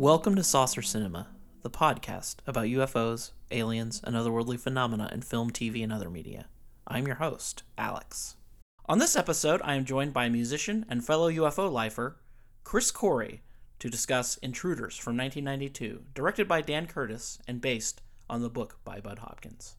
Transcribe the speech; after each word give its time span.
Welcome 0.00 0.34
to 0.34 0.42
Saucer 0.42 0.82
Cinema, 0.82 1.28
the 1.62 1.70
podcast 1.70 2.36
about 2.46 2.64
UFOs, 2.64 3.30
aliens, 3.52 4.00
and 4.02 4.16
otherworldly 4.16 4.58
phenomena 4.58 5.08
in 5.12 5.22
film, 5.22 5.50
TV, 5.50 5.84
and 5.84 5.92
other 5.92 6.10
media. 6.10 6.46
I'm 6.86 7.06
your 7.06 7.16
host, 7.16 7.62
Alex. 7.78 8.34
On 8.90 8.98
this 8.98 9.14
episode, 9.14 9.60
I 9.62 9.76
am 9.76 9.84
joined 9.84 10.12
by 10.12 10.28
musician 10.28 10.84
and 10.88 11.06
fellow 11.06 11.30
UFO 11.30 11.70
lifer, 11.70 12.16
Chris 12.64 12.90
Corey, 12.90 13.40
to 13.78 13.88
discuss 13.88 14.36
Intruders 14.38 14.96
from 14.96 15.16
1992, 15.16 16.06
directed 16.12 16.48
by 16.48 16.60
Dan 16.60 16.88
Curtis 16.88 17.38
and 17.46 17.60
based 17.60 18.02
on 18.28 18.42
the 18.42 18.50
book 18.50 18.80
by 18.82 18.98
Bud 18.98 19.20
Hopkins. 19.20 19.76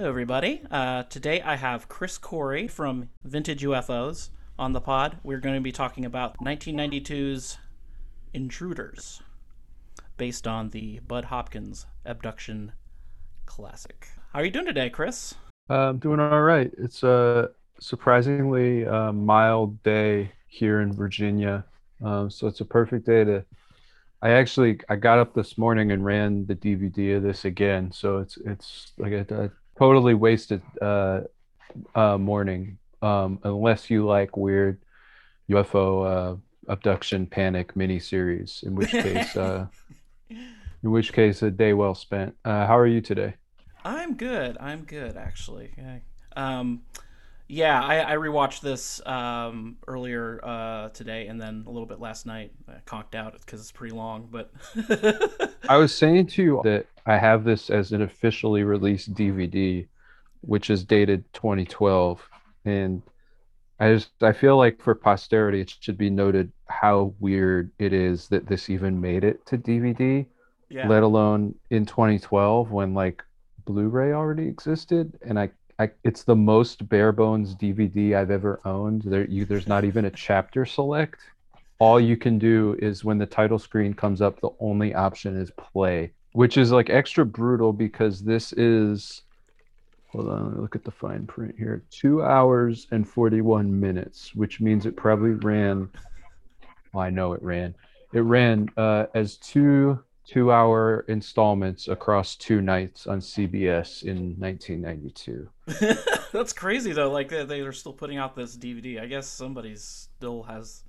Hello, 0.00 0.08
everybody. 0.08 0.62
Uh, 0.70 1.02
today 1.02 1.42
I 1.42 1.56
have 1.56 1.90
Chris 1.90 2.16
Corey 2.16 2.66
from 2.66 3.10
Vintage 3.22 3.62
UFOs 3.62 4.30
on 4.58 4.72
the 4.72 4.80
pod. 4.80 5.18
We're 5.22 5.40
going 5.40 5.56
to 5.56 5.60
be 5.60 5.72
talking 5.72 6.06
about 6.06 6.38
1992's 6.38 7.58
Intruders, 8.32 9.20
based 10.16 10.46
on 10.46 10.70
the 10.70 11.00
Bud 11.00 11.26
Hopkins 11.26 11.84
abduction 12.06 12.72
classic. 13.44 14.08
How 14.32 14.38
are 14.38 14.44
you 14.46 14.50
doing 14.50 14.64
today, 14.64 14.88
Chris? 14.88 15.34
Uh, 15.68 15.90
I'm 15.90 15.98
doing 15.98 16.18
all 16.18 16.40
right. 16.40 16.72
It's 16.78 17.02
a 17.02 17.50
surprisingly 17.78 18.86
uh, 18.86 19.12
mild 19.12 19.82
day 19.82 20.32
here 20.48 20.80
in 20.80 20.94
Virginia, 20.94 21.62
um, 22.02 22.30
so 22.30 22.46
it's 22.46 22.62
a 22.62 22.64
perfect 22.64 23.04
day 23.04 23.24
to. 23.24 23.44
I 24.22 24.30
actually 24.30 24.80
I 24.88 24.96
got 24.96 25.18
up 25.18 25.34
this 25.34 25.58
morning 25.58 25.92
and 25.92 26.02
ran 26.02 26.46
the 26.46 26.54
DVD 26.54 27.18
of 27.18 27.22
this 27.22 27.44
again, 27.44 27.92
so 27.92 28.16
it's 28.16 28.38
it's 28.38 28.92
like 28.96 29.12
a, 29.12 29.26
a 29.34 29.50
totally 29.80 30.12
wasted 30.12 30.60
uh, 30.82 31.22
uh, 31.94 32.18
morning 32.18 32.76
um, 33.00 33.38
unless 33.44 33.88
you 33.88 34.04
like 34.04 34.36
weird 34.36 34.78
UFO 35.48 36.04
uh, 36.04 36.36
abduction 36.68 37.26
panic 37.26 37.72
miniseries, 37.72 38.62
in 38.62 38.74
which 38.74 38.90
case. 38.90 39.34
Uh, 39.36 39.68
in 40.28 40.90
which 40.90 41.14
case, 41.14 41.42
a 41.42 41.50
day 41.50 41.72
well 41.72 41.94
spent. 41.94 42.36
Uh, 42.44 42.66
how 42.66 42.78
are 42.78 42.86
you 42.86 43.00
today? 43.00 43.34
I'm 43.82 44.16
good. 44.16 44.58
I'm 44.60 44.84
good, 44.84 45.16
actually. 45.16 45.70
Okay. 45.78 46.02
Um, 46.36 46.82
yeah, 47.48 47.82
I, 47.82 48.12
I 48.12 48.16
rewatched 48.16 48.60
this 48.60 49.04
um, 49.06 49.76
earlier 49.88 50.40
uh, 50.44 50.90
today 50.90 51.26
and 51.26 51.40
then 51.40 51.64
a 51.66 51.70
little 51.70 51.86
bit 51.86 52.00
last 52.00 52.26
night. 52.26 52.52
I 52.68 52.80
conked 52.84 53.14
out 53.14 53.32
because 53.40 53.60
it's 53.60 53.72
pretty 53.72 53.94
long, 53.94 54.28
but 54.30 54.52
I 55.68 55.78
was 55.78 55.94
saying 55.94 56.26
to 56.28 56.42
you 56.42 56.60
that 56.64 56.86
I 57.10 57.18
have 57.18 57.42
this 57.42 57.70
as 57.70 57.90
an 57.90 58.02
officially 58.02 58.62
released 58.62 59.14
DVD, 59.14 59.88
which 60.42 60.70
is 60.70 60.84
dated 60.84 61.24
2012, 61.32 62.22
and 62.64 63.02
I 63.80 63.94
just 63.94 64.10
I 64.22 64.30
feel 64.32 64.56
like 64.56 64.80
for 64.80 64.94
posterity 64.94 65.60
it 65.60 65.74
should 65.80 65.98
be 65.98 66.08
noted 66.08 66.52
how 66.68 67.14
weird 67.18 67.72
it 67.80 67.92
is 67.92 68.28
that 68.28 68.46
this 68.46 68.70
even 68.70 69.00
made 69.00 69.24
it 69.24 69.44
to 69.46 69.58
DVD, 69.58 70.24
yeah. 70.68 70.86
let 70.86 71.02
alone 71.02 71.56
in 71.70 71.84
2012 71.84 72.70
when 72.70 72.94
like 72.94 73.24
Blu-ray 73.64 74.12
already 74.12 74.46
existed, 74.46 75.18
and 75.22 75.38
I. 75.38 75.50
I, 75.80 75.90
it's 76.04 76.24
the 76.24 76.36
most 76.36 76.90
bare 76.90 77.10
bones 77.10 77.56
DVD 77.56 78.14
I've 78.14 78.30
ever 78.30 78.60
owned. 78.66 79.00
There, 79.00 79.26
you, 79.26 79.46
there's 79.46 79.66
not 79.66 79.82
even 79.82 80.04
a 80.04 80.10
chapter 80.10 80.66
select. 80.66 81.20
All 81.78 81.98
you 81.98 82.18
can 82.18 82.38
do 82.38 82.76
is 82.80 83.02
when 83.02 83.16
the 83.16 83.24
title 83.24 83.58
screen 83.58 83.94
comes 83.94 84.20
up, 84.20 84.42
the 84.42 84.50
only 84.60 84.94
option 84.94 85.40
is 85.40 85.50
play, 85.52 86.12
which 86.32 86.56
is 86.56 86.72
like 86.72 86.90
extra 86.90 87.24
brutal 87.24 87.72
because 87.72 88.22
this 88.22 88.52
is 88.54 89.22
hold 90.08 90.28
on 90.28 90.44
let 90.44 90.54
me 90.54 90.60
look 90.60 90.76
at 90.76 90.84
the 90.84 90.90
fine 90.90 91.26
print 91.26 91.54
here 91.58 91.82
two 91.90 92.22
hours 92.22 92.86
and 92.90 93.08
41 93.08 93.78
minutes 93.78 94.34
which 94.34 94.60
means 94.60 94.86
it 94.86 94.96
probably 94.96 95.30
ran 95.30 95.88
well, 96.92 97.04
i 97.04 97.10
know 97.10 97.32
it 97.32 97.42
ran 97.42 97.74
it 98.12 98.20
ran 98.20 98.68
uh, 98.76 99.06
as 99.14 99.36
two 99.36 99.98
two 100.26 100.52
hour 100.52 101.04
installments 101.08 101.88
across 101.88 102.36
two 102.36 102.60
nights 102.60 103.06
on 103.06 103.20
cbs 103.20 104.02
in 104.02 104.34
1992 104.38 105.48
That's 106.32 106.52
crazy 106.52 106.92
though. 106.92 107.10
Like 107.10 107.28
they, 107.28 107.44
they 107.44 107.60
are 107.60 107.72
still 107.72 107.92
putting 107.92 108.18
out 108.18 108.36
this 108.36 108.56
DVD. 108.56 109.00
I 109.00 109.06
guess 109.06 109.26
somebody 109.26 109.74
still 109.76 110.42
has 110.44 110.84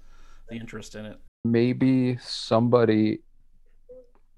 the 0.49 0.55
interest 0.55 0.95
in 0.95 1.05
it. 1.05 1.19
maybe 1.43 2.17
somebody 2.17 3.19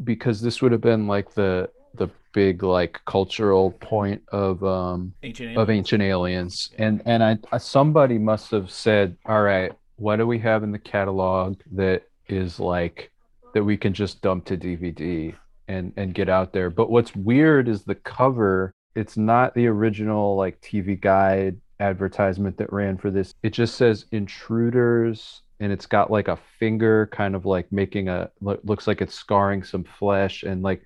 because 0.04 0.42
this 0.42 0.62
would 0.62 0.72
have 0.72 0.82
been 0.82 1.08
like 1.08 1.34
the 1.34 1.70
the 1.96 2.10
big 2.34 2.64
like 2.64 3.00
cultural 3.06 3.72
point 3.72 4.22
of 4.32 4.64
um 4.64 5.14
Ancient 5.24 5.58
of 5.58 5.70
ancient 5.70 6.02
aliens. 6.02 6.72
And 6.78 7.02
and 7.06 7.24
I, 7.24 7.38
I 7.52 7.58
somebody 7.58 8.18
must 8.18 8.52
have 8.52 8.72
said 8.72 9.18
all 9.26 9.42
right 9.42 9.72
what 9.98 10.16
do 10.16 10.26
we 10.26 10.40
have 10.40 10.64
in 10.64 10.72
the 10.72 10.80
catalog 10.80 11.60
that 11.72 12.04
is 12.28 12.60
like 12.60 13.12
that 13.54 13.64
we 13.64 13.78
can 13.78 13.94
just 13.94 14.22
dump 14.22 14.46
to 14.46 14.58
dvd 14.58 15.36
and 15.68 15.94
and 15.96 16.14
get 16.14 16.30
out 16.30 16.54
there? 16.54 16.70
But 16.70 16.90
what's 16.90 17.16
weird 17.16 17.68
is 17.68 17.84
the 17.84 17.96
cover 17.96 18.74
it's 18.96 19.18
not 19.18 19.54
the 19.56 19.68
original 19.68 20.36
like 20.36 20.60
tv 20.62 21.00
guide 21.00 21.60
advertisement 21.80 22.58
that 22.58 22.72
ran 22.72 22.98
for 22.98 23.12
this. 23.12 23.34
It 23.44 23.52
just 23.52 23.76
says 23.76 24.06
intruders 24.12 25.42
and 25.64 25.72
it's 25.72 25.86
got 25.86 26.12
like 26.12 26.28
a 26.28 26.40
finger 26.60 27.08
kind 27.12 27.36
of 27.36 27.46
like 27.46 27.72
making 27.72 28.10
a 28.10 28.30
looks 28.42 28.86
like 28.86 29.02
it's 29.02 29.16
scarring 29.16 29.64
some 29.64 29.84
flesh 29.84 30.44
and 30.44 30.62
like 30.62 30.84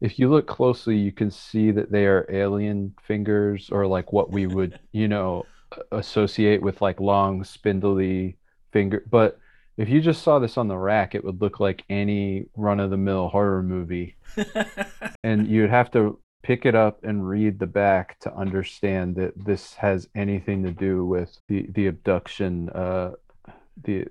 if 0.00 0.18
you 0.18 0.30
look 0.30 0.46
closely 0.46 0.96
you 0.96 1.10
can 1.10 1.30
see 1.30 1.70
that 1.72 1.90
they 1.90 2.06
are 2.06 2.26
alien 2.30 2.94
fingers 3.02 3.70
or 3.70 3.86
like 3.86 4.12
what 4.12 4.30
we 4.30 4.46
would 4.46 4.78
you 4.92 5.08
know 5.08 5.44
associate 5.92 6.62
with 6.62 6.80
like 6.80 7.00
long 7.00 7.42
spindly 7.42 8.36
finger 8.72 9.04
but 9.10 9.38
if 9.76 9.88
you 9.88 10.00
just 10.00 10.22
saw 10.22 10.38
this 10.38 10.56
on 10.56 10.68
the 10.68 10.76
rack 10.76 11.14
it 11.14 11.24
would 11.24 11.40
look 11.40 11.58
like 11.58 11.84
any 11.88 12.46
run-of-the-mill 12.54 13.28
horror 13.28 13.62
movie. 13.62 14.16
And 15.22 15.48
you'd 15.48 15.70
have 15.70 15.90
to 15.92 16.18
pick 16.42 16.64
it 16.64 16.74
up 16.74 17.04
and 17.04 17.28
read 17.28 17.58
the 17.58 17.66
back 17.66 18.18
to 18.20 18.34
understand 18.34 19.16
that 19.16 19.32
this 19.44 19.74
has 19.74 20.08
anything 20.14 20.62
to 20.62 20.70
do 20.70 21.04
with 21.04 21.38
the 21.48 21.66
the 21.74 21.86
abduction 21.86 22.70
uh 22.70 23.12
the 23.84 24.06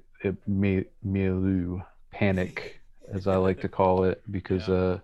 milieu 0.48 1.80
panic 2.12 2.80
as 3.14 3.28
i 3.28 3.36
like 3.36 3.60
to 3.62 3.70
call 3.70 4.04
it 4.04 4.22
because 4.32 4.68
Yeah. 4.68 4.76
uh 4.76 5.00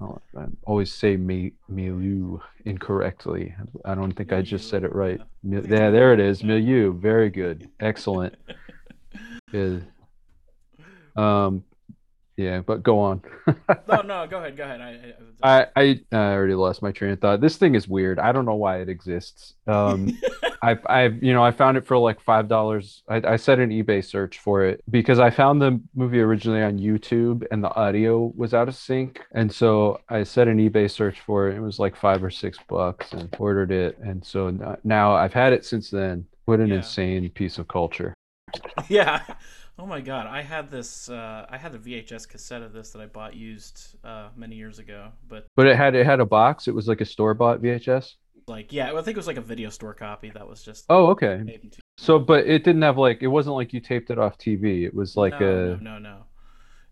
oh, 0.00 0.20
I 0.36 0.46
always 0.66 0.92
say 0.92 1.16
mi- 1.16 1.52
milieu 1.68 2.38
incorrectly. 2.64 3.54
I 3.84 3.94
don't 3.94 4.12
think 4.12 4.32
I 4.32 4.42
just 4.42 4.68
said 4.68 4.82
it 4.84 4.92
right. 4.94 5.20
Yeah, 5.42 5.90
there 5.90 6.12
it 6.12 6.20
is. 6.20 6.42
Milieu. 6.42 6.92
Very 6.92 7.30
good. 7.30 7.68
Excellent. 7.80 8.34
Good. 9.52 9.86
Um, 11.16 11.62
yeah, 12.36 12.60
but 12.60 12.82
go 12.82 12.98
on. 12.98 13.22
no, 13.88 14.02
no, 14.02 14.26
go 14.26 14.38
ahead, 14.38 14.56
go 14.56 14.64
ahead. 14.64 14.80
I, 14.80 15.14
I, 15.42 15.60
I, 15.60 15.66
I 15.76 16.00
I 16.12 16.32
already 16.32 16.54
lost 16.54 16.82
my 16.82 16.90
train 16.92 17.12
of 17.12 17.20
thought. 17.20 17.40
This 17.40 17.56
thing 17.56 17.74
is 17.74 17.86
weird. 17.86 18.18
I 18.18 18.32
don't 18.32 18.44
know 18.44 18.54
why 18.56 18.78
it 18.80 18.88
exists. 18.88 19.54
Um, 19.66 20.18
I've 20.62 20.80
I've 20.86 21.22
you 21.22 21.32
know 21.32 21.44
I 21.44 21.50
found 21.50 21.76
it 21.76 21.86
for 21.86 21.96
like 21.98 22.20
five 22.20 22.48
dollars. 22.48 23.02
I, 23.08 23.16
I 23.24 23.36
set 23.36 23.58
an 23.58 23.70
eBay 23.70 24.04
search 24.04 24.38
for 24.38 24.64
it 24.64 24.82
because 24.90 25.18
I 25.18 25.30
found 25.30 25.60
the 25.60 25.80
movie 25.94 26.20
originally 26.20 26.62
on 26.62 26.78
YouTube 26.78 27.44
and 27.50 27.62
the 27.62 27.74
audio 27.74 28.32
was 28.36 28.54
out 28.54 28.68
of 28.68 28.74
sync, 28.74 29.20
and 29.32 29.52
so 29.52 30.00
I 30.08 30.22
set 30.24 30.48
an 30.48 30.58
eBay 30.58 30.90
search 30.90 31.20
for 31.20 31.48
it. 31.48 31.56
It 31.56 31.60
was 31.60 31.78
like 31.78 31.94
five 31.96 32.24
or 32.24 32.30
six 32.30 32.58
bucks 32.68 33.12
and 33.12 33.28
ordered 33.38 33.70
it, 33.70 33.98
and 33.98 34.24
so 34.24 34.76
now 34.84 35.14
I've 35.14 35.34
had 35.34 35.52
it 35.52 35.64
since 35.64 35.90
then. 35.90 36.26
What 36.46 36.60
an 36.60 36.68
Yeah. 36.68 36.76
insane 36.76 37.28
piece 37.30 37.58
of 37.58 37.68
culture. 37.68 38.12
yeah. 38.88 39.22
Oh 39.76 39.86
my 39.86 40.00
god, 40.00 40.26
I 40.28 40.42
had 40.42 40.70
this. 40.70 41.08
Uh, 41.08 41.46
I 41.48 41.58
had 41.58 41.74
a 41.74 41.78
VHS 41.78 42.28
cassette 42.28 42.62
of 42.62 42.72
this 42.72 42.90
that 42.90 43.02
I 43.02 43.06
bought 43.06 43.34
used 43.34 43.96
uh, 44.04 44.28
many 44.36 44.54
years 44.54 44.78
ago. 44.78 45.10
But 45.28 45.46
But 45.56 45.66
it 45.66 45.76
had 45.76 45.96
it 45.96 46.06
had 46.06 46.20
a 46.20 46.24
box. 46.24 46.68
It 46.68 46.74
was 46.74 46.86
like 46.86 47.00
a 47.00 47.04
store 47.04 47.34
bought 47.34 47.60
VHS. 47.60 48.14
like, 48.46 48.72
yeah, 48.72 48.92
I 48.92 49.02
think 49.02 49.08
it 49.08 49.16
was 49.16 49.26
like 49.26 49.36
a 49.36 49.42
video 49.42 49.70
store 49.70 49.94
copy 49.94 50.30
that 50.30 50.46
was 50.46 50.62
just. 50.62 50.84
Oh, 50.90 51.06
okay. 51.08 51.60
So, 51.98 52.20
but 52.20 52.46
it 52.46 52.62
didn't 52.62 52.82
have 52.82 52.98
like 52.98 53.22
it 53.22 53.26
wasn't 53.26 53.56
like 53.56 53.72
you 53.72 53.80
taped 53.80 54.10
it 54.10 54.18
off 54.18 54.38
TV. 54.38 54.86
It 54.86 54.94
was 54.94 55.16
like 55.16 55.40
no, 55.40 55.46
a 55.46 55.66
no, 55.66 55.76
no, 55.76 55.98
no. 55.98 56.16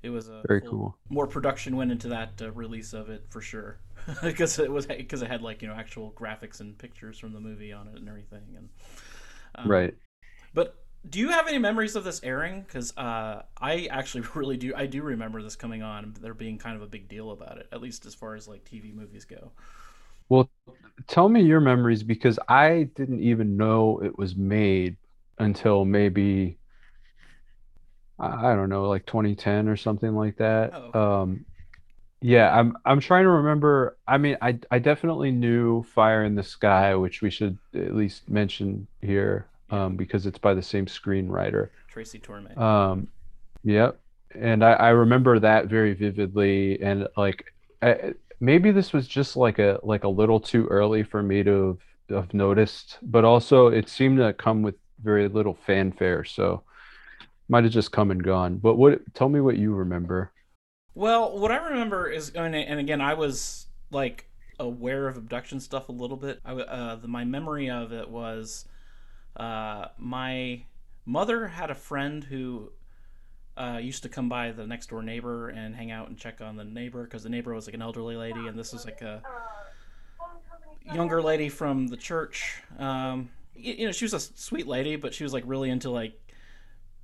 It 0.02 0.11
was 0.11 0.28
a 0.28 0.43
very 0.49 0.61
full- 0.61 0.70
cool. 0.70 0.99
More 1.08 1.28
production 1.28 1.76
went 1.76 1.93
into 1.93 2.08
that 2.08 2.43
uh, 2.43 2.50
release 2.50 2.93
of 2.94 3.11
it 3.11 3.25
for 3.28 3.40
sure. 3.40 3.78
because 4.23 4.58
it 4.58 4.70
was 4.70 4.87
because 4.87 5.23
it 5.23 5.28
had 5.28 5.43
like 5.43 5.62
you 5.62 5.69
know 5.69 5.75
actual 5.75 6.12
graphics 6.19 6.58
and 6.58 6.76
pictures 6.76 7.19
from 7.19 7.32
the 7.32 7.38
movie 7.38 7.73
on 7.73 7.87
it 7.87 7.96
and 7.96 8.08
everything. 8.08 8.43
And 8.56 8.69
um, 9.55 9.70
right. 9.70 9.94
But 10.52 10.81
do 11.08 11.19
you 11.19 11.28
have 11.28 11.49
any 11.49 11.58
memories 11.58 11.96
of 11.96 12.04
this 12.04 12.20
airing? 12.22 12.62
Because 12.62 12.96
uh, 12.96 13.43
I 13.60 13.88
actually 13.90 14.25
really 14.34 14.56
do. 14.56 14.72
I 14.76 14.87
do 14.87 15.02
remember 15.02 15.43
this 15.43 15.56
coming 15.56 15.82
on. 15.82 16.14
There 16.20 16.34
being 16.34 16.58
kind 16.58 16.76
of 16.76 16.82
a 16.82 16.87
big 16.87 17.08
deal 17.08 17.31
about 17.31 17.58
it, 17.58 17.69
at 17.72 17.81
least 17.81 18.06
as 18.06 18.14
far 18.14 18.34
as 18.34 18.46
like 18.49 18.64
TV 18.64 18.94
movies 18.94 19.25
go. 19.25 19.52
Well, 20.28 20.49
tell 21.08 21.28
me 21.28 21.43
your 21.43 21.60
memories 21.60 22.02
because 22.02 22.38
I 22.49 22.88
didn't 22.94 23.20
even 23.20 23.56
know 23.56 24.00
it 24.02 24.16
was 24.16 24.37
made 24.37 24.96
until 25.38 25.84
maybe 25.84 26.58
I 28.19 28.54
don't 28.54 28.69
know, 28.69 28.88
like 28.88 29.04
2010 29.06 29.69
or 29.69 29.76
something 29.76 30.14
like 30.14 30.37
that. 30.37 30.72
Oh, 30.72 30.78
okay. 30.78 30.99
Um, 30.99 31.44
yeah, 32.20 32.56
I'm 32.56 32.76
I'm 32.84 33.00
trying 33.00 33.25
to 33.25 33.31
remember. 33.31 33.96
I 34.06 34.16
mean, 34.16 34.37
I 34.40 34.58
I 34.70 34.78
definitely 34.78 35.32
knew 35.32 35.82
Fire 35.82 36.25
in 36.25 36.37
the 36.37 36.44
Sky, 36.44 36.94
which 36.94 37.20
we 37.20 37.31
should 37.31 37.58
at 37.75 37.96
least 37.96 38.31
mention 38.31 38.87
here, 39.00 39.49
um, 39.73 39.97
because 39.97 40.27
it's 40.27 40.39
by 40.39 40.55
the 40.55 40.63
same 40.63 40.87
screenwriter, 40.87 41.71
Tracy 41.89 42.19
Torme. 42.19 42.57
Um, 42.57 43.09
yep, 43.65 43.99
and 44.35 44.65
I 44.65 44.73
I 44.75 44.89
remember 44.91 45.39
that 45.41 45.67
very 45.67 45.95
vividly, 45.95 46.81
and 46.81 47.09
like 47.17 47.53
I, 47.81 48.15
maybe 48.39 48.71
this 48.71 48.93
was 48.93 49.09
just 49.09 49.37
like 49.37 49.59
a 49.59 49.81
like 49.83 50.05
a 50.05 50.09
little 50.09 50.39
too 50.39 50.67
early 50.67 51.03
for 51.03 51.23
me 51.23 51.43
to 51.43 51.79
have, 52.09 52.25
have 52.25 52.35
noticed, 52.35 52.99
but 53.03 53.25
also 53.25 53.69
it 53.69 53.89
seemed 53.89 54.19
to 54.19 54.33
come 54.35 54.63
with 54.63 54.75
very 55.03 55.27
little 55.29 55.59
fanfare, 55.67 56.25
so 56.25 56.63
might 57.49 57.65
have 57.65 57.73
just 57.73 57.93
come 57.93 58.11
and 58.11 58.23
gone. 58.23 58.59
But 58.59 58.77
what? 58.77 59.01
Tell 59.15 59.29
me 59.29 59.41
what 59.41 59.57
you 59.57 59.75
remember. 59.75 60.33
Well, 60.95 61.39
what 61.39 61.51
I 61.51 61.57
remember 61.57 62.09
is, 62.09 62.31
and 62.31 62.55
again, 62.55 63.01
I 63.01 63.15
was 63.15 63.67
like 63.91 64.29
aware 64.59 65.09
of 65.09 65.17
abduction 65.17 65.61
stuff 65.61 65.89
a 65.89 65.93
little 65.93 66.17
bit. 66.17 66.41
I, 66.45 66.53
uh, 66.53 66.97
the, 66.97 67.09
my 67.09 67.25
memory 67.25 67.71
of 67.71 67.93
it 67.93 68.11
was 68.11 68.67
uh, 69.37 69.87
my 69.99 70.64
mother 71.05 71.49
had 71.49 71.70
a 71.70 71.75
friend 71.75 72.25
who 72.25 72.70
uh, 73.56 73.79
used 73.81 74.02
to 74.02 74.08
come 74.08 74.29
by 74.29 74.52
the 74.52 74.67
next 74.67 74.88
door 74.88 75.02
neighbor 75.02 75.49
and 75.49 75.75
hang 75.75 75.90
out 75.90 76.08
and 76.08 76.17
check 76.17 76.40
on 76.40 76.56
the 76.56 76.64
neighbor 76.64 77.05
because 77.05 77.23
the 77.23 77.29
neighbor 77.29 77.55
was 77.55 77.67
like 77.67 77.75
an 77.75 77.82
elderly 77.82 78.17
lady, 78.17 78.46
and 78.46 78.58
this 78.58 78.73
was 78.73 78.84
like 78.84 79.02
a 79.02 79.23
younger 80.93 81.23
lady 81.23 81.49
from 81.49 81.87
the 81.88 81.96
church. 81.96 82.62
Um, 82.79 83.31
you, 83.55 83.75
you 83.75 83.87
know, 83.87 83.93
she 83.93 84.05
was 84.05 84.14
a 84.14 84.20
sweet 84.20 84.67
lady, 84.67 84.96
but 84.96 85.14
she 85.14 85.25
was 85.25 85.32
like 85.32 85.44
really 85.46 85.70
into 85.70 85.90
like 85.90 86.19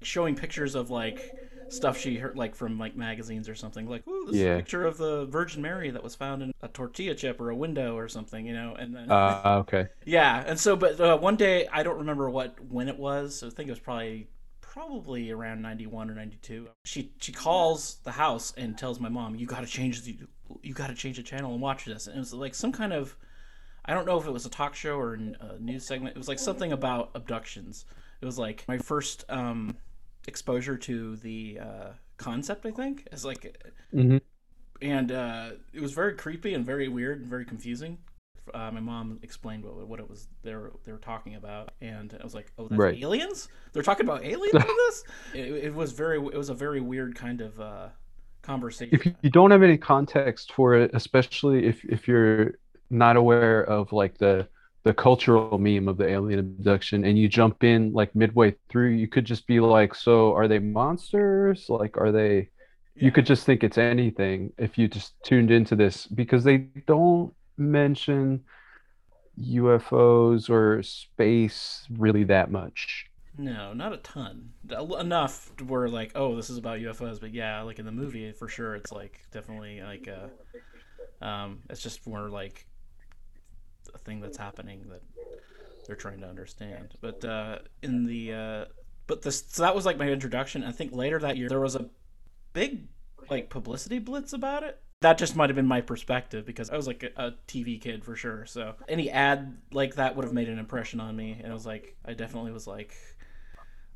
showing 0.02 0.34
pictures 0.34 0.74
of 0.74 0.90
like 0.90 1.34
stuff 1.68 1.98
she 1.98 2.16
heard 2.16 2.36
like 2.36 2.54
from 2.54 2.78
like 2.78 2.96
magazines 2.96 3.48
or 3.48 3.54
something 3.54 3.88
like 3.88 4.06
ooh 4.08 4.26
this 4.26 4.36
yeah. 4.36 4.46
is 4.46 4.54
a 4.54 4.56
picture 4.58 4.84
of 4.84 4.96
the 4.96 5.26
virgin 5.26 5.62
mary 5.62 5.90
that 5.90 6.02
was 6.02 6.14
found 6.14 6.42
in 6.42 6.52
a 6.62 6.68
tortilla 6.68 7.14
chip 7.14 7.40
or 7.40 7.50
a 7.50 7.56
window 7.56 7.96
or 7.96 8.08
something 8.08 8.46
you 8.46 8.54
know 8.54 8.74
and 8.78 8.94
then 8.94 9.10
uh 9.10 9.62
okay 9.66 9.88
yeah 10.04 10.44
and 10.46 10.58
so 10.58 10.76
but 10.76 11.00
uh, 11.00 11.16
one 11.16 11.36
day 11.36 11.66
i 11.72 11.82
don't 11.82 11.98
remember 11.98 12.30
what 12.30 12.56
when 12.70 12.88
it 12.88 12.98
was 12.98 13.36
so 13.36 13.46
i 13.46 13.50
think 13.50 13.68
it 13.68 13.72
was 13.72 13.78
probably 13.78 14.28
probably 14.60 15.30
around 15.30 15.60
91 15.62 16.10
or 16.10 16.14
92 16.14 16.68
she 16.84 17.12
she 17.18 17.32
calls 17.32 17.96
the 18.04 18.12
house 18.12 18.52
and 18.56 18.76
tells 18.78 19.00
my 19.00 19.08
mom 19.08 19.34
you 19.34 19.46
got 19.46 19.60
to 19.60 19.66
change 19.66 20.02
the 20.02 20.18
you 20.62 20.74
got 20.74 20.88
to 20.88 20.94
change 20.94 21.16
the 21.16 21.22
channel 21.22 21.52
and 21.52 21.60
watch 21.60 21.84
this 21.84 22.06
and 22.06 22.16
it 22.16 22.20
was 22.20 22.32
like 22.32 22.54
some 22.54 22.72
kind 22.72 22.92
of 22.92 23.16
i 23.84 23.94
don't 23.94 24.06
know 24.06 24.18
if 24.18 24.26
it 24.26 24.30
was 24.30 24.46
a 24.46 24.50
talk 24.50 24.74
show 24.74 24.96
or 24.96 25.14
a 25.14 25.58
news 25.58 25.84
segment 25.84 26.14
it 26.14 26.18
was 26.18 26.28
like 26.28 26.38
something 26.38 26.72
about 26.72 27.10
abductions 27.14 27.86
it 28.20 28.24
was 28.24 28.38
like 28.38 28.64
my 28.68 28.78
first 28.78 29.24
um 29.28 29.76
exposure 30.28 30.76
to 30.76 31.16
the 31.16 31.58
uh, 31.60 31.88
concept. 32.16 32.66
I 32.66 32.70
think 32.70 33.08
is 33.10 33.24
like, 33.24 33.56
mm-hmm. 33.92 34.18
and 34.80 35.10
uh, 35.10 35.50
it 35.72 35.82
was 35.82 35.92
very 35.92 36.14
creepy 36.14 36.54
and 36.54 36.64
very 36.64 36.88
weird 36.88 37.20
and 37.20 37.28
very 37.28 37.44
confusing. 37.44 37.98
Uh, 38.54 38.70
my 38.70 38.80
mom 38.80 39.18
explained 39.22 39.64
what, 39.64 39.86
what 39.86 40.00
it 40.00 40.08
was 40.08 40.28
they 40.42 40.54
were 40.54 40.72
they 40.84 40.92
were 40.92 40.98
talking 40.98 41.34
about, 41.34 41.72
and 41.80 42.16
I 42.18 42.22
was 42.22 42.34
like, 42.34 42.52
"Oh, 42.58 42.68
that's 42.68 42.78
right. 42.78 43.02
aliens! 43.02 43.48
They're 43.72 43.82
talking 43.82 44.06
about 44.06 44.24
aliens 44.24 44.54
in 44.54 44.60
this." 44.86 45.04
It, 45.34 45.64
it, 45.64 45.74
was 45.74 45.92
very 45.92 46.18
it 46.18 46.36
was 46.36 46.48
a 46.48 46.54
very 46.54 46.80
weird 46.80 47.14
kind 47.14 47.40
of 47.40 47.60
uh, 47.60 47.88
conversation. 48.42 48.94
If 48.94 49.12
you 49.22 49.30
don't 49.30 49.50
have 49.50 49.62
any 49.62 49.76
context 49.76 50.52
for 50.52 50.74
it, 50.74 50.90
especially 50.94 51.66
if 51.66 51.84
if 51.84 52.06
you're 52.06 52.54
not 52.90 53.16
aware 53.16 53.62
of 53.64 53.92
like 53.92 54.16
the 54.18 54.48
the 54.84 54.94
cultural 54.94 55.58
meme 55.58 55.88
of 55.88 55.96
the 55.96 56.08
alien 56.08 56.38
abduction 56.38 57.04
and 57.04 57.18
you 57.18 57.28
jump 57.28 57.64
in 57.64 57.92
like 57.92 58.14
midway 58.14 58.54
through 58.68 58.90
you 58.90 59.08
could 59.08 59.24
just 59.24 59.46
be 59.46 59.60
like 59.60 59.94
so 59.94 60.32
are 60.34 60.48
they 60.48 60.58
monsters 60.58 61.66
like 61.68 61.96
are 61.98 62.12
they 62.12 62.48
yeah. 62.94 63.04
you 63.04 63.10
could 63.10 63.26
just 63.26 63.44
think 63.44 63.64
it's 63.64 63.78
anything 63.78 64.52
if 64.56 64.78
you 64.78 64.88
just 64.88 65.14
tuned 65.24 65.50
into 65.50 65.74
this 65.76 66.06
because 66.06 66.44
they 66.44 66.58
don't 66.86 67.34
mention 67.56 68.42
UFOs 69.38 70.50
or 70.50 70.82
space 70.82 71.86
really 71.90 72.24
that 72.24 72.50
much. 72.50 73.06
No, 73.36 73.72
not 73.72 73.92
a 73.92 73.98
ton. 73.98 74.50
Enough 74.68 75.52
where 75.66 75.88
like, 75.88 76.12
oh, 76.16 76.34
this 76.34 76.50
is 76.50 76.58
about 76.58 76.80
UFOs, 76.80 77.20
but 77.20 77.32
yeah, 77.32 77.62
like 77.62 77.78
in 77.78 77.86
the 77.86 77.92
movie 77.92 78.32
for 78.32 78.48
sure, 78.48 78.74
it's 78.74 78.90
like 78.90 79.20
definitely 79.30 79.80
like 79.80 80.08
uh, 80.08 81.24
um, 81.24 81.60
it's 81.70 81.82
just 81.82 82.04
more 82.06 82.28
like 82.28 82.66
a 83.94 83.98
thing 83.98 84.20
that's 84.20 84.38
happening 84.38 84.84
that 84.88 85.02
they're 85.86 85.96
trying 85.96 86.20
to 86.20 86.28
understand. 86.28 86.94
But 87.00 87.24
uh, 87.24 87.58
in 87.82 88.04
the 88.04 88.32
uh, 88.32 88.64
but 89.06 89.22
this 89.22 89.42
so 89.48 89.62
that 89.62 89.74
was 89.74 89.86
like 89.86 89.98
my 89.98 90.08
introduction. 90.08 90.62
I 90.62 90.70
think 90.70 90.92
later 90.92 91.18
that 91.18 91.36
year 91.36 91.48
there 91.48 91.60
was 91.60 91.74
a 91.74 91.88
big 92.52 92.86
like 93.30 93.50
publicity 93.50 93.98
blitz 93.98 94.32
about 94.32 94.62
it. 94.62 94.80
That 95.00 95.16
just 95.16 95.36
might 95.36 95.48
have 95.48 95.56
been 95.56 95.66
my 95.66 95.80
perspective 95.80 96.44
because 96.44 96.70
I 96.70 96.76
was 96.76 96.86
like 96.86 97.02
a, 97.02 97.28
a 97.28 97.34
TV 97.46 97.80
kid 97.80 98.04
for 98.04 98.16
sure. 98.16 98.44
So 98.46 98.74
any 98.88 99.10
ad 99.10 99.56
like 99.72 99.94
that 99.94 100.14
would 100.14 100.24
have 100.24 100.34
made 100.34 100.48
an 100.48 100.58
impression 100.58 101.00
on 101.00 101.16
me, 101.16 101.40
and 101.42 101.50
I 101.50 101.54
was 101.54 101.66
like, 101.66 101.96
I 102.04 102.12
definitely 102.12 102.52
was 102.52 102.66
like, 102.66 102.94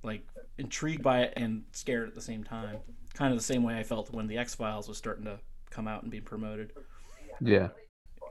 like 0.02 0.26
intrigued 0.58 1.02
by 1.02 1.22
it 1.22 1.34
and 1.36 1.64
scared 1.72 2.08
at 2.08 2.14
the 2.14 2.22
same 2.22 2.42
time. 2.42 2.78
Kind 3.14 3.32
of 3.32 3.38
the 3.38 3.44
same 3.44 3.62
way 3.62 3.78
I 3.78 3.82
felt 3.82 4.10
when 4.12 4.28
the 4.28 4.38
X 4.38 4.54
Files 4.54 4.88
was 4.88 4.96
starting 4.96 5.24
to 5.26 5.38
come 5.68 5.86
out 5.86 6.02
and 6.02 6.10
be 6.10 6.20
promoted. 6.20 6.72
Yeah 7.40 7.68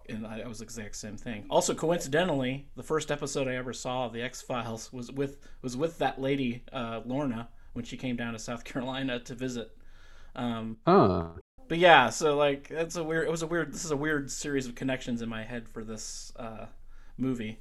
and 0.09 0.25
I, 0.25 0.47
was 0.47 0.59
the 0.59 0.65
exact 0.65 0.95
same 0.95 1.17
thing. 1.17 1.45
Also, 1.49 1.73
coincidentally, 1.73 2.67
the 2.75 2.83
first 2.83 3.11
episode 3.11 3.47
I 3.47 3.55
ever 3.55 3.73
saw 3.73 4.05
of 4.05 4.13
the 4.13 4.21
X 4.21 4.41
Files 4.41 4.91
was 4.91 5.11
with 5.11 5.37
was 5.61 5.77
with 5.77 5.97
that 5.99 6.19
lady 6.21 6.63
uh, 6.71 7.01
Lorna 7.05 7.49
when 7.73 7.85
she 7.85 7.97
came 7.97 8.15
down 8.15 8.33
to 8.33 8.39
South 8.39 8.63
Carolina 8.65 9.19
to 9.19 9.35
visit. 9.35 9.75
Um, 10.35 10.77
oh. 10.87 11.31
But 11.67 11.77
yeah, 11.77 12.09
so 12.09 12.35
like 12.35 12.69
it's 12.69 12.95
a 12.95 13.03
weird. 13.03 13.27
It 13.27 13.31
was 13.31 13.43
a 13.43 13.47
weird. 13.47 13.73
This 13.73 13.85
is 13.85 13.91
a 13.91 13.97
weird 13.97 14.29
series 14.29 14.67
of 14.67 14.75
connections 14.75 15.21
in 15.21 15.29
my 15.29 15.43
head 15.43 15.69
for 15.69 15.83
this 15.83 16.33
uh, 16.35 16.65
movie. 17.17 17.59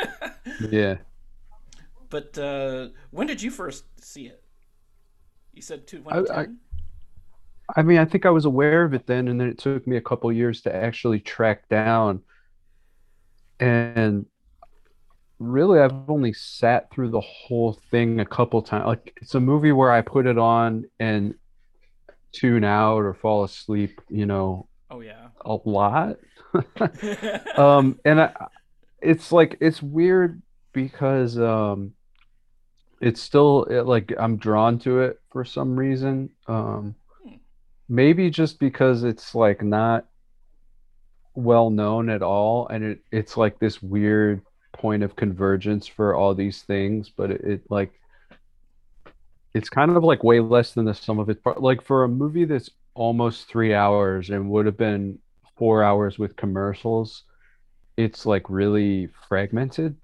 yeah. 0.70 0.96
But 2.10 2.36
uh, 2.38 2.88
when 3.10 3.26
did 3.26 3.42
you 3.42 3.50
first 3.50 3.84
see 4.02 4.26
it? 4.26 4.42
You 5.52 5.62
said 5.62 5.86
two. 5.86 6.02
I, 6.08 6.18
I, 6.18 6.46
I 7.74 7.82
mean, 7.82 7.98
I 7.98 8.04
think 8.04 8.26
I 8.26 8.30
was 8.30 8.44
aware 8.44 8.84
of 8.84 8.94
it 8.94 9.06
then, 9.06 9.28
and 9.28 9.40
then 9.40 9.48
it 9.48 9.58
took 9.58 9.86
me 9.86 9.96
a 9.96 10.00
couple 10.00 10.32
years 10.32 10.60
to 10.62 10.74
actually 10.74 11.20
track 11.20 11.68
down. 11.68 12.22
And 13.58 14.26
really, 15.38 15.80
I've 15.80 16.08
only 16.08 16.32
sat 16.32 16.90
through 16.90 17.10
the 17.10 17.20
whole 17.20 17.72
thing 17.90 18.20
a 18.20 18.26
couple 18.26 18.62
times. 18.62 18.86
Like, 18.86 19.18
it's 19.20 19.34
a 19.34 19.40
movie 19.40 19.72
where 19.72 19.90
I 19.90 20.02
put 20.02 20.26
it 20.26 20.38
on 20.38 20.84
and 21.00 21.34
tune 22.32 22.64
out 22.64 22.98
or 22.98 23.14
fall 23.14 23.44
asleep, 23.44 24.00
you 24.08 24.26
know. 24.26 24.68
Oh, 24.90 25.00
yeah. 25.00 25.28
A 25.44 25.56
lot. 25.64 26.18
um, 27.56 27.98
and 28.04 28.20
I, 28.20 28.32
it's 29.00 29.32
like, 29.32 29.56
it's 29.60 29.82
weird 29.82 30.40
because, 30.72 31.38
um, 31.38 31.94
it's 33.00 33.20
still 33.20 33.64
it, 33.64 33.82
like 33.82 34.12
I'm 34.18 34.36
drawn 34.36 34.78
to 34.80 35.00
it 35.00 35.20
for 35.30 35.44
some 35.44 35.76
reason. 35.76 36.30
Um, 36.46 36.94
maybe 37.88 38.30
just 38.30 38.58
because 38.58 39.04
it's 39.04 39.34
like 39.34 39.62
not 39.62 40.06
well 41.34 41.70
known 41.70 42.08
at 42.08 42.22
all 42.22 42.66
and 42.68 42.82
it, 42.82 42.98
it's 43.12 43.36
like 43.36 43.58
this 43.58 43.82
weird 43.82 44.40
point 44.72 45.02
of 45.02 45.16
convergence 45.16 45.86
for 45.86 46.14
all 46.14 46.34
these 46.34 46.62
things 46.62 47.10
but 47.14 47.30
it, 47.30 47.40
it 47.42 47.62
like 47.70 47.92
it's 49.54 49.68
kind 49.68 49.90
of 49.90 50.02
like 50.02 50.22
way 50.24 50.40
less 50.40 50.72
than 50.72 50.84
the 50.84 50.94
sum 50.94 51.18
of 51.18 51.28
it 51.30 51.42
part 51.42 51.62
like 51.62 51.82
for 51.82 52.04
a 52.04 52.08
movie 52.08 52.44
that's 52.44 52.70
almost 52.94 53.48
three 53.48 53.74
hours 53.74 54.30
and 54.30 54.48
would 54.50 54.66
have 54.66 54.76
been 54.76 55.18
four 55.56 55.82
hours 55.82 56.18
with 56.18 56.36
commercials 56.36 57.24
it's 57.96 58.26
like 58.26 58.48
really 58.48 59.08
fragmented. 59.28 59.96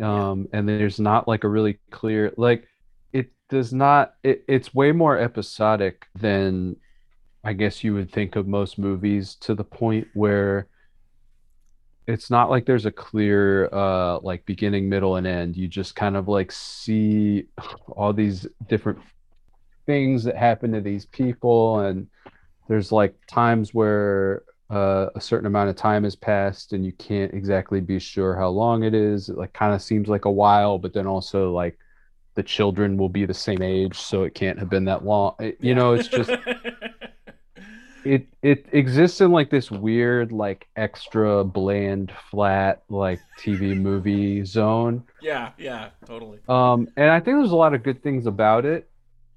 Um 0.00 0.48
and 0.52 0.68
there's 0.68 0.98
not 0.98 1.28
like 1.28 1.44
a 1.44 1.48
really 1.48 1.78
clear 1.90 2.32
like 2.36 2.66
it 3.12 3.30
does 3.50 3.72
not 3.72 4.14
it, 4.22 4.44
it's 4.48 4.74
way 4.74 4.92
more 4.92 5.18
episodic 5.18 6.06
than 6.14 6.76
I 7.44 7.52
guess 7.52 7.84
you 7.84 7.94
would 7.94 8.10
think 8.10 8.36
of 8.36 8.46
most 8.46 8.78
movies 8.78 9.36
to 9.42 9.54
the 9.54 9.64
point 9.64 10.06
where 10.14 10.66
it's 12.06 12.30
not 12.30 12.50
like 12.50 12.66
there's 12.66 12.86
a 12.86 12.90
clear 12.90 13.68
uh 13.72 14.18
like 14.20 14.44
beginning 14.44 14.88
middle 14.88 15.16
and 15.16 15.26
end 15.26 15.56
you 15.56 15.66
just 15.66 15.96
kind 15.96 16.16
of 16.16 16.28
like 16.28 16.52
see 16.52 17.46
all 17.88 18.12
these 18.12 18.46
different 18.68 18.98
things 19.86 20.24
that 20.24 20.36
happen 20.36 20.72
to 20.72 20.80
these 20.80 21.06
people 21.06 21.80
and 21.80 22.06
there's 22.68 22.92
like 22.92 23.14
times 23.26 23.74
where 23.74 24.42
uh, 24.70 25.06
a 25.14 25.20
certain 25.20 25.46
amount 25.46 25.68
of 25.68 25.76
time 25.76 26.04
has 26.04 26.16
passed 26.16 26.72
and 26.72 26.84
you 26.84 26.92
can't 26.92 27.34
exactly 27.34 27.80
be 27.80 27.98
sure 27.98 28.34
how 28.34 28.48
long 28.48 28.82
it 28.82 28.94
is. 28.94 29.28
It 29.28 29.36
like 29.36 29.52
kind 29.52 29.74
of 29.74 29.82
seems 29.82 30.08
like 30.08 30.24
a 30.24 30.30
while, 30.30 30.78
but 30.78 30.92
then 30.94 31.06
also 31.06 31.52
like 31.52 31.78
the 32.34 32.42
children 32.42 32.96
will 32.96 33.08
be 33.08 33.24
the 33.26 33.34
same 33.34 33.62
age, 33.62 33.98
so 33.98 34.24
it 34.24 34.34
can't 34.34 34.58
have 34.58 34.68
been 34.70 34.84
that 34.86 35.04
long. 35.04 35.34
It- 35.40 35.58
you 35.60 35.70
Yeah. 35.70 35.74
know, 35.74 35.92
it's 35.94 36.08
just 36.08 36.30
it 38.04 38.26
it 38.42 38.66
exists 38.72 39.20
in 39.20 39.30
like 39.30 39.50
this 39.50 39.70
weird 39.70 40.30
like 40.32 40.66
extra 40.76 41.42
bland 41.44 42.12
flat 42.30 42.82
like 42.88 43.20
TV 43.38 43.74
movie 43.76 44.44
zone. 44.44 45.04
yeah, 45.22 45.52
yeah, 45.58 45.90
totally. 46.06 46.40
Um, 46.48 46.88
and 46.96 47.10
I 47.10 47.20
think 47.20 47.38
there's 47.38 47.52
a 47.52 47.56
lot 47.56 47.72
of 47.74 47.82
good 47.82 48.02
things 48.02 48.26
about 48.26 48.64
it. 48.66 48.90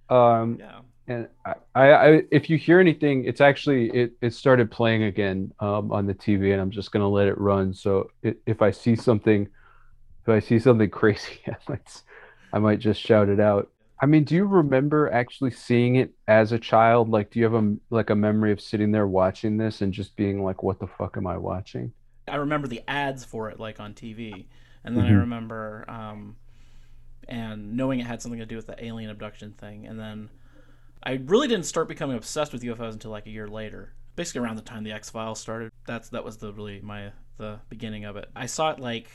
Um, 0.10 0.58
Yeah. 0.60 0.80
and 1.08 1.28
I, 1.46 1.54
I, 1.76 1.92
I 1.94 2.24
if 2.32 2.50
you 2.50 2.58
hear 2.58 2.80
anything, 2.82 3.24
it's 3.26 3.40
actually 3.42 3.90
it 3.92 4.12
it 4.22 4.34
started 4.34 4.70
playing 4.70 5.04
again 5.04 5.54
um, 5.60 5.92
on 5.92 6.06
the 6.06 6.14
TV, 6.14 6.52
and 6.52 6.62
I'm 6.62 6.72
just 6.72 6.92
gonna 6.92 7.08
let 7.10 7.28
it 7.28 7.38
run. 7.38 7.74
So 7.74 8.10
it, 8.22 8.38
if 8.46 8.62
I 8.62 8.72
see 8.72 8.96
something, 8.98 9.48
if 10.24 10.30
I 10.30 10.40
see 10.40 10.60
something 10.60 10.90
crazy, 11.00 11.40
I 11.48 11.56
might 11.70 12.02
I 12.58 12.60
might 12.60 12.80
just 12.80 13.02
shout 13.02 13.30
it 13.30 13.40
out. 13.40 13.70
I 14.02 14.06
mean, 14.08 14.24
do 14.26 14.36
you 14.36 14.46
remember 14.46 15.12
actually 15.12 15.52
seeing 15.52 15.96
it 15.98 16.14
as 16.28 16.52
a 16.52 16.60
child? 16.60 17.10
Like, 17.10 17.32
do 17.32 17.40
you 17.40 17.46
have 17.46 17.56
a 17.56 17.76
like 17.90 18.10
a 18.12 18.16
memory 18.16 18.52
of 18.52 18.62
sitting 18.62 18.92
there 18.92 19.08
watching 19.08 19.58
this 19.58 19.82
and 19.82 19.94
just 19.94 20.16
being 20.16 20.44
like, 20.44 20.64
"What 20.64 20.80
the 20.80 20.88
fuck 20.88 21.18
am 21.18 21.28
I 21.28 21.38
watching?" 21.38 21.94
I 22.28 22.36
remember 22.36 22.68
the 22.68 22.84
ads 22.88 23.24
for 23.24 23.50
it 23.50 23.60
like 23.60 23.80
on 23.80 23.94
TV, 23.94 24.48
and 24.84 24.96
then 24.98 25.06
I 25.06 25.12
Mhm. 25.12 25.14
remember 25.14 25.86
um, 25.90 26.36
and 27.28 27.78
knowing 27.78 28.00
it 28.00 28.08
had 28.08 28.22
something 28.22 28.40
to 28.40 28.46
do 28.46 28.56
with 28.58 28.68
the 28.68 28.84
alien 28.84 29.10
abduction 29.12 29.54
thing, 29.54 29.88
and 29.88 30.00
then 30.00 30.30
I 31.04 31.14
really 31.26 31.48
didn't 31.48 31.66
start 31.68 31.88
becoming 31.90 32.18
obsessed 32.18 32.54
with 32.54 32.64
UFOs 32.64 32.94
until 32.94 33.12
like 33.12 33.28
a 33.28 33.32
year 33.32 33.48
later, 33.48 33.94
basically 34.16 34.42
around 34.42 34.58
the 34.58 34.64
time 34.64 34.84
the 34.84 34.94
X 34.94 35.10
Files 35.10 35.40
started. 35.42 35.72
That's 35.88 36.10
that 36.10 36.26
was 36.26 36.38
the 36.38 36.54
really 36.54 36.82
my 36.82 37.12
the 37.38 37.60
beginning 37.70 38.06
of 38.06 38.18
it. 38.18 38.30
I 38.36 38.48
saw 38.48 38.72
it 38.72 38.80
like 38.80 39.10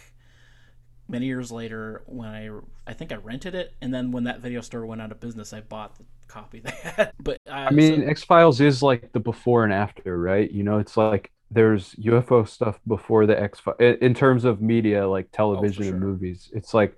many 1.08 1.26
years 1.26 1.52
later 1.52 2.02
when 2.06 2.28
I 2.28 2.50
I 2.90 2.94
think 2.94 3.12
I 3.12 3.16
rented 3.16 3.54
it, 3.54 3.74
and 3.80 3.92
then 3.92 4.12
when 4.12 4.24
that 4.24 4.40
video 4.40 4.60
store 4.60 4.86
went 4.86 5.00
out 5.00 5.12
of 5.12 5.20
business, 5.20 5.52
I 5.52 5.60
bought 5.60 5.96
the 5.96 6.04
copy 6.28 6.60
they 6.60 6.70
had. 6.82 7.12
But 7.18 7.38
uh, 7.46 7.52
I 7.52 7.70
mean, 7.70 8.08
X 8.08 8.24
Files 8.24 8.60
is 8.60 8.82
like 8.82 9.12
the 9.12 9.20
before 9.20 9.64
and 9.64 9.72
after, 9.72 10.18
right? 10.18 10.50
You 10.50 10.62
know, 10.62 10.78
it's 10.78 10.96
like 10.96 11.30
there's 11.50 11.94
UFO 11.96 12.48
stuff 12.48 12.80
before 12.86 13.26
the 13.26 13.40
X 13.40 13.60
Files 13.60 13.76
in 13.78 14.14
terms 14.14 14.44
of 14.44 14.60
media, 14.62 15.06
like 15.06 15.30
television 15.32 15.82
and 15.82 15.92
sure. 15.92 15.98
movies. 15.98 16.50
It's 16.52 16.74
like 16.74 16.96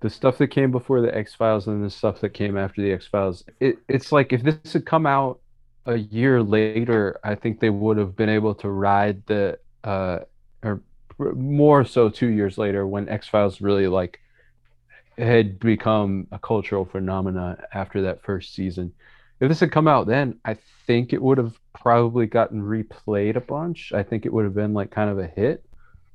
the 0.00 0.10
stuff 0.10 0.36
that 0.38 0.48
came 0.48 0.70
before 0.70 1.00
the 1.00 1.16
X 1.16 1.34
Files 1.34 1.68
and 1.68 1.82
the 1.82 1.90
stuff 1.90 2.20
that 2.20 2.30
came 2.30 2.58
after 2.58 2.82
the 2.82 2.92
X 2.92 3.06
Files. 3.06 3.44
It, 3.60 3.78
it's 3.88 4.12
like 4.12 4.32
if 4.32 4.42
this 4.42 4.72
had 4.72 4.84
come 4.84 5.06
out 5.06 5.40
a 5.86 5.96
year 5.96 6.42
later, 6.42 7.18
I 7.24 7.34
think 7.34 7.60
they 7.60 7.70
would 7.70 7.96
have 7.96 8.14
been 8.14 8.28
able 8.28 8.54
to 8.56 8.68
ride 8.68 9.24
the, 9.26 9.58
uh, 9.84 10.20
or 10.62 10.82
more 11.18 11.84
so 11.84 12.08
two 12.08 12.28
years 12.28 12.58
later 12.58 12.86
when 12.86 13.08
X 13.08 13.28
Files 13.28 13.60
really 13.60 13.88
like 13.88 14.20
had 15.18 15.58
become 15.58 16.26
a 16.32 16.38
cultural 16.38 16.84
phenomenon 16.84 17.58
after 17.72 18.02
that 18.02 18.22
first 18.22 18.54
season. 18.54 18.92
If 19.40 19.48
this 19.48 19.60
had 19.60 19.72
come 19.72 19.88
out 19.88 20.06
then, 20.06 20.38
I 20.44 20.56
think 20.86 21.12
it 21.12 21.20
would 21.22 21.38
have 21.38 21.58
probably 21.74 22.26
gotten 22.26 22.62
replayed 22.62 23.36
a 23.36 23.40
bunch. 23.40 23.92
I 23.92 24.02
think 24.02 24.24
it 24.24 24.32
would 24.32 24.44
have 24.44 24.54
been 24.54 24.72
like 24.74 24.90
kind 24.90 25.10
of 25.10 25.18
a 25.18 25.26
hit. 25.26 25.64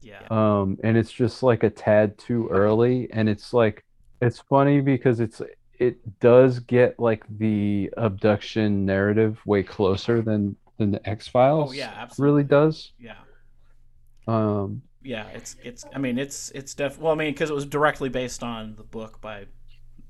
yeah, 0.02 0.22
Um, 0.30 0.78
and 0.84 0.98
it's 0.98 1.12
just 1.12 1.44
like 1.44 1.64
a 1.64 1.70
tad 1.70 2.18
too 2.18 2.48
early. 2.50 3.10
And 3.12 3.28
it's 3.30 3.54
like, 3.54 3.84
it's 4.22 4.40
funny 4.40 4.82
because 4.82 5.20
it's, 5.20 5.42
it 5.80 6.20
does 6.20 6.60
get 6.60 7.00
like 7.00 7.24
the 7.38 7.92
abduction 7.98 8.86
narrative 8.86 9.40
way 9.46 9.62
closer 9.64 10.22
than, 10.22 10.56
than 10.78 10.92
the 10.92 11.08
X 11.10 11.28
Files 11.28 11.72
oh 11.72 11.74
yeah, 11.74 11.94
absolutely, 11.98 12.44
really 12.44 12.48
does. 12.48 12.92
yeah. 13.00 13.16
Um, 14.28 14.82
yeah 15.04 15.28
it's 15.30 15.56
it's 15.64 15.86
i 15.94 16.00
mean 16.00 16.18
it's 16.18 16.52
it's 16.52 16.74
def 16.74 16.98
well 17.00 17.14
i 17.14 17.16
mean 17.16 17.32
because 17.34 17.50
it 17.50 17.54
was 17.54 17.66
directly 17.66 18.10
based 18.10 18.44
on 18.44 18.76
the 18.76 18.84
book 18.84 19.22
by 19.22 19.46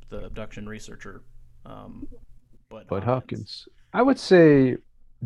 the 0.10 0.26
abduction 0.26 0.68
researcher 0.68 1.24
um 1.66 2.08
but 2.70 2.88
Bud 2.88 3.04
Hopkins. 3.04 3.68
I 3.94 4.02
would 4.02 4.20
say 4.20 4.78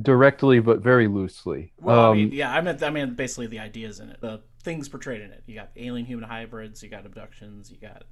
directly, 0.02 0.60
but 0.60 0.80
very 0.82 1.08
loosely. 1.08 1.74
well 1.80 2.00
i 2.00 2.10
Um, 2.10 2.18
mean 2.18 2.32
yeah 2.32 2.52
i 2.52 2.62
meant 2.62 2.82
i 2.84 2.90
mean 2.90 3.14
basically 3.16 3.48
the 3.48 3.60
ideas 3.60 4.00
in 4.00 4.10
it 4.10 4.22
the 4.22 4.42
things 4.64 4.88
portrayed 4.90 5.22
in 5.22 5.32
it 5.32 5.44
you 5.48 5.56
got 5.56 5.70
alien 5.76 6.06
human 6.06 6.28
hybrids 6.28 6.82
you 6.84 6.90
got 6.90 7.06
abductions 7.06 7.72
you 7.72 7.78
got 7.78 8.04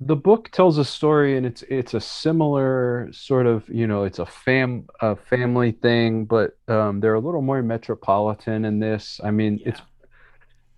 the 0.00 0.16
book 0.16 0.50
tells 0.50 0.78
a 0.78 0.84
story 0.84 1.36
and 1.36 1.46
it's 1.46 1.62
it's 1.68 1.94
a 1.94 2.00
similar 2.00 3.08
sort 3.12 3.46
of 3.46 3.68
you 3.68 3.86
know 3.86 4.04
it's 4.04 4.18
a 4.18 4.26
fam 4.26 4.86
a 5.00 5.14
family 5.14 5.72
thing 5.72 6.24
but 6.24 6.56
um 6.68 7.00
they're 7.00 7.14
a 7.14 7.20
little 7.20 7.42
more 7.42 7.62
metropolitan 7.62 8.64
in 8.64 8.80
this 8.80 9.20
i 9.22 9.30
mean 9.30 9.60
yeah 9.60 9.66
it's 9.66 9.80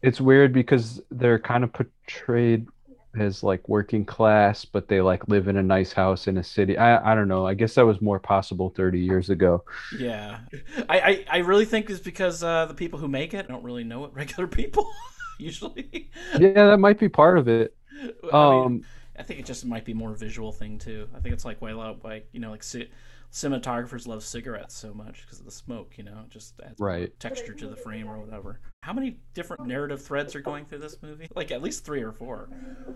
it's 0.02 0.20
weird 0.20 0.52
because 0.52 1.00
they're 1.10 1.38
kind 1.38 1.64
of 1.64 1.72
portrayed 1.72 2.66
as 3.18 3.42
like 3.42 3.68
working 3.68 4.06
class 4.06 4.64
but 4.64 4.88
they 4.88 5.02
like 5.02 5.28
live 5.28 5.46
in 5.46 5.58
a 5.58 5.62
nice 5.62 5.92
house 5.92 6.26
in 6.28 6.38
a 6.38 6.44
city. 6.44 6.78
I 6.78 7.12
i 7.12 7.14
don't 7.14 7.28
know. 7.28 7.46
I 7.46 7.54
guess 7.54 7.74
that 7.74 7.86
was 7.86 8.00
more 8.00 8.18
possible 8.18 8.70
30 8.70 9.00
years 9.00 9.30
ago. 9.30 9.64
Yeah. 9.90 10.40
I, 10.88 11.00
I 11.00 11.24
i 11.30 11.38
really 11.38 11.64
think 11.66 11.90
it's 11.90 12.00
because 12.00 12.42
uh 12.42 12.66
the 12.66 12.74
people 12.74 12.98
who 12.98 13.08
make 13.08 13.34
it 13.34 13.48
don't 13.48 13.62
really 13.64 13.84
know 13.84 14.00
what 14.00 14.14
regular 14.22 14.46
people 14.46 14.90
usually 15.38 16.10
yeah 16.38 16.66
that 16.66 16.78
might 16.78 16.98
be 16.98 17.08
part 17.08 17.38
of 17.38 17.48
it. 17.48 17.74
I 18.32 18.48
mean, 18.48 18.70
um 18.70 18.84
I 19.18 19.22
think 19.22 19.40
it 19.40 19.46
just 19.46 19.64
might 19.66 19.84
be 19.84 19.94
more 19.94 20.14
visual 20.14 20.52
thing 20.52 20.78
too. 20.78 21.08
I 21.14 21.20
think 21.20 21.34
it's 21.34 21.44
like 21.44 21.60
why 21.60 21.70
a 21.70 21.76
lot 21.76 22.04
like 22.04 22.28
you 22.32 22.40
know 22.40 22.50
like 22.50 22.62
cinematographers 23.32 24.06
love 24.06 24.22
cigarettes 24.22 24.74
so 24.76 24.92
much 24.92 25.22
because 25.22 25.40
of 25.40 25.46
the 25.46 25.50
smoke. 25.50 25.94
You 25.96 26.04
know, 26.04 26.20
it 26.24 26.30
just 26.30 26.54
adds 26.64 26.78
right 26.78 27.18
texture 27.18 27.54
to 27.54 27.66
the 27.66 27.76
frame 27.76 28.08
or 28.08 28.18
whatever. 28.18 28.60
How 28.82 28.92
many 28.92 29.18
different 29.34 29.66
narrative 29.66 30.02
threads 30.02 30.34
are 30.36 30.40
going 30.40 30.66
through 30.66 30.80
this 30.80 30.98
movie? 31.02 31.28
Like 31.34 31.50
at 31.50 31.62
least 31.62 31.84
three 31.84 32.02
or 32.02 32.12
four. 32.12 32.50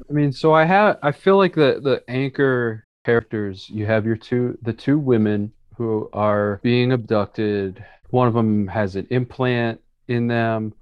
I 0.08 0.12
mean, 0.12 0.32
so 0.32 0.52
I 0.52 0.64
have 0.64 0.98
I 1.02 1.12
feel 1.12 1.38
like 1.38 1.54
the 1.54 1.80
the 1.82 2.02
anchor 2.08 2.84
characters, 3.04 3.70
you 3.70 3.86
have 3.86 4.04
your 4.04 4.16
two 4.16 4.58
the 4.62 4.72
two 4.72 4.98
women 4.98 5.52
who 5.76 6.10
are 6.12 6.60
being 6.62 6.92
abducted. 6.92 7.84
One 8.10 8.28
of 8.28 8.34
them 8.34 8.68
has 8.68 8.96
an 8.96 9.06
implant 9.10 9.80
in 10.08 10.26
them. 10.26 10.74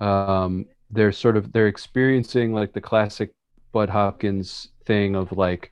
Um 0.00 0.66
they're 0.90 1.12
sort 1.12 1.36
of 1.36 1.52
they're 1.52 1.68
experiencing 1.68 2.52
like 2.52 2.72
the 2.72 2.80
classic 2.80 3.30
Bud 3.72 3.90
Hopkins 3.90 4.70
thing 4.86 5.14
of 5.14 5.30
like 5.32 5.70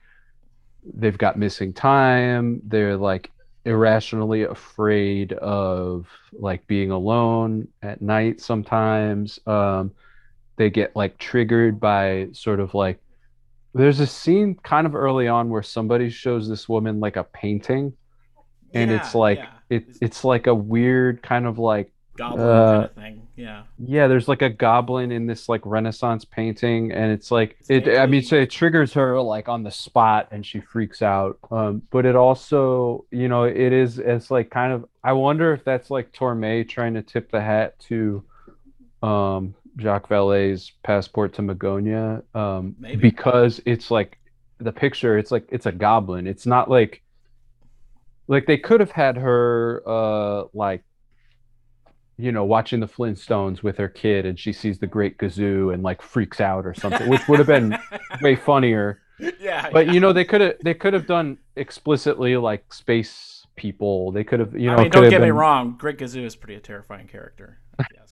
they've 0.93 1.17
got 1.17 1.37
missing 1.37 1.73
time. 1.73 2.61
They're 2.65 2.97
like 2.97 3.31
irrationally 3.65 4.43
afraid 4.43 5.33
of 5.33 6.07
like 6.31 6.65
being 6.67 6.91
alone 6.91 7.67
at 7.81 8.01
night 8.01 8.41
sometimes. 8.41 9.39
Um 9.45 9.91
they 10.55 10.69
get 10.69 10.95
like 10.95 11.17
triggered 11.17 11.79
by 11.79 12.29
sort 12.33 12.59
of 12.59 12.73
like 12.73 12.99
there's 13.73 13.99
a 13.99 14.07
scene 14.07 14.55
kind 14.63 14.87
of 14.87 14.95
early 14.95 15.27
on 15.27 15.49
where 15.49 15.61
somebody 15.61 16.09
shows 16.09 16.49
this 16.49 16.67
woman 16.67 16.99
like 16.99 17.15
a 17.15 17.23
painting 17.23 17.93
and 18.73 18.91
it's 18.91 19.15
like 19.15 19.37
yeah. 19.37 19.49
it 19.69 19.97
it's 20.01 20.23
like 20.23 20.47
a 20.47 20.55
weird 20.55 21.21
kind 21.21 21.45
of 21.45 21.59
like 21.59 21.91
goblin 22.17 22.41
uh, 22.41 22.71
kind 22.71 22.83
of 22.85 22.95
thing. 22.95 23.27
Yeah, 23.35 23.63
yeah 23.77 24.07
there's 24.07 24.27
like 24.27 24.41
a 24.41 24.49
goblin 24.49 25.11
in 25.11 25.27
this 25.27 25.47
like 25.47 25.61
renaissance 25.63 26.25
painting 26.25 26.91
and 26.91 27.11
it's 27.11 27.29
like 27.29 27.55
It's 27.69 27.87
it 27.87 27.97
i 27.99 28.07
mean 28.07 28.23
so 28.23 28.35
it 28.35 28.49
triggers 28.49 28.93
her 28.93 29.21
like 29.21 29.47
on 29.47 29.63
the 29.63 29.71
spot 29.71 30.29
and 30.31 30.43
she 30.45 30.59
freaks 30.59 31.01
out 31.03 31.37
um 31.51 31.83
but 31.91 32.05
it 32.05 32.15
also 32.15 33.05
you 33.11 33.27
know 33.27 33.43
it 33.43 33.73
is 33.73 33.99
it's 33.99 34.31
like 34.31 34.49
kind 34.49 34.73
of 34.73 34.85
i 35.03 35.13
wonder 35.13 35.53
if 35.53 35.63
that's 35.63 35.91
like 35.91 36.11
torme 36.11 36.67
trying 36.67 36.95
to 36.95 37.03
tip 37.03 37.29
the 37.31 37.39
hat 37.41 37.77
to 37.79 38.23
um 39.03 39.53
jacques 39.77 40.09
vallée's 40.09 40.71
passport 40.81 41.33
to 41.35 41.43
magonia 41.43 42.23
um 42.35 42.75
Maybe. 42.79 42.97
because 42.97 43.61
it's 43.67 43.91
like 43.91 44.17
the 44.57 44.71
picture 44.71 45.19
it's 45.19 45.29
like 45.29 45.47
it's 45.49 45.67
a 45.67 45.71
goblin 45.71 46.25
it's 46.25 46.47
not 46.47 46.69
like 46.71 47.03
like 48.27 48.47
they 48.47 48.57
could 48.57 48.79
have 48.79 48.91
had 48.91 49.15
her 49.17 49.83
uh 49.85 50.45
like 50.53 50.83
you 52.17 52.31
know 52.31 52.43
watching 52.43 52.79
the 52.79 52.87
flintstones 52.87 53.61
with 53.63 53.77
her 53.77 53.87
kid 53.87 54.25
and 54.25 54.39
she 54.39 54.51
sees 54.51 54.79
the 54.79 54.87
great 54.87 55.17
gazoo 55.17 55.73
and 55.73 55.83
like 55.83 56.01
freaks 56.01 56.41
out 56.41 56.65
or 56.65 56.73
something 56.73 57.07
which 57.09 57.27
would 57.27 57.39
have 57.39 57.47
been 57.47 57.77
way 58.21 58.35
funnier 58.35 59.01
yeah, 59.39 59.69
but 59.71 59.87
yeah. 59.87 59.93
you 59.93 59.99
know 59.99 60.13
they 60.13 60.25
could 60.25 60.41
have 60.41 60.55
they 60.63 60.73
could 60.73 60.93
have 60.93 61.07
done 61.07 61.37
explicitly 61.55 62.37
like 62.37 62.71
space 62.71 63.45
people 63.55 64.11
they 64.11 64.23
could 64.23 64.39
have 64.39 64.53
you 64.53 64.67
know 64.67 64.75
I 64.75 64.83
mean, 64.83 64.91
don't 64.91 65.09
get 65.09 65.21
me 65.21 65.31
wrong. 65.31 65.75
Great 65.77 65.97
Gazoo 65.97 66.23
is 66.23 66.35
pretty 66.35 66.55
a 66.55 66.59
terrifying 66.59 67.07
character. 67.07 67.59
Yes. 67.79 68.11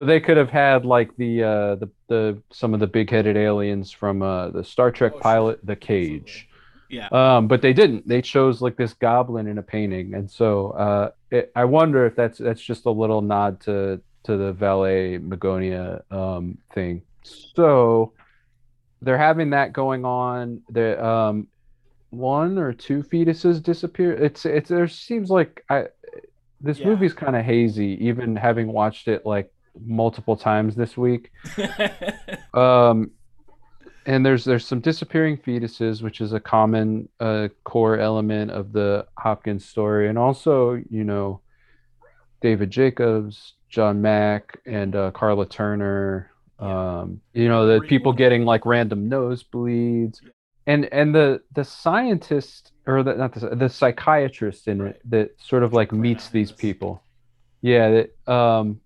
they 0.00 0.18
could 0.20 0.38
have 0.38 0.48
had 0.48 0.86
like 0.86 1.14
the 1.16 1.42
uh 1.42 1.74
the 1.76 1.90
the 2.08 2.42
some 2.50 2.72
of 2.72 2.80
the 2.80 2.86
big-headed 2.86 3.36
aliens 3.36 3.90
from 3.90 4.22
uh 4.22 4.48
the 4.48 4.64
Star 4.64 4.90
Trek 4.90 5.12
Oh, 5.12 5.16
sure. 5.16 5.22
pilot 5.22 5.66
The 5.66 5.76
Cage 5.76 6.48
Yeah. 6.90 7.08
um 7.12 7.48
but 7.48 7.62
they 7.62 7.72
didn't 7.72 8.06
they 8.08 8.20
chose 8.22 8.60
like 8.60 8.76
this 8.76 8.94
goblin 8.94 9.46
in 9.46 9.58
a 9.58 9.62
painting 9.62 10.14
and 10.14 10.30
so 10.30 10.70
uh 10.72 11.10
it, 11.30 11.52
i 11.54 11.64
wonder 11.64 12.04
if 12.06 12.16
that's 12.16 12.38
that's 12.38 12.60
just 12.60 12.86
a 12.86 12.90
little 12.90 13.22
nod 13.22 13.60
to 13.62 14.00
to 14.24 14.36
the 14.36 14.52
vallée 14.52 15.18
magonia 15.20 16.02
um 16.10 16.58
thing 16.74 17.02
so 17.22 18.12
they're 19.02 19.18
having 19.18 19.50
that 19.50 19.72
going 19.72 20.04
on 20.04 20.60
the 20.70 21.02
um 21.04 21.46
one 22.10 22.58
or 22.58 22.72
two 22.72 23.02
fetuses 23.04 23.62
disappear 23.62 24.12
it's 24.12 24.44
it's 24.44 24.68
there 24.68 24.88
seems 24.88 25.30
like 25.30 25.64
i 25.70 25.86
this 26.60 26.78
Yeah. 26.80 26.88
movie's 26.88 27.14
kind 27.14 27.36
of 27.36 27.42
hazy, 27.44 27.96
even 28.08 28.36
having 28.36 28.66
watched 28.70 29.08
it 29.08 29.24
like 29.24 29.50
multiple 29.86 30.36
times 30.36 30.74
this 30.76 30.94
week. 30.94 31.30
Um, 32.54 33.12
and 34.06 34.24
there's 34.24 34.44
there's 34.44 34.66
some 34.66 34.80
disappearing 34.80 35.36
fetuses, 35.38 36.02
which 36.02 36.20
is 36.20 36.32
a 36.32 36.40
common 36.40 37.08
uh, 37.20 37.48
core 37.64 37.98
element 37.98 38.50
of 38.50 38.72
the 38.72 39.06
Hopkins 39.18 39.64
story, 39.64 40.08
and 40.08 40.18
also 40.18 40.74
you 40.90 41.04
know 41.04 41.40
David 42.40 42.70
Jacobs, 42.70 43.54
John 43.68 44.00
Mack, 44.00 44.58
and 44.66 44.96
uh, 44.96 45.10
Karla 45.10 45.46
Turner. 45.46 46.30
Yeah. 46.60 47.00
Um, 47.00 47.20
you 47.32 47.48
know 47.48 47.66
the 47.66 47.80
people 47.86 48.12
getting 48.12 48.44
like 48.44 48.66
random 48.66 49.08
nosebleeds, 49.08 50.20
and 50.66 50.86
and 50.92 51.14
the 51.14 51.42
the 51.54 51.64
scientist 51.64 52.72
or 52.86 53.02
the 53.02 53.14
not 53.14 53.32
the, 53.34 53.54
the 53.56 53.68
psychiatrist 53.68 54.68
in 54.68 54.82
Right. 54.82 54.94
it 54.94 55.10
that 55.10 55.30
sort 55.38 55.62
of 55.62 55.72
like 55.72 55.92
meets 55.92 56.28
these 56.28 56.52
people. 56.52 57.02
Yeah, 57.62 58.04
that 58.26 58.32
um 58.32 58.80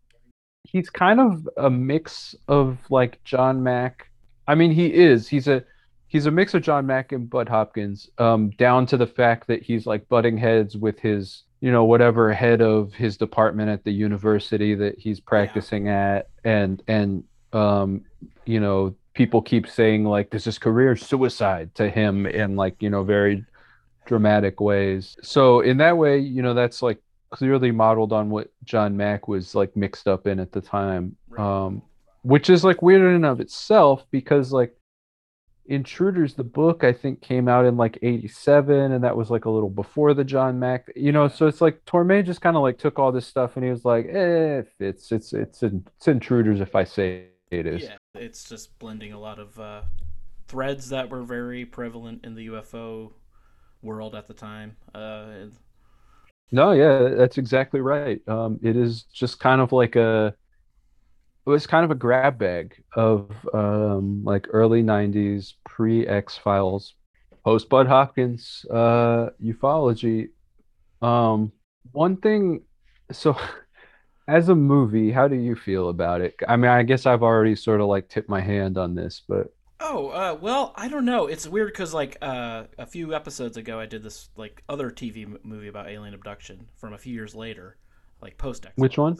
he's 0.64 0.90
kind 0.90 1.20
of 1.20 1.48
a 1.56 1.70
mix 1.70 2.34
of 2.48 2.78
like 2.90 3.22
John 3.24 3.62
Mack. 3.62 4.10
I 4.46 4.54
mean, 4.54 4.70
he 4.72 4.92
is. 4.92 5.28
He's 5.28 5.48
a 5.48 5.64
he's 6.08 6.26
a 6.26 6.30
mix 6.30 6.54
of 6.54 6.62
John 6.62 6.86
Mack 6.86 7.12
and 7.12 7.28
Bud 7.28 7.48
Hopkins, 7.48 8.08
um, 8.18 8.50
down 8.50 8.86
to 8.86 8.96
the 8.96 9.06
fact 9.06 9.48
that 9.48 9.62
he's 9.62 9.86
like 9.86 10.08
butting 10.08 10.36
heads 10.36 10.76
with 10.76 11.00
his, 11.00 11.42
you 11.60 11.72
know, 11.72 11.84
whatever 11.84 12.32
head 12.32 12.60
of 12.60 12.92
his 12.94 13.16
department 13.16 13.68
at 13.68 13.84
the 13.84 13.90
university 13.90 14.74
that 14.74 14.98
he's 14.98 15.20
practicing 15.20 15.88
at, 15.88 16.28
and 16.44 16.82
and 16.88 17.24
um, 17.52 18.02
you 18.44 18.60
know, 18.60 18.94
people 19.14 19.40
keep 19.40 19.68
saying 19.68 20.04
like 20.04 20.30
this 20.30 20.46
is 20.46 20.58
career 20.58 20.96
suicide 20.96 21.74
to 21.74 21.88
him 21.88 22.26
in 22.26 22.56
like 22.56 22.76
you 22.80 22.90
know 22.90 23.02
very 23.02 23.44
dramatic 24.06 24.60
ways. 24.60 25.16
So 25.22 25.60
in 25.60 25.78
that 25.78 25.96
way, 25.96 26.18
you 26.18 26.42
know, 26.42 26.54
that's 26.54 26.82
like 26.82 26.98
clearly 27.30 27.72
modeled 27.72 28.12
on 28.12 28.30
what 28.30 28.52
John 28.64 28.96
Mack 28.96 29.26
was 29.26 29.54
like 29.54 29.74
mixed 29.76 30.06
up 30.06 30.26
in 30.26 30.38
at 30.38 30.52
the 30.52 30.60
time. 30.60 31.16
Right. 31.28 31.64
Um, 31.64 31.82
which 32.24 32.48
is 32.48 32.64
like 32.64 32.80
weird 32.80 33.02
in 33.02 33.14
and 33.14 33.26
of 33.26 33.40
itself 33.40 34.06
because 34.10 34.50
like 34.50 34.74
Intruders, 35.66 36.34
the 36.34 36.44
book, 36.44 36.84
I 36.84 36.92
think 36.92 37.22
came 37.22 37.48
out 37.48 37.64
in 37.64 37.78
like 37.78 37.98
87, 38.02 38.92
and 38.92 39.02
that 39.02 39.16
was 39.16 39.30
like 39.30 39.46
a 39.46 39.50
little 39.50 39.70
before 39.70 40.12
the 40.12 40.24
John 40.24 40.58
Mack, 40.58 40.90
you 40.94 41.10
know, 41.10 41.28
so 41.28 41.46
it's 41.46 41.62
like 41.62 41.82
Torme 41.86 42.24
just 42.24 42.42
kind 42.42 42.56
of 42.56 42.62
like 42.62 42.76
took 42.76 42.98
all 42.98 43.12
this 43.12 43.26
stuff 43.26 43.56
and 43.56 43.64
he 43.64 43.70
was 43.70 43.84
like, 43.84 44.06
eh, 44.06 44.62
it's 44.78 45.10
it's 45.10 45.32
it's 45.32 45.62
it's 45.62 46.08
Intruders 46.08 46.60
if 46.60 46.74
I 46.74 46.84
say 46.84 47.28
it 47.50 47.66
is. 47.66 47.82
yeah, 47.82 47.96
it's 48.14 48.46
just 48.46 48.78
blending 48.78 49.14
a 49.14 49.18
lot 49.18 49.38
of 49.38 49.58
uh, 49.58 49.82
threads 50.48 50.90
that 50.90 51.08
were 51.08 51.22
very 51.22 51.64
prevalent 51.64 52.24
in 52.24 52.34
the 52.34 52.48
UFO 52.48 53.12
world 53.82 54.14
at 54.14 54.28
the 54.28 54.34
time. 54.34 54.76
Uh, 54.94 55.46
No, 56.52 56.72
yeah, 56.72 57.14
that's 57.16 57.38
exactly 57.38 57.80
right. 57.80 58.20
Um, 58.28 58.58
it 58.62 58.76
is 58.76 59.04
just 59.04 59.40
kind 59.40 59.62
of 59.62 59.72
like 59.72 59.96
a, 59.96 60.34
it 61.46 61.50
was 61.50 61.66
kind 61.66 61.84
of 61.84 61.90
a 61.90 61.94
grab 61.94 62.38
bag 62.38 62.82
of 62.94 63.30
um, 63.52 64.22
like 64.24 64.46
early 64.50 64.82
90s 64.82 65.54
pre 65.64 66.06
X 66.06 66.38
Files, 66.38 66.94
post 67.44 67.68
Bud 67.68 67.86
Hopkins 67.86 68.64
uh, 68.70 69.28
ufology. 69.42 70.30
Um, 71.02 71.52
one 71.92 72.16
thing, 72.16 72.62
so 73.12 73.36
as 74.28 74.48
a 74.48 74.54
movie, 74.54 75.12
how 75.12 75.28
do 75.28 75.36
you 75.36 75.54
feel 75.54 75.90
about 75.90 76.22
it? 76.22 76.34
I 76.48 76.56
mean, 76.56 76.70
I 76.70 76.82
guess 76.82 77.04
I've 77.04 77.22
already 77.22 77.56
sort 77.56 77.80
of 77.80 77.88
like 77.88 78.08
tipped 78.08 78.28
my 78.28 78.40
hand 78.40 78.78
on 78.78 78.94
this, 78.94 79.22
but 79.28 79.52
oh, 79.80 80.08
uh, 80.08 80.38
well, 80.40 80.72
I 80.76 80.88
don't 80.88 81.04
know. 81.04 81.26
It's 81.26 81.46
weird 81.46 81.72
because 81.72 81.92
like 81.92 82.16
uh, 82.22 82.64
a 82.78 82.86
few 82.86 83.14
episodes 83.14 83.58
ago, 83.58 83.78
I 83.78 83.86
did 83.86 84.02
this 84.02 84.30
like 84.36 84.62
other 84.68 84.90
TV 84.90 85.36
movie 85.44 85.68
about 85.68 85.88
alien 85.88 86.14
abduction 86.14 86.68
from 86.76 86.94
a 86.94 86.98
few 86.98 87.12
years 87.12 87.34
later, 87.34 87.76
like 88.22 88.38
post 88.38 88.64
X. 88.64 88.72
which 88.76 88.96
one? 88.96 89.18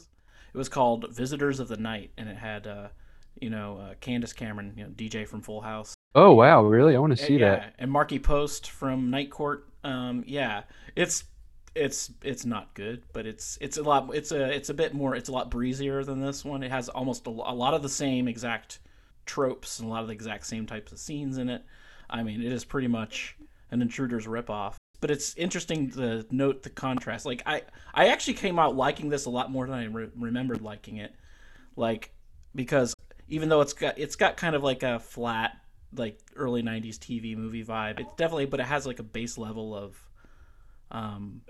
It 0.55 0.59
was 0.59 0.69
called 0.69 1.13
Visitors 1.13 1.59
of 1.59 1.67
the 1.69 1.77
Night, 1.77 2.13
and 2.17 2.29
it 2.29 2.37
had 2.37 2.67
uh, 2.67 2.89
you 3.41 3.51
know 3.51 3.79
uh, 3.79 3.95
Candace 4.01 4.33
Cameron, 4.33 4.75
you 4.77 4.85
know 4.85 4.91
DJ 4.91 5.27
from 5.27 5.43
Full 5.43 5.61
House. 5.61 5.95
Oh, 6.15 6.33
wow, 6.33 6.63
really? 6.63 6.95
I 6.95 7.01
want 7.01 7.17
to 7.17 7.23
see 7.23 7.39
yeah, 7.39 7.57
that. 7.57 7.75
and 7.79 7.91
Markie 7.91 8.21
Post 8.21 8.71
from 8.71 9.11
Night 9.11 9.31
Court. 9.31 9.69
Um, 9.83 10.23
yeah, 10.27 10.63
it's 10.95 11.25
it's 11.75 12.13
it's 12.23 12.47
not 12.47 12.73
good, 12.75 13.03
but 13.13 13.27
it's 13.27 13.59
it's 13.61 13.79
a 13.79 13.83
lot. 13.83 14.15
It's 14.15 14.31
a 14.31 14.45
it's 14.45 14.69
a 14.69 14.75
bit 14.75 14.95
more. 14.95 15.17
It's 15.17 15.29
a 15.29 15.33
lot 15.33 15.51
breezier 15.51 16.05
than 16.05 16.21
this 16.21 16.45
one. 16.45 16.63
It 16.63 16.71
has 16.71 16.89
almost 16.89 17.27
a, 17.27 17.31
a 17.31 17.55
lot 17.55 17.75
of 17.75 17.83
the 17.83 17.89
same 17.89 18.29
exact 18.29 18.79
tropes 19.27 19.81
and 19.81 19.89
a 19.89 19.91
lot 19.91 20.03
of 20.03 20.07
the 20.07 20.15
exact 20.15 20.47
same 20.47 20.67
types 20.67 20.93
of 20.93 20.99
scenes 20.99 21.39
in 21.39 21.49
it. 21.49 21.65
I 22.09 22.23
mean, 22.23 22.43
it 22.43 22.53
is 22.53 22.65
pretty 22.65 22.89
much 22.89 23.37
an 23.73 23.83
Intruders 23.83 24.27
ripoff. 24.27 24.77
But 25.05 25.11
it's 25.11 25.35
interesting 25.35 25.91
to 25.91 26.25
note 26.31 26.63
the 26.63 26.71
contrast. 26.71 27.27
Like 27.27 27.43
I, 27.45 27.61
I 27.93 28.07
actually 28.07 28.33
came 28.33 28.59
out 28.59 28.75
liking 28.75 29.11
this 29.11 29.27
a 29.27 29.29
lot 29.29 29.51
more 29.51 29.67
than 29.67 29.79
I 29.79 29.85
re- 29.85 30.09
remembered 30.17 30.63
liking 30.63 30.97
it. 30.97 31.15
Like 31.77 32.15
because 32.55 32.95
even 33.29 33.51
though 33.51 33.61
it's 33.61 33.75
got 33.75 33.99
it's 33.99 34.17
got 34.17 34.39
kind 34.39 34.57
of 34.57 34.63
like 34.63 34.83
a 34.83 34.99
flat 34.99 35.59
like 35.95 36.19
early 36.37 36.63
90s 36.63 36.97
TV 36.97 37.37
movie 37.37 37.63
vibe. 37.63 38.01
It's 38.01 38.15
definitely 38.15 38.47
but 38.47 38.61
it 38.61 38.63
has 38.63 38.87
like 38.87 38.99
a 38.99 39.03
base 39.03 39.37
level 39.37 39.75
of 39.75 39.95
um 40.91 41.43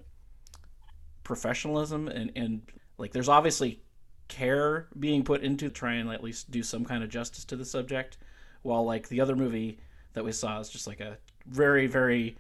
professionalism 1.23 2.09
and 2.09 2.33
and 2.35 2.63
like 2.99 3.13
there's 3.13 3.29
obviously 3.29 3.81
care 4.27 4.89
being 4.99 5.23
put 5.23 5.45
into 5.45 5.71
trying 5.71 6.11
at 6.11 6.25
least 6.25 6.51
do 6.51 6.65
some 6.65 6.85
kind 6.85 7.05
of 7.05 7.09
justice 7.09 7.45
to 7.45 7.55
the 7.55 7.65
subject 7.65 8.19
while 8.63 8.85
like 8.85 9.09
the 9.11 9.21
other 9.21 9.37
movie 9.37 9.79
that 10.15 10.25
we 10.25 10.33
saw 10.33 10.59
is 10.59 10.69
just 10.69 10.89
like 10.89 10.99
a 10.99 11.19
very 11.47 11.87
very 11.87 12.37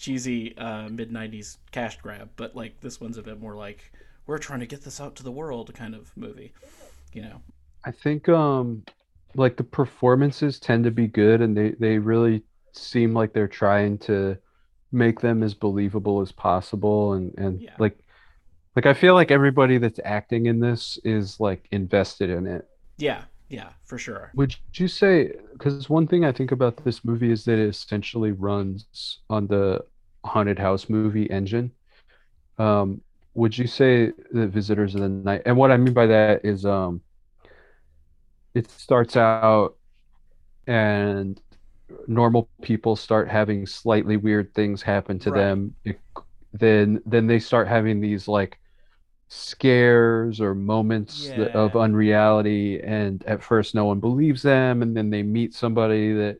cheesy 0.00 0.56
uh, 0.58 0.88
mid 0.88 1.10
90s 1.12 1.58
cash 1.72 1.98
grab 2.00 2.30
but 2.36 2.56
like 2.56 2.80
this 2.80 3.00
one's 3.00 3.18
a 3.18 3.22
bit 3.22 3.40
more 3.40 3.56
like 3.56 3.92
we're 4.26 4.38
trying 4.38 4.60
to 4.60 4.66
get 4.66 4.82
this 4.84 5.00
out 5.00 5.16
to 5.16 5.22
the 5.22 5.32
world 5.32 5.72
kind 5.74 5.94
of 5.94 6.16
movie 6.16 6.52
you 7.12 7.22
know 7.22 7.40
I 7.84 7.90
think 7.92 8.28
um 8.28 8.84
like 9.34 9.56
the 9.56 9.64
performances 9.64 10.58
tend 10.58 10.84
to 10.84 10.90
be 10.90 11.06
good 11.06 11.40
and 11.40 11.56
they 11.56 11.70
they 11.72 11.98
really 11.98 12.44
seem 12.72 13.14
like 13.14 13.32
they're 13.32 13.48
trying 13.48 13.98
to 13.98 14.36
make 14.92 15.20
them 15.20 15.42
as 15.42 15.54
believable 15.54 16.20
as 16.20 16.32
possible 16.32 17.14
and 17.14 17.34
and 17.38 17.62
Yeah. 17.62 17.74
like 17.78 17.98
like 18.76 18.86
I 18.86 18.94
feel 18.94 19.14
like 19.14 19.30
everybody 19.30 19.78
that's 19.78 20.00
acting 20.04 20.46
in 20.46 20.60
this 20.60 20.98
is 21.04 21.40
like 21.40 21.68
invested 21.72 22.30
in 22.30 22.46
it. 22.46 22.68
yeah 22.98 23.24
yeah 23.48 23.70
for 23.84 23.98
sure 23.98 24.32
Would 24.34 24.54
you 24.74 24.88
say 24.88 25.32
because 25.52 25.88
one 25.90 26.06
thing 26.06 26.24
I 26.24 26.32
think 26.32 26.52
about 26.52 26.84
this 26.84 27.04
movie 27.04 27.32
is 27.32 27.44
that 27.46 27.58
it 27.58 27.68
essentially 27.68 28.32
runs 28.32 29.20
on 29.28 29.46
the 29.48 29.84
haunted 30.24 30.58
house 30.58 30.88
movie 30.88 31.30
engine. 31.30 31.72
Um 32.58 33.02
would 33.34 33.56
you 33.58 33.66
say 33.66 34.12
that 34.32 34.48
Visitors 34.48 34.94
of 34.96 35.02
the 35.02 35.08
Night 35.10 35.42
and 35.46 35.56
what 35.56 35.72
I 35.72 35.76
mean 35.78 35.94
by 35.94 36.06
that 36.08 36.44
is 36.44 36.66
um 36.66 37.02
it 38.54 38.70
starts 38.70 39.16
out 39.16 39.76
and 40.66 41.40
normal 42.08 42.50
people 42.62 42.96
start 42.96 43.28
having 43.30 43.66
slightly 43.66 44.16
weird 44.16 44.54
things 44.54 44.82
happen 44.82 45.18
to 45.20 45.30
Right. 45.30 45.32
them 45.32 45.74
it, 45.84 46.00
then 46.52 47.00
then 47.06 47.26
they 47.26 47.38
start 47.40 47.68
having 47.68 48.00
these 48.00 48.28
like 48.28 48.58
scares 49.28 50.40
or 50.40 50.54
moments 50.54 51.32
that, 51.36 51.52
of 51.56 51.76
unreality 51.76 52.80
and 52.82 53.24
at 53.26 53.42
first 53.42 53.74
no 53.74 53.86
one 53.86 54.00
believes 54.00 54.42
them 54.42 54.82
and 54.82 54.96
then 54.96 55.10
they 55.10 55.22
meet 55.22 55.54
somebody 55.54 56.12
that 56.14 56.38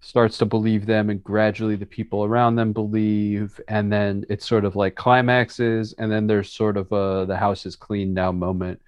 starts 0.00 0.38
to 0.38 0.46
believe 0.46 0.86
them 0.86 1.10
and 1.10 1.22
gradually 1.24 1.76
the 1.76 1.86
people 1.86 2.24
around 2.24 2.54
them 2.56 2.72
believe 2.72 3.60
and 3.68 3.92
then 3.92 4.24
it's 4.30 4.46
sort 4.46 4.64
of 4.64 4.76
like 4.76 4.94
climaxes 4.94 5.94
and 5.98 6.10
then 6.10 6.26
there's 6.26 6.52
sort 6.52 6.76
of 6.76 6.90
a 6.92 7.26
the 7.26 7.36
house 7.36 7.66
is 7.66 7.76
clean 7.76 8.14
now 8.14 8.30
moment 8.32 8.80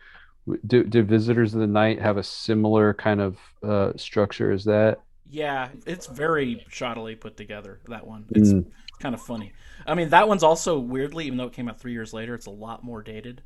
do, 0.67 0.85
do 0.85 1.03
visitors 1.03 1.55
of 1.55 1.61
the 1.61 1.67
night 1.67 2.01
have 2.01 2.17
a 2.17 2.23
similar 2.23 2.95
kind 2.95 3.21
of 3.21 3.39
uh, 3.65 3.93
structure 3.97 4.53
as 4.53 4.65
that 4.65 5.01
Yeah, 5.29 5.69
it's 5.87 6.07
very 6.07 6.65
shoddily 6.71 7.19
put 7.19 7.37
together. 7.37 7.81
That 7.89 8.07
one, 8.07 8.31
it's 8.35 8.55
Mm. 8.55 8.73
kind 8.99 9.15
of 9.15 9.21
funny. 9.21 9.53
I 9.87 9.95
mean, 9.95 10.09
that 10.11 10.27
one's 10.29 10.43
also 10.43 10.79
weirdly, 10.79 11.27
even 11.27 11.39
though 11.39 11.47
it 11.47 11.53
came 11.53 11.69
out 11.69 11.81
three 11.81 11.93
years 11.93 12.13
later, 12.13 12.35
it's 12.35 12.47
a 12.47 12.51
lot 12.51 12.83
more 12.83 13.03
dated 13.03 13.43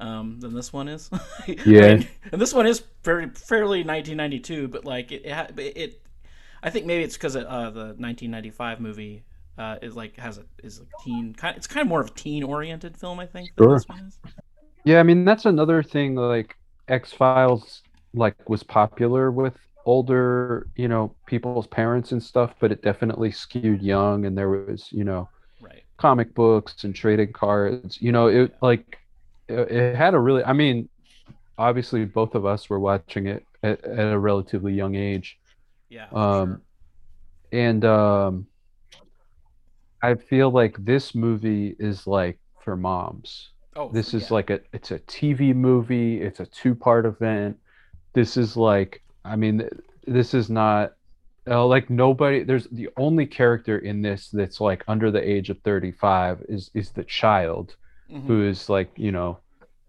um, 0.00 0.40
than 0.40 0.54
this 0.54 0.72
one 0.72 0.88
is. 0.88 1.10
I 1.48 1.58
Yeah. 1.64 1.98
mean, 1.98 2.08
and 2.32 2.40
this 2.40 2.54
one 2.54 2.66
is 2.66 2.82
very 3.04 3.28
fairly 3.30 3.84
1992, 3.84 4.68
but 4.68 4.84
like 4.84 5.12
it, 5.12 5.22
it, 5.26 5.76
it 5.76 6.02
I 6.62 6.70
think 6.70 6.86
maybe 6.86 7.04
it's 7.04 7.16
because 7.16 7.36
uh, 7.36 7.70
the 7.70 7.94
1995 7.98 8.80
movie 8.80 9.24
uh, 9.58 9.78
is 9.82 9.96
like 9.96 10.16
has 10.18 10.38
a 10.38 10.44
is 10.62 10.80
a 10.80 10.86
teen 11.04 11.34
kind. 11.34 11.56
It's 11.56 11.66
kind 11.66 11.82
of 11.82 11.88
more 11.88 12.00
of 12.00 12.08
a 12.08 12.14
teen 12.14 12.42
oriented 12.42 12.96
film, 12.96 13.20
I 13.20 13.26
think. 13.26 13.52
Sure. 13.58 13.68
this 13.68 13.88
one 13.88 14.00
is. 14.00 14.18
Yeah, 14.84 15.00
I 15.00 15.02
mean 15.02 15.24
that's 15.24 15.46
another 15.46 15.82
thing 15.82 16.14
like 16.16 16.56
X-Files 16.88 17.82
like 18.14 18.48
was 18.48 18.62
popular 18.62 19.30
with 19.30 19.56
older, 19.86 20.68
you 20.76 20.88
know, 20.88 21.16
people's 21.26 21.66
parents 21.66 22.12
and 22.12 22.22
stuff, 22.22 22.54
but 22.60 22.72
it 22.72 22.82
definitely 22.82 23.30
skewed 23.30 23.82
young 23.82 24.26
and 24.26 24.36
there 24.36 24.50
was, 24.50 24.88
you 24.92 25.04
know, 25.04 25.28
Right. 25.60 25.84
comic 25.98 26.34
books 26.34 26.84
and 26.84 26.94
trading 26.94 27.32
cards. 27.34 27.98
You 28.02 28.12
know, 28.12 28.28
it 28.28 28.54
like 28.62 28.98
it, 29.48 29.72
it 29.72 29.96
had 29.96 30.14
a 30.14 30.20
really 30.20 30.44
I 30.44 30.54
mean, 30.54 30.90
obviously 31.58 32.06
both 32.06 32.36
of 32.36 32.46
us 32.46 32.70
were 32.70 32.80
watching 32.80 33.28
it 33.28 33.46
at, 33.64 33.84
at 33.84 34.12
a 34.14 34.20
relatively 34.20 34.74
young 34.74 34.96
age. 34.96 35.39
Yeah. 35.90 36.06
Um, 36.12 36.62
sure. 37.52 37.60
And 37.60 37.84
um 37.84 38.46
I 40.02 40.14
feel 40.14 40.50
like 40.50 40.76
this 40.84 41.14
movie 41.14 41.76
is 41.78 42.06
like 42.06 42.38
for 42.64 42.76
moms. 42.76 43.50
Oh, 43.76 43.90
This 43.92 44.14
is 44.14 44.30
yeah. 44.30 44.34
like 44.34 44.50
a 44.50 44.60
it's 44.72 44.90
a 44.90 44.98
TV 45.00 45.52
movie. 45.54 46.20
It's 46.22 46.40
a 46.40 46.46
two-part 46.46 47.06
event. 47.06 47.58
This 48.14 48.36
is 48.36 48.56
like 48.56 49.02
I 49.24 49.36
mean 49.36 49.68
this 50.06 50.34
is 50.34 50.50
not 50.50 50.92
uh, 51.50 51.66
like 51.66 51.90
nobody 51.90 52.42
there's 52.44 52.68
the 52.68 52.88
only 52.96 53.26
character 53.26 53.78
in 53.78 54.02
this 54.02 54.30
that's 54.30 54.60
like 54.60 54.84
under 54.88 55.10
the 55.10 55.22
age 55.28 55.50
of 55.50 55.58
35 55.62 56.44
is 56.48 56.70
is 56.74 56.92
the 56.92 57.04
child 57.04 57.76
Mhm. 58.10 58.26
who 58.26 58.42
is 58.48 58.68
like, 58.68 58.90
you 58.96 59.12
know, 59.12 59.40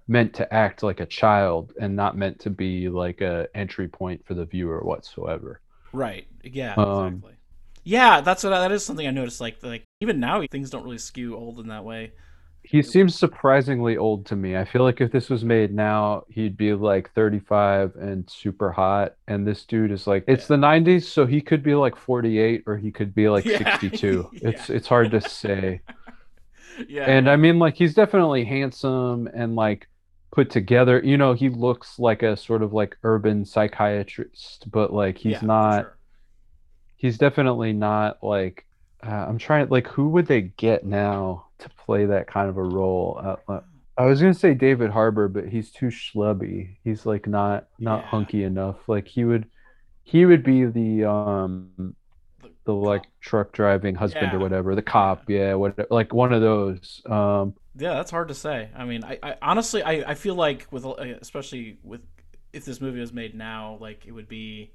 meant 0.08 0.34
to 0.36 0.54
act 0.54 0.84
like 0.84 1.00
a 1.00 1.06
child 1.08 1.74
and 1.80 1.96
not 1.96 2.18
meant 2.18 2.40
to 2.42 2.50
be 2.52 2.90
like 2.90 3.22
a 3.22 3.48
entry 3.56 3.88
point 3.88 4.26
for 4.26 4.36
the 4.36 4.46
viewer 4.46 4.82
whatsoever. 4.84 5.62
Right. 5.94 6.28
Yeah. 6.44 6.74
Um, 6.76 7.08
exactly. 7.08 7.34
Yeah, 7.84 8.22
that's 8.22 8.44
what 8.44 8.54
I, 8.54 8.60
that 8.60 8.72
is 8.72 8.86
something 8.86 9.08
I 9.08 9.12
noticed. 9.12 9.42
Like 9.42 9.58
like 9.64 9.84
even 10.02 10.20
now 10.20 10.44
things 10.52 10.70
don't 10.70 10.84
really 10.84 10.98
skew 11.00 11.36
old 11.36 11.60
in 11.60 11.68
that 11.68 11.84
way. 11.84 12.12
He 12.64 12.84
seems 12.84 13.18
surprisingly 13.18 13.98
old 13.98 14.28
to 14.28 14.36
me. 14.36 14.56
I 14.56 14.66
feel 14.66 14.84
like 14.84 15.02
if 15.02 15.12
this 15.12 15.32
was 15.32 15.44
made 15.44 15.74
now, 15.74 16.26
he'd 16.30 16.56
be 16.56 16.74
like 16.76 17.12
35 17.14 17.96
and 17.96 18.30
super 18.30 18.72
hot. 18.72 19.16
And 19.28 19.48
this 19.48 19.66
dude 19.66 19.92
is 19.92 20.06
like, 20.06 20.24
it's 20.28 20.44
Yeah. 20.44 20.58
the 20.58 20.58
90s, 20.58 21.06
so 21.06 21.26
he 21.26 21.42
could 21.42 21.64
be 21.64 21.74
like 21.74 21.96
48 21.96 22.64
or 22.68 22.78
he 22.78 22.92
could 22.92 23.16
be 23.16 23.30
like 23.30 23.46
Yeah. 23.46 23.58
62. 23.58 24.30
It's 24.34 24.70
Yeah. 24.70 24.76
it's 24.76 24.88
hard 24.88 25.10
to 25.12 25.22
say. 25.22 25.82
Yeah. 26.88 27.04
And 27.06 27.30
I 27.30 27.36
mean, 27.36 27.60
like, 27.60 27.76
he's 27.76 27.94
definitely 27.94 28.46
handsome 28.46 29.28
and 29.34 29.56
like 29.56 29.88
put 30.32 30.50
together. 30.50 31.02
You 31.04 31.18
know, 31.18 31.34
he 31.34 31.50
looks 31.50 32.00
like 32.00 32.24
a 32.24 32.38
sort 32.38 32.64
of 32.64 32.74
like 32.74 32.98
urban 33.04 33.46
psychiatrist, 33.46 34.70
but 34.72 34.94
like 34.94 35.18
he's 35.18 35.42
Yeah, 35.42 35.44
not. 35.44 35.90
sure. 35.90 35.98
He's 36.96 37.18
definitely 37.18 37.74
not 37.74 38.24
like. 38.24 38.66
Uh, 39.06 39.10
I'm 39.10 39.38
trying. 39.38 39.70
Like, 39.70 39.88
who 39.88 40.10
would 40.10 40.28
they 40.28 40.42
get 40.42 40.86
now 40.86 41.48
to 41.60 41.70
play 41.70 42.06
that 42.06 42.28
kind 42.28 42.50
of 42.50 42.58
a 42.58 42.64
role? 42.64 43.20
Uh, 43.24 43.36
uh, 43.52 43.62
I 43.98 44.06
was 44.06 44.22
gonna 44.22 44.34
say 44.34 44.54
David 44.54 44.90
Harbour, 44.90 45.28
but 45.28 45.48
he's 45.50 45.72
too 45.72 45.88
schlubby. 45.88 46.78
He's 46.84 47.06
like 47.06 47.28
not 47.28 47.68
not 47.84 48.06
Yeah. 48.06 48.06
hunky 48.06 48.44
enough. 48.44 48.78
Like 48.88 49.08
he 49.08 49.26
would, 49.26 49.50
he 50.04 50.26
would 50.26 50.44
be 50.44 50.66
the 50.66 51.06
um 51.06 51.96
the 52.66 52.74
like 52.74 53.04
truck 53.22 53.54
driving 53.54 53.96
husband 53.96 54.34
Yeah. 54.34 54.36
or 54.36 54.40
whatever, 54.40 54.76
the 54.76 54.82
cop, 54.82 55.30
yeah, 55.30 55.54
what 55.56 55.92
like 55.92 56.14
one 56.14 56.34
of 56.34 56.42
those. 56.42 57.02
Um, 57.10 57.56
Yeah, 57.78 57.94
that's 57.94 58.12
hard 58.12 58.28
to 58.28 58.34
say. 58.34 58.70
I 58.76 58.84
mean, 58.84 59.04
I, 59.04 59.18
I 59.24 59.36
honestly, 59.42 59.82
I, 59.82 60.12
I 60.12 60.16
feel 60.16 60.36
like 60.36 60.68
with, 60.72 60.86
uh, 60.86 60.94
especially 61.22 61.78
with, 61.84 62.02
if 62.52 62.66
this 62.66 62.82
movie 62.82 63.00
was 63.00 63.14
made 63.14 63.34
now, 63.34 63.78
like 63.80 64.06
it 64.06 64.12
would 64.12 64.28
be, 64.28 64.72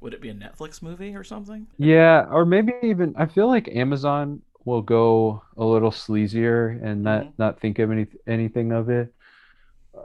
would 0.00 0.14
it 0.14 0.22
be 0.22 0.30
a 0.30 0.34
Netflix 0.34 0.82
movie 0.82 1.16
or 1.16 1.24
something? 1.24 1.66
yeah, 1.78 2.26
or 2.30 2.44
maybe 2.44 2.72
even 2.82 3.14
I 3.16 3.26
feel 3.26 3.46
like 3.48 3.68
Amazon 3.68 4.42
will 4.64 4.82
go 4.82 5.42
a 5.56 5.64
little 5.64 5.90
sleazier 5.90 6.82
and 6.84 7.02
not 7.04 7.28
Mhm. 7.28 7.34
not 7.38 7.60
think 7.60 7.78
of 7.78 7.90
any 7.90 8.06
anything 8.26 8.72
of 8.72 8.90
it. 8.90 9.14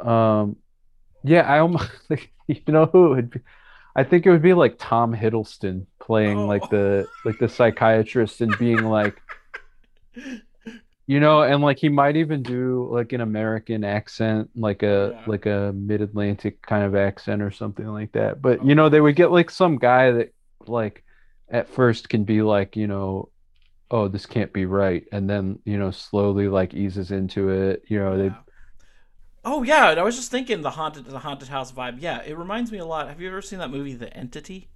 Um, 0.01 0.57
yeah, 1.23 1.41
I 1.43 1.59
almost 1.59 1.89
like, 2.09 2.31
you 2.47 2.61
know 2.67 2.87
who 2.87 3.07
it 3.13 3.15
would 3.15 3.31
be. 3.31 3.39
I 3.95 4.03
think 4.03 4.25
it 4.25 4.31
would 4.31 4.41
be 4.41 4.53
like 4.53 4.75
Tom 4.79 5.13
Hiddleston 5.15 5.85
playing 5.99 6.37
oh. 6.39 6.47
like 6.47 6.63
Oh. 6.63 6.67
the 6.71 7.07
like 7.25 7.39
the 7.39 7.49
psychiatrist 7.49 8.41
and 8.41 8.57
being 8.57 8.83
like 8.83 9.21
you 11.07 11.19
know 11.19 11.41
and 11.43 11.61
like 11.61 11.77
he 11.79 11.89
might 11.89 12.15
even 12.15 12.43
do 12.43 12.87
like 12.91 13.11
an 13.13 13.21
American 13.21 13.83
accent 13.83 14.49
like 14.55 14.83
a 14.83 15.11
Yeah. 15.15 15.23
like 15.27 15.45
a 15.45 15.73
mid-Atlantic 15.75 16.61
kind 16.61 16.83
of 16.83 16.95
accent 16.95 17.41
or 17.41 17.51
something 17.51 17.87
like 17.87 18.13
that 18.13 18.41
but 18.41 18.65
you 18.65 18.75
know 18.75 18.89
they 18.89 19.01
would 19.01 19.15
get 19.15 19.31
like 19.31 19.49
some 19.49 19.77
guy 19.77 20.11
that 20.11 20.33
like 20.67 21.03
at 21.49 21.69
first 21.69 22.09
can 22.09 22.23
be 22.23 22.41
like 22.41 22.75
you 22.77 22.87
know 22.87 23.29
oh 23.91 24.07
this 24.07 24.25
can't 24.25 24.53
be 24.53 24.65
right 24.65 25.05
and 25.11 25.29
then 25.29 25.59
you 25.65 25.77
know 25.77 25.91
slowly 25.91 26.47
like 26.47 26.73
eases 26.73 27.11
into 27.11 27.49
it 27.49 27.83
you 27.87 27.99
know 27.99 28.17
they 28.17 28.25
Yeah. 28.27 28.35
Oh 29.45 29.63
yeah, 29.63 29.91
and 29.91 29.99
I 29.99 30.03
was 30.03 30.15
just 30.17 30.31
thinking 30.31 30.61
the 30.63 30.71
haunted 30.71 31.05
the 31.05 31.19
haunted 31.19 31.47
house 31.47 31.71
vibe. 31.71 32.01
Yeah, 32.01 32.21
it 32.23 32.37
reminds 32.37 32.71
me 32.73 32.77
a 32.79 32.85
lot. 32.85 33.07
Have 33.07 33.21
you 33.21 33.29
ever 33.29 33.41
seen 33.41 33.59
that 33.59 33.71
movie, 33.71 33.93
The 33.95 34.13
Entity? 34.15 34.69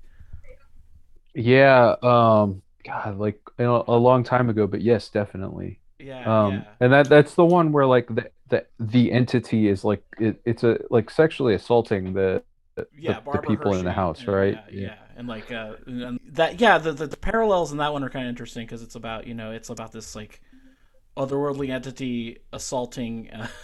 yeah 1.34 1.96
um 2.02 2.62
god 2.86 3.18
like 3.18 3.40
you 3.60 3.66
know, 3.66 3.84
a 3.88 3.96
long 3.96 4.24
time 4.24 4.50
ago 4.50 4.68
but 4.68 4.82
yes 4.82 5.10
definitely 5.10 5.80
Yeah, 6.00 6.22
Um, 6.26 6.40
yeah, 6.44 6.74
and 6.80 6.92
that 6.94 7.10
that's 7.10 7.36
the 7.36 7.46
one 7.46 7.72
where 7.72 7.86
like 7.86 8.08
the 8.08 8.32
the, 8.50 8.66
the 8.80 9.12
entity 9.12 9.68
is 9.70 9.84
like 9.84 10.04
it, 10.20 10.42
it's 10.46 10.64
a 10.64 10.80
like 10.90 11.10
sexually 11.10 11.56
assaulting 11.56 12.14
the 12.14 12.44
yeah. 12.92 13.20
the 13.32 13.40
people 13.40 13.76
in 13.76 13.84
the 13.86 13.94
house, 13.94 14.28
and- 14.28 14.28
right? 14.28 14.54
Yeah, 14.54 14.66
Yeah. 14.70 14.90
yeah, 14.90 14.96
and 15.16 15.28
like 15.28 15.52
uh, 15.52 15.76
and 15.86 16.20
that. 16.34 16.60
Yeah, 16.62 16.78
the, 16.78 16.94
the 16.94 17.08
the 17.08 17.18
parallels 17.18 17.72
in 17.72 17.78
that 17.80 17.94
one 17.94 18.04
are 18.04 18.10
kind 18.10 18.26
of 18.26 18.30
interesting 18.30 18.66
because 18.66 18.82
it's 18.84 18.96
about 18.96 19.28
you 19.28 19.34
know 19.34 19.52
it's 19.52 19.70
about 19.70 19.92
this 19.92 20.16
like 20.16 20.42
otherworldly 21.18 21.70
entity 21.72 22.40
assaulting. 22.54 23.30
Uh, 23.32 23.48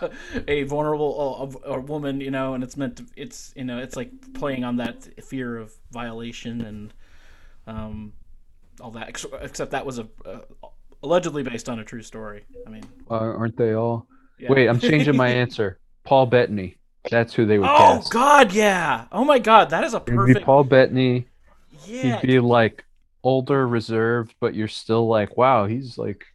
a 0.48 0.62
vulnerable 0.64 1.50
uh, 1.64 1.70
a, 1.70 1.74
a 1.74 1.80
woman, 1.80 2.20
you 2.20 2.30
know, 2.30 2.54
and 2.54 2.62
it's 2.62 2.76
meant 2.76 2.96
to. 2.96 3.06
It's 3.16 3.52
you 3.56 3.64
know, 3.64 3.78
it's 3.78 3.96
like 3.96 4.10
playing 4.34 4.64
on 4.64 4.76
that 4.76 5.08
fear 5.24 5.56
of 5.56 5.72
violation 5.90 6.60
and 6.62 6.94
um, 7.66 8.12
all 8.80 8.90
that. 8.92 9.08
Except 9.08 9.70
that 9.70 9.86
was 9.86 9.98
a 9.98 10.08
uh, 10.24 10.40
allegedly 11.02 11.42
based 11.42 11.68
on 11.68 11.78
a 11.78 11.84
true 11.84 12.02
story. 12.02 12.44
I 12.66 12.70
mean, 12.70 12.84
uh, 13.10 13.14
aren't 13.14 13.56
they 13.56 13.72
all 13.72 14.06
yeah. 14.38 14.50
wait 14.50 14.68
i'm 14.68 14.80
changing 14.80 15.16
my 15.16 15.28
answer 15.42 15.78
paul 16.04 16.26
bettany 16.26 16.76
that's 17.10 17.32
who 17.32 17.46
they 17.46 17.58
would 17.58 17.68
Oh 17.68 17.96
cast 17.96 18.12
God, 18.12 18.52
yeah. 18.52 19.06
Oh 19.12 19.24
my 19.24 19.38
God, 19.38 19.70
that 19.70 19.82
is 19.82 19.94
a 19.94 19.96
it'd 19.98 20.06
be 20.06 20.12
perfect. 20.12 20.44
paul 20.44 20.64
bettany 20.64 21.26
yeah, 21.86 22.20
he'd 22.20 22.26
be 22.26 22.40
like 22.40 22.84
older 23.22 23.66
reserved 23.66 24.34
but 24.40 24.54
you're 24.54 24.68
still 24.68 25.08
like 25.08 25.36
wow 25.36 25.66
he's 25.66 25.96
like 25.96 26.26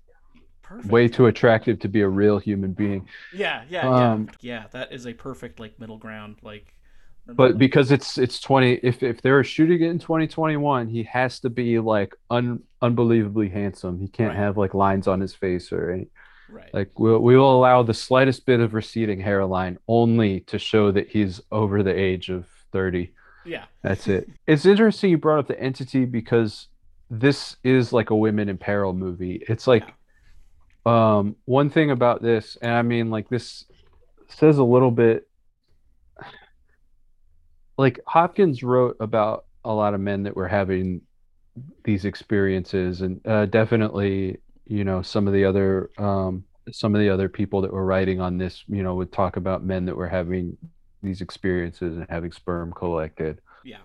perfect. 0.75 0.91
way 0.91 1.07
too 1.07 1.25
attractive 1.27 1.79
to 1.79 1.87
be 1.87 2.01
a 2.01 2.07
real 2.07 2.37
human 2.39 2.73
being 2.73 3.07
Yeah, 3.31 3.63
yeah, 3.69 3.87
Um, 3.89 4.29
yeah, 4.41 4.61
yeah. 4.61 4.67
That 4.71 4.91
is 4.91 5.05
a 5.07 5.13
perfect 5.13 5.59
like 5.59 5.79
middle 5.79 5.97
ground. 5.97 6.37
Like, 6.41 6.73
but 7.25 7.57
because 7.57 7.91
it's 7.91 8.17
it's 8.17 8.39
20 8.41 8.73
if 8.83 9.01
if 9.01 9.21
they're 9.21 9.43
shooting 9.43 9.81
it 9.81 9.89
in 9.89 9.97
2021 9.99 10.89
he 10.89 11.03
has 11.03 11.39
to 11.39 11.49
be 11.49 11.79
like 11.79 12.13
un, 12.29 12.59
unbelievably 12.81 13.47
handsome 13.49 13.99
he 13.99 14.07
can't 14.09 14.33
Right. 14.33 14.37
have 14.37 14.57
like 14.57 14.73
lines 14.73 15.07
on 15.07 15.21
his 15.21 15.33
face 15.33 15.71
or 15.71 15.91
any 15.91 16.07
right, 16.49 16.73
like 16.73 16.99
we'll, 16.99 17.19
we 17.19 17.37
will 17.37 17.55
allow 17.57 17.81
the 17.81 17.93
slightest 17.93 18.45
bit 18.45 18.59
of 18.59 18.73
receding 18.73 19.21
hairline 19.21 19.77
only 19.87 20.41
to 20.41 20.59
show 20.59 20.91
that 20.91 21.07
he's 21.09 21.39
over 21.51 21.81
the 21.81 21.97
age 21.97 22.29
of 22.29 22.45
30 22.73 23.13
yeah, 23.45 23.65
that's 23.81 24.07
it 24.07 24.29
it's 24.47 24.65
interesting 24.65 25.09
you 25.11 25.17
brought 25.17 25.39
up 25.39 25.47
the 25.47 25.59
entity 25.59 26.05
because 26.05 26.67
this 27.09 27.55
is 27.63 27.93
like 27.93 28.09
a 28.09 28.15
women 28.15 28.49
in 28.49 28.57
peril 28.57 28.93
movie 28.93 29.43
it's 29.47 29.67
like 29.67 29.83
um 30.85 31.35
one 31.45 31.69
thing 31.69 31.91
about 31.91 32.21
this 32.21 32.57
and 32.61 32.71
i 32.71 32.81
mean 32.81 33.09
like 33.09 33.29
this 33.29 33.65
says 34.27 34.57
a 34.57 34.63
little 34.63 34.91
bit 34.91 35.27
like 37.77 37.99
hopkins 38.05 38.63
wrote 38.63 38.97
about 38.99 39.45
a 39.65 39.73
lot 39.73 39.93
of 39.93 40.01
men 40.01 40.23
that 40.23 40.35
were 40.35 40.47
having 40.47 41.01
these 41.83 42.05
experiences 42.05 43.01
and 43.01 43.25
uh, 43.27 43.45
definitely 43.45 44.37
you 44.65 44.83
know 44.83 45.01
some 45.01 45.27
of 45.27 45.33
the 45.33 45.45
other 45.45 45.89
um 45.97 46.43
some 46.71 46.95
of 46.95 47.01
the 47.01 47.09
other 47.09 47.29
people 47.29 47.61
that 47.61 47.71
were 47.71 47.85
writing 47.85 48.21
on 48.21 48.37
this 48.37 48.63
you 48.67 48.83
know 48.83 48.95
would 48.95 49.11
talk 49.11 49.35
about 49.37 49.63
men 49.63 49.85
that 49.85 49.95
were 49.95 50.07
having 50.07 50.57
these 51.01 51.21
experiences 51.21 51.97
and 51.97 52.07
having 52.09 52.31
sperm 52.31 52.71
collected. 52.73 53.39
Yeah, 53.63 53.79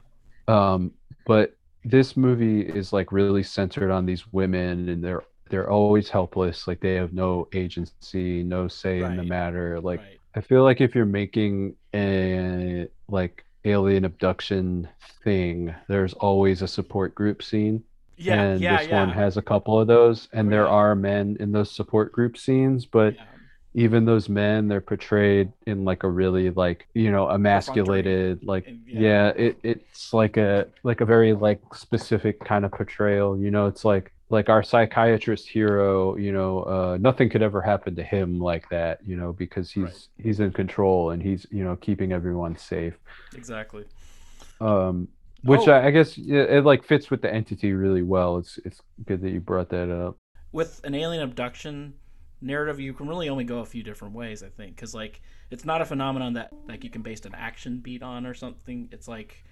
um 0.46 0.92
but 1.26 1.56
this 1.84 2.16
movie 2.16 2.60
is 2.62 2.92
like 2.92 3.12
really 3.12 3.42
centered 3.42 3.90
on 3.90 4.06
these 4.06 4.32
women 4.32 4.88
and 4.88 5.02
they're 5.02 5.24
they're 5.50 5.70
always 5.70 6.08
helpless 6.08 6.66
like 6.66 6.80
they 6.80 6.94
have 6.94 7.12
no 7.12 7.48
agency 7.52 8.42
no 8.42 8.68
say 8.68 9.00
in 9.02 9.16
the 9.16 9.22
matter 9.22 9.80
like 9.80 10.00
right. 10.00 10.18
i 10.34 10.40
feel 10.40 10.62
like 10.62 10.80
if 10.80 10.94
you're 10.94 11.04
making 11.06 11.74
a 11.94 12.86
like 13.08 13.44
alien 13.64 14.04
abduction 14.04 14.88
thing 15.24 15.74
there's 15.88 16.14
always 16.14 16.62
a 16.62 16.68
support 16.68 17.14
group 17.14 17.42
scene 17.42 17.82
Yeah, 18.16 18.42
and 18.42 18.60
yeah, 18.60 18.78
this 18.78 18.88
yeah. 18.88 19.00
one 19.00 19.10
has 19.10 19.36
a 19.36 19.42
couple 19.42 19.78
of 19.80 19.86
those 19.86 20.28
and 20.32 20.48
oh, 20.48 20.50
there 20.50 20.68
are 20.68 20.94
men 20.94 21.36
in 21.40 21.52
those 21.52 21.70
support 21.70 22.12
group 22.12 22.36
scenes 22.38 22.86
but 22.86 23.14
yeah. 23.14 23.24
even 23.74 24.04
those 24.04 24.28
men 24.28 24.68
they're 24.68 24.80
portrayed 24.80 25.52
in 25.66 25.84
like 25.84 26.02
a 26.04 26.08
really 26.08 26.50
like 26.50 26.86
you 26.94 27.10
know 27.10 27.28
emasculated 27.28 28.42
like 28.44 28.66
And, 28.66 28.80
yeah, 28.86 29.00
yeah. 29.00 29.28
it, 29.46 29.58
it's 29.62 30.12
like 30.12 30.36
a 30.36 30.66
like 30.82 31.00
a 31.00 31.04
very 31.06 31.32
like 31.32 31.60
specific 31.74 32.44
kind 32.44 32.64
of 32.64 32.72
portrayal 32.72 33.36
you 33.38 33.50
know 33.50 33.66
it's 33.66 33.84
like 33.84 34.12
like 34.30 34.48
our 34.48 34.62
psychiatrist 34.62 35.48
hero 35.48 36.16
you 36.16 36.32
know 36.32 36.62
uh 36.64 36.98
nothing 37.00 37.28
could 37.30 37.42
ever 37.42 37.60
happen 37.62 37.94
to 37.96 38.02
him 38.02 38.38
like 38.38 38.68
that 38.68 38.98
you 39.06 39.16
know 39.16 39.32
because 39.32 39.70
he's 39.70 39.84
Right. 39.84 40.08
he's 40.18 40.40
in 40.40 40.52
control 40.52 41.10
and 41.10 41.22
he's 41.22 41.46
you 41.50 41.64
know 41.64 41.76
keeping 41.76 42.12
everyone 42.12 42.56
safe 42.56 42.98
exactly. 43.34 43.84
um 44.60 45.08
which 45.44 45.68
Oh. 45.68 45.72
I, 45.72 45.86
I 45.86 45.90
guess 45.90 46.18
it, 46.18 46.26
it 46.28 46.64
like 46.64 46.84
fits 46.84 47.10
with 47.10 47.22
the 47.22 47.32
entity 47.32 47.72
really 47.72 48.02
well 48.02 48.38
it's 48.38 48.58
it's 48.64 48.80
good 49.06 49.20
that 49.22 49.30
you 49.30 49.40
brought 49.40 49.70
that 49.70 49.90
up 49.90 50.16
with 50.52 50.80
an 50.84 50.94
alien 50.94 51.22
abduction 51.22 51.94
narrative 52.40 52.78
you 52.80 52.92
can 52.92 53.08
really 53.08 53.28
only 53.28 53.44
go 53.44 53.58
a 53.60 53.64
few 53.64 53.82
different 53.82 54.14
ways 54.14 54.42
i 54.42 54.48
think 54.48 54.74
because 54.76 54.94
like 54.94 55.20
it's 55.50 55.64
not 55.64 55.80
a 55.80 55.84
phenomenon 55.84 56.34
that 56.34 56.52
like 56.68 56.84
you 56.84 56.90
can 56.90 57.02
base 57.02 57.24
an 57.24 57.34
action 57.34 57.78
beat 57.78 58.02
on 58.02 58.26
or 58.26 58.34
something 58.34 58.88
it's 58.92 59.08
like 59.08 59.44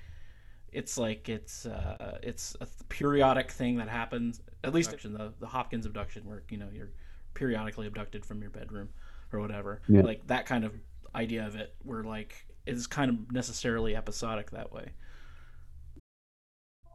it's 0.76 0.98
like 0.98 1.28
it's 1.28 1.66
uh 1.66 2.18
it's 2.22 2.56
a 2.60 2.66
periodic 2.88 3.50
thing 3.50 3.76
that 3.76 3.88
happens 3.88 4.40
at 4.62 4.74
least 4.74 4.94
in 5.04 5.12
the, 5.12 5.32
the 5.40 5.46
hopkins 5.46 5.86
abduction 5.86 6.22
where 6.26 6.42
you 6.50 6.58
know 6.58 6.68
you're 6.72 6.90
periodically 7.34 7.86
abducted 7.86 8.24
from 8.26 8.40
your 8.40 8.50
bedroom 8.50 8.88
or 9.32 9.40
whatever. 9.40 9.80
Yeah. 9.88 10.02
Like 10.02 10.26
that 10.26 10.46
kind 10.46 10.64
of 10.64 10.72
idea 11.14 11.46
of 11.46 11.56
it, 11.56 11.74
where 11.82 12.02
like 12.02 12.46
it's 12.66 12.86
kind 12.86 13.10
of 13.10 13.32
necessarily 13.32 13.94
episodic 13.94 14.50
that 14.50 14.72
way. 14.72 14.90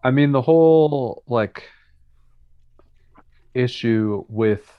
I 0.04 0.12
mean, 0.12 0.32
the 0.32 0.42
whole 0.42 1.24
like 1.28 1.64
issue 3.54 4.26
with 4.28 4.72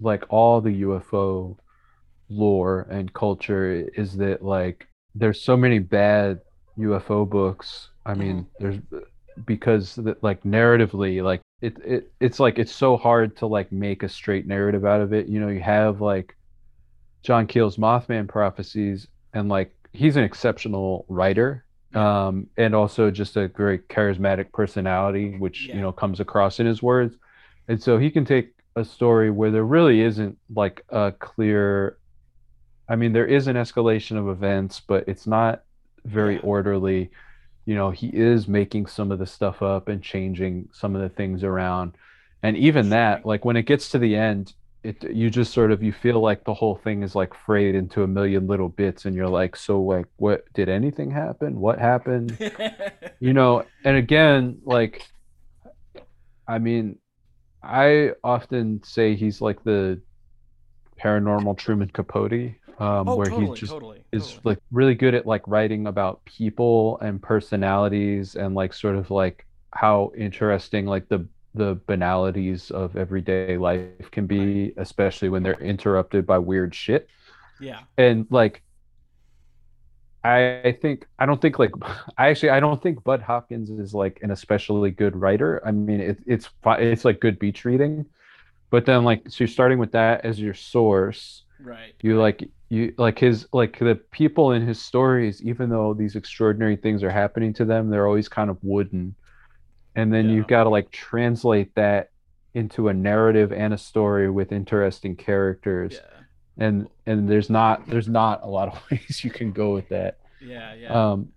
like 0.00 0.24
all 0.28 0.60
the 0.60 0.82
UFO 0.82 1.56
lore 2.28 2.86
and 2.90 3.12
culture 3.12 3.88
is 3.94 4.16
that 4.16 4.42
like 4.42 4.88
there's 5.14 5.40
so 5.40 5.56
many 5.56 5.78
bad 5.78 6.40
UFO 6.78 7.28
books. 7.28 7.88
I 8.04 8.14
mean, 8.14 8.46
there's 8.58 8.78
because 9.46 9.94
that 9.96 10.22
like 10.22 10.42
narratively 10.42 11.22
like 11.22 11.40
it, 11.60 11.76
it 11.84 12.12
it's 12.20 12.38
like 12.40 12.58
it's 12.58 12.74
so 12.74 12.96
hard 12.96 13.36
to 13.38 13.46
like 13.46 13.72
make 13.72 14.02
a 14.02 14.08
straight 14.08 14.46
narrative 14.46 14.84
out 14.84 15.00
of 15.00 15.12
it. 15.12 15.26
You 15.28 15.40
know, 15.40 15.48
you 15.48 15.60
have 15.60 16.00
like 16.00 16.36
John 17.22 17.46
Keel's 17.46 17.76
Mothman 17.76 18.28
prophecies 18.28 19.06
and 19.32 19.48
like 19.48 19.74
he's 19.92 20.16
an 20.16 20.24
exceptional 20.24 21.04
writer 21.08 21.64
um 21.94 22.46
and 22.56 22.74
also 22.74 23.10
just 23.10 23.36
a 23.36 23.48
very 23.48 23.78
charismatic 23.78 24.50
personality 24.52 25.36
which 25.38 25.68
Yeah. 25.68 25.76
you 25.76 25.80
know 25.82 25.92
comes 25.92 26.20
across 26.20 26.58
in 26.58 26.66
his 26.66 26.82
words 26.82 27.16
and 27.68 27.82
so 27.82 27.98
he 27.98 28.10
can 28.10 28.24
take 28.24 28.54
a 28.76 28.84
story 28.84 29.30
where 29.30 29.50
there 29.50 29.64
really 29.66 30.00
isn't 30.00 30.38
like 30.54 30.82
a 30.88 31.12
clear 31.12 31.98
I 32.88 32.96
mean 32.96 33.12
there 33.12 33.26
is 33.26 33.46
an 33.46 33.56
escalation 33.56 34.16
of 34.16 34.28
events 34.28 34.80
but 34.80 35.04
it's 35.06 35.26
not 35.26 35.64
very 36.06 36.36
Yeah. 36.36 36.40
orderly 36.40 37.10
you 37.64 37.74
know 37.74 37.90
he 37.90 38.08
is 38.08 38.48
making 38.48 38.86
some 38.86 39.12
of 39.12 39.18
the 39.18 39.26
stuff 39.26 39.62
up 39.62 39.88
and 39.88 40.02
changing 40.02 40.68
some 40.72 40.94
of 40.96 41.02
the 41.02 41.08
things 41.08 41.44
around. 41.44 41.94
And 42.42 42.56
even 42.56 42.90
that 42.90 43.24
like 43.24 43.44
when 43.44 43.56
it 43.56 43.66
gets 43.66 43.90
to 43.90 43.98
the 43.98 44.16
end 44.16 44.54
it 44.82 45.02
you 45.04 45.30
just 45.30 45.52
sort 45.52 45.70
of 45.70 45.82
you 45.82 45.92
feel 45.92 46.20
like 46.20 46.44
the 46.44 46.54
whole 46.54 46.74
thing 46.74 47.02
is 47.02 47.14
like 47.14 47.32
frayed 47.34 47.74
into 47.74 48.02
a 48.02 48.06
million 48.06 48.48
little 48.48 48.68
bits 48.68 49.04
and 49.04 49.14
you're 49.14 49.28
like 49.28 49.54
so 49.54 49.80
like 49.80 50.06
what 50.16 50.44
did 50.54 50.68
anything 50.68 51.10
happen? 51.10 51.60
What 51.60 51.78
happened? 51.78 52.36
You 53.20 53.32
know 53.32 53.64
and 53.84 53.96
again 53.96 54.58
like 54.64 55.08
i 56.48 56.58
mean 56.58 56.98
i 57.62 58.10
often 58.24 58.82
say 58.82 59.14
he's 59.14 59.40
like 59.40 59.62
the 59.62 60.00
paranormal 61.00 61.56
truman 61.56 61.88
capote 61.88 62.52
um 62.82 63.08
oh, 63.08 63.16
where 63.16 63.28
totally, 63.28 63.46
he 63.46 63.54
just 63.54 63.72
totally, 63.72 64.04
is 64.12 64.34
totally. 64.34 64.40
like 64.44 64.58
really 64.70 64.94
good 64.94 65.14
at 65.14 65.26
like 65.26 65.46
writing 65.46 65.86
about 65.86 66.24
people 66.24 66.98
and 67.00 67.22
personalities 67.22 68.34
and 68.36 68.54
like 68.54 68.72
sort 68.72 68.96
of 68.96 69.10
like 69.10 69.46
how 69.72 70.12
interesting 70.16 70.86
like 70.86 71.08
the 71.08 71.26
the 71.54 71.78
banalities 71.86 72.70
of 72.70 72.96
everyday 72.96 73.58
life 73.58 74.10
can 74.10 74.26
be 74.26 74.72
especially 74.78 75.28
when 75.28 75.42
they're 75.42 75.60
interrupted 75.60 76.26
by 76.26 76.38
weird 76.38 76.74
shit 76.74 77.08
yeah, 77.62 77.80
and 77.96 78.26
like 78.28 78.62
I 80.24 80.76
think 80.82 81.06
I 81.18 81.26
don't 81.26 81.40
think 81.40 81.58
like 81.58 81.70
I 82.18 82.28
actually 82.28 82.50
I 82.50 82.60
don't 82.60 82.82
think 82.82 83.02
Bud 83.04 83.22
Hopkins 83.22 83.70
is 83.70 83.94
like 83.94 84.18
an 84.22 84.30
especially 84.30 84.90
good 84.90 85.16
writer. 85.16 85.62
I 85.64 85.70
mean 85.70 86.00
it, 86.00 86.18
it's 86.26 86.50
it's 86.66 87.04
like 87.04 87.20
good 87.20 87.38
beach 87.38 87.64
reading, 87.64 88.06
but 88.70 88.84
then 88.84 89.04
like 89.04 89.22
so 89.28 89.36
you're 89.38 89.48
starting 89.48 89.78
with 89.78 89.92
that 89.92 90.24
as 90.24 90.40
your 90.40 90.54
source. 90.54 91.44
right. 91.60 91.94
You 92.02 92.20
like 92.20 92.48
you 92.72 92.94
like 92.96 93.18
his 93.18 93.46
like 93.52 93.78
the 93.78 93.96
people 94.12 94.52
in 94.52 94.66
his 94.66 94.80
stories, 94.80 95.42
even 95.42 95.68
though 95.68 95.92
these 95.92 96.16
extraordinary 96.16 96.76
things 96.76 97.02
are 97.02 97.10
happening 97.10 97.52
to 97.54 97.64
them, 97.66 97.90
they're 97.90 98.06
always 98.06 98.28
kind 98.28 98.48
of 98.48 98.56
wooden. 98.62 99.14
And 99.94 100.10
then 100.12 100.24
Yeah. 100.28 100.36
you've 100.36 100.46
got 100.46 100.64
to 100.64 100.70
like 100.70 100.90
translate 100.90 101.74
that 101.74 102.10
into 102.54 102.88
a 102.88 102.94
narrative 102.94 103.52
and 103.52 103.74
a 103.74 103.78
story 103.78 104.30
with 104.30 104.52
interesting 104.52 105.16
characters 105.16 105.92
Yeah, 105.94 106.64
and 106.66 106.88
and 107.06 107.28
there's 107.28 107.50
not 107.50 107.86
there's 107.88 108.08
not 108.08 108.42
a 108.42 108.48
lot 108.48 108.68
of 108.68 108.74
ways 108.90 109.22
you 109.24 109.30
can 109.30 109.52
go 109.52 109.74
with 109.74 109.88
that 109.90 110.18
yeah, 110.40 110.74
yeah. 110.74 110.92
um 111.12 111.28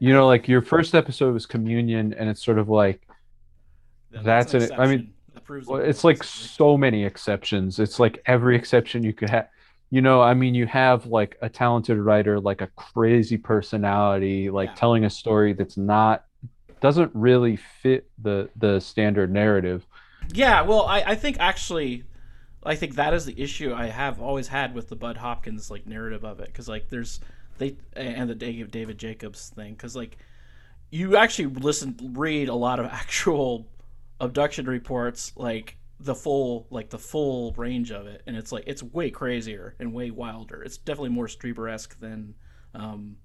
you 0.00 0.12
know 0.12 0.26
like 0.26 0.48
your 0.48 0.62
first 0.62 0.94
episode 0.94 1.32
was 1.34 1.44
communion 1.46 2.14
and 2.18 2.28
it's 2.30 2.42
sort 2.44 2.58
of 2.58 2.68
like 2.68 3.06
That- 4.10 4.24
that's 4.24 4.54
an 4.54 4.62
an- 4.62 4.72
I 4.72 4.86
mean, 4.86 4.92
exception. 5.00 5.12
That 5.34 5.44
proves 5.44 5.66
the 5.66 5.72
well, 5.72 5.82
it's 5.82 6.04
like 6.04 6.22
so 6.24 6.76
many 6.78 7.04
exceptions 7.04 7.78
it's 7.78 7.98
like 8.00 8.22
every 8.26 8.54
exception 8.56 9.02
you 9.02 9.12
could 9.14 9.30
have 9.30 9.48
you 9.90 10.02
know 10.02 10.20
i 10.20 10.34
mean 10.34 10.54
you 10.54 10.66
have 10.66 11.06
like 11.06 11.36
a 11.42 11.48
talented 11.48 11.98
writer 11.98 12.38
like 12.40 12.60
a 12.60 12.68
crazy 12.76 13.36
personality 13.36 14.50
like 14.50 14.70
Yeah. 14.70 14.74
telling 14.74 15.04
a 15.04 15.10
story 15.10 15.52
that's 15.52 15.76
not 15.76 16.24
doesn't 16.80 17.10
really 17.14 17.56
fit 17.56 18.08
the 18.22 18.50
the 18.56 18.80
standard 18.80 19.32
narrative 19.32 19.86
Yeah, 20.32 20.62
well, 20.62 20.82
I, 20.86 21.02
I 21.06 21.14
think 21.14 21.38
actually, 21.40 22.04
I 22.64 22.76
think 22.76 22.96
that 22.96 23.14
is 23.14 23.26
the 23.26 23.40
issue 23.40 23.74
I 23.74 23.86
have 23.86 24.20
always 24.20 24.48
had 24.48 24.74
with 24.74 24.88
the 24.88 24.96
Bud 24.96 25.18
Hopkins 25.18 25.70
like 25.70 25.86
narrative 25.86 26.24
of 26.24 26.40
it, 26.40 26.46
because 26.48 26.68
like 26.68 26.90
there's 26.90 27.20
they 27.58 27.76
and 27.94 28.28
the 28.30 28.36
David 28.36 28.70
David 28.70 28.98
Jacobs 28.98 29.50
thing, 29.50 29.74
because 29.74 29.96
like 29.96 30.18
you 30.90 31.16
actually 31.18 31.48
listen 31.48 31.96
read 32.14 32.50
a 32.50 32.56
lot 32.56 32.80
of 32.80 32.86
actual 32.92 33.68
abduction 34.20 34.66
reports, 34.66 35.32
like 35.36 35.77
the 36.00 36.14
full 36.14 36.66
like 36.70 36.90
the 36.90 36.98
full 36.98 37.52
range 37.56 37.90
of 37.90 38.06
it, 38.06 38.22
and 38.26 38.36
it's 38.36 38.52
like 38.52 38.64
it's 38.66 38.82
way 38.82 39.10
crazier 39.10 39.74
and 39.78 39.92
way 39.92 40.10
wilder. 40.10 40.62
It's 40.62 40.76
definitely 40.76 41.10
more 41.10 41.26
Strieber 41.26 41.72
esque 41.72 41.98
than 41.98 42.34
um, 42.74 43.16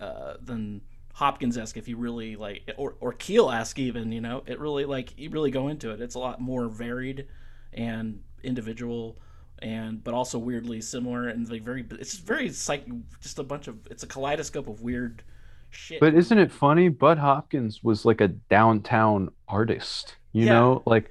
uh, 0.00 0.34
than 0.42 0.80
Hopkins 1.14 1.56
esque 1.56 1.76
if 1.76 1.88
you 1.88 1.96
really 1.96 2.36
like, 2.36 2.62
or 2.76 2.96
or 3.00 3.12
Keel 3.12 3.50
esque 3.50 3.78
even. 3.78 4.10
You 4.12 4.20
know, 4.20 4.42
it 4.46 4.58
really 4.58 4.84
like 4.84 5.18
you 5.18 5.30
really 5.30 5.50
go 5.50 5.68
into 5.68 5.90
it. 5.90 6.00
It's 6.00 6.14
a 6.16 6.18
lot 6.18 6.40
more 6.40 6.68
varied 6.68 7.26
and 7.72 8.20
individual, 8.42 9.18
and 9.60 10.02
but 10.02 10.12
also 10.12 10.38
weirdly 10.38 10.80
similar 10.80 11.28
and 11.28 11.48
like 11.48 11.62
very. 11.62 11.84
It's 11.92 12.18
very 12.18 12.50
psych. 12.50 12.84
Just 13.20 13.38
a 13.38 13.44
bunch 13.44 13.68
of. 13.68 13.86
It's 13.90 14.02
a 14.02 14.06
kaleidoscope 14.08 14.66
of 14.68 14.80
weird 14.80 15.22
shit. 15.70 16.00
But 16.00 16.14
isn't 16.14 16.38
it 16.38 16.50
funny? 16.50 16.88
Bud 16.88 17.18
Hopkins 17.18 17.84
was 17.84 18.04
like 18.04 18.20
a 18.20 18.28
downtown 18.28 19.30
artist, 19.48 20.16
you 20.32 20.46
Yeah. 20.46 20.52
know? 20.52 20.82
Like 20.84 21.10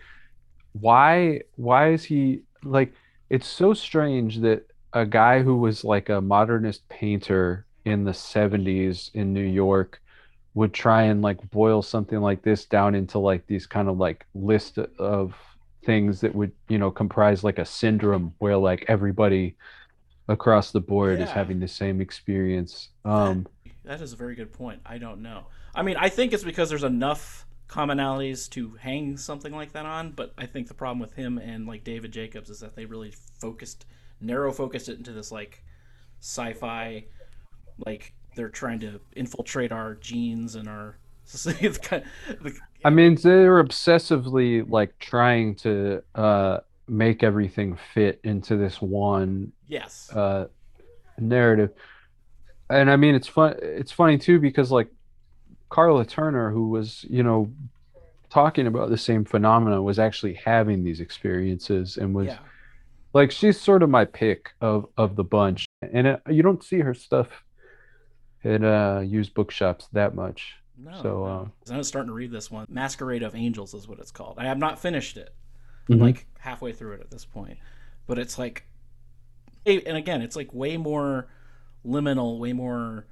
why 0.79 1.41
why 1.55 1.91
is 1.91 2.03
he 2.03 2.41
like 2.63 2.93
it's 3.29 3.47
so 3.47 3.73
strange 3.73 4.39
that 4.39 4.67
a 4.93 5.05
guy 5.05 5.41
who 5.41 5.57
was 5.57 5.83
like 5.83 6.09
a 6.09 6.21
modernist 6.21 6.87
painter 6.89 7.65
in 7.85 8.03
the 8.03 8.11
70s 8.11 9.13
in 9.13 9.33
New 9.33 9.43
York 9.43 10.01
would 10.53 10.73
try 10.73 11.03
and 11.03 11.21
like 11.21 11.49
boil 11.51 11.81
something 11.81 12.19
like 12.19 12.41
this 12.41 12.65
down 12.65 12.95
into 12.95 13.19
like 13.19 13.45
these 13.47 13.67
kind 13.67 13.89
of 13.89 13.97
like 13.97 14.25
list 14.33 14.77
of 14.77 15.35
things 15.85 16.21
that 16.21 16.33
would, 16.33 16.51
you 16.69 16.77
know, 16.77 16.89
comprise 16.89 17.43
like 17.43 17.59
a 17.59 17.65
syndrome 17.65 18.33
where 18.39 18.57
like 18.57 18.85
everybody 18.87 19.55
across 20.27 20.71
the 20.71 20.79
board 20.79 21.19
is 21.19 21.29
having 21.29 21.59
the 21.59 21.67
same 21.67 22.01
experience. 22.01 22.89
Um 23.03 23.45
That 23.83 24.01
is 24.01 24.13
a 24.13 24.15
very 24.15 24.35
good 24.35 24.53
point. 24.53 24.79
I 24.85 24.97
don't 24.97 25.21
know. 25.21 25.47
I 25.75 25.83
mean, 25.83 25.97
I 25.97 26.09
think 26.09 26.33
it's 26.33 26.43
because 26.43 26.69
there's 26.69 26.83
enough 26.83 27.45
commonalities 27.67 28.49
to 28.51 28.75
hang 28.79 29.17
something 29.17 29.53
like 29.53 29.73
that 29.73 29.85
on, 29.85 30.11
but 30.11 30.33
I 30.37 30.45
think 30.45 30.67
the 30.67 30.73
problem 30.73 30.99
with 30.99 31.13
him 31.13 31.37
and 31.37 31.65
like 31.65 31.83
David 31.83 32.11
Jacobs 32.11 32.49
is 32.49 32.59
that 32.59 32.75
they 32.75 32.85
really 32.85 33.13
focused, 33.41 33.85
narrow 34.21 34.51
focused 34.51 34.89
it 34.89 34.97
into 34.97 35.11
this 35.11 35.31
like 35.31 35.63
sci-fi, 36.21 37.05
like 37.85 38.13
they're 38.35 38.49
trying 38.49 38.79
to 38.81 38.99
infiltrate 39.15 39.71
our 39.71 39.95
genes 39.95 40.55
and 40.55 40.67
our 40.67 40.97
society. 41.25 41.69
the 41.69 42.03
the- 42.41 42.53
I 42.83 42.91
mean, 42.91 43.15
they're 43.15 43.63
obsessively 43.63 44.69
like 44.69 44.97
trying 44.99 45.55
to 45.55 46.03
uh, 46.13 46.59
make 46.87 47.23
everything 47.23 47.77
fit 47.95 48.19
into 48.23 48.57
this 48.57 48.79
one 48.79 49.51
yes, 49.67 50.11
uh, 50.13 50.47
narrative, 51.17 51.71
and 52.69 52.91
I 52.91 52.95
mean, 52.95 53.15
it's 53.15 53.27
fun. 53.27 53.55
It's 53.59 53.91
funny 53.91 54.19
too 54.19 54.39
because 54.39 54.71
like 54.71 54.89
Karla 55.75 56.05
Turner, 56.05 56.51
who 56.51 56.69
was 56.69 57.05
you 57.09 57.21
know 57.21 57.51
talking 58.29 58.65
about 58.65 58.89
the 58.89 58.97
same 58.97 59.25
phenomena, 59.25 59.81
was 59.81 59.99
actually 59.99 60.35
having 60.35 60.85
these 60.85 61.01
experiences 61.01 61.97
and 61.97 62.15
was 62.15 62.27
yeah, 62.27 62.37
like 63.11 63.29
she's 63.29 63.59
sort 63.59 63.83
of 63.83 63.89
my 63.89 64.05
pick 64.05 64.53
of 64.61 64.87
of 64.95 65.17
the 65.17 65.23
bunch, 65.25 65.65
and 65.81 66.07
it, 66.07 66.21
you 66.29 66.41
don't 66.41 66.63
see 66.63 66.79
her 66.79 66.93
stuff 66.93 67.27
at 68.45 68.63
uh, 68.63 69.01
used 69.03 69.33
bookshops 69.33 69.89
that 69.91 70.15
much. 70.15 70.55
no. 70.77 70.93
So, 71.01 71.09
no. 71.09 71.51
uh, 71.69 71.73
I 71.73 71.77
was 71.77 71.89
starting 71.89 72.07
to 72.07 72.13
read 72.13 72.31
this 72.31 72.49
one. 72.49 72.65
Masquerade 72.69 73.21
of 73.23 73.35
Angels 73.35 73.73
is 73.73 73.85
what 73.85 73.99
it's 73.99 74.11
called. 74.11 74.35
I 74.37 74.45
have 74.45 74.57
not 74.57 74.79
finished 74.79 75.17
it. 75.17 75.33
Mhm. 75.89 75.99
like 75.99 76.25
halfway 76.39 76.71
through 76.71 76.93
it 76.93 77.01
at 77.01 77.11
this 77.11 77.25
point. 77.25 77.57
But 78.07 78.17
it's 78.17 78.39
like, 78.39 78.65
and 79.65 79.97
again, 79.97 80.21
it's 80.21 80.37
like 80.37 80.53
way 80.53 80.77
more 80.77 81.27
liminal, 81.85 82.39
way 82.39 82.53
more 82.53 83.07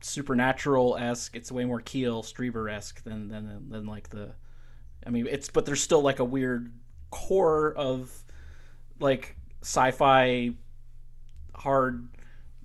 supernatural 0.00 0.96
esque. 0.96 1.36
It's 1.36 1.52
way 1.52 1.64
more 1.64 1.80
Keel 1.80 2.22
Strieber 2.22 2.72
esque 2.72 3.02
than, 3.04 3.28
than 3.28 3.68
than 3.68 3.86
like 3.86 4.08
the. 4.10 4.34
I 5.06 5.10
mean, 5.10 5.26
it's 5.28 5.48
but 5.48 5.66
there's 5.66 5.82
still 5.82 6.02
like 6.02 6.18
a 6.18 6.24
weird 6.24 6.72
core 7.10 7.74
of 7.74 8.10
like 9.00 9.36
sci-fi 9.62 10.52
hard 11.54 12.08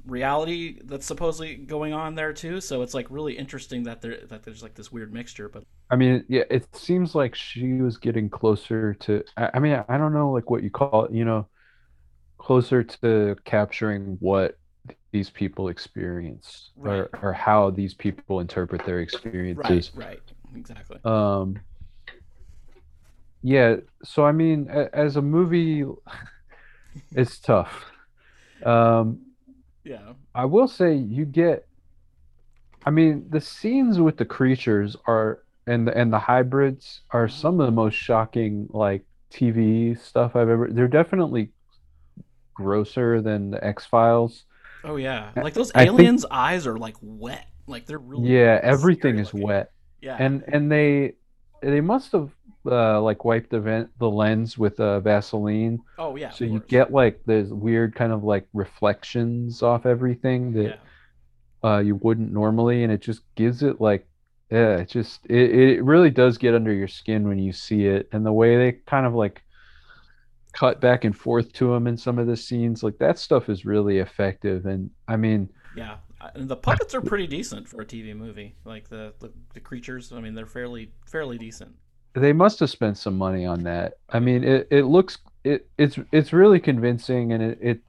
reality 0.05 0.79
that's 0.85 1.05
supposedly 1.05 1.55
going 1.55 1.93
on 1.93 2.15
there 2.15 2.33
too. 2.33 2.61
So 2.61 2.81
it's 2.81 2.93
like 2.93 3.07
really 3.09 3.37
interesting 3.37 3.83
that 3.83 4.01
there 4.01 4.19
that 4.27 4.43
there's 4.43 4.63
like 4.63 4.75
this 4.75 4.91
weird 4.91 5.13
mixture. 5.13 5.49
But 5.49 5.63
I 5.89 5.95
mean, 5.95 6.23
yeah, 6.27 6.43
it 6.49 6.73
seems 6.75 7.15
like 7.15 7.35
she 7.35 7.81
was 7.81 7.97
getting 7.97 8.29
closer 8.29 8.93
to. 8.95 9.23
I, 9.35 9.51
I 9.55 9.59
mean, 9.59 9.83
I 9.87 9.97
don't 9.97 10.13
know, 10.13 10.31
like 10.31 10.49
what 10.49 10.63
you 10.63 10.69
call 10.69 11.05
it, 11.05 11.11
you 11.11 11.25
know, 11.25 11.47
closer 12.37 12.83
to 12.83 13.35
capturing 13.45 14.17
what 14.19 14.57
these 15.17 15.29
people 15.31 15.69
experience 15.69 16.71
Right. 16.75 16.91
or, 16.91 17.09
or 17.23 17.33
how 17.33 17.71
these 17.71 17.93
people 17.95 18.39
interpret 18.39 18.83
their 18.83 18.99
Right, 19.53 19.85
experiences. 19.85 19.91
right, 19.93 20.21
exactly. 20.55 20.99
Um, 21.03 21.61
yeah, 23.41 23.77
so 24.03 24.25
I 24.25 24.31
mean, 24.31 24.67
as 24.69 25.15
a 25.15 25.21
movie, 25.21 25.85
it's 27.15 27.39
tough. 27.39 27.85
Um, 28.63 29.21
Yeah, 29.83 30.13
I 30.33 30.45
will 30.45 30.67
say 30.69 30.95
you 30.95 31.25
get, 31.25 31.67
I 32.85 32.91
mean, 32.91 33.25
the 33.29 33.41
scenes 33.41 33.99
with 33.99 34.17
the 34.17 34.25
creatures 34.25 34.95
are 35.07 35.39
and 35.65 35.87
the, 35.87 35.97
and 35.97 36.13
the 36.13 36.19
hybrids 36.19 37.01
are 37.11 37.27
some 37.27 37.59
of 37.59 37.65
the 37.65 37.71
most 37.73 37.95
shocking 37.95 38.67
like 38.69 39.05
TV 39.29 39.95
stuff 39.95 40.35
I've 40.35 40.49
ever. 40.49 40.69
They're 40.71 40.87
definitely 40.87 41.51
grosser 42.55 43.21
than 43.21 43.51
the 43.51 43.63
X-Files. 43.63 44.45
Oh 44.87 44.95
yeah, 44.95 45.31
like 45.35 45.53
those 45.53 45.71
I 45.73 45.85
think- 45.85 45.99
aliens' 45.99 46.25
eyes 46.31 46.65
are 46.67 46.77
like 46.77 46.95
wet, 47.01 47.45
like 47.67 47.85
they're 47.85 47.97
really 47.97 48.29
Yeah, 48.29 48.59
everything 48.63 49.19
is 49.19 49.33
looking. 49.33 49.47
wet. 49.47 49.71
Yeah, 50.01 50.17
and 50.19 50.43
and 50.47 50.71
they 50.71 51.13
they 51.61 51.81
must 51.81 52.11
have 52.11 52.29
uh, 52.65 53.01
like 53.01 53.23
wiped 53.25 53.49
the 53.49 53.59
vent 53.59 53.89
the 53.99 54.09
lens 54.09 54.57
with 54.57 54.79
uh, 54.79 54.99
Vaseline, 54.99 55.79
oh 55.97 56.15
yeah, 56.15 56.29
so 56.31 56.45
you 56.45 56.59
get 56.67 56.91
like 56.91 57.21
there's 57.25 57.51
weird 57.51 57.95
kind 57.95 58.11
of 58.11 58.23
like 58.23 58.47
reflections 58.53 59.63
off 59.63 59.85
everything 59.85 60.53
yeah, 60.53 60.75
that 61.63 61.67
uh, 61.67 61.79
you 61.79 61.95
wouldn't 61.95 62.31
normally, 62.31 62.83
and 62.83 62.91
it 62.91 63.01
just 63.01 63.21
gives 63.35 63.63
it 63.63 63.79
like 63.81 64.07
yeah, 64.51 64.77
it 64.77 64.89
just 64.89 65.25
it, 65.25 65.51
it 65.51 65.83
really 65.83 66.09
does 66.09 66.37
get 66.37 66.53
under 66.53 66.71
your 66.73 66.87
skin 66.87 67.27
when 67.27 67.39
you 67.39 67.51
see 67.51 67.85
it, 67.85 68.07
and 68.11 68.25
the 68.25 68.31
way 68.33 68.55
they 68.57 68.71
kind 68.85 69.05
of 69.05 69.13
like 69.13 69.41
cut 70.57 70.81
back 70.81 71.05
and 71.05 71.15
forth 71.15 71.53
to 71.53 71.71
them 71.71 71.85
in 71.85 71.95
some 71.95 72.17
of 72.17 72.25
the 72.25 72.35
scenes, 72.35 72.81
like 72.81 72.97
that 72.97 73.19
stuff 73.19 73.47
is 73.47 73.63
really 73.63 73.99
effective, 73.99 74.65
and 74.65 74.89
I 75.07 75.15
mean. 75.15 75.49
yeah. 75.75 75.97
And 76.33 76.49
the 76.49 76.55
puppets 76.55 76.95
are 76.95 77.01
pretty 77.01 77.27
decent 77.27 77.69
for 77.69 77.81
a 77.81 77.85
TV 77.85 78.15
movie. 78.15 78.55
Like 78.65 78.89
the, 78.89 79.13
the 79.19 79.31
the 79.53 79.59
creatures, 79.59 80.11
I 80.11 80.19
mean, 80.19 80.33
they're 80.33 80.47
fairly 80.47 80.91
fairly 81.05 81.37
decent. 81.37 81.75
they 82.15 82.33
must 82.33 82.59
have 82.59 82.71
spent 82.71 82.97
some 82.97 83.15
money 83.15 83.45
on 83.45 83.63
that. 83.63 83.99
I 84.09 84.19
mean, 84.19 84.43
it, 84.43 84.67
it 84.71 84.85
looks 84.85 85.19
it 85.43 85.67
it's 85.77 85.99
it's 86.11 86.33
really 86.33 86.59
convincing, 86.59 87.33
and 87.33 87.43
it, 87.43 87.59
it 87.61 87.79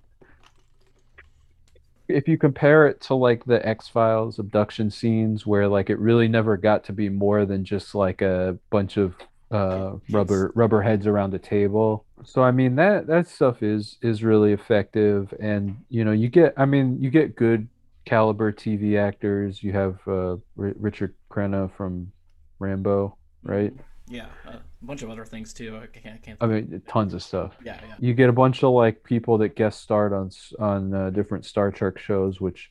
if 2.06 2.28
you 2.28 2.36
compare 2.36 2.86
it 2.86 3.00
to 3.02 3.14
like 3.14 3.46
the 3.46 3.66
X 3.66 3.88
Files 3.88 4.38
abduction 4.38 4.90
scenes, 4.90 5.46
where 5.46 5.66
like 5.66 5.88
it 5.88 5.98
really 5.98 6.28
never 6.28 6.58
got 6.58 6.84
to 6.84 6.92
be 6.92 7.08
more 7.08 7.46
than 7.46 7.64
just 7.64 7.94
like 7.94 8.20
a 8.20 8.58
bunch 8.68 8.98
of 8.98 9.14
uh, 9.50 9.92
rubber 10.10 10.52
rubber 10.54 10.82
heads 10.82 11.06
around 11.06 11.32
a 11.32 11.38
table. 11.38 12.04
So 12.24 12.42
I 12.42 12.50
mean 12.50 12.76
that 12.76 13.06
that 13.06 13.28
stuff 13.28 13.62
is 13.62 13.98
is 14.02 14.22
really 14.22 14.52
effective, 14.52 15.32
and 15.40 15.76
you 15.88 16.04
know 16.04 16.12
you 16.12 16.28
get 16.28 16.54
I 16.56 16.64
mean 16.66 17.00
you 17.00 17.10
get 17.10 17.36
good 17.36 17.68
caliber 18.04 18.52
TV 18.52 18.98
actors. 18.98 19.62
You 19.62 19.72
have 19.72 19.98
uh, 20.06 20.32
R- 20.58 20.74
Richard 20.78 21.14
Crenna 21.30 21.70
from 21.76 22.12
Rambo, 22.58 23.16
right? 23.42 23.72
Yeah, 24.08 24.26
a 24.46 24.60
bunch 24.82 25.02
of 25.02 25.10
other 25.10 25.24
things 25.26 25.52
too. 25.52 25.76
I 25.82 25.86
can't, 25.86 26.14
I 26.14 26.18
can't. 26.18 26.38
I 26.40 26.46
mean, 26.46 26.82
tons 26.88 27.12
of 27.12 27.22
stuff. 27.22 27.54
yeah, 27.62 27.78
yeah. 27.86 27.94
You 27.98 28.14
get 28.14 28.30
a 28.30 28.32
bunch 28.32 28.62
of 28.62 28.72
like 28.72 29.04
people 29.04 29.36
that 29.38 29.54
guest 29.54 29.80
starred 29.82 30.12
on 30.12 30.30
on 30.58 30.94
uh, 30.94 31.10
different 31.10 31.44
Star 31.44 31.70
Trek 31.70 31.98
shows, 31.98 32.40
which 32.40 32.70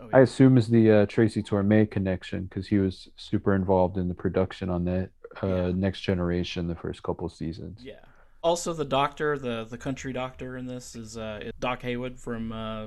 Oh, 0.00 0.08
I 0.12 0.20
assume 0.20 0.58
is 0.58 0.68
the 0.68 0.90
uh, 0.90 1.06
Tracy 1.06 1.40
Torme 1.42 1.88
connection 1.88 2.44
because 2.44 2.66
he 2.66 2.78
was 2.78 3.08
super 3.16 3.54
involved 3.54 3.96
in 3.96 4.08
the 4.08 4.14
production 4.14 4.68
on 4.68 4.84
that 4.86 5.10
uh, 5.42 5.46
Yeah. 5.46 5.72
Next 5.74 6.00
Generation, 6.00 6.66
the 6.66 6.74
first 6.74 7.02
couple 7.04 7.28
seasons. 7.28 7.80
Yeah. 7.82 8.00
Also, 8.44 8.74
the 8.74 8.84
doctor, 8.84 9.38
the 9.38 9.64
the 9.64 9.78
country 9.78 10.12
doctor 10.12 10.58
in 10.58 10.66
this 10.66 10.94
is 10.94 11.16
uh, 11.16 11.50
Doc 11.60 11.80
Hayward 11.82 12.18
from 12.18 12.52
uh, 12.52 12.86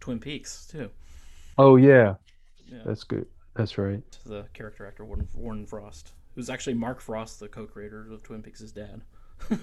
Twin 0.00 0.18
Peaks 0.18 0.66
too. 0.66 0.90
Oh 1.58 1.76
yeah, 1.76 2.14
Yeah, 2.66 2.78
that's 2.84 3.04
good. 3.04 3.26
That's 3.54 3.76
right. 3.76 4.02
the 4.24 4.46
character 4.54 4.86
actor 4.86 5.04
Warren, 5.04 5.28
Warren 5.34 5.66
Frost, 5.66 6.12
who's 6.34 6.48
actually 6.48 6.72
Mark 6.72 7.02
Frost, 7.02 7.38
the 7.38 7.48
co-creator 7.48 8.10
of 8.10 8.22
Twin 8.22 8.42
Peaks' 8.42 8.72
dad. 8.72 9.02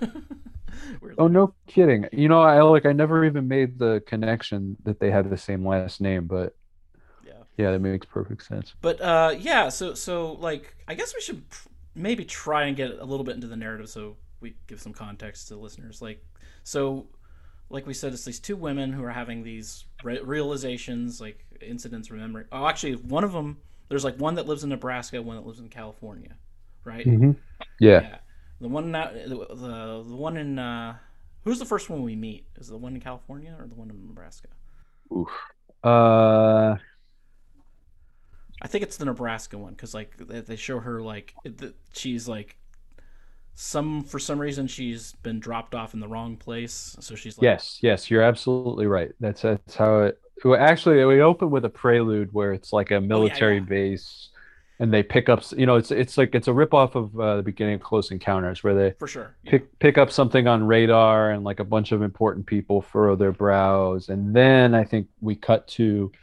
Oh 1.18 1.28
no 1.28 1.56
kidding. 1.66 2.06
You 2.12 2.28
know, 2.30 2.42
I 2.44 2.62
like 2.62 2.86
I 2.86 2.92
never 2.94 3.26
even 3.26 3.48
made 3.48 3.80
the 3.80 4.04
connection 4.06 4.78
that 4.84 5.00
they 5.00 5.10
had 5.10 5.28
the 5.32 5.38
same 5.38 5.68
last 5.68 6.00
name, 6.00 6.28
but 6.28 6.56
Yeah. 7.26 7.34
yeah, 7.58 7.72
that 7.72 7.80
makes 7.80 8.06
perfect 8.06 8.44
sense. 8.46 8.76
But 8.80 9.02
uh, 9.02 9.34
yeah, 9.38 9.70
so 9.70 9.96
so 9.96 10.34
like 10.34 10.76
I 10.88 10.94
guess 10.94 11.16
we 11.16 11.22
should 11.22 11.50
pr- 11.50 11.70
maybe 11.96 12.24
try 12.24 12.66
and 12.66 12.78
get 12.78 12.92
a 13.00 13.04
little 13.04 13.24
bit 13.24 13.34
into 13.34 13.48
the 13.48 13.56
narrative 13.56 13.90
so 13.90 14.18
we 14.42 14.56
give 14.68 14.82
some 14.82 14.94
context 14.94 15.48
to 15.48 15.56
the 15.56 15.60
listeners. 15.60 16.02
Like 16.02 16.24
so, 16.64 17.08
like 17.70 17.86
we 17.86 17.94
said, 17.94 18.14
it's 18.14 18.26
these 18.26 18.40
two 18.40 18.56
women 18.56 18.92
who 18.94 19.04
are 19.04 19.12
having 19.12 19.44
these 19.44 19.86
re- 20.04 20.22
realizations, 20.22 21.22
like 21.22 21.46
incidents, 21.62 22.12
remembering. 22.12 22.46
Oh, 22.52 22.68
actually, 22.68 22.96
one 22.96 23.24
of 23.24 23.32
them. 23.34 23.58
There's 23.90 24.04
like 24.04 24.20
one 24.20 24.36
that 24.36 24.46
lives 24.46 24.64
in 24.64 24.70
Nebraska, 24.70 25.22
one 25.22 25.36
that 25.36 25.46
lives 25.46 25.60
in 25.60 25.68
California, 25.70 26.36
right? 26.84 27.04
hmm 27.04 27.32
Yeah. 27.80 28.20
The 28.62 28.68
one 28.68 28.92
now, 28.92 29.12
the, 29.12 29.48
the 29.50 30.04
the 30.08 30.16
one 30.16 30.38
in 30.38 30.60
uh, 30.60 30.98
who's 31.44 31.60
the 31.60 31.66
first 31.66 31.90
one 31.90 32.04
we 32.04 32.16
meet? 32.16 32.46
Is 32.58 32.70
it 32.70 32.72
the 32.72 32.78
one 32.78 32.94
in 32.94 33.02
California 33.02 33.56
or 33.58 33.68
the 33.68 33.76
one 33.76 33.90
in 33.90 34.08
Nebraska? 34.08 34.50
Oof. 35.12 35.30
Uh, 35.84 36.76
I 38.62 38.68
think 38.68 38.84
it's 38.84 38.98
the 38.98 39.06
Nebraska 39.06 39.58
one 39.58 39.74
because 39.74 39.94
like 39.94 40.18
they, 40.18 40.42
they 40.42 40.56
show 40.56 40.80
her 40.80 41.02
like 41.02 41.34
the, 41.44 41.74
she's 41.94 42.28
like 42.28 42.58
some 43.62 44.02
for 44.04 44.20
some 44.20 44.40
reason 44.40 44.68
she's 44.68 45.12
been 45.22 45.38
dropped 45.38 45.76
off 45.76 45.94
in 45.94 46.00
the 46.00 46.08
wrong 46.08 46.38
place, 46.38 46.96
so 47.02 47.14
she's 47.14 47.38
like 47.38 47.44
Yes, 47.44 47.80
yes, 47.82 48.10
you're 48.10 48.24
absolutely 48.24 48.88
right. 48.88 49.12
That's 49.20 49.42
that's 49.42 49.76
how 49.76 50.04
it. 50.04 50.20
Well, 50.46 50.58
actually, 50.58 51.04
we 51.04 51.20
open 51.20 51.50
with 51.50 51.66
a 51.66 51.70
prelude 51.70 52.32
where 52.32 52.54
it's 52.54 52.72
like 52.72 52.92
a 52.92 53.02
military 53.02 53.56
yeah. 53.56 53.66
base, 53.66 54.30
and 54.80 54.94
they 54.94 55.04
pick 55.04 55.28
up. 55.28 55.44
You 55.58 55.66
know, 55.66 55.76
it's 55.76 55.92
it's 55.92 56.18
like 56.18 56.34
it's 56.36 56.48
a 56.48 56.54
rip 56.54 56.74
off 56.74 56.96
of 56.96 57.20
uh, 57.20 57.36
the 57.36 57.44
beginning 57.44 57.76
of 57.76 57.82
Close 57.82 58.12
Encounters, 58.12 58.64
where 58.64 58.74
they 58.74 58.92
for 58.98 59.08
sure. 59.08 59.36
Yeah. 59.44 59.52
pick 59.52 59.80
pick 59.80 59.98
up 59.98 60.10
something 60.10 60.48
on 60.48 60.64
radar, 60.64 61.32
and 61.32 61.44
like 61.44 61.60
a 61.60 61.66
bunch 61.66 61.92
of 61.92 62.02
important 62.02 62.46
people 62.46 62.82
furrow 62.82 63.18
their 63.18 63.34
brows, 63.34 64.08
and 64.08 64.34
then 64.34 64.74
I 64.74 64.86
think 64.86 65.10
we 65.20 65.36
cut 65.36 65.68
to 65.70 66.14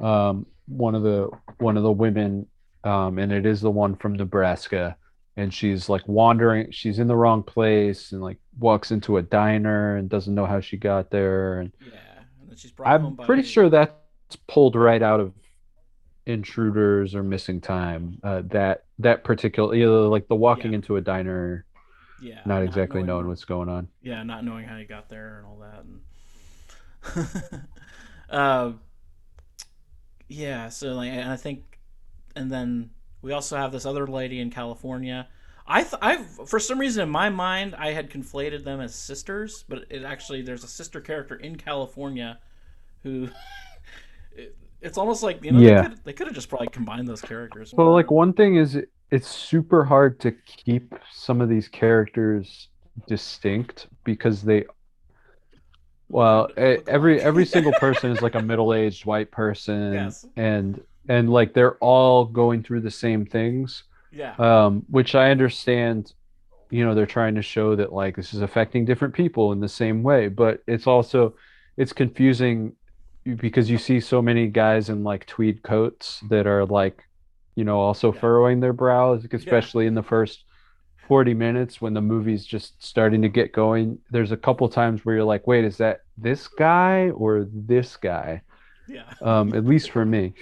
um, 0.00 0.46
one 0.66 0.96
of 0.96 1.04
the 1.04 1.30
one 1.58 1.76
of 1.76 1.84
the 1.84 1.92
women, 1.92 2.48
um, 2.82 3.20
and 3.20 3.30
it 3.30 3.46
is 3.46 3.60
the 3.60 3.70
one 3.70 3.94
from 3.94 4.14
Nebraska, 4.14 4.96
and 5.36 5.52
she's 5.52 5.88
like 5.88 6.06
wandering. 6.06 6.70
She's 6.70 6.98
in 6.98 7.06
the 7.06 7.16
wrong 7.16 7.42
place, 7.42 8.12
and 8.12 8.20
like 8.22 8.38
walks 8.58 8.90
into 8.90 9.16
a 9.16 9.22
diner 9.22 9.96
and 9.96 10.08
doesn't 10.08 10.34
know 10.34 10.46
how 10.46 10.60
she 10.60 10.76
got 10.76 11.10
there. 11.10 11.60
And 11.60 11.72
yeah, 11.80 11.98
and 12.48 12.58
she's 12.58 12.70
brought 12.70 12.92
I'm 12.92 13.14
by 13.14 13.24
pretty 13.26 13.42
sure 13.42 13.68
that's 13.70 13.92
pulled 14.46 14.76
right 14.76 15.02
out 15.02 15.20
of 15.20 15.32
Intruders 16.26 17.14
or 17.14 17.22
Missing 17.22 17.60
Time. 17.62 18.18
Uh, 18.22 18.42
that 18.46 18.84
that 18.98 19.24
particular, 19.24 19.74
either 19.74 19.88
like 20.08 20.28
the 20.28 20.36
walking 20.36 20.72
Yeah. 20.72 20.76
into 20.76 20.96
a 20.96 21.00
diner, 21.00 21.64
yeah, 22.22 22.40
not 22.46 22.62
exactly 22.62 23.02
knowing 23.02 23.06
knowing 23.06 23.28
what's 23.28 23.44
going 23.44 23.68
on. 23.68 23.88
yeah, 24.02 24.22
not 24.22 24.44
knowing 24.44 24.66
how 24.66 24.76
you 24.76 24.86
got 24.86 25.08
there 25.08 25.38
and 25.38 25.46
all 25.46 25.58
that, 25.60 25.84
and 25.84 27.66
uh, 28.30 28.72
yeah. 30.28 30.68
So 30.68 30.94
like, 30.94 31.10
and 31.10 31.30
I 31.30 31.36
think, 31.36 31.80
and 32.36 32.50
then 32.50 32.90
we 33.22 33.32
also 33.32 33.56
have 33.56 33.72
this 33.72 33.86
other 33.86 34.06
lady 34.06 34.40
in 34.40 34.50
California. 34.50 35.28
I 35.66 35.82
th- 35.82 35.94
I 36.02 36.16
for 36.46 36.58
some 36.58 36.78
reason 36.78 37.04
in 37.04 37.08
my 37.10 37.30
mind 37.30 37.74
I 37.76 37.92
had 37.92 38.10
conflated 38.10 38.64
them 38.64 38.80
as 38.80 38.94
sisters, 38.94 39.64
but 39.68 39.84
it 39.90 40.02
actually 40.02 40.42
there's 40.42 40.64
a 40.64 40.68
sister 40.68 41.00
character 41.00 41.36
in 41.36 41.56
California 41.56 42.38
who. 43.02 43.28
it, 44.36 44.56
it's 44.80 44.98
almost 44.98 45.22
like 45.22 45.44
you 45.44 45.52
know 45.52 45.60
Yeah. 45.60 45.94
they 46.04 46.12
could 46.12 46.26
have 46.26 46.34
just 46.34 46.48
probably 46.48 46.66
combined 46.68 47.06
those 47.06 47.20
characters. 47.20 47.72
Well, 47.72 47.92
like 47.92 48.10
one 48.10 48.32
thing 48.32 48.56
is 48.56 48.74
it- 48.74 48.90
it's 49.12 49.28
super 49.28 49.84
hard 49.84 50.18
to 50.20 50.32
keep 50.46 50.94
some 51.12 51.40
of 51.42 51.48
these 51.50 51.68
characters 51.68 52.68
distinct 53.06 53.86
because 54.04 54.42
they 54.42 54.64
well 56.08 56.48
every 56.56 57.20
every 57.20 57.44
single 57.46 57.72
person 57.72 58.10
is 58.10 58.20
like 58.22 58.34
a 58.34 58.42
middle-aged 58.42 59.04
white 59.06 59.30
person 59.30 59.92
Yes. 59.92 60.26
and 60.36 60.80
and 61.08 61.30
like 61.30 61.52
they're 61.54 61.76
all 61.78 62.24
going 62.24 62.62
through 62.62 62.80
the 62.80 62.90
same 62.90 63.24
things 63.26 63.84
yeah. 64.12 64.34
um 64.38 64.84
which 64.90 65.14
I 65.14 65.30
understand 65.30 66.12
you 66.70 66.84
know 66.84 66.94
they're 66.94 67.06
trying 67.06 67.34
to 67.34 67.42
show 67.42 67.76
that 67.76 67.92
like 67.92 68.16
this 68.16 68.32
is 68.34 68.40
affecting 68.42 68.84
different 68.84 69.14
people 69.14 69.52
in 69.52 69.60
the 69.60 69.68
same 69.68 70.02
way 70.02 70.28
but 70.28 70.62
it's 70.66 70.86
also 70.86 71.34
it's 71.76 71.92
confusing 71.92 72.74
because 73.36 73.70
you 73.70 73.78
see 73.78 74.00
so 74.00 74.20
many 74.20 74.48
guys 74.48 74.88
in 74.88 75.04
like 75.04 75.26
tweed 75.26 75.62
coats 75.62 76.20
that 76.28 76.46
are 76.46 76.64
like 76.66 77.02
you 77.54 77.64
know 77.64 77.78
also 77.78 78.12
Yeah. 78.12 78.20
furrowing 78.20 78.60
their 78.60 78.72
brows 78.72 79.26
especially 79.32 79.86
in 79.86 79.94
the 79.94 80.02
first 80.02 80.44
40 81.08 81.34
minutes 81.34 81.80
when 81.80 81.94
the 81.94 82.00
movie's 82.00 82.46
just 82.46 82.82
starting 82.82 83.22
to 83.22 83.28
get 83.28 83.52
going. 83.52 83.98
There's 84.10 84.30
a 84.30 84.36
couple 84.36 84.68
times 84.68 85.04
where 85.04 85.16
you're 85.16 85.24
like 85.24 85.46
wait 85.46 85.64
is 85.64 85.76
that 85.78 86.00
this 86.16 86.48
guy 86.48 87.10
or 87.10 87.46
this 87.52 87.96
guy? 87.96 88.42
Yeah. 88.88 89.12
Um 89.20 89.52
at 89.54 89.64
least 89.64 89.90
for 89.90 90.04
me 90.04 90.34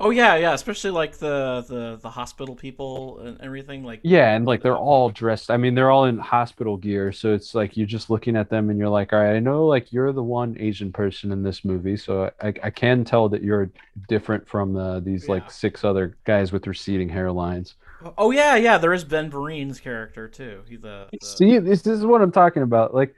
Oh 0.00 0.10
yeah, 0.10 0.36
yeah, 0.36 0.52
especially 0.52 0.90
like 0.90 1.16
the 1.18 1.64
the 1.68 1.98
the 2.00 2.10
hospital 2.10 2.54
people 2.54 3.20
and 3.20 3.40
everything. 3.40 3.84
Like 3.84 4.00
Yeah, 4.02 4.34
and 4.34 4.46
like 4.46 4.62
they're 4.62 4.76
all 4.76 5.10
dressed. 5.10 5.50
I 5.50 5.56
mean, 5.58 5.74
they're 5.74 5.90
all 5.90 6.06
in 6.06 6.18
hospital 6.18 6.76
gear, 6.78 7.12
so 7.12 7.34
it's 7.34 7.54
like 7.54 7.76
you're 7.76 7.86
just 7.86 8.08
looking 8.08 8.34
at 8.36 8.48
them 8.48 8.70
and 8.70 8.78
you're 8.78 8.88
like, 8.88 9.12
all 9.12 9.20
right, 9.20 9.36
I 9.36 9.40
know 9.40 9.66
like 9.66 9.92
you're 9.92 10.12
the 10.12 10.22
one 10.22 10.56
Asian 10.58 10.90
person 10.92 11.32
in 11.32 11.42
this 11.42 11.64
movie, 11.64 11.96
so 11.96 12.30
I 12.40 12.48
I 12.62 12.70
can 12.70 13.04
tell 13.04 13.28
that 13.28 13.42
you're 13.42 13.70
different 14.08 14.48
from 14.48 14.76
uh, 14.76 15.00
these 15.00 15.28
Yeah. 15.28 15.34
like 15.34 15.50
six 15.50 15.84
other 15.84 16.16
guys 16.24 16.50
with 16.52 16.66
receding 16.66 17.10
hairlines. 17.10 17.74
Oh 18.16 18.30
yeah, 18.30 18.56
yeah. 18.56 18.78
There 18.78 18.92
is 18.92 19.04
Ben 19.04 19.30
Vereen's 19.30 19.80
character 19.80 20.28
too. 20.28 20.62
He's 20.68 20.80
the, 20.80 21.12
the 21.20 21.26
See, 21.26 21.58
this, 21.58 21.82
this 21.82 21.98
is 21.98 22.06
what 22.06 22.22
I'm 22.22 22.32
talking 22.32 22.62
about. 22.62 22.94
Like, 22.94 23.14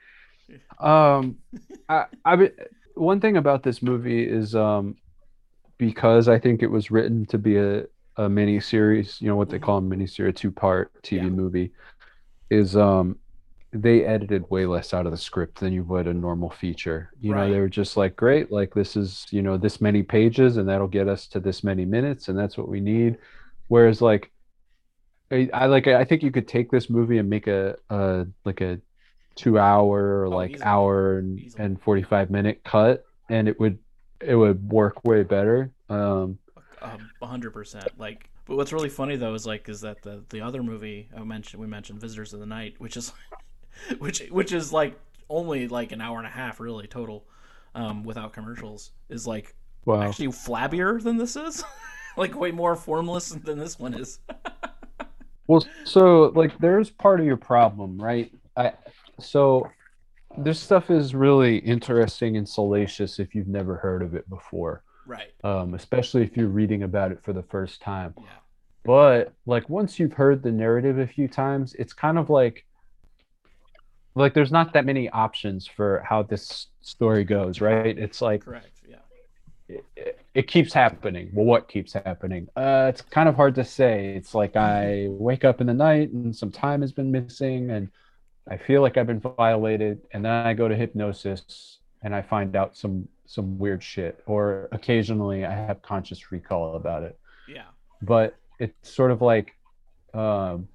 um, 0.81 1.39
I 1.89 2.07
I 2.25 2.51
one 2.95 3.21
thing 3.21 3.37
about 3.37 3.63
this 3.63 3.83
movie 3.83 4.25
is 4.29 4.55
um 4.55 4.97
because 5.83 6.29
I 6.29 6.39
think 6.39 6.63
it 6.63 6.71
was 6.71 6.91
written 6.91 7.27
to 7.27 7.39
be 7.39 7.57
a 7.59 7.85
a 8.17 8.29
mini 8.29 8.61
series, 8.61 9.21
you 9.21 9.29
know 9.29 9.37
what 9.37 9.49
they 9.51 9.59
Mhm. 9.59 9.63
call 9.63 9.79
a 9.79 9.83
mini 9.83 10.07
series, 10.07 10.31
a 10.35 10.35
two 10.35 10.53
part 10.53 10.93
TV 11.03 11.25
Yeah. 11.25 11.31
movie, 11.31 11.73
is 12.51 12.77
um 12.77 13.19
they 13.73 14.05
edited 14.05 14.45
way 14.51 14.67
less 14.67 14.95
out 14.95 15.07
of 15.07 15.13
the 15.13 15.19
script 15.19 15.61
than 15.61 15.73
you 15.73 15.85
would 15.85 16.07
a 16.07 16.15
normal 16.15 16.51
feature. 16.51 17.11
You 17.21 17.35
know, 17.35 17.51
they 17.51 17.59
were 17.61 17.71
just 17.71 17.97
like, 17.97 18.17
great, 18.17 18.53
like 18.53 18.75
this 18.75 18.97
is, 18.97 19.27
you 19.33 19.43
know, 19.43 19.59
this 19.59 19.81
many 19.81 20.03
pages 20.03 20.59
and 20.59 20.69
that'll 20.69 20.89
get 20.89 21.09
us 21.09 21.27
to 21.29 21.41
this 21.41 21.65
many 21.65 21.85
minutes 21.87 22.29
and 22.29 22.39
that's 22.39 22.59
what 22.59 22.69
we 22.69 22.81
need. 22.81 23.19
Whereas 23.69 24.03
like 24.03 24.33
I, 25.31 25.49
I 25.53 25.67
like 25.67 25.87
I 25.87 26.05
think 26.05 26.23
you 26.23 26.31
could 26.31 26.49
take 26.49 26.71
this 26.71 26.91
movie 26.91 27.19
and 27.19 27.29
make 27.31 27.47
a 27.47 27.77
uh 27.91 28.25
like 28.45 28.61
a 28.61 28.81
two 29.37 29.59
hour 29.59 30.23
or 30.23 30.27
Oh, 30.29 30.31
like 30.31 30.53
easily. 30.53 30.67
hour 30.67 31.19
and, 31.19 31.39
Easily. 31.39 31.65
and 31.65 31.83
45 31.83 32.31
minute 32.31 32.63
cut 32.65 33.05
and 33.31 33.49
it 33.49 33.59
would 33.59 33.79
it 34.25 34.35
would 34.35 34.71
work 34.71 35.05
way 35.05 35.23
better. 35.23 35.71
Um 35.89 36.39
a 37.21 37.27
hundred 37.27 37.53
percent. 37.53 37.99
Like, 37.99 38.29
but 38.47 38.57
what's 38.57 38.73
really 38.73 38.89
funny 38.89 39.17
though 39.17 39.35
is 39.35 39.47
like 39.47 39.69
is 39.69 39.81
that 39.83 40.03
the 40.03 40.25
the 40.31 40.41
other 40.41 40.63
movie 40.63 41.09
I 41.17 41.23
mentioned 41.23 41.61
we 41.61 41.67
mentioned 41.67 42.01
Visitors 42.01 42.33
of 42.33 42.41
the 42.41 42.47
Night, 42.47 42.75
which 42.79 42.97
is 42.97 43.13
which 43.99 44.21
which 44.31 44.53
is 44.53 44.73
like 44.73 44.99
only 45.29 45.69
like 45.69 45.93
an 45.93 46.01
hour 46.01 46.19
and 46.19 46.27
a 46.27 46.31
half 46.31 46.61
really 46.61 46.87
total, 46.87 47.25
um, 47.75 48.05
without 48.05 48.33
commercials, 48.33 48.93
is 49.09 49.27
like 49.27 49.55
wow. 49.85 50.03
actually 50.03 50.29
flabbier 50.29 51.03
than 51.03 51.17
this 51.17 51.37
is. 51.37 51.65
like 52.17 52.39
way 52.39 52.51
more 52.51 52.77
formless 52.77 53.31
than 53.31 53.59
this 53.59 53.79
one 53.79 53.95
is. 53.95 54.19
Well, 55.49 55.67
so 55.85 56.33
like 56.37 56.57
there's 56.59 56.89
part 56.89 57.19
of 57.19 57.27
your 57.27 57.37
problem, 57.37 58.01
right? 58.01 58.33
I 58.57 58.73
so 59.21 59.69
this 60.39 60.61
stuff 60.61 60.91
is 60.91 61.15
really 61.15 61.59
interesting 61.59 62.37
and 62.37 62.49
salacious 62.49 63.19
if 63.19 63.35
you've 63.35 63.49
never 63.49 63.77
heard 63.77 64.03
of 64.03 64.15
it 64.15 64.29
before, 64.29 64.83
right. 65.07 65.33
um, 65.45 65.75
especially 65.75 66.23
if 66.23 66.37
you're 66.37 66.49
reading 66.49 66.83
about 66.83 67.13
it 67.13 67.23
for 67.23 67.33
the 67.33 67.43
first 67.43 67.81
time. 67.81 68.15
Yeah. 68.19 68.25
But 68.85 69.33
like 69.47 69.69
once 69.69 69.99
you've 69.99 70.13
heard 70.13 70.43
the 70.43 70.51
narrative 70.51 70.99
a 70.99 71.07
few 71.07 71.29
times, 71.29 71.75
it's 71.75 71.93
kind 71.93 72.19
of 72.19 72.31
like 72.31 72.65
like 74.15 74.35
there's 74.35 74.53
not 74.53 74.75
that 74.75 74.85
many 74.85 75.09
options 75.11 75.67
for 75.67 76.05
how 76.07 76.23
this 76.23 76.67
story 76.83 77.25
goes, 77.25 77.61
right? 77.61 77.97
It's 77.97 78.21
like 78.21 78.45
Correct. 78.45 78.69
Yeah. 78.87 78.97
it, 79.69 79.85
it, 79.97 80.21
it 80.35 80.47
keeps 80.49 80.73
happening. 80.73 81.31
Well, 81.33 81.47
what 81.47 81.69
keeps 81.69 81.93
happening? 81.93 82.49
Uh, 82.57 82.87
it's 82.89 83.03
kind 83.03 83.29
of 83.29 83.37
hard 83.37 83.55
to 83.55 83.65
say. 83.65 84.15
It's 84.17 84.35
like 84.35 84.57
I 84.57 85.07
wake 85.11 85.45
up 85.45 85.61
in 85.61 85.67
the 85.67 85.75
night 85.75 86.11
and 86.11 86.35
some 86.35 86.51
time 86.51 86.81
has 86.81 86.93
been 86.93 87.11
missing, 87.11 87.71
and 87.71 87.89
I 88.49 88.57
feel 88.57 88.83
like 88.83 88.97
I've 88.97 89.07
been 89.07 89.21
violated, 89.21 90.01
and 90.13 90.25
then 90.25 90.33
I 90.33 90.55
go 90.55 90.67
to 90.69 90.75
hypnosis 90.75 91.79
and 92.03 92.15
I 92.15 92.23
find 92.23 92.57
out 92.57 92.77
some 92.77 93.09
some 93.27 93.59
weird 93.59 93.83
shit, 93.83 94.23
or 94.27 94.69
occasionally 94.73 95.45
I 95.47 95.53
have 95.55 95.81
conscious 95.83 96.31
recall 96.33 96.75
about 96.77 97.03
it. 97.05 97.19
Yeah. 97.49 97.63
But 98.03 98.35
it's 98.59 98.91
sort 98.91 99.11
of 99.11 99.23
like, 99.23 99.55
um, 100.13 100.69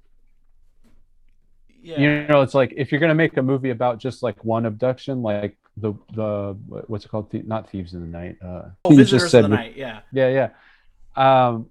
Yeah. 1.82 2.00
you 2.00 2.26
know, 2.26 2.42
it's 2.42 2.54
like 2.54 2.72
if 2.76 2.90
you're 2.90 3.00
gonna 3.00 3.14
make 3.14 3.36
a 3.36 3.42
movie 3.42 3.70
about 3.70 3.98
just 3.98 4.22
like 4.22 4.44
one 4.44 4.66
abduction, 4.66 5.22
like 5.22 5.56
the 5.76 5.92
the 6.14 6.56
what's 6.88 7.04
it 7.04 7.08
called? 7.08 7.30
Thie- 7.30 7.44
not 7.46 7.70
Thieves 7.70 7.94
in 7.94 8.00
the 8.00 8.06
Night. 8.06 8.36
Uh, 8.42 8.70
oh, 8.84 8.90
you 8.90 8.96
Visitors 8.96 9.22
just 9.22 9.30
said 9.30 9.44
of 9.44 9.50
the 9.50 9.56
Night. 9.56 9.76
Yeah. 9.76 10.00
yeah, 10.12 10.50
yeah. 11.16 11.46
Um, 11.46 11.68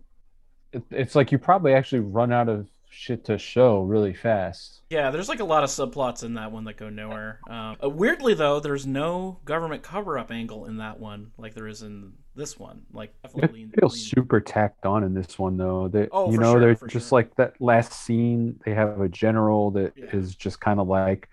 it, 0.72 0.84
it's 0.92 1.16
like 1.16 1.32
you 1.32 1.38
probably 1.40 1.74
actually 1.74 2.00
run 2.00 2.32
out 2.32 2.48
of 2.50 2.68
shit 2.98 3.24
to 3.26 3.38
show 3.38 3.82
really 3.84 4.14
fast. 4.14 4.82
Yeah, 4.90 5.12
there's 5.12 5.30
like 5.30 5.40
a 5.40 5.44
lot 5.46 5.64
of 5.64 5.70
subplots 5.70 6.24
in 6.24 6.34
that 6.34 6.52
one 6.52 6.64
that 6.66 6.78
go 6.78 6.90
nowhere. 6.90 7.40
Um, 7.48 7.78
uh, 7.84 7.90
weirdly, 7.90 8.34
though, 8.34 8.60
there's 8.60 8.88
no 8.88 9.40
government 9.46 9.84
cover-up 9.84 10.32
angle 10.32 10.66
in 10.66 10.78
that 10.78 11.00
one, 11.00 11.32
like 11.38 11.54
there 11.54 11.68
is 11.68 11.84
in 11.84 12.14
this 12.36 12.58
one. 12.58 12.82
Like 12.92 13.12
It 13.24 13.28
definitely 13.28 13.60
lean- 13.60 13.72
feels 13.80 13.94
lean- 13.96 14.04
super 14.04 14.40
tacked 14.42 14.86
on 14.88 15.04
in 15.04 15.14
this 15.14 15.38
one, 15.38 15.58
though. 15.58 15.88
They, 15.88 16.08
Oh, 16.12 16.32
you 16.32 16.40
know, 16.40 16.54
sure, 16.54 16.60
they're 16.60 16.88
just 16.88 17.10
sure. 17.10 17.20
like 17.20 17.36
that 17.36 17.54
last 17.62 17.94
scene. 17.94 18.60
They 18.66 18.74
have 18.74 19.00
a 19.00 19.10
general 19.10 19.70
that 19.72 19.94
is 19.98 20.32
Yeah. 20.32 20.36
just 20.40 20.60
kind 20.60 20.80
of 20.80 20.88
like, 20.88 21.30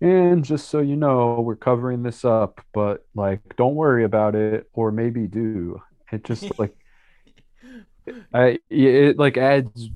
and 0.00 0.44
just 0.44 0.68
so 0.68 0.78
you 0.78 0.94
know, 0.94 1.40
we're 1.40 1.56
covering 1.56 2.04
this 2.04 2.24
up, 2.24 2.60
but 2.72 3.04
like, 3.16 3.40
don't 3.56 3.74
worry 3.74 4.04
about 4.04 4.36
it, 4.36 4.68
or 4.72 4.92
maybe 4.92 5.26
do. 5.26 5.82
It 6.12 6.22
just 6.24 6.56
like, 6.58 6.76
I, 8.32 8.58
it 8.70 9.18
like 9.18 9.36
adds 9.36 9.90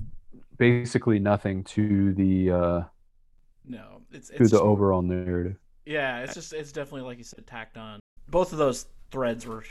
basically 0.63 1.19
nothing 1.19 1.63
to 1.63 2.13
the 2.13 2.51
uh 2.51 2.81
No, 3.65 4.01
it's 4.11 4.29
to 4.29 4.47
the 4.47 4.61
overall 4.61 5.01
narrative. 5.01 5.57
yeah, 5.85 6.19
it's 6.23 6.33
just 6.33 6.53
it's 6.53 6.71
definitely 6.71 7.01
like 7.01 7.17
you 7.17 7.23
said, 7.23 7.45
tacked 7.45 7.77
on. 7.77 7.99
Both 8.29 8.51
of 8.53 8.57
those 8.57 8.85
threads 9.11 9.45
were 9.45 9.63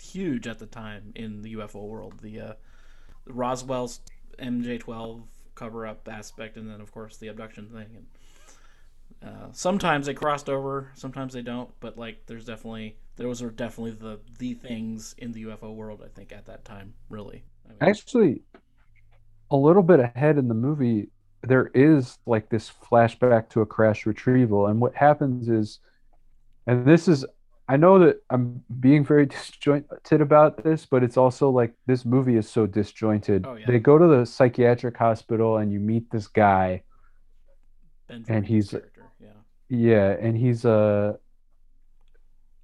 huge 0.00 0.46
at 0.46 0.58
the 0.58 0.66
time 0.66 1.12
in 1.14 1.42
the 1.42 1.54
UFO 1.54 1.86
world. 1.86 2.14
The 2.20 2.40
uh, 2.40 2.52
Roswell's 3.26 4.00
MJ12 4.38 5.22
cover-up 5.54 6.08
aspect, 6.10 6.56
and 6.56 6.68
then 6.68 6.80
of 6.80 6.92
course 6.92 7.16
the 7.16 7.28
abduction 7.28 7.68
thing. 7.68 8.04
And 9.22 9.30
uh, 9.30 9.48
sometimes 9.52 10.06
they 10.06 10.14
crossed 10.14 10.50
over, 10.50 10.90
sometimes 10.94 11.32
they 11.32 11.42
don't. 11.42 11.70
But 11.80 11.96
like, 11.96 12.26
there's 12.26 12.44
definitely 12.44 12.98
those 13.16 13.40
are 13.42 13.50
definitely 13.50 13.92
the 13.92 14.20
the 14.38 14.54
things 14.54 15.14
in 15.18 15.32
the 15.32 15.44
UFO 15.44 15.74
world. 15.74 16.02
I 16.04 16.08
think 16.08 16.32
at 16.32 16.46
that 16.46 16.64
time, 16.64 16.94
really. 17.08 17.44
I 17.66 17.68
mean, 17.70 17.78
Actually, 17.80 18.42
a 19.50 19.56
little 19.56 19.82
bit 19.82 20.00
ahead 20.00 20.38
in 20.38 20.48
the 20.48 20.54
movie, 20.54 21.08
there 21.42 21.70
is 21.74 22.18
like 22.26 22.48
this 22.48 22.70
flashback 22.70 23.48
to 23.50 23.60
a 23.60 23.66
crash 23.66 24.06
retrieval. 24.06 24.66
And 24.66 24.80
what 24.80 24.94
happens 24.94 25.48
is, 25.48 25.78
and 26.66 26.86
this 26.86 27.06
is, 27.08 27.24
I 27.68 27.76
know 27.76 27.98
that 27.98 28.22
I'm 28.30 28.62
being 28.80 29.04
very 29.04 29.26
disjointed 29.34 30.20
about 30.20 30.62
this, 30.64 30.86
but 30.86 31.02
it's 31.02 31.16
also 31.16 31.50
like 31.50 31.74
this 31.86 32.04
movie 32.04 32.36
is 32.36 32.48
so 32.48 32.66
disjointed. 32.66 33.46
Oh, 33.46 33.54
yeah. 33.56 33.66
They 33.66 33.78
go 33.78 33.98
to 33.98 34.06
the 34.06 34.24
psychiatric 34.26 34.96
hospital 34.96 35.58
and 35.58 35.72
you 35.72 35.80
meet 35.80 36.10
this 36.10 36.26
guy. 36.26 36.82
And 38.28 38.46
he's- 38.46 38.72
yeah, 39.20 39.28
Yeah, 39.68 40.16
and 40.20 40.36
he's 40.36 40.64
a 40.64 41.18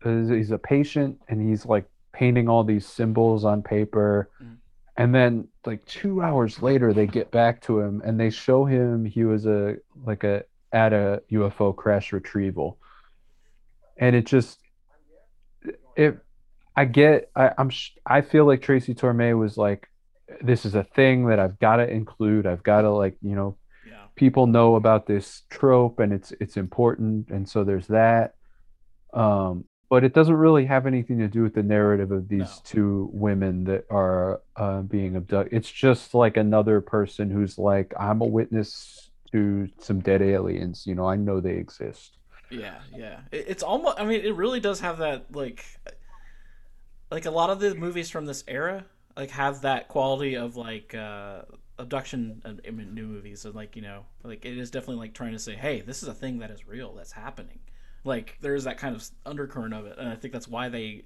he's 0.03 0.51
a 0.51 0.59
patient 0.59 1.21
and 1.29 1.41
he's 1.47 1.67
like 1.67 1.85
painting 2.13 2.49
all 2.49 2.65
these 2.65 2.87
symbols 2.87 3.45
on 3.45 3.63
paper. 3.63 4.31
Mhm. 4.43 4.57
And 4.97 5.15
then 5.15 5.49
like 5.65 5.85
2 5.87 6.23
hours 6.23 6.63
later 6.63 6.93
they 6.93 7.07
get 7.07 7.31
back 7.31 7.63
to 7.63 7.81
him 7.81 8.03
and 8.05 8.19
they 8.19 8.31
show 8.31 8.65
him 8.65 9.05
he 9.05 9.25
was 9.25 9.47
a 9.47 9.77
like 10.05 10.25
a 10.25 10.45
at 10.73 10.93
a 10.93 11.23
UFO 11.33 11.75
crash 11.75 12.13
retrieval. 12.13 12.79
And 13.97 14.15
it 14.15 14.27
just 14.27 14.59
it 15.97 16.19
I 16.77 16.85
get 16.85 17.31
I, 17.35 17.53
I'm 17.59 17.71
I 18.07 18.21
feel 18.21 18.47
like 18.47 18.63
Tracy 18.63 18.95
Torme 18.95 19.39
was 19.39 19.57
like 19.57 19.89
this 20.41 20.65
is 20.65 20.75
a 20.75 20.85
thing 20.85 21.27
that 21.27 21.41
I've 21.41 21.59
got 21.59 21.77
to 21.77 21.89
include. 21.89 22.47
I've 22.47 22.63
got 22.63 22.83
to 22.83 22.91
like, 22.91 23.17
you 23.21 23.35
know, 23.35 23.57
yeah, 23.87 24.05
people 24.15 24.47
know 24.47 24.77
about 24.77 25.07
this 25.07 25.43
trope 25.51 25.99
and 25.99 26.13
it's 26.13 26.33
it's 26.41 26.57
important 26.57 27.31
and 27.31 27.49
so 27.49 27.65
there's 27.65 27.89
that 27.89 28.35
um 29.13 29.65
but 29.91 30.05
it 30.05 30.15
doesn't 30.15 30.37
really 30.37 30.67
have 30.67 30.87
anything 30.87 31.19
to 31.19 31.29
do 31.29 31.43
with 31.43 31.55
the 31.55 31.63
narrative 31.63 32.13
of 32.13 32.29
these 32.29 32.61
No. 32.61 32.63
two 32.65 33.11
women 33.13 33.65
that 33.65 33.85
are 33.91 34.43
uh, 34.57 34.83
being 34.83 35.17
abducted 35.17 35.53
it's 35.53 35.71
just 35.71 36.15
like 36.15 36.37
another 36.37 36.81
person 36.81 37.31
who's 37.31 37.59
like 37.59 37.93
i'm 37.99 38.21
a 38.23 38.27
witness 38.27 39.11
to 39.33 39.69
some 39.81 40.01
dead 40.01 40.23
aliens 40.23 40.87
you 40.87 40.95
know 40.95 41.07
i 41.07 41.17
know 41.17 41.41
they 41.41 41.57
exist 41.57 42.19
Yeah, 42.51 42.81
yeah. 42.93 43.21
It, 43.31 43.45
it's 43.49 43.63
almost. 43.63 44.01
I 44.01 44.05
mean, 44.05 44.23
it 44.23 44.35
really 44.35 44.61
does 44.61 44.81
have 44.81 44.99
that 44.99 45.35
like, 45.35 45.65
like 47.11 47.27
a 47.27 47.31
lot 47.31 47.51
of 47.51 47.61
the 47.61 47.75
movies 47.75 48.11
from 48.11 48.27
this 48.27 48.45
era 48.49 48.85
like 49.17 49.31
have 49.31 49.63
that 49.63 49.89
quality 49.89 50.37
of 50.37 50.57
like 50.57 50.95
uh, 50.95 51.43
abduction. 51.79 52.43
I 52.67 52.71
mean, 52.71 52.95
new 52.95 53.07
movies 53.07 53.45
and 53.45 53.55
like 53.55 53.77
you 53.77 53.83
know, 53.83 54.07
like 54.23 54.45
it 54.45 54.57
is 54.57 54.71
definitely 54.71 54.97
like 54.97 55.15
trying 55.15 55.33
to 55.33 55.39
say, 55.39 55.55
hey, 55.57 55.81
this 55.81 56.03
is 56.03 56.09
a 56.09 56.15
thing 56.15 56.39
that 56.39 56.51
is 56.51 56.67
real, 56.67 56.95
that's 56.95 57.13
happening. 57.13 57.59
Like 58.05 58.39
there 58.41 58.55
is 58.55 58.65
that 58.65 58.79
kind 58.79 58.97
of 58.97 59.07
undercurrent 59.27 59.75
of 59.75 59.87
it, 59.87 59.99
and 59.99 60.09
I 60.09 60.17
think 60.17 60.33
that's 60.33 60.49
why 60.49 60.69
they 60.69 61.05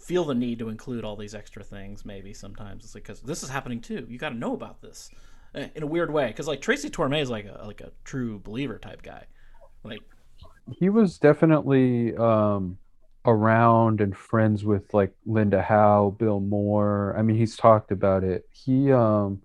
feel 0.00 0.24
the 0.24 0.34
need 0.34 0.58
to 0.58 0.68
include 0.68 1.04
all 1.04 1.16
these 1.16 1.34
extra 1.34 1.62
things. 1.62 2.04
Maybe 2.04 2.32
sometimes 2.32 2.84
it's 2.84 2.94
like 2.94 3.04
because 3.04 3.20
this 3.20 3.42
is 3.42 3.48
happening 3.48 3.80
too. 3.80 4.06
You 4.08 4.18
got 4.18 4.30
to 4.30 4.36
know 4.36 4.54
about 4.54 4.80
this 4.80 5.10
eh, 5.54 5.68
in 5.74 5.82
a 5.82 5.86
weird 5.86 6.12
way. 6.12 6.28
Because 6.28 6.48
like 6.48 6.60
Tracy 6.60 6.90
Torme 6.90 7.20
is 7.20 7.30
like 7.30 7.46
a 7.46 7.62
like 7.64 7.80
a 7.80 7.92
true 8.04 8.38
believer 8.40 8.78
type 8.78 9.02
guy. 9.02 9.24
Like 9.84 10.00
he 10.78 10.88
was 10.88 11.18
definitely 11.18 12.16
um 12.16 12.78
around 13.24 14.00
and 14.00 14.16
friends 14.16 14.64
with 14.64 14.92
like 14.94 15.12
Linda 15.26 15.62
Howe, 15.62 16.14
Bill 16.18 16.40
Moore. 16.40 17.14
I 17.16 17.22
mean, 17.22 17.36
he's 17.36 17.56
talked 17.56 17.92
about 17.92 18.24
it. 18.24 18.48
He 18.52 18.90
um 18.92 19.42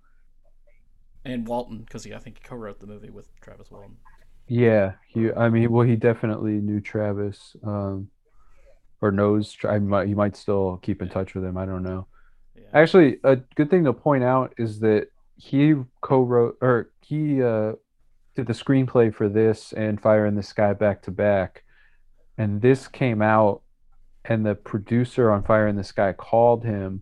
and 1.25 1.47
Walton 1.47 1.79
because 1.79 2.05
I 2.07 2.17
think 2.19 2.37
he 2.37 2.43
co-wrote 2.43 2.79
the 2.79 2.87
movie 2.87 3.09
with 3.09 3.27
Travis 3.41 3.69
Walton. 3.71 3.97
Yeah, 4.47 4.93
he. 5.07 5.31
I 5.31 5.49
mean, 5.49 5.71
well, 5.71 5.85
he 5.85 5.95
definitely 5.95 6.53
knew 6.53 6.79
Travis, 6.79 7.55
um, 7.63 8.09
or 9.01 9.11
knows. 9.11 9.55
I 9.67 9.79
might. 9.79 10.07
He 10.07 10.13
might 10.13 10.35
still 10.35 10.79
keep 10.83 11.01
in 11.01 11.09
touch 11.09 11.33
with 11.33 11.43
him. 11.43 11.57
I 11.57 11.65
don't 11.65 11.83
know. 11.83 12.07
Yeah. 12.55 12.63
Actually, 12.73 13.17
a 13.23 13.37
good 13.55 13.69
thing 13.69 13.85
to 13.85 13.93
point 13.93 14.23
out 14.23 14.53
is 14.57 14.79
that 14.81 15.07
he 15.37 15.75
co-wrote 16.01 16.57
or 16.61 16.91
he 17.01 17.41
uh, 17.41 17.73
did 18.35 18.47
the 18.47 18.53
screenplay 18.53 19.13
for 19.13 19.27
this 19.29 19.73
and 19.73 20.01
Fire 20.01 20.25
in 20.25 20.35
the 20.35 20.43
Sky 20.43 20.73
back 20.73 21.01
to 21.03 21.11
back, 21.11 21.63
and 22.37 22.61
this 22.61 22.87
came 22.87 23.21
out, 23.21 23.61
and 24.25 24.45
the 24.45 24.55
producer 24.55 25.31
on 25.31 25.43
Fire 25.43 25.67
in 25.67 25.75
the 25.75 25.83
Sky 25.83 26.13
called 26.13 26.63
him, 26.63 27.01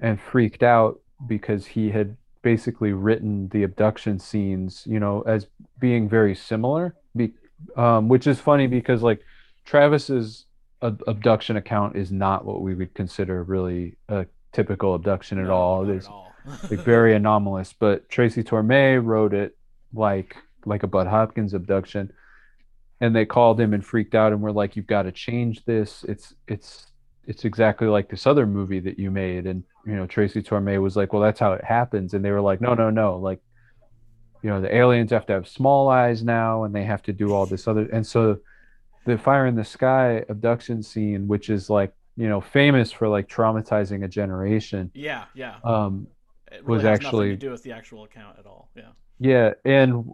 and 0.00 0.20
freaked 0.20 0.62
out 0.62 1.00
because 1.26 1.66
he 1.66 1.90
had 1.90 2.16
basically 2.46 2.92
written 2.92 3.48
the 3.48 3.64
abduction 3.64 4.20
scenes, 4.20 4.84
you 4.86 5.00
know, 5.00 5.20
as 5.22 5.48
being 5.80 6.08
very 6.08 6.32
similar. 6.32 6.94
Be, 7.16 7.32
um, 7.76 8.06
which 8.06 8.28
is 8.28 8.38
funny 8.38 8.68
because 8.68 9.02
like 9.02 9.20
Travis's 9.64 10.44
ab- 10.80 11.02
abduction 11.08 11.56
account 11.56 11.96
is 11.96 12.12
not 12.12 12.44
what 12.44 12.62
we 12.62 12.76
would 12.76 12.94
consider 12.94 13.42
really 13.42 13.96
a 14.08 14.26
typical 14.52 14.94
abduction 14.94 15.40
at 15.40 15.48
no, 15.48 15.54
all. 15.54 15.90
It 15.90 15.96
is 15.96 16.08
like 16.70 16.84
very 16.84 17.16
anomalous. 17.16 17.74
But 17.76 18.08
Tracy 18.08 18.44
Torme 18.44 19.04
wrote 19.04 19.34
it 19.34 19.56
like 19.92 20.36
like 20.64 20.84
a 20.84 20.86
Bud 20.86 21.08
Hopkins 21.08 21.52
abduction, 21.52 22.12
and 23.00 23.12
they 23.16 23.26
called 23.26 23.60
him 23.60 23.74
and 23.74 23.84
freaked 23.84 24.14
out 24.14 24.30
and 24.30 24.40
were 24.40 24.52
like, 24.52 24.76
"You've 24.76 24.86
got 24.86 25.02
to 25.02 25.10
change 25.10 25.64
this. 25.64 26.04
It's 26.04 26.32
it's 26.46 26.86
it's 27.26 27.44
exactly 27.44 27.86
like 27.88 28.08
this 28.08 28.26
other 28.26 28.46
movie 28.46 28.80
that 28.80 28.98
you 28.98 29.10
made." 29.10 29.46
And 29.46 29.62
you 29.86 29.94
know, 29.94 30.06
Tracy 30.06 30.42
Torme 30.42 30.82
was 30.82 30.96
like, 30.96 31.12
well, 31.12 31.22
that's 31.22 31.38
how 31.38 31.52
it 31.52 31.64
happens. 31.64 32.12
And 32.12 32.24
they 32.24 32.32
were 32.32 32.40
like, 32.40 32.60
no, 32.60 32.74
no, 32.74 32.90
no. 32.90 33.18
Like, 33.18 33.40
you 34.42 34.50
know, 34.50 34.60
the 34.60 34.74
aliens 34.74 35.12
have 35.12 35.26
to 35.26 35.32
have 35.32 35.46
small 35.46 35.88
eyes 35.88 36.24
now 36.24 36.64
and 36.64 36.74
they 36.74 36.82
have 36.82 37.02
to 37.04 37.12
do 37.12 37.32
all 37.32 37.46
this 37.46 37.68
other. 37.68 37.88
And 37.92 38.04
so 38.04 38.38
the 39.04 39.16
fire 39.16 39.46
in 39.46 39.54
the 39.54 39.64
sky 39.64 40.24
abduction 40.28 40.82
scene, 40.82 41.28
which 41.28 41.50
is 41.50 41.70
like, 41.70 41.94
you 42.16 42.28
know, 42.28 42.40
famous 42.40 42.90
for 42.90 43.06
like 43.06 43.28
traumatizing 43.28 44.04
a 44.04 44.08
generation. 44.08 44.90
Yeah. 44.92 45.24
Yeah. 45.34 45.54
Um, 45.62 46.08
it 46.50 46.64
really 46.64 46.78
was 46.78 46.84
actually 46.84 47.30
to 47.30 47.36
do 47.36 47.50
with 47.50 47.62
the 47.62 47.72
actual 47.72 48.02
account 48.02 48.40
at 48.40 48.46
all. 48.46 48.68
Yeah. 48.74 48.90
Yeah. 49.20 49.52
And 49.64 50.04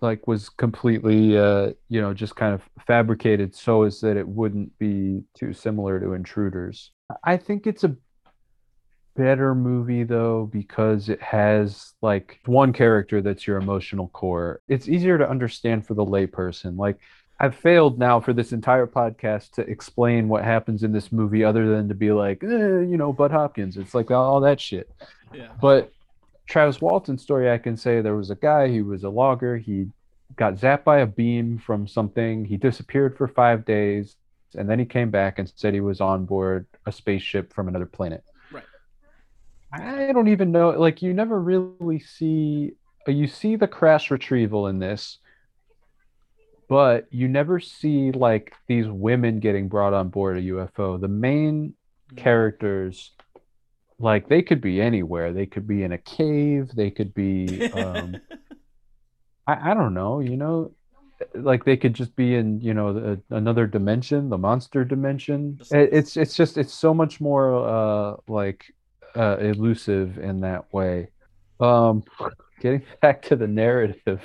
like 0.00 0.26
was 0.26 0.48
completely, 0.48 1.36
uh, 1.36 1.72
you 1.88 2.00
know, 2.00 2.14
just 2.14 2.36
kind 2.36 2.54
of 2.54 2.62
fabricated 2.86 3.54
so 3.54 3.82
as 3.82 4.00
that 4.00 4.16
it 4.16 4.26
wouldn't 4.26 4.76
be 4.78 5.22
too 5.34 5.52
similar 5.52 6.00
to 6.00 6.12
intruders. 6.12 6.90
I 7.24 7.36
think 7.36 7.66
it's 7.66 7.84
a 7.84 7.96
better 9.16 9.54
movie 9.54 10.04
though 10.04 10.48
because 10.52 11.08
it 11.08 11.20
has 11.22 11.94
like 12.02 12.38
one 12.44 12.72
character 12.72 13.22
that's 13.22 13.46
your 13.46 13.56
emotional 13.56 14.08
core. 14.08 14.60
It's 14.68 14.88
easier 14.88 15.18
to 15.18 15.28
understand 15.28 15.86
for 15.86 15.94
the 15.94 16.04
layperson. 16.04 16.76
Like 16.76 16.98
I've 17.38 17.54
failed 17.54 17.98
now 17.98 18.20
for 18.20 18.32
this 18.32 18.52
entire 18.52 18.86
podcast 18.86 19.52
to 19.52 19.62
explain 19.62 20.28
what 20.28 20.44
happens 20.44 20.82
in 20.82 20.92
this 20.92 21.12
movie 21.12 21.44
other 21.44 21.68
than 21.68 21.88
to 21.88 21.94
be 21.94 22.12
like, 22.12 22.42
eh, 22.42 22.46
you 22.80 22.96
know, 22.96 23.12
Bud 23.12 23.30
Hopkins. 23.30 23.76
It's 23.76 23.94
like 23.94 24.10
all 24.10 24.40
that 24.40 24.60
shit. 24.60 24.90
Yeah. 25.34 25.48
But 25.60 25.92
Travis 26.46 26.80
Walton's 26.80 27.22
story, 27.22 27.50
I 27.50 27.58
can 27.58 27.76
say 27.76 28.00
there 28.00 28.16
was 28.16 28.30
a 28.30 28.36
guy, 28.36 28.68
he 28.68 28.82
was 28.82 29.04
a 29.04 29.08
logger, 29.10 29.56
he 29.56 29.86
got 30.36 30.54
zapped 30.54 30.84
by 30.84 30.98
a 30.98 31.06
beam 31.06 31.58
from 31.58 31.86
something, 31.86 32.44
he 32.44 32.56
disappeared 32.56 33.16
for 33.16 33.26
five 33.28 33.64
days, 33.64 34.16
and 34.54 34.68
then 34.68 34.78
he 34.78 34.84
came 34.84 35.10
back 35.10 35.38
and 35.38 35.52
said 35.54 35.74
he 35.74 35.80
was 35.80 36.00
on 36.00 36.24
board 36.24 36.66
a 36.86 36.92
spaceship 36.92 37.52
from 37.52 37.68
another 37.68 37.86
planet. 37.86 38.24
Right. 38.52 38.64
I 39.72 40.12
don't 40.12 40.28
even 40.28 40.52
know. 40.52 40.70
Like, 40.70 41.02
you 41.02 41.12
never 41.12 41.40
really 41.40 41.98
see. 41.98 42.72
You 43.06 43.28
see 43.28 43.54
the 43.56 43.68
crash 43.68 44.10
retrieval 44.10 44.66
in 44.66 44.80
this, 44.80 45.18
but 46.68 47.06
you 47.10 47.28
never 47.28 47.60
see 47.60 48.10
like 48.10 48.52
these 48.66 48.88
women 48.88 49.38
getting 49.38 49.68
brought 49.68 49.94
on 49.94 50.08
board 50.08 50.38
a 50.38 50.42
UFO. 50.42 51.00
The 51.00 51.08
main 51.08 51.74
mm. 52.12 52.16
characters, 52.16 53.12
like, 53.98 54.28
they 54.28 54.42
could 54.42 54.60
be 54.60 54.80
anywhere. 54.80 55.32
They 55.32 55.46
could 55.46 55.66
be 55.66 55.82
in 55.82 55.92
a 55.92 55.98
cave. 55.98 56.70
They 56.74 56.90
could 56.90 57.14
be. 57.14 57.70
Um, 57.72 58.16
I, 59.46 59.70
I 59.70 59.74
don't 59.74 59.94
know. 59.94 60.20
You 60.20 60.36
know, 60.36 60.72
like 61.34 61.64
they 61.64 61.76
could 61.76 61.94
just 61.94 62.14
be 62.16 62.34
in 62.34 62.60
you 62.60 62.74
know 62.74 62.92
the, 62.92 63.22
another 63.30 63.66
dimension 63.66 64.28
the 64.28 64.36
monster 64.36 64.84
dimension 64.84 65.58
it's 65.70 66.14
it's 66.14 66.36
just 66.36 66.58
it's 66.58 66.74
so 66.74 66.92
much 66.92 67.22
more 67.22 67.66
uh 67.66 68.16
like 68.28 68.66
uh, 69.16 69.38
elusive 69.38 70.18
in 70.18 70.40
that 70.40 70.72
way. 70.72 71.08
Um, 71.58 72.04
getting 72.60 72.82
back 73.00 73.22
to 73.22 73.36
the 73.36 73.46
narrative. 73.46 74.22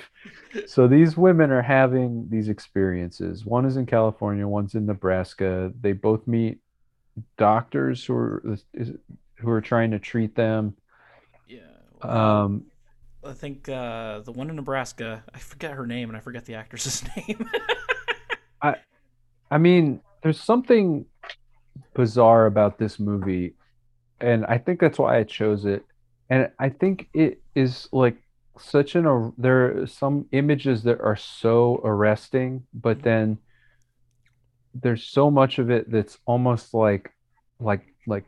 So 0.66 0.86
these 0.86 1.16
women 1.16 1.50
are 1.50 1.62
having 1.62 2.28
these 2.30 2.48
experiences. 2.48 3.44
One 3.44 3.64
is 3.64 3.76
in 3.76 3.86
California, 3.86 4.46
one's 4.46 4.74
in 4.74 4.86
Nebraska. 4.86 5.72
They 5.80 5.92
both 5.92 6.26
meet 6.26 6.58
doctors 7.36 8.04
who 8.04 8.14
are 8.14 8.56
who 9.42 9.50
are 9.50 9.60
trying 9.60 9.90
to 9.90 9.98
treat 9.98 10.34
them. 10.34 10.74
Yeah. 11.48 11.60
Um, 12.02 12.64
I 13.24 13.32
think 13.32 13.68
uh, 13.68 14.20
the 14.20 14.32
one 14.32 14.50
in 14.50 14.56
Nebraska, 14.56 15.22
I 15.34 15.38
forget 15.38 15.72
her 15.72 15.86
name 15.86 16.08
and 16.08 16.16
I 16.16 16.20
forget 16.20 16.44
the 16.44 16.54
actress's 16.54 17.04
name. 17.16 17.48
I 18.60 18.76
I 19.50 19.58
mean, 19.58 20.00
there's 20.22 20.40
something 20.40 21.04
bizarre 21.94 22.46
about 22.46 22.78
this 22.78 22.98
movie 22.98 23.54
and 24.22 24.46
I 24.46 24.56
think 24.56 24.80
that's 24.80 24.98
why 24.98 25.18
I 25.18 25.24
chose 25.24 25.64
it. 25.64 25.84
And 26.30 26.50
I 26.58 26.70
think 26.70 27.08
it 27.12 27.42
is 27.54 27.88
like 27.92 28.16
such 28.58 28.94
an 28.94 29.32
there 29.36 29.82
are 29.82 29.86
some 29.86 30.26
images 30.32 30.84
that 30.84 31.00
are 31.00 31.16
so 31.16 31.80
arresting, 31.84 32.64
but 32.72 32.98
mm-hmm. 32.98 33.04
then 33.04 33.38
there's 34.74 35.04
so 35.04 35.30
much 35.30 35.58
of 35.58 35.70
it 35.70 35.90
that's 35.90 36.18
almost 36.24 36.72
like 36.72 37.10
like 37.60 37.82
like 38.06 38.24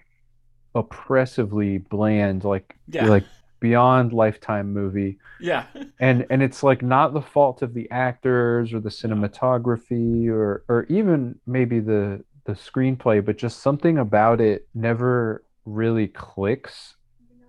oppressively 0.75 1.79
bland, 1.79 2.45
like 2.45 2.77
yeah. 2.89 3.07
like 3.07 3.25
beyond 3.61 4.13
lifetime 4.13 4.73
movie. 4.73 5.19
Yeah. 5.41 5.65
and 6.01 6.27
and 6.31 6.43
it's 6.43 6.63
like 6.63 6.83
not 6.83 7.15
the 7.15 7.23
fault 7.23 7.63
of 7.63 7.75
the 7.75 7.91
actors 7.91 8.73
or 8.73 8.81
the 8.81 8.91
cinematography 8.91 10.29
or 10.29 10.65
or 10.69 10.87
even 10.89 11.39
maybe 11.47 11.81
the 11.81 12.25
the 12.45 12.53
screenplay, 12.53 13.25
but 13.25 13.39
just 13.39 13.61
something 13.61 13.99
about 13.99 14.41
it 14.41 14.69
never 14.75 15.43
really 15.65 16.09
clicks 16.09 16.97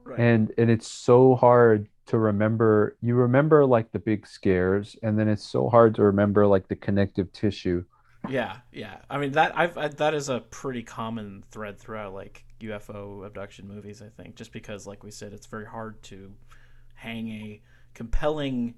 right. 0.05 0.19
and 0.19 0.53
and 0.57 0.69
it's 0.69 0.88
so 0.88 1.36
hard 1.36 1.88
to 2.05 2.17
remember 2.17 2.95
you 3.01 3.15
remember 3.15 3.65
like 3.65 3.91
the 3.91 3.99
big 3.99 4.28
scares 4.28 4.95
and 5.03 5.19
then 5.19 5.28
it's 5.28 5.43
so 5.45 5.69
hard 5.69 5.95
to 5.95 6.03
remember 6.03 6.45
like 6.45 6.67
the 6.67 6.76
connective 6.76 7.32
tissue 7.34 7.84
yeah 8.30 8.57
yeah 8.71 8.97
i 9.09 9.17
mean 9.17 9.32
that 9.32 9.57
i've 9.57 9.78
I, 9.78 9.88
that 9.88 10.13
is 10.13 10.30
a 10.30 10.39
pretty 10.39 10.84
common 10.84 11.43
thread 11.51 11.80
throughout 11.80 12.13
like 12.13 12.45
ufo 12.62 13.26
abduction 13.26 13.68
movies 13.68 14.01
i 14.01 14.10
think 14.10 14.36
just 14.36 14.51
because 14.51 14.88
like 14.88 15.03
we 15.03 15.12
said 15.12 15.34
it's 15.34 15.47
very 15.47 15.66
hard 15.66 16.01
to 16.03 16.32
hang 16.95 17.30
a 17.30 17.62
compelling 17.93 18.74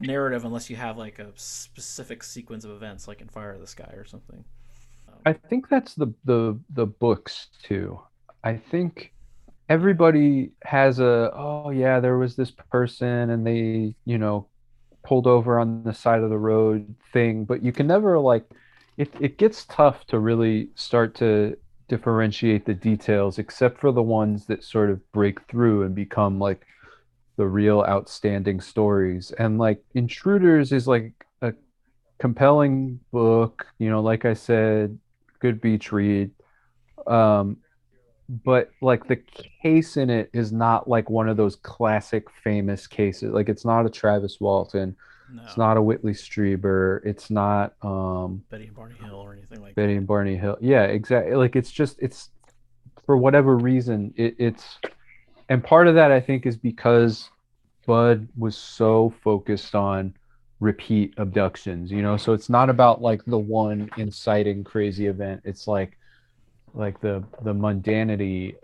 narrative 0.00 0.44
unless 0.44 0.68
you 0.70 0.76
have 0.76 0.96
like 0.96 1.18
a 1.18 1.32
specific 1.36 2.22
sequence 2.22 2.64
of 2.64 2.70
events 2.70 3.08
like 3.08 3.20
in 3.20 3.28
fire 3.28 3.52
of 3.52 3.60
the 3.60 3.66
sky 3.66 3.92
or 3.96 4.04
something 4.04 4.44
I 5.26 5.32
think 5.32 5.68
that's 5.68 5.94
the 5.94 6.08
the 6.24 6.58
the 6.70 6.86
books 6.86 7.48
too. 7.62 8.00
I 8.42 8.56
think 8.56 9.12
everybody 9.68 10.52
has 10.64 10.98
a 11.00 11.30
oh 11.34 11.70
yeah, 11.70 12.00
there 12.00 12.18
was 12.18 12.36
this 12.36 12.50
person 12.50 13.30
and 13.30 13.46
they, 13.46 13.94
you 14.04 14.18
know, 14.18 14.48
pulled 15.04 15.26
over 15.26 15.58
on 15.58 15.82
the 15.84 15.94
side 15.94 16.22
of 16.22 16.30
the 16.30 16.38
road 16.38 16.94
thing, 17.12 17.44
but 17.44 17.62
you 17.62 17.72
can 17.72 17.86
never 17.86 18.18
like 18.18 18.44
it 18.96 19.14
it 19.20 19.38
gets 19.38 19.64
tough 19.66 20.04
to 20.06 20.18
really 20.18 20.70
start 20.74 21.14
to 21.16 21.56
differentiate 21.88 22.64
the 22.64 22.74
details 22.74 23.38
except 23.38 23.78
for 23.78 23.92
the 23.92 24.02
ones 24.02 24.46
that 24.46 24.64
sort 24.64 24.90
of 24.90 25.12
break 25.12 25.46
through 25.48 25.82
and 25.82 25.94
become 25.94 26.38
like 26.38 26.66
the 27.36 27.46
real 27.46 27.84
outstanding 27.88 28.60
stories. 28.60 29.32
And 29.38 29.58
like 29.58 29.82
Intruders 29.94 30.72
is 30.72 30.86
like 30.86 31.12
a 31.42 31.52
compelling 32.18 33.00
book, 33.12 33.66
you 33.78 33.90
know, 33.90 34.00
like 34.00 34.24
I 34.24 34.34
said, 34.34 34.98
good 35.40 35.60
beach 35.60 35.92
read. 35.92 36.30
Um, 37.06 37.58
but 38.28 38.70
like 38.80 39.06
the 39.06 39.20
case 39.62 39.96
in 39.96 40.08
it 40.08 40.30
is 40.32 40.52
not 40.52 40.88
like 40.88 41.10
one 41.10 41.28
of 41.28 41.36
those 41.36 41.56
classic 41.56 42.30
famous 42.42 42.86
cases. 42.86 43.32
Like 43.32 43.48
it's 43.48 43.64
not 43.64 43.84
a 43.84 43.90
Travis 43.90 44.40
Walton. 44.40 44.96
No. 45.32 45.42
It's 45.42 45.56
not 45.56 45.76
a 45.76 45.82
Whitley 45.82 46.12
Strieber. 46.12 47.00
It's 47.04 47.30
not 47.30 47.74
um 47.82 48.42
Betty 48.50 48.66
and 48.66 48.76
Barney 48.76 48.94
Hill 49.02 49.16
or 49.16 49.32
anything 49.32 49.60
like 49.60 49.74
Betty 49.74 49.94
that. 49.94 49.98
and 49.98 50.06
Barney 50.06 50.36
Hill. 50.36 50.56
Yeah, 50.60 50.84
exactly. 50.84 51.34
Like 51.34 51.56
it's 51.56 51.70
just 51.70 51.96
it's 52.00 52.30
for 53.06 53.16
whatever 53.16 53.56
reason 53.56 54.12
it, 54.16 54.34
it's 54.38 54.78
and 55.48 55.62
part 55.62 55.88
of 55.88 55.94
that 55.94 56.10
I 56.10 56.20
think 56.20 56.46
is 56.46 56.56
because 56.56 57.30
Bud 57.86 58.28
was 58.36 58.56
so 58.56 59.14
focused 59.22 59.74
on 59.74 60.14
repeat 60.60 61.12
abductions 61.18 61.90
you 61.90 62.00
know 62.00 62.16
so 62.16 62.32
it's 62.32 62.48
not 62.48 62.70
about 62.70 63.02
like 63.02 63.22
the 63.26 63.38
one 63.38 63.90
inciting 63.98 64.64
crazy 64.64 65.06
event 65.08 65.42
it's 65.44 65.66
like 65.66 65.98
like 66.72 66.98
the 67.00 67.22
the 67.42 67.52
mundanity 67.52 68.54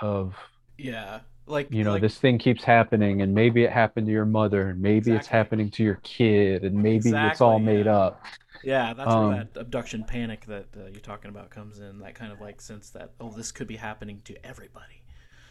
of 0.00 0.36
yeah 0.76 1.20
like 1.48 1.72
you 1.72 1.84
know 1.84 1.92
like, 1.92 2.02
this 2.02 2.18
thing 2.18 2.38
keeps 2.38 2.64
happening 2.64 3.22
and 3.22 3.34
maybe 3.34 3.64
it 3.64 3.70
happened 3.70 4.06
to 4.06 4.12
your 4.12 4.24
mother 4.24 4.68
and 4.68 4.80
maybe 4.80 5.12
it's 5.12 5.26
happening 5.26 5.70
to 5.70 5.82
your 5.82 6.00
kid 6.02 6.64
and 6.64 6.74
maybe 6.74 7.10
it's 7.10 7.40
all 7.40 7.58
made 7.58 7.86
yeah. 7.86 7.96
up. 7.96 8.24
Yeah 8.62 8.92
that's 8.94 9.10
um, 9.10 9.28
where 9.28 9.48
that 9.52 9.60
abduction 9.60 10.04
panic 10.04 10.46
that 10.46 10.66
uh, 10.76 10.86
you're 10.90 11.00
talking 11.00 11.30
about 11.30 11.50
comes 11.50 11.78
in 11.78 12.00
that 12.00 12.14
kind 12.14 12.32
of 12.32 12.40
like 12.40 12.60
sense 12.60 12.90
that 12.90 13.12
oh 13.20 13.30
this 13.30 13.52
could 13.52 13.66
be 13.66 13.76
happening 13.76 14.20
to 14.24 14.46
everybody. 14.46 15.02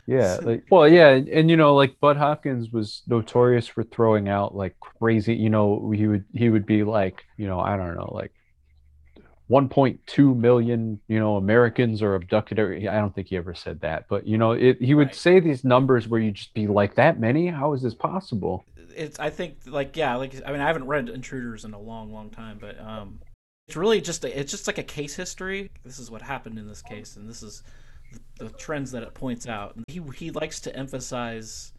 Yeah, 0.08 0.38
like 0.42 0.64
well, 0.72 0.88
yeah, 0.88 1.10
and, 1.10 1.28
and 1.28 1.50
you 1.50 1.58
know, 1.58 1.76
like 1.76 2.00
Bud 2.00 2.18
Hopkins 2.18 2.72
was 2.72 3.04
notorious 3.08 3.68
for 3.68 3.84
throwing 3.84 4.30
out 4.30 4.56
like 4.56 4.80
crazy, 4.80 5.36
you 5.36 5.50
know, 5.50 5.92
he 5.92 6.08
would 6.08 6.24
he 6.34 6.50
would 6.50 6.66
be 6.66 6.84
like, 6.84 7.26
you 7.36 7.46
know, 7.46 7.60
I 7.60 7.76
don't 7.76 7.96
know, 7.96 8.10
like 8.14 8.32
1.2 9.50 10.36
million, 10.36 11.00
you 11.08 11.20
know, 11.20 11.38
Americans 11.38 12.02
are 12.02 12.16
abducted. 12.16 12.60
every- 12.60 12.88
I 12.88 13.00
don't 13.00 13.14
think 13.16 13.28
he 13.30 13.38
ever 13.38 13.54
said 13.56 13.80
that, 13.82 14.08
but 14.10 14.28
you 14.28 14.38
know, 14.38 14.52
it 14.52 14.82
he 14.82 14.94
would 14.94 15.08
Right. 15.08 15.16
say 15.16 15.40
these 15.40 15.64
numbers 15.64 16.08
where 16.08 16.20
you 16.20 16.32
just 16.32 16.54
be 16.54 16.68
like, 16.68 16.96
that 16.96 17.20
many? 17.20 17.48
How 17.48 17.74
is 17.74 17.82
this 17.82 17.94
possible? 17.96 18.64
it's 18.96 19.20
i 19.20 19.30
think 19.30 19.58
like 19.68 19.96
yeah 19.96 20.16
like 20.16 20.34
i 20.44 20.52
mean 20.52 20.60
i 20.60 20.66
haven't 20.66 20.88
read 20.88 21.08
intruders 21.08 21.66
in 21.66 21.74
a 21.76 21.80
long 21.80 22.12
long 22.12 22.32
time 22.32 22.58
but 22.60 22.80
um 22.80 23.20
it's 23.68 23.78
really 23.78 24.02
just 24.02 24.26
a, 24.26 24.40
it's 24.40 24.50
just 24.50 24.66
like 24.66 24.80
a 24.80 24.84
case 24.84 25.16
history 25.16 25.70
this 25.86 26.00
is 26.00 26.10
what 26.10 26.20
happened 26.20 26.58
in 26.58 26.68
this 26.68 26.82
case 26.82 27.16
and 27.16 27.30
this 27.30 27.44
is 27.44 27.62
the, 28.40 28.46
the 28.46 28.50
trends 28.54 28.92
that 28.92 29.04
it 29.04 29.14
points 29.14 29.46
out 29.48 29.76
and 29.76 29.84
he 29.88 30.02
he 30.16 30.32
likes 30.32 30.60
to 30.62 30.76
emphasize 30.76 31.74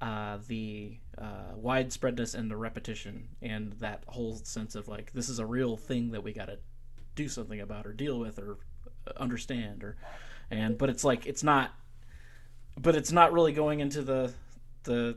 uh 0.00 0.38
the 0.46 0.98
uh 1.16 1.54
widespreadness 1.56 2.34
and 2.34 2.50
the 2.50 2.56
repetition 2.56 3.28
and 3.40 3.72
that 3.74 4.02
whole 4.08 4.36
sense 4.36 4.74
of 4.74 4.88
like 4.88 5.12
this 5.12 5.28
is 5.28 5.38
a 5.38 5.46
real 5.46 5.76
thing 5.76 6.10
that 6.10 6.22
we 6.22 6.32
got 6.32 6.46
to 6.46 6.58
do 7.14 7.28
something 7.28 7.60
about 7.60 7.86
or 7.86 7.92
deal 7.92 8.18
with 8.18 8.38
or 8.38 8.58
understand 9.16 9.82
or 9.82 9.96
and 10.50 10.76
but 10.76 10.90
it's 10.90 11.02
like 11.02 11.26
it's 11.26 11.42
not 11.42 11.72
but 12.78 12.94
it's 12.94 13.12
not 13.12 13.32
really 13.32 13.52
going 13.52 13.80
into 13.80 14.02
the 14.02 14.32
the 14.84 15.16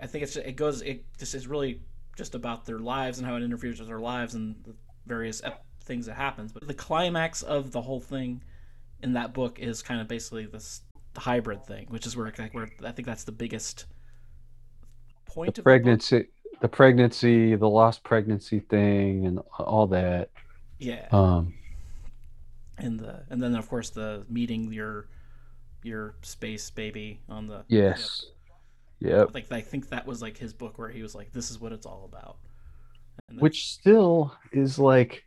I 0.00 0.06
think 0.06 0.24
it's 0.24 0.36
it 0.36 0.56
goes 0.56 0.82
it 0.82 1.04
just 1.18 1.34
is 1.34 1.46
really 1.46 1.80
just 2.16 2.34
about 2.34 2.66
their 2.66 2.78
lives 2.78 3.18
and 3.18 3.26
how 3.26 3.36
it 3.36 3.42
interferes 3.42 3.78
with 3.78 3.88
their 3.88 4.00
lives 4.00 4.34
and 4.34 4.56
the 4.64 4.74
various 5.06 5.42
ep- 5.44 5.64
things 5.82 6.06
that 6.06 6.14
happens. 6.14 6.52
But 6.52 6.66
the 6.66 6.74
climax 6.74 7.42
of 7.42 7.72
the 7.72 7.80
whole 7.80 8.00
thing 8.00 8.42
in 9.02 9.12
that 9.14 9.32
book 9.32 9.58
is 9.58 9.82
kind 9.82 10.00
of 10.00 10.08
basically 10.08 10.46
this 10.46 10.82
hybrid 11.16 11.64
thing, 11.64 11.86
which 11.88 12.06
is 12.06 12.16
where 12.16 12.32
like 12.38 12.54
where 12.54 12.68
I 12.84 12.92
think 12.92 13.06
that's 13.06 13.24
the 13.24 13.32
biggest 13.32 13.86
point 15.28 15.48
The 15.54 15.58
of 15.58 15.66
the 15.66 15.80
pregnancy, 15.80 16.26
the 16.60 16.68
pregnancy, 16.68 17.54
the 17.56 17.68
lost 17.68 18.04
pregnancy 18.04 18.60
thing, 18.60 19.26
and 19.26 19.40
all 19.58 19.86
that. 19.88 20.30
Yeah, 20.78 21.08
Um, 21.10 21.54
and 22.78 22.98
the 23.00 23.24
and 23.30 23.42
then 23.42 23.54
of 23.54 23.68
course 23.68 23.90
the 23.90 24.24
meeting 24.28 24.72
your 24.72 25.08
your 25.82 26.14
space 26.22 26.70
baby 26.70 27.20
on 27.28 27.46
the 27.46 27.64
yes, 27.68 28.26
yep. 29.00 29.30
Like 29.34 29.50
I 29.52 29.60
think 29.60 29.88
that 29.90 30.06
was 30.06 30.22
like 30.22 30.38
his 30.38 30.52
book 30.52 30.78
where 30.78 30.88
he 30.90 31.02
was 31.02 31.14
like, 31.14 31.32
"This 31.32 31.50
is 31.50 31.60
what 31.60 31.72
it's 31.72 31.86
all 31.86 32.04
about." 32.04 32.38
That's- 33.28 33.40
which 33.40 33.66
still 33.72 34.34
is 34.52 34.78
like 34.78 35.24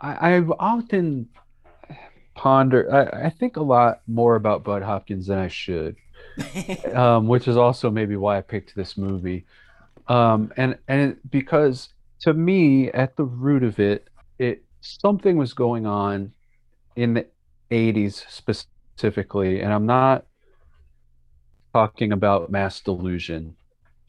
I, 0.00 0.34
I've 0.34 0.50
often 0.58 1.28
ponder 2.34 2.92
I, 2.92 3.26
I 3.26 3.30
think 3.30 3.56
a 3.56 3.62
lot 3.62 4.00
more 4.06 4.36
about 4.36 4.64
Bud 4.64 4.82
Hopkins 4.82 5.26
than 5.26 5.38
I 5.38 5.48
should. 5.48 5.96
Um, 6.94 7.26
which 7.26 7.48
is 7.48 7.56
also 7.56 7.90
maybe 7.90 8.14
why 8.16 8.38
I 8.38 8.42
picked 8.42 8.74
this 8.76 8.96
movie. 8.96 9.44
Um, 10.06 10.52
and 10.56 10.78
and 10.86 11.12
it, 11.12 11.30
because 11.30 11.88
to 12.20 12.32
me, 12.32 12.90
at 12.92 13.16
the 13.16 13.24
root 13.24 13.62
of 13.62 13.78
it, 13.80 14.08
it 14.38 14.64
something 14.80 15.36
was 15.36 15.52
going 15.52 15.86
on 15.86 16.32
in 16.96 17.14
the 17.14 17.26
80s 17.70 18.24
specifically, 18.28 19.60
and 19.60 19.72
I'm 19.72 19.86
not 19.86 20.26
talking 21.72 22.12
about 22.12 22.50
mass 22.50 22.80
delusion. 22.80 23.56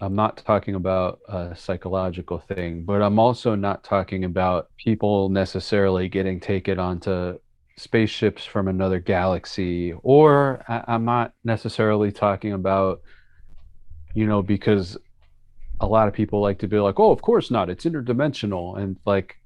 I'm 0.02 0.16
not 0.16 0.38
talking 0.38 0.76
about 0.76 1.20
a 1.28 1.56
psychological 1.56 2.40
thing, 2.40 2.84
but 2.86 3.02
I'm 3.02 3.20
also 3.20 3.56
not 3.56 3.84
talking 3.84 4.24
about 4.24 4.70
people 4.78 5.28
necessarily 5.30 6.08
getting 6.08 6.40
taken 6.40 6.80
onto 6.80 7.38
spaceships 7.80 8.46
from 8.46 8.68
another 8.68 9.00
galaxy, 9.00 9.94
or 10.04 10.64
I- 10.68 10.84
I'm 10.88 11.06
not 11.06 11.34
necessarily 11.44 12.12
talking 12.12 12.54
about, 12.54 13.02
you 14.14 14.26
know, 14.28 14.42
because 14.42 14.98
a 15.80 15.88
lot 15.88 16.08
of 16.08 16.14
people 16.14 16.42
like 16.42 16.60
to 16.60 16.68
be 16.68 16.80
like, 16.80 17.00
oh, 17.00 17.12
of 17.12 17.22
course 17.22 17.52
not, 17.52 17.70
it's 17.70 17.86
interdimensional, 17.86 18.78
and 18.78 18.98
like, 19.06 19.38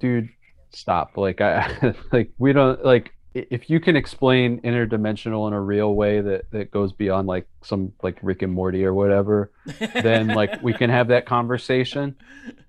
dude, 0.00 0.28
stop. 0.70 1.16
Like, 1.16 1.40
I 1.40 1.94
like 2.12 2.32
we 2.38 2.52
don't 2.52 2.84
like 2.84 3.12
if 3.34 3.68
you 3.68 3.80
can 3.80 3.96
explain 3.96 4.60
interdimensional 4.62 5.46
in 5.46 5.52
a 5.52 5.60
real 5.60 5.94
way 5.94 6.22
that 6.22 6.50
that 6.52 6.70
goes 6.70 6.92
beyond 6.92 7.28
like 7.28 7.46
some 7.62 7.92
like 8.02 8.18
Rick 8.22 8.40
and 8.42 8.52
Morty 8.52 8.84
or 8.86 8.94
whatever, 8.94 9.52
then 10.02 10.28
like 10.28 10.62
we 10.62 10.72
can 10.72 10.88
have 10.88 11.08
that 11.08 11.26
conversation 11.26 12.16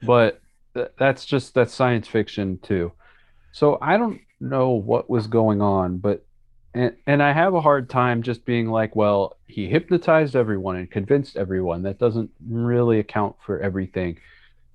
but 0.03 0.41
th- 0.73 0.89
that's 0.97 1.25
just 1.25 1.53
that's 1.53 1.73
science 1.73 2.07
fiction 2.07 2.59
too 2.61 2.91
so 3.51 3.77
i 3.81 3.97
don't 3.97 4.19
know 4.39 4.69
what 4.69 5.09
was 5.09 5.27
going 5.27 5.61
on 5.61 5.97
but 5.97 6.23
and, 6.73 6.95
and 7.05 7.23
i 7.23 7.31
have 7.31 7.53
a 7.53 7.61
hard 7.61 7.89
time 7.89 8.21
just 8.21 8.45
being 8.45 8.67
like 8.69 8.95
well 8.95 9.37
he 9.57 9.67
hypnotized 9.67 10.35
everyone 10.35 10.75
and 10.75 10.91
convinced 10.91 11.35
everyone. 11.35 11.81
That 11.81 11.97
doesn't 11.97 12.29
really 12.47 12.99
account 12.99 13.35
for 13.43 13.59
everything. 13.59 14.19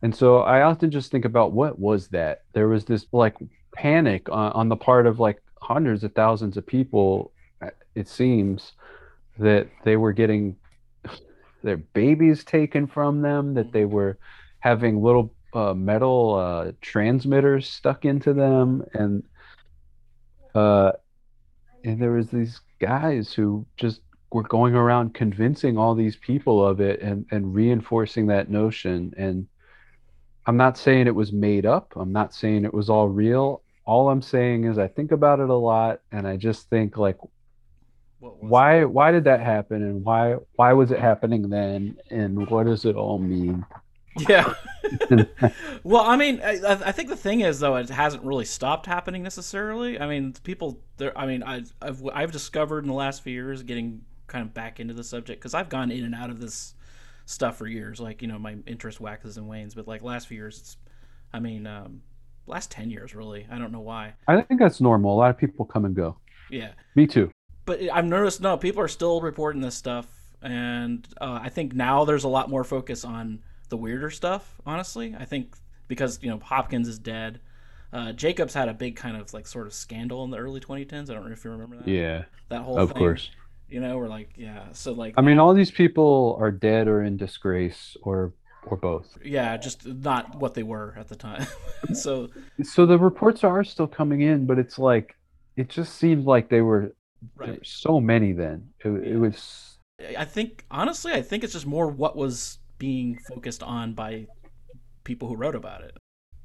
And 0.03 0.15
so 0.15 0.39
i 0.39 0.63
often 0.63 0.91
just 0.91 1.13
think 1.13 1.25
about 1.25 1.53
what 1.53 1.79
was 1.79 2.09
that? 2.09 2.43
There 2.53 2.69
was 2.69 2.85
this 2.85 3.07
like 3.13 3.37
panic 3.73 4.29
on, 4.29 4.53
on 4.53 4.69
the 4.69 4.77
part 4.77 5.07
of 5.07 5.21
like 5.21 5.41
hundreds 5.61 6.03
of 6.03 6.13
thousands 6.15 6.57
of 6.57 6.67
people 6.67 7.31
uh, 7.61 7.71
it 7.95 8.09
seems 8.09 8.73
that 9.39 9.69
they 9.85 9.97
were 9.97 10.13
getting 10.13 10.57
their 11.63 11.77
babies 11.77 12.43
taken 12.43 12.87
from 12.87 13.23
them, 13.23 13.55
that 13.55 13.73
they 13.73 13.85
were 13.85 14.19
having 14.59 15.01
little 15.01 15.33
uh, 15.55 15.75
metal 15.75 16.35
uh, 16.35 16.73
transmitters 16.81 17.69
stuck 17.69 18.05
into 18.05 18.33
them, 18.33 18.85
and 18.95 19.23
uh, 20.55 20.93
and 21.85 22.01
there 22.01 22.13
was 22.13 22.29
these 22.29 22.61
guys 22.81 23.33
who 23.33 23.67
just 23.77 24.01
were 24.33 24.43
going 24.43 24.75
around 24.75 25.15
convincing 25.15 25.77
all 25.77 25.95
these 25.95 26.17
people 26.17 26.65
of 26.67 26.81
it 26.81 27.01
and 27.01 27.27
and 27.31 27.55
reinforcing 27.55 28.27
that 28.29 28.51
notion. 28.51 29.13
And 29.17 29.47
I'm 30.47 30.57
not 30.57 30.79
saying 30.79 31.07
it 31.07 31.15
was 31.15 31.33
made 31.33 31.67
up. 31.67 31.93
I'm 31.97 32.13
not 32.13 32.35
saying 32.35 32.65
it 32.65 32.75
was 32.75 32.91
all 32.91 33.09
real. 33.09 33.63
All 33.85 34.09
I'm 34.11 34.23
saying 34.23 34.65
is 34.65 34.79
I 34.79 34.89
think 34.89 35.13
about 35.13 35.41
it 35.41 35.49
a 35.49 35.55
lot, 35.55 36.01
and 36.13 36.27
I 36.27 36.37
just 36.37 36.69
think 36.71 36.97
like 36.97 37.19
why 38.21 38.85
why 38.85 39.11
did 39.11 39.25
that 39.25 39.41
happen 39.41 39.83
and 39.83 40.05
why 40.05 40.37
why 40.55 40.73
was 40.73 40.93
it 40.93 41.01
happening 41.01 41.49
then 41.49 41.97
and 42.11 42.49
what 42.49 42.67
does 42.67 42.85
it 42.85 42.95
all 42.95 43.19
mean 43.19 43.67
Yeah. 44.19 44.55
well, 45.85 46.03
I 46.03 46.17
mean, 46.17 46.41
I, 46.43 46.61
I 46.85 46.93
think 46.93 47.09
the 47.09 47.17
thing 47.17 47.41
is 47.41 47.61
though, 47.61 47.77
it 47.77 47.89
hasn't 47.89 48.25
really 48.25 48.45
stopped 48.45 48.87
happening 48.87 49.23
necessarily. 49.23 49.99
I 49.99 50.07
mean, 50.07 50.35
people 50.45 50.81
there. 50.97 51.17
I 51.17 51.27
mean, 51.27 51.43
I, 51.43 51.63
I've 51.81 52.03
I've 52.13 52.33
discovered 52.33 52.85
in 52.85 52.89
the 52.89 52.95
last 52.95 53.23
few 53.23 53.33
years 53.33 53.63
getting 53.63 54.03
kind 54.27 54.47
of 54.47 54.53
back 54.55 54.81
into 54.81 54.95
the 54.95 55.05
subject 55.05 55.41
because 55.41 55.55
I've 55.55 55.69
gone 55.69 55.91
in 55.91 56.05
and 56.05 56.15
out 56.15 56.31
of 56.31 56.41
this 56.41 56.75
stuff 57.27 57.57
for 57.57 57.67
years. 57.67 58.01
Like 58.01 58.23
you 58.23 58.29
know, 58.29 58.39
my 58.39 58.57
interest 58.67 59.01
waxes 59.01 59.37
and 59.39 59.49
wanes, 59.49 59.75
but 59.75 59.89
like 59.89 60.03
last 60.03 60.29
few 60.29 60.37
years, 60.37 60.59
it's. 60.59 60.77
I 61.35 61.41
mean, 61.41 61.67
um, 61.67 62.03
last 62.47 62.71
ten 62.71 62.91
years 62.91 63.15
really. 63.15 63.47
I 63.51 63.59
don't 63.59 63.73
know 63.73 63.81
why. 63.81 64.15
i 64.29 64.41
think 64.43 64.61
that's 64.61 64.81
normal 64.81 65.15
a 65.15 65.17
lot 65.17 65.31
of 65.31 65.39
people 65.39 65.65
come 65.65 65.85
and 65.87 65.95
go 65.95 66.17
Yeah. 66.51 66.73
me 66.95 67.07
too 67.07 67.31
but 67.65 67.81
I've 67.93 68.05
noticed 68.05 68.41
no 68.41 68.57
people 68.57 68.83
are 68.83 68.89
still 68.89 69.21
reporting 69.21 69.61
this 69.63 69.77
stuff, 69.77 70.07
and 70.43 71.07
uh, 71.21 71.39
I 71.43 71.49
think 71.49 71.75
now 71.75 72.05
there's 72.05 72.25
a 72.25 72.29
lot 72.29 72.51
more 72.51 72.65
focus 72.65 73.05
on 73.05 73.39
the 73.73 73.77
weirder 73.79 74.11
stuff. 74.11 74.61
Honestly, 74.67 75.17
I 75.19 75.25
think 75.25 75.57
because 75.89 76.19
you 76.23 76.29
know 76.31 76.39
Hopkins 76.39 76.87
is 76.87 76.99
dead. 76.99 77.41
Uh, 77.91 78.13
Jacobs 78.13 78.53
had 78.53 78.69
a 78.69 78.75
big 78.75 78.97
kind 78.97 79.17
of 79.17 79.33
like 79.33 79.47
sort 79.47 79.67
of 79.67 79.73
scandal 79.73 80.25
in 80.25 80.31
the 80.31 80.37
early 80.37 80.61
2010s. 80.61 81.11
I 81.11 81.15
don't 81.15 81.25
know 81.25 81.33
if 81.33 81.43
you 81.43 81.51
remember 81.51 81.79
that. 81.79 81.89
yeah 81.89 82.25
That 82.51 82.63
whole 82.63 82.79
of 82.79 82.93
thing, 82.93 82.99
course 82.99 83.31
You 83.69 83.81
know, 83.81 83.97
we're 83.97 84.09
like, 84.09 84.31
yeah. 84.37 84.67
So 84.73 84.93
like, 84.93 85.15
i 85.17 85.23
mean 85.23 85.39
all 85.39 85.55
these 85.55 85.71
people 85.71 86.37
are 86.39 86.51
dead 86.51 86.87
or 86.87 87.03
in 87.03 87.17
disgrace 87.17 87.97
or 88.03 88.35
or 88.65 88.77
both 88.77 89.17
yeah, 89.25 89.57
just 89.57 89.87
not 89.87 90.37
what 90.37 90.53
they 90.55 90.63
were 90.63 90.95
at 90.99 91.09
the 91.09 91.17
time. 91.17 91.47
so 91.95 92.29
so 92.63 92.85
the 92.85 92.99
reports 92.99 93.43
are 93.43 93.65
still 93.65 93.89
coming 93.89 94.21
in 94.21 94.47
but 94.47 94.59
it's 94.59 94.79
like 94.79 95.17
it 95.57 95.71
just 95.71 95.95
seemed 95.97 96.27
like 96.27 96.51
they 96.51 96.61
were 96.61 96.95
there 97.39 97.55
were 97.55 97.65
so 97.65 98.01
many 98.01 98.33
then 98.33 98.69
it, 98.85 98.91
it 98.91 99.17
was 99.17 99.73
I 100.17 100.25
think 100.25 100.65
honestly, 100.71 101.13
I 101.13 101.23
think 101.23 101.45
it's 101.45 101.53
just 101.53 101.67
more 101.67 101.89
what 101.89 102.17
was 102.17 102.59
being 102.83 103.17
focused 103.17 103.63
on 103.63 103.93
by 103.93 104.27
people 105.05 105.29
who 105.29 105.37
wrote 105.37 105.55
about 105.55 105.85
it. 105.85 105.97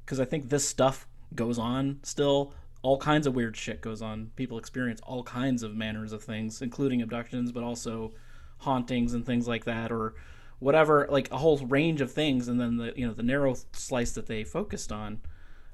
Because 0.04 0.20
I 0.20 0.24
think 0.24 0.48
this 0.48 0.68
stuff 0.68 1.08
goes 1.34 1.58
on 1.58 1.98
still. 2.04 2.54
All 2.82 2.96
kinds 2.96 3.26
of 3.26 3.34
weird 3.34 3.56
shit 3.56 3.80
goes 3.80 4.02
on. 4.02 4.30
People 4.36 4.56
experience 4.56 5.00
all 5.02 5.24
kinds 5.24 5.64
of 5.64 5.74
manners 5.74 6.12
of 6.12 6.22
things, 6.22 6.62
including 6.62 7.02
abductions, 7.02 7.50
but 7.50 7.64
also 7.64 8.12
hauntings 8.58 9.14
and 9.14 9.26
things 9.26 9.48
like 9.48 9.64
that, 9.64 9.90
or 9.90 10.14
whatever, 10.60 11.08
like 11.10 11.28
a 11.32 11.38
whole 11.38 11.58
range 11.58 12.00
of 12.00 12.12
things, 12.12 12.46
and 12.46 12.60
then 12.60 12.76
the 12.76 12.92
you 12.94 13.04
know 13.04 13.14
the 13.14 13.24
narrow 13.24 13.56
slice 13.72 14.12
that 14.12 14.26
they 14.26 14.44
focused 14.44 14.92
on. 14.92 15.20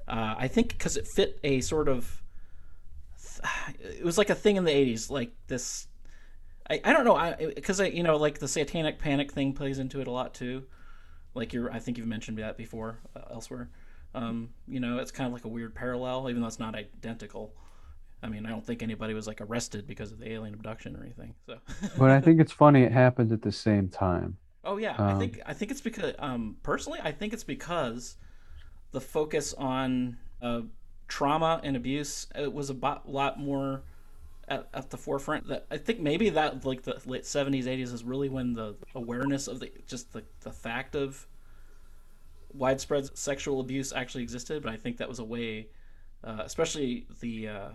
Uh, 0.07 0.33
I 0.35 0.47
think 0.47 0.69
because 0.69 0.97
it 0.97 1.05
fit 1.05 1.39
a 1.43 1.61
sort 1.61 1.87
of, 1.87 2.23
it 3.79 4.03
was 4.03 4.17
like 4.17 4.31
a 4.31 4.35
thing 4.35 4.55
in 4.55 4.63
the 4.63 4.71
'80s, 4.71 5.11
like 5.11 5.31
this. 5.45 5.85
I, 6.69 6.81
I 6.83 6.93
don't 6.93 7.05
know, 7.05 7.35
because 7.53 7.79
I, 7.79 7.85
I 7.85 7.87
you 7.89 8.03
know 8.03 8.17
like 8.17 8.39
the 8.39 8.47
satanic 8.47 8.99
panic 8.99 9.31
thing 9.31 9.53
plays 9.53 9.79
into 9.79 10.01
it 10.01 10.07
a 10.07 10.11
lot 10.11 10.33
too. 10.33 10.63
Like 11.33 11.53
you're, 11.53 11.71
I 11.71 11.79
think 11.79 11.97
you've 11.97 12.07
mentioned 12.07 12.37
that 12.37 12.57
before 12.57 12.99
uh, 13.15 13.21
elsewhere. 13.31 13.69
Um, 14.13 14.51
you 14.67 14.79
know, 14.79 14.99
it's 14.99 15.11
kind 15.11 15.27
of 15.27 15.33
like 15.33 15.43
a 15.43 15.49
weird 15.49 15.75
parallel, 15.75 16.29
even 16.29 16.41
though 16.41 16.47
it's 16.47 16.59
not 16.59 16.75
identical. 16.75 17.53
I 18.23 18.29
mean, 18.29 18.45
I 18.45 18.49
don't 18.49 18.65
think 18.65 18.81
anybody 18.81 19.13
was 19.13 19.27
like 19.27 19.41
arrested 19.41 19.85
because 19.85 20.11
of 20.11 20.19
the 20.19 20.31
alien 20.31 20.53
abduction 20.53 20.95
or 20.95 21.03
anything. 21.03 21.35
So, 21.45 21.57
but 21.97 22.09
I 22.09 22.21
think 22.21 22.39
it's 22.39 22.53
funny 22.53 22.83
it 22.83 22.91
happened 22.91 23.31
at 23.31 23.41
the 23.41 23.51
same 23.51 23.89
time. 23.89 24.37
Oh 24.63 24.77
yeah, 24.77 24.95
um, 24.95 25.07
I 25.07 25.19
think 25.19 25.39
I 25.45 25.53
think 25.53 25.71
it's 25.71 25.81
because 25.81 26.13
um, 26.17 26.57
personally, 26.63 26.99
I 27.03 27.11
think 27.11 27.33
it's 27.33 27.43
because 27.43 28.15
the 28.91 29.01
focus 29.01 29.53
on 29.53 30.17
uh, 30.41 30.61
trauma 31.07 31.59
and 31.63 31.75
abuse 31.75 32.27
it 32.35 32.51
was 32.51 32.69
a 32.69 33.01
lot 33.05 33.37
more 33.37 33.83
at, 34.47 34.67
at 34.73 34.89
the 34.89 34.97
forefront. 34.97 35.47
That 35.47 35.65
I 35.71 35.77
think 35.77 35.99
maybe 35.99 36.29
that 36.29 36.65
like 36.65 36.83
the 36.83 37.01
late 37.05 37.25
seventies, 37.25 37.67
eighties 37.67 37.91
is 37.91 38.03
really 38.03 38.29
when 38.29 38.53
the 38.53 38.75
awareness 38.93 39.47
of 39.47 39.59
the 39.59 39.71
just 39.87 40.13
the 40.13 40.23
the 40.41 40.51
fact 40.51 40.95
of 40.95 41.27
widespread 42.53 43.17
sexual 43.17 43.59
abuse 43.59 43.91
actually 43.93 44.23
existed. 44.23 44.63
But 44.63 44.71
I 44.73 44.77
think 44.77 44.97
that 44.97 45.09
was 45.09 45.19
a 45.19 45.25
way, 45.25 45.69
uh, 46.23 46.41
especially 46.43 47.07
the 47.19 47.47
uh, 47.47 47.69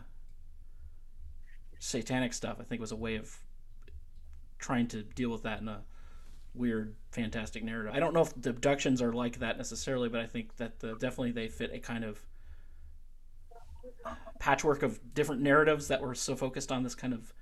satanic 1.79 2.33
stuff. 2.33 2.59
I 2.61 2.65
think 2.65 2.81
was 2.81 2.93
a 2.93 2.97
way 2.97 3.17
of 3.17 3.37
trying 4.59 4.87
to 4.89 5.03
deal 5.03 5.31
with 5.31 5.43
that 5.43 5.61
in 5.61 5.69
a 5.69 5.83
weird, 6.55 6.95
fantastic 7.11 7.65
narrative. 7.65 7.93
I 7.95 8.01
don't 8.01 8.13
know 8.13 8.23
if 8.23 8.35
the 8.41 8.51
abductions 8.51 9.01
are 9.01 9.13
like 9.13 9.39
that 9.39 9.57
necessarily, 9.57 10.09
but 10.09 10.21
I 10.21 10.27
think 10.27 10.57
that 10.57 10.81
the, 10.81 10.95
definitely 10.95 11.33
they 11.33 11.49
fit 11.49 11.71
a 11.73 11.79
kind 11.79 12.05
of 12.05 12.21
patchwork 14.39 14.83
of 14.83 15.15
different 15.15 15.43
narratives 15.43 15.89
that 15.89 16.01
were 16.01 16.15
so 16.15 16.35
focused 16.35 16.73
on 16.73 16.83
this 16.83 16.95
kind 16.95 17.13
of 17.13 17.33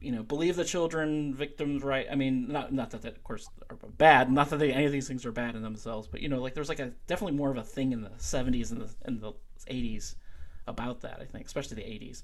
you 0.00 0.12
know 0.12 0.22
believe 0.22 0.56
the 0.56 0.64
children 0.64 1.34
victims 1.34 1.82
right. 1.82 2.06
I 2.10 2.14
mean 2.14 2.46
not 2.48 2.72
not 2.72 2.90
that 2.90 3.02
that 3.02 3.16
of 3.16 3.24
course 3.24 3.48
are 3.68 3.76
bad. 3.96 4.30
Not 4.30 4.50
that 4.50 4.58
they, 4.58 4.72
any 4.72 4.84
of 4.86 4.92
these 4.92 5.08
things 5.08 5.26
are 5.26 5.32
bad 5.32 5.56
in 5.56 5.62
themselves 5.62 6.06
but 6.06 6.20
you 6.20 6.28
know 6.28 6.40
like 6.40 6.54
there's 6.54 6.68
like 6.68 6.78
a 6.78 6.92
definitely 7.06 7.36
more 7.36 7.50
of 7.50 7.56
a 7.56 7.64
thing 7.64 7.92
in 7.92 8.02
the 8.02 8.10
70s 8.10 8.70
and 8.70 8.80
the 8.80 8.94
and 9.04 9.20
the 9.20 9.32
80s 9.68 10.14
about 10.66 11.00
that 11.00 11.18
i 11.20 11.24
think 11.24 11.46
especially 11.46 11.76
the 11.76 11.82
80s 11.82 12.22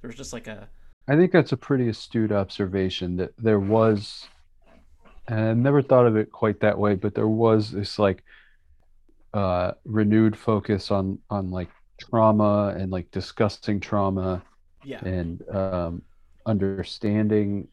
there's 0.00 0.14
just 0.14 0.32
like 0.32 0.46
a 0.46 0.68
i 1.08 1.16
think 1.16 1.32
that's 1.32 1.52
a 1.52 1.56
pretty 1.56 1.88
astute 1.88 2.30
observation 2.30 3.16
that 3.16 3.32
there 3.38 3.58
was 3.58 4.28
and 5.28 5.40
i 5.40 5.52
never 5.54 5.82
thought 5.82 6.06
of 6.06 6.16
it 6.16 6.30
quite 6.30 6.60
that 6.60 6.78
way 6.78 6.94
but 6.94 7.14
there 7.14 7.28
was 7.28 7.72
this 7.72 7.98
like 7.98 8.22
uh 9.34 9.72
renewed 9.84 10.36
focus 10.36 10.90
on 10.90 11.18
on 11.30 11.50
like 11.50 11.68
trauma 11.98 12.74
and 12.76 12.90
like 12.92 13.10
discussing 13.10 13.80
trauma 13.80 14.42
yeah 14.84 15.00
and 15.04 15.42
um 15.50 16.02
understanding 16.46 17.66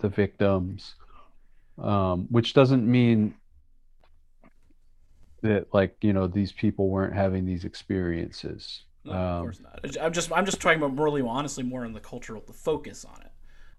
the 0.00 0.08
victims 0.08 0.94
um 1.78 2.26
which 2.30 2.54
doesn't 2.54 2.86
mean 2.86 3.34
that 5.42 5.66
like 5.72 5.96
you 6.02 6.12
know 6.12 6.26
these 6.26 6.52
people 6.52 6.88
weren't 6.88 7.14
having 7.14 7.46
these 7.46 7.64
experiences 7.64 8.84
no, 9.04 9.12
of 9.12 9.18
um, 9.18 9.42
course 9.42 9.60
not. 9.60 9.98
I'm 10.00 10.12
just 10.12 10.30
I'm 10.32 10.44
just 10.44 10.60
talking 10.60 10.82
about 10.82 10.98
really 10.98 11.22
honestly 11.22 11.64
more 11.64 11.84
on 11.84 11.92
the 11.92 12.00
cultural 12.00 12.42
the 12.46 12.52
focus 12.52 13.04
on 13.04 13.20
it. 13.22 13.32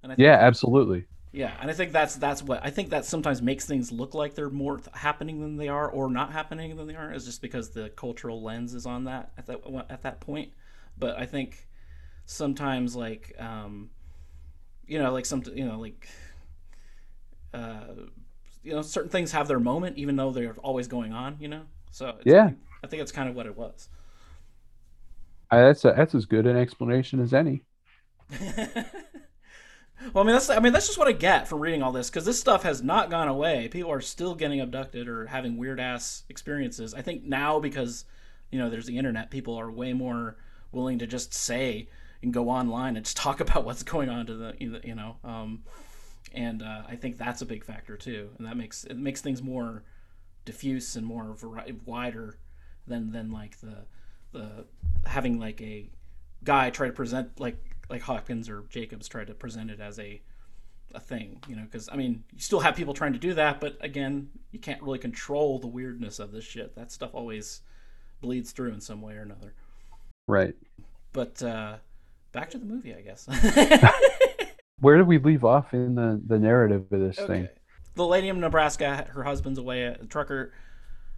And 0.03 0.11
I 0.11 0.15
yeah, 0.17 0.33
absolutely. 0.33 1.05
Yeah, 1.33 1.55
and 1.61 1.71
I 1.71 1.73
think 1.73 1.93
that's 1.93 2.15
that's 2.15 2.43
what 2.43 2.59
I 2.61 2.69
think 2.69 2.89
that 2.89 3.05
sometimes 3.05 3.41
makes 3.41 3.65
things 3.65 3.89
look 3.91 4.13
like 4.13 4.35
they're 4.35 4.49
more 4.49 4.81
happening 4.93 5.39
than 5.39 5.55
they 5.55 5.69
are, 5.69 5.89
or 5.89 6.09
not 6.09 6.33
happening 6.33 6.75
than 6.75 6.87
they 6.87 6.95
are, 6.95 7.13
is 7.13 7.23
just 7.25 7.41
because 7.41 7.69
the 7.69 7.89
cultural 7.89 8.41
lens 8.43 8.73
is 8.73 8.85
on 8.85 9.05
that 9.05 9.31
at 9.37 9.45
that 9.45 9.61
at 9.89 10.01
that 10.01 10.19
point. 10.19 10.51
But 10.97 11.17
I 11.17 11.25
think 11.25 11.67
sometimes 12.25 12.95
like 12.95 13.33
um, 13.39 13.91
you 14.87 14.99
know 14.99 15.11
like 15.13 15.25
some 15.25 15.43
you 15.53 15.65
know 15.65 15.79
like 15.79 16.07
uh, 17.53 17.85
you 18.63 18.73
know 18.73 18.81
certain 18.81 19.09
things 19.09 19.31
have 19.31 19.47
their 19.47 19.59
moment 19.59 19.97
even 19.97 20.15
though 20.15 20.31
they're 20.31 20.55
always 20.63 20.87
going 20.87 21.13
on. 21.13 21.37
You 21.39 21.47
know, 21.47 21.61
so 21.91 22.17
yeah, 22.25 22.51
I 22.83 22.87
think 22.87 23.01
it's 23.01 23.11
kind 23.11 23.29
of 23.29 23.35
what 23.35 23.45
it 23.45 23.57
was. 23.57 23.89
Uh, 25.51 25.65
that's 25.67 25.85
a, 25.85 25.93
that's 25.95 26.15
as 26.15 26.25
good 26.25 26.47
an 26.47 26.57
explanation 26.57 27.19
as 27.19 27.33
any. 27.33 27.63
well, 30.13 30.23
I 30.23 30.27
mean 30.27 30.33
that's 30.33 30.49
I 30.49 30.59
mean 30.59 30.73
that's 30.73 30.87
just 30.87 30.97
what 30.97 31.07
I 31.07 31.13
get 31.13 31.47
from 31.47 31.59
reading 31.59 31.81
all 31.81 31.91
this 31.91 32.09
because 32.09 32.25
this 32.25 32.39
stuff 32.39 32.63
has 32.63 32.81
not 32.81 33.09
gone 33.09 33.27
away. 33.27 33.67
People 33.67 33.91
are 33.91 34.01
still 34.01 34.35
getting 34.35 34.59
abducted 34.59 35.07
or 35.07 35.27
having 35.27 35.57
weird 35.57 35.79
ass 35.79 36.23
experiences. 36.29 36.93
I 36.93 37.01
think 37.01 37.23
now 37.23 37.59
because 37.59 38.05
you 38.51 38.59
know 38.59 38.69
there's 38.69 38.85
the 38.85 38.97
internet, 38.97 39.31
people 39.31 39.55
are 39.55 39.71
way 39.71 39.93
more 39.93 40.37
willing 40.71 40.99
to 40.99 41.07
just 41.07 41.33
say 41.33 41.89
and 42.23 42.33
go 42.33 42.49
online 42.49 42.95
and 42.95 43.05
just 43.05 43.17
talk 43.17 43.39
about 43.41 43.65
what's 43.65 43.83
going 43.83 44.09
on 44.09 44.25
to 44.25 44.35
the 44.35 44.55
you 44.59 44.95
know. 44.95 45.17
Um, 45.23 45.63
and 46.33 46.61
uh, 46.63 46.83
I 46.87 46.95
think 46.95 47.17
that's 47.17 47.41
a 47.41 47.45
big 47.45 47.63
factor 47.63 47.97
too, 47.97 48.29
and 48.37 48.47
that 48.47 48.57
makes 48.57 48.83
it 48.83 48.97
makes 48.97 49.21
things 49.21 49.41
more 49.41 49.83
diffuse 50.45 50.95
and 50.95 51.05
more 51.05 51.35
wider 51.85 52.37
than 52.87 53.11
than 53.11 53.31
like 53.31 53.59
the 53.59 53.85
the 54.31 54.65
having 55.05 55.39
like 55.39 55.61
a 55.61 55.89
guy 56.43 56.69
try 56.69 56.87
to 56.87 56.93
present 56.93 57.39
like 57.39 57.70
like 57.91 58.01
Hopkins 58.01 58.49
or 58.49 58.63
Jacobs 58.69 59.07
tried 59.07 59.27
to 59.27 59.33
present 59.33 59.69
it 59.69 59.79
as 59.79 59.99
a 59.99 60.21
a 60.93 60.99
thing, 60.99 61.41
you 61.47 61.55
know, 61.55 61.63
because 61.63 61.87
I 61.91 61.95
mean, 61.95 62.23
you 62.33 62.39
still 62.39 62.59
have 62.59 62.75
people 62.75 62.93
trying 62.93 63.13
to 63.13 63.19
do 63.19 63.33
that, 63.35 63.61
but 63.61 63.77
again, 63.81 64.29
you 64.51 64.59
can't 64.59 64.81
really 64.81 64.99
control 64.99 65.59
the 65.59 65.67
weirdness 65.67 66.19
of 66.19 66.31
this 66.31 66.43
shit. 66.43 66.75
That 66.75 66.91
stuff 66.91 67.11
always 67.13 67.61
bleeds 68.19 68.51
through 68.51 68.73
in 68.73 68.81
some 68.81 69.01
way 69.01 69.13
or 69.13 69.21
another. 69.21 69.53
Right. 70.27 70.55
But 71.13 71.41
uh 71.43 71.77
back 72.31 72.49
to 72.51 72.57
the 72.57 72.65
movie, 72.65 72.95
I 72.95 73.01
guess. 73.01 73.27
Where 74.79 74.97
did 74.97 75.07
we 75.07 75.17
leave 75.17 75.45
off 75.45 75.73
in 75.73 75.95
the 75.95 76.21
the 76.25 76.39
narrative 76.39 76.85
of 76.91 76.99
this 76.99 77.19
okay. 77.19 77.27
thing? 77.27 77.49
The 77.95 78.07
lady 78.07 78.29
in 78.29 78.39
Nebraska, 78.39 79.07
her 79.11 79.23
husband's 79.23 79.59
away, 79.59 79.83
a 79.83 80.05
trucker 80.05 80.53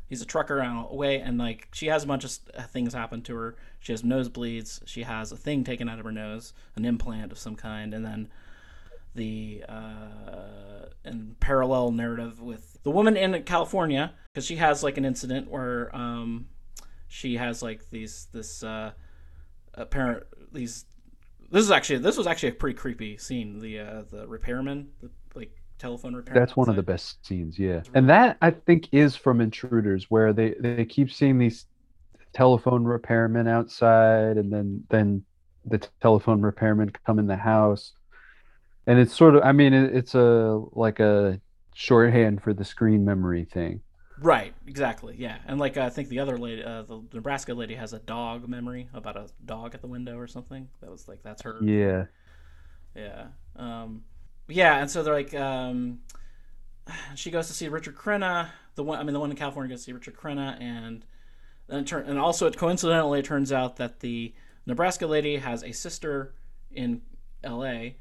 he's 0.07 0.21
a 0.21 0.25
trucker 0.25 0.59
away 0.59 1.19
and 1.19 1.37
like 1.37 1.67
she 1.73 1.87
has 1.87 2.03
a 2.03 2.07
bunch 2.07 2.23
of 2.23 2.37
uh, 2.57 2.63
things 2.63 2.93
happen 2.93 3.21
to 3.23 3.35
her. 3.35 3.55
She 3.79 3.91
has 3.93 4.03
nosebleeds. 4.03 4.81
She 4.85 5.03
has 5.03 5.31
a 5.31 5.37
thing 5.37 5.63
taken 5.63 5.89
out 5.89 5.99
of 5.99 6.05
her 6.05 6.11
nose 6.11 6.53
an 6.75 6.85
implant 6.85 7.31
of 7.31 7.39
some 7.39 7.55
kind 7.55 7.93
and 7.93 8.05
then 8.05 8.29
the 9.15 9.63
uh 9.69 10.87
parallel 11.39 11.91
narrative 11.91 12.41
with 12.41 12.77
the 12.83 12.89
woman 12.89 13.15
in 13.15 13.43
california 13.43 14.13
because 14.31 14.45
she 14.45 14.55
has 14.55 14.81
like 14.81 14.97
an 14.97 15.05
incident 15.05 15.49
where 15.49 15.95
um 15.95 16.47
she 17.07 17.37
has 17.37 17.61
like 17.61 17.89
these 17.91 18.27
this 18.31 18.63
uh 18.63 18.91
apparent 19.75 20.23
these 20.51 20.85
this 21.51 21.63
is 21.63 21.71
actually 21.71 21.99
this 21.99 22.17
was 22.17 22.25
actually 22.25 22.49
a 22.49 22.53
pretty 22.53 22.75
creepy 22.75 23.17
scene 23.17 23.59
the 23.59 23.79
uh 23.79 24.03
the 24.09 24.27
repairman 24.27 24.89
the, 25.01 25.09
telephone 25.77 26.15
repair. 26.15 26.33
That's 26.33 26.55
one 26.55 26.69
of 26.69 26.75
the 26.75 26.83
best 26.83 27.25
scenes, 27.25 27.57
yeah. 27.59 27.81
And 27.93 28.09
that 28.09 28.37
I 28.41 28.51
think 28.51 28.89
is 28.91 29.15
from 29.15 29.41
Intruders, 29.41 30.09
where 30.09 30.33
they 30.33 30.55
they 30.59 30.85
keep 30.85 31.11
seeing 31.11 31.37
these 31.37 31.65
telephone 32.33 32.83
repairmen 32.83 33.47
outside, 33.47 34.37
and 34.37 34.51
then 34.51 34.83
then 34.89 35.23
the 35.65 35.79
telephone 36.01 36.41
repairmen 36.41 36.93
come 37.05 37.19
in 37.19 37.27
the 37.27 37.37
house, 37.37 37.93
and 38.87 38.99
it's 38.99 39.15
sort 39.15 39.35
of 39.35 39.43
I 39.43 39.51
mean 39.51 39.73
it, 39.73 39.95
it's 39.95 40.15
a 40.15 40.61
like 40.71 40.99
a 40.99 41.39
shorthand 41.73 42.43
for 42.43 42.53
the 42.53 42.65
screen 42.65 43.05
memory 43.05 43.45
thing. 43.45 43.81
Right, 44.19 44.53
exactly, 44.67 45.15
yeah, 45.17 45.39
and 45.47 45.59
like 45.59 45.75
I 45.75 45.89
think 45.89 46.07
the 46.07 46.19
other 46.19 46.37
lady, 46.37 46.63
uh, 46.63 46.83
the 46.83 47.03
Nebraska 47.13 47.53
lady, 47.53 47.75
has 47.75 47.93
a 47.93 47.99
dog 47.99 48.47
memory 48.47 48.87
about 48.93 49.17
a 49.17 49.27
dog 49.45 49.73
at 49.73 49.81
the 49.81 49.87
window 49.87 50.17
or 50.17 50.27
something. 50.27 50.69
That 50.81 50.91
was 50.91 51.07
like 51.07 51.23
that's 51.23 51.41
her. 51.41 51.59
Yeah. 51.61 52.05
Yeah. 52.95 53.27
Um, 53.55 54.03
yeah, 54.53 54.79
and 54.79 54.89
so 54.89 55.03
they're 55.03 55.13
like, 55.13 55.33
um, 55.33 55.99
she 57.15 57.31
goes 57.31 57.47
to 57.47 57.53
see 57.53 57.67
Richard 57.67 57.95
Crenna, 57.95 58.49
the 58.75 58.83
one 58.83 58.99
I 58.99 59.03
mean 59.03 59.13
the 59.13 59.19
one 59.19 59.31
in 59.31 59.37
California 59.37 59.69
goes 59.69 59.81
to 59.81 59.85
see 59.85 59.93
Richard 59.93 60.15
Crenna, 60.15 60.59
and 60.61 61.05
then 61.67 61.85
turn 61.85 62.05
and 62.05 62.19
also 62.19 62.47
it 62.47 62.57
coincidentally 62.57 63.19
it 63.19 63.25
turns 63.25 63.51
out 63.51 63.77
that 63.77 63.99
the 63.99 64.33
Nebraska 64.65 65.07
lady 65.07 65.37
has 65.37 65.63
a 65.63 65.71
sister 65.71 66.33
in 66.71 67.01
L.A. 67.43 67.97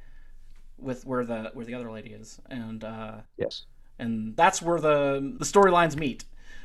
with 0.78 1.04
where 1.04 1.24
the 1.24 1.50
where 1.54 1.64
the 1.64 1.74
other 1.74 1.90
lady 1.90 2.10
is, 2.10 2.40
and 2.48 2.84
uh, 2.84 3.16
yes, 3.36 3.64
and 3.98 4.36
that's 4.36 4.62
where 4.62 4.80
the 4.80 5.34
the 5.38 5.44
storylines 5.44 5.96
meet. 5.96 6.24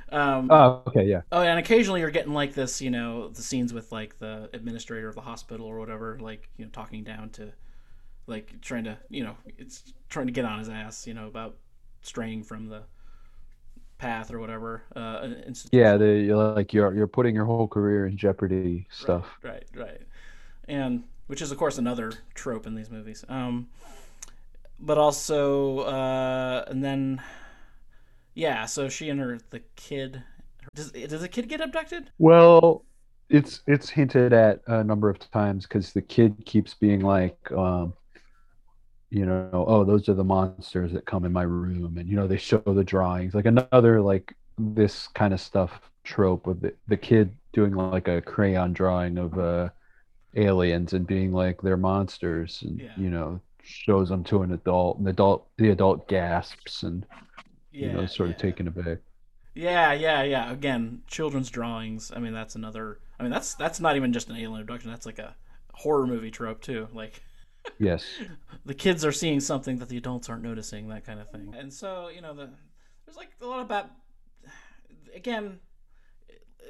Um, 0.09 0.49
oh, 0.49 0.83
okay, 0.87 1.03
yeah. 1.03 1.21
Oh, 1.33 1.41
and 1.41 1.59
occasionally 1.59 1.99
you're 1.99 2.11
getting 2.11 2.33
like 2.33 2.53
this, 2.53 2.81
you 2.81 2.89
know, 2.89 3.27
the 3.27 3.41
scenes 3.41 3.73
with 3.73 3.91
like 3.91 4.17
the 4.19 4.49
administrator 4.53 5.09
of 5.09 5.15
the 5.15 5.21
hospital 5.21 5.65
or 5.65 5.79
whatever, 5.79 6.17
like 6.21 6.49
you 6.57 6.63
know, 6.63 6.71
talking 6.71 7.03
down 7.03 7.29
to 7.31 7.51
like 8.27 8.59
trying 8.61 8.83
to 8.83 8.97
you 9.09 9.23
know 9.23 9.35
it's 9.57 9.93
trying 10.09 10.27
to 10.27 10.31
get 10.31 10.45
on 10.45 10.59
his 10.59 10.69
ass 10.69 11.07
you 11.07 11.13
know 11.13 11.27
about 11.27 11.55
straying 12.01 12.43
from 12.43 12.67
the 12.67 12.83
path 13.97 14.31
or 14.31 14.39
whatever 14.39 14.83
uh 14.95 15.27
yeah 15.71 15.97
the 15.97 16.31
like 16.55 16.71
you're 16.71 16.93
you're 16.93 17.07
putting 17.07 17.33
your 17.33 17.45
whole 17.45 17.67
career 17.67 18.05
in 18.05 18.15
jeopardy 18.15 18.85
stuff 18.91 19.25
right, 19.41 19.65
right 19.75 19.85
right 19.87 20.01
and 20.67 21.03
which 21.27 21.41
is 21.41 21.51
of 21.51 21.57
course 21.57 21.77
another 21.77 22.11
trope 22.35 22.67
in 22.67 22.75
these 22.75 22.91
movies 22.91 23.25
um 23.27 23.67
but 24.79 24.97
also 24.97 25.79
uh 25.79 26.63
and 26.67 26.83
then 26.83 27.21
Yeah, 28.33 28.65
so 28.65 28.87
she 28.89 29.09
and 29.09 29.19
her 29.19 29.39
the 29.49 29.61
kid. 29.75 30.23
Does 30.75 30.91
does 30.91 31.21
the 31.21 31.27
kid 31.27 31.49
get 31.49 31.61
abducted? 31.61 32.11
Well, 32.19 32.85
it's 33.29 33.61
it's 33.67 33.89
hinted 33.89 34.33
at 34.33 34.61
a 34.67 34.83
number 34.83 35.09
of 35.09 35.19
times 35.31 35.65
because 35.65 35.93
the 35.93 36.01
kid 36.01 36.45
keeps 36.45 36.73
being 36.73 37.01
like, 37.01 37.37
um, 37.51 37.93
you 39.09 39.25
know, 39.25 39.49
oh, 39.67 39.83
those 39.85 40.09
are 40.09 40.13
the 40.13 40.23
monsters 40.23 40.91
that 40.93 41.05
come 41.05 41.25
in 41.25 41.31
my 41.33 41.43
room, 41.43 41.97
and 41.97 42.09
you 42.09 42.15
know 42.15 42.27
they 42.27 42.37
show 42.37 42.59
the 42.59 42.83
drawings, 42.83 43.33
like 43.35 43.45
another 43.45 44.01
like 44.01 44.35
this 44.57 45.07
kind 45.09 45.33
of 45.33 45.39
stuff 45.41 45.91
trope 46.03 46.47
with 46.47 46.61
the, 46.61 46.73
the 46.87 46.97
kid 46.97 47.35
doing 47.53 47.73
like 47.73 48.07
a 48.07 48.21
crayon 48.21 48.73
drawing 48.73 49.17
of 49.17 49.37
uh 49.37 49.69
aliens 50.35 50.93
and 50.93 51.07
being 51.07 51.31
like 51.33 51.61
they're 51.61 51.77
monsters, 51.77 52.61
and 52.63 52.81
Yeah. 52.81 52.91
you 52.95 53.09
know 53.09 53.41
shows 53.63 54.09
them 54.09 54.23
to 54.25 54.43
an 54.43 54.53
adult, 54.53 54.97
and 54.99 55.07
the 55.07 55.11
adult 55.11 55.47
the 55.57 55.69
adult 55.71 56.07
gasps 56.09 56.83
and 56.83 57.05
Yeah, 57.71 57.77
you 57.79 57.91
know 57.91 58.05
sort 58.07 58.31
of 58.31 58.37
taken 58.37 58.67
aback. 58.67 58.99
Yeah, 59.53 59.93
yeah, 59.93 60.23
yeah. 60.23 60.51
Again, 60.51 61.01
children's 61.07 61.49
drawings. 61.49 62.11
I 62.15 62.19
mean, 62.19 62.33
that's 62.33 62.55
another. 62.55 62.99
I 63.19 63.23
mean, 63.23 63.31
that's 63.31 63.55
that's 63.55 63.79
not 63.79 63.95
even 63.95 64.13
just 64.13 64.29
an 64.29 64.35
alien 64.35 64.61
abduction. 64.61 64.91
That's 64.91 65.05
like 65.05 65.19
a 65.19 65.35
horror 65.73 66.05
movie 66.07 66.31
trope 66.31 66.61
too. 66.61 66.87
Like 66.93 67.21
Yes. 67.79 68.05
the 68.65 68.73
kids 68.73 69.05
are 69.05 69.11
seeing 69.11 69.39
something 69.39 69.77
that 69.79 69.89
the 69.89 69.97
adults 69.97 70.29
aren't 70.29 70.43
noticing, 70.43 70.87
that 70.89 71.05
kind 71.05 71.19
of 71.19 71.29
thing. 71.29 71.53
And 71.57 71.71
so, 71.73 72.09
you 72.09 72.21
know, 72.21 72.33
the 72.33 72.49
there's 73.05 73.17
like 73.17 73.29
a 73.41 73.45
lot 73.45 73.61
of 73.61 73.67
bad. 73.67 73.89
Again, 75.15 75.59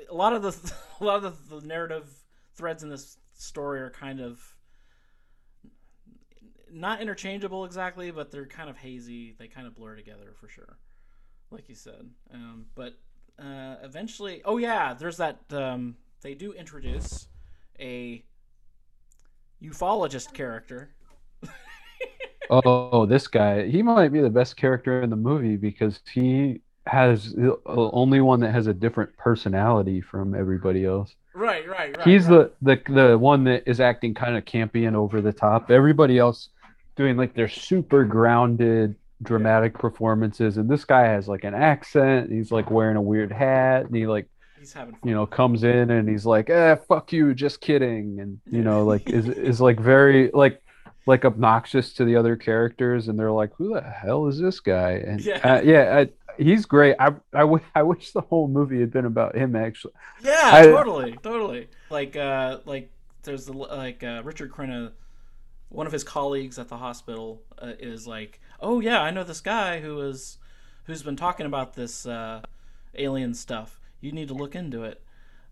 a 0.09 0.13
lot 0.13 0.33
of 0.33 0.41
the 0.41 0.73
a 1.01 1.03
lot 1.03 1.23
of 1.23 1.49
the, 1.49 1.59
the 1.59 1.67
narrative 1.67 2.09
threads 2.55 2.83
in 2.83 2.89
this 2.89 3.17
story 3.33 3.79
are 3.81 3.89
kind 3.89 4.19
of 4.19 4.39
not 6.71 7.01
interchangeable 7.01 7.65
exactly, 7.65 8.11
but 8.11 8.31
they're 8.31 8.45
kind 8.45 8.69
of 8.69 8.77
hazy. 8.77 9.35
They 9.37 9.47
kind 9.47 9.67
of 9.67 9.75
blur 9.75 9.95
together 9.95 10.33
for 10.39 10.47
sure, 10.47 10.77
like 11.51 11.69
you 11.69 11.75
said. 11.75 12.09
Um, 12.33 12.65
but 12.75 12.97
uh, 13.39 13.75
eventually, 13.83 14.41
oh 14.45 14.57
yeah, 14.57 14.93
there's 14.93 15.17
that. 15.17 15.39
Um, 15.51 15.95
they 16.21 16.33
do 16.33 16.53
introduce 16.53 17.27
a 17.79 18.23
ufologist 19.61 20.33
character. 20.33 20.89
Oh, 22.49 23.05
this 23.05 23.27
guy, 23.27 23.67
he 23.67 23.81
might 23.81 24.09
be 24.13 24.21
the 24.21 24.29
best 24.29 24.55
character 24.55 25.01
in 25.01 25.09
the 25.09 25.17
movie 25.17 25.57
because 25.57 25.99
he 26.09 26.61
has 26.85 27.33
the 27.33 27.59
only 27.65 28.21
one 28.21 28.39
that 28.39 28.53
has 28.53 28.67
a 28.67 28.73
different 28.73 29.15
personality 29.17 29.99
from 29.99 30.33
everybody 30.33 30.85
else. 30.85 31.13
Right, 31.33 31.67
right, 31.67 31.95
right. 31.97 32.07
He's 32.07 32.27
right. 32.27 32.49
the, 32.61 32.77
the 32.87 32.93
the 33.09 33.17
one 33.17 33.43
that 33.43 33.63
is 33.65 33.79
acting 33.79 34.13
kind 34.13 34.37
of 34.37 34.45
campy 34.45 34.87
and 34.87 34.95
over 34.95 35.21
the 35.21 35.33
top. 35.33 35.69
Everybody 35.69 36.17
else 36.17 36.49
doing 36.95 37.17
like 37.17 37.35
their 37.35 37.49
super 37.49 38.05
grounded 38.05 38.95
dramatic 39.23 39.77
performances 39.77 40.57
and 40.57 40.69
this 40.69 40.85
guy 40.85 41.03
has 41.03 41.27
like 41.27 41.43
an 41.43 41.53
accent. 41.53 42.31
He's 42.31 42.51
like 42.51 42.71
wearing 42.71 42.97
a 42.97 43.01
weird 43.01 43.31
hat 43.31 43.85
and 43.85 43.95
he 43.95 44.07
like 44.07 44.29
he's 44.67 44.73
having 44.73 44.93
fun. 44.95 45.07
you 45.09 45.13
know 45.15 45.25
comes 45.25 45.63
in 45.63 45.89
and 45.91 46.07
he's 46.09 46.25
like 46.25 46.49
eh 46.49 46.75
fuck 46.87 47.11
you 47.11 47.33
just 47.33 47.61
kidding 47.61 48.19
and 48.19 48.39
you 48.51 48.61
know 48.63 48.83
like 48.85 49.09
is 49.09 49.27
is 49.51 49.61
like 49.61 49.79
very 49.79 50.29
like 50.33 50.61
like 51.05 51.23
obnoxious 51.23 51.93
to 51.93 52.03
the 52.05 52.15
other 52.15 52.35
characters 52.35 53.07
and 53.07 53.17
they're 53.17 53.31
like 53.31 53.51
who 53.57 53.73
the 53.73 53.81
hell 53.81 54.27
is 54.27 54.39
this 54.39 54.59
guy 54.59 54.91
and 54.91 55.21
Yeah. 55.21 55.35
uh, 55.55 55.61
yeah 55.61 55.97
I, 55.99 56.09
he's 56.43 56.65
great 56.65 56.95
I, 56.99 57.07
I, 57.33 57.39
w- 57.41 57.63
I 57.73 57.83
wish 57.83 58.11
the 58.11 58.21
whole 58.21 58.47
movie 58.47 58.79
had 58.81 58.91
been 58.91 59.05
about 59.05 59.35
him 59.35 59.55
actually 59.55 59.93
Yeah, 60.21 60.39
I- 60.43 60.63
totally, 60.67 61.17
totally. 61.23 61.69
Like, 61.89 62.15
uh, 62.17 62.59
like 62.65 62.91
there's 63.23 63.45
the 63.45 63.53
like 63.53 64.03
uh, 64.03 64.21
Richard 64.25 64.51
Crenna, 64.51 64.91
one 65.69 65.85
of 65.87 65.93
his 65.93 66.03
colleagues 66.03 66.59
at 66.59 66.67
the 66.67 66.77
hospital 66.77 67.41
uh, 67.61 67.73
is 67.79 68.05
like, 68.07 68.39
oh 68.59 68.79
yeah, 68.81 69.01
I 69.01 69.11
know 69.11 69.23
this 69.23 69.41
guy 69.41 69.79
who 69.79 69.99
is 70.01 70.37
who's 70.85 71.03
been 71.03 71.15
talking 71.15 71.45
about 71.45 71.73
this 71.73 72.05
uh, 72.05 72.41
alien 72.95 73.33
stuff. 73.33 73.79
You 74.01 74.11
need 74.11 74.27
to 74.27 74.33
look 74.33 74.55
into 74.55 74.83
it, 74.83 75.01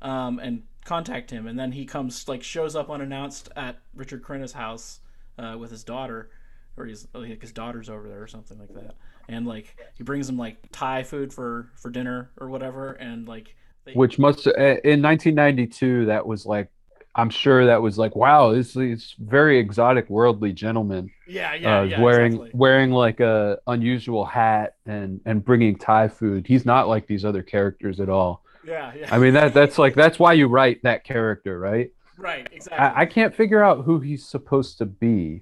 um, 0.02 0.40
and 0.40 0.64
contact 0.86 1.32
him. 1.32 1.48
And 1.48 1.58
then 1.58 1.72
he 1.72 1.86
comes 1.86 2.28
like 2.28 2.44
shows 2.44 2.76
up 2.76 2.90
unannounced 2.90 3.50
at 3.56 3.80
Richard 3.96 4.24
Crenna's 4.24 4.54
house 4.54 5.00
uh, 5.38 5.56
with 5.60 5.72
his 5.72 5.84
daughter, 5.84 6.30
or 6.78 6.86
he's 6.86 7.08
like 7.14 7.42
his 7.42 7.52
daughter's 7.52 7.90
over 7.90 8.08
there 8.08 8.22
or 8.22 8.28
something 8.28 8.60
like 8.60 8.74
that. 8.74 8.96
And 9.28 9.48
like 9.48 9.76
he 9.98 10.04
brings 10.04 10.30
him 10.30 10.38
like 10.38 10.58
Thai 10.72 11.04
food 11.04 11.34
for 11.34 11.70
for 11.76 11.90
dinner 11.90 12.32
or 12.40 12.50
whatever, 12.50 12.94
and 12.94 13.28
like. 13.28 13.56
They, 13.86 13.94
which 13.94 14.18
must 14.18 14.48
uh, 14.48 14.82
in 14.84 15.04
1992 15.04 16.08
that 16.08 16.26
was 16.26 16.48
like 16.48 16.70
i'm 17.16 17.30
sure 17.30 17.66
that 17.66 17.82
was 17.82 17.98
like 17.98 18.16
wow 18.16 18.52
this 18.54 18.74
this 18.74 19.16
very 19.20 19.58
exotic 19.60 20.10
worldly 20.10 20.52
gentleman 20.54 21.10
Yeah, 21.28 21.54
yeah, 21.54 21.80
uh, 21.80 21.84
yeah. 21.84 22.02
wearing 22.02 22.34
exactly. 22.34 22.52
wearing 22.54 22.92
like 22.92 23.20
a 23.20 23.60
unusual 23.68 24.26
hat 24.26 24.76
and 24.86 25.22
and 25.26 25.44
bringing 25.44 25.78
thai 25.78 26.08
food 26.08 26.46
he's 26.48 26.66
not 26.66 26.88
like 26.88 27.08
these 27.08 27.24
other 27.26 27.42
characters 27.44 28.00
at 28.00 28.10
all 28.10 28.44
Yeah, 28.66 28.92
yeah. 28.98 29.08
I 29.12 29.18
mean 29.20 29.34
that 29.36 29.54
that's 29.60 29.78
like 29.78 29.96
that's 29.96 30.20
why 30.20 30.34
you 30.34 30.48
write 30.48 30.82
that 30.84 31.04
character, 31.04 31.60
right? 31.60 31.92
right, 32.18 32.48
exactly. 32.52 32.80
I, 32.80 33.02
I 33.02 33.06
can't 33.06 33.36
figure 33.36 33.62
out 33.64 33.84
who 33.86 34.00
he's 34.00 34.26
supposed 34.26 34.78
to 34.80 34.86
be. 34.86 35.42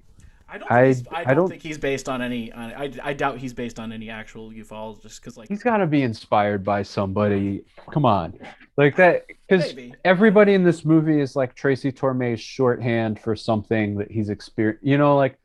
I 0.54 0.58
don't. 0.58 0.68
Think 0.68 0.72
I- 0.72 0.86
he's, 0.86 1.06
I, 1.08 1.20
I 1.20 1.24
don't 1.24 1.36
don't- 1.36 1.48
think 1.48 1.62
he's 1.62 1.78
based 1.78 2.08
on 2.08 2.22
any. 2.22 2.52
On, 2.52 2.72
I, 2.72 2.92
I 3.02 3.12
doubt 3.12 3.38
he's 3.38 3.52
based 3.52 3.78
on 3.80 3.92
any 3.92 4.08
actual 4.08 4.50
ufologist 4.52 5.16
because 5.20 5.36
like 5.36 5.48
He's 5.48 5.62
got 5.62 5.78
to 5.78 5.86
be 5.86 6.02
inspired 6.02 6.62
by 6.64 6.82
somebody. 6.82 7.64
Come 7.90 8.04
on, 8.04 8.38
like 8.76 8.94
that 8.96 9.26
because 9.48 9.74
everybody 10.04 10.54
in 10.54 10.62
this 10.62 10.84
movie 10.84 11.20
is 11.20 11.34
like 11.34 11.54
Tracy 11.56 11.90
Torme's 11.90 12.40
shorthand 12.40 13.18
for 13.18 13.34
something 13.34 13.96
that 13.96 14.10
he's 14.10 14.28
experienced. 14.28 14.84
You 14.84 14.96
know, 14.98 15.16
like 15.16 15.36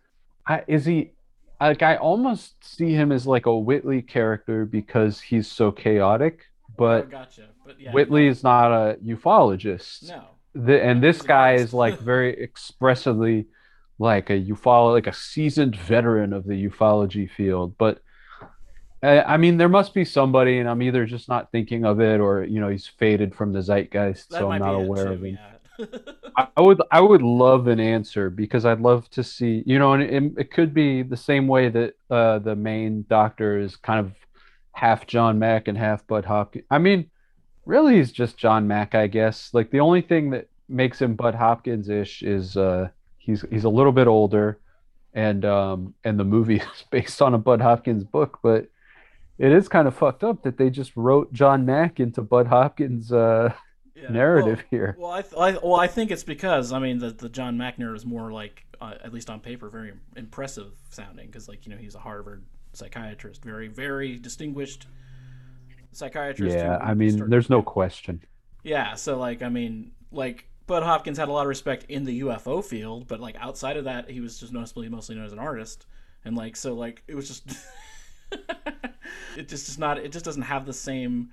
I, 0.46 0.64
is 0.68 0.86
he? 0.86 1.12
Like 1.60 1.82
I 1.82 1.98
almost 1.98 2.64
see 2.64 2.92
him 2.94 3.12
as 3.12 3.26
like 3.28 3.46
a 3.48 3.58
Whitley 3.58 4.02
character 4.02 4.66
because 4.66 5.20
he's 5.20 5.48
so 5.52 5.72
chaotic, 5.72 6.42
oh, 6.70 6.74
but 6.78 7.10
gotcha. 7.10 7.48
But 7.66 7.82
yeah, 7.82 7.92
Whitley 7.92 8.28
is 8.28 8.44
not 8.44 8.72
a 8.72 8.96
ufologist. 9.06 10.08
No. 10.10 10.24
the, 10.54 10.82
and 10.82 11.04
this 11.04 11.22
guy 11.22 11.56
is 11.56 11.74
like 11.74 12.00
very 12.00 12.32
expressively 12.42 13.46
like 14.00 14.30
a 14.30 14.40
ufolo 14.46 14.94
like 14.94 15.08
a 15.08 15.14
seasoned 15.14 15.76
veteran 15.76 16.34
of 16.34 16.46
the 16.46 16.68
ufology 16.68 17.30
field 17.30 17.76
but 17.78 18.02
i 19.02 19.38
mean 19.38 19.58
there 19.58 19.70
must 19.70 19.94
be 19.94 20.04
somebody 20.04 20.60
and 20.60 20.70
i'm 20.70 20.82
either 20.82 21.06
just 21.06 21.30
not 21.30 21.52
thinking 21.52 21.86
of 21.86 22.02
it 22.02 22.20
or 22.20 22.44
you 22.44 22.60
know 22.60 22.68
he's 22.70 22.88
faded 22.88 23.34
from 23.36 23.54
the 23.54 23.60
zeitgeist 23.62 24.30
That 24.30 24.40
so 24.40 24.52
i'm 24.52 24.60
not 24.60 24.76
aware 24.76 25.06
too, 25.06 25.12
of 25.14 25.24
him. 25.24 25.38
yeah. 25.80 25.86
I, 26.38 26.48
I 26.58 26.62
would 26.62 26.82
i 26.92 27.00
would 27.00 27.22
love 27.22 27.68
an 27.68 27.80
answer 27.80 28.30
because 28.30 28.66
i'd 28.66 28.82
love 28.82 29.10
to 29.12 29.24
see 29.24 29.64
you 29.66 29.80
know 29.80 29.94
and 29.94 30.04
it, 30.04 30.24
it 30.38 30.52
could 30.52 30.74
be 30.74 31.04
the 31.04 31.16
same 31.18 31.48
way 31.48 31.70
that 31.70 31.94
uh 32.10 32.40
the 32.40 32.56
main 32.56 33.06
doctor 33.10 33.58
is 33.60 33.78
kind 33.78 34.00
of 34.02 34.12
half 34.74 35.08
john 35.08 35.40
mack 35.40 35.68
and 35.68 35.78
half 35.78 36.06
bud 36.08 36.26
hopkins. 36.26 36.66
I 36.70 36.80
mean 36.80 37.10
really 37.66 37.96
he's 37.96 38.12
just 38.12 38.38
john 38.38 38.68
mack 38.68 38.96
i 38.96 39.08
guess. 39.08 39.54
Like 39.54 39.72
the 39.72 39.80
only 39.80 40.02
thing 40.02 40.32
that 40.32 40.50
makes 40.68 41.02
him 41.02 41.16
bud 41.16 41.36
hopkins 41.36 41.88
ish 41.90 42.22
is 42.24 42.58
uh 42.58 42.90
he's 43.20 43.46
he's 43.52 43.66
a 43.66 43.70
little 43.70 43.92
bit 43.94 44.08
older 44.08 44.60
and 45.14 45.46
um 45.46 45.94
and 46.04 46.20
the 46.20 46.24
movie 46.26 46.58
is 46.76 46.84
based 46.92 47.22
on 47.22 47.34
a 47.36 47.38
bud 47.38 47.62
hopkins 47.62 48.04
book 48.04 48.40
but 48.44 48.68
it 49.38 49.52
is 49.52 49.70
kind 49.70 49.88
of 49.88 49.96
fucked 49.96 50.24
up 50.24 50.44
that 50.44 50.58
they 50.58 50.70
just 50.70 50.96
wrote 50.96 51.32
john 51.34 51.66
mack 51.66 52.00
into 52.00 52.22
bud 52.22 52.48
hopkins 52.48 53.12
uh 53.12 53.54
Yeah. 53.96 54.10
narrative 54.12 54.60
well, 54.60 54.68
here 54.72 54.96
Well, 55.00 55.12
I, 55.12 55.22
th- 55.22 55.34
I 55.38 55.52
well 55.64 55.76
I 55.76 55.88
think 55.88 56.12
it's 56.12 56.24
because 56.24 56.72
I 56.72 56.80
mean 56.80 57.00
the 57.00 57.12
the 57.12 57.30
John 57.30 57.58
Mack 57.58 57.78
narrative 57.80 57.98
is 57.98 58.06
more 58.06 58.32
like 58.32 58.64
uh, 58.80 58.96
at 59.04 59.12
least 59.14 59.30
on 59.30 59.42
paper 59.42 59.70
very 59.70 59.92
impressive 60.16 60.72
sounding 60.90 61.28
because 61.28 61.50
like 61.50 61.66
you 61.66 61.72
know 61.74 61.78
he's 61.78 61.96
a 61.96 62.00
Harvard 62.00 62.46
psychiatrist, 62.74 63.44
very 63.44 63.68
very 63.68 64.16
distinguished 64.18 64.88
psychiatrist. 65.92 66.56
yeah 66.56 66.78
i 66.78 66.94
mean 66.94 67.30
there's 67.30 67.50
no 67.50 67.62
question 67.62 68.22
Yeah, 68.64 68.96
so 68.96 69.18
like 69.18 69.42
I 69.42 69.50
mean, 69.50 69.92
like 70.12 70.49
Bud 70.70 70.84
Hopkins 70.84 71.18
had 71.18 71.30
a 71.30 71.32
lot 71.32 71.42
of 71.42 71.48
respect 71.48 71.86
in 71.90 72.04
the 72.04 72.22
UFO 72.22 72.64
field, 72.64 73.08
but 73.08 73.20
like 73.20 73.36
outside 73.40 73.76
of 73.76 73.86
that, 73.86 74.08
he 74.08 74.22
was 74.22 74.40
just 74.40 74.54
noticeably 74.54 74.88
mostly 74.88 75.16
known 75.16 75.26
as 75.26 75.34
an 75.34 75.40
artist, 75.40 75.88
and 76.24 76.38
like 76.38 76.56
so 76.56 76.76
like 76.76 77.02
it 77.08 77.16
was 77.16 77.28
just 77.28 77.44
it 79.36 79.48
just 79.48 79.68
is 79.68 79.80
not 79.80 79.98
it 79.98 80.12
just 80.12 80.24
doesn't 80.24 80.44
have 80.44 80.68
the 80.68 80.74
same 80.74 81.32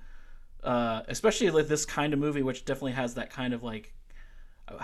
uh 0.63 1.03
especially 1.07 1.51
like 1.51 1.67
this 1.67 1.85
kind 1.85 2.13
of 2.13 2.19
movie 2.19 2.41
which 2.41 2.65
definitely 2.65 2.93
has 2.93 3.13
that 3.13 3.29
kind 3.29 3.53
of 3.53 3.61
like 3.61 3.93
uh, 4.67 4.83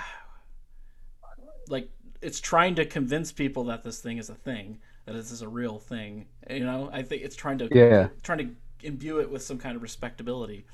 like 1.67 1.89
it's 2.21 2.39
trying 2.39 2.75
to 2.75 2.85
convince 2.85 3.31
people 3.31 3.63
that 3.63 3.83
this 3.83 4.01
thing 4.01 4.19
is 4.19 4.29
a 4.29 4.35
thing 4.35 4.77
that 5.05 5.13
this 5.13 5.31
is 5.31 5.41
a 5.41 5.49
real 5.49 5.79
thing 5.79 6.27
you 6.47 6.63
know? 6.63 6.91
I 6.93 7.01
think 7.01 7.23
it's 7.23 7.35
trying 7.35 7.57
to 7.57 7.69
Yeah. 7.71 8.09
trying 8.21 8.37
to 8.37 8.49
imbue 8.87 9.19
it 9.19 9.31
with 9.31 9.41
some 9.41 9.57
kind 9.57 9.75
of 9.75 9.81
respectability. 9.81 10.67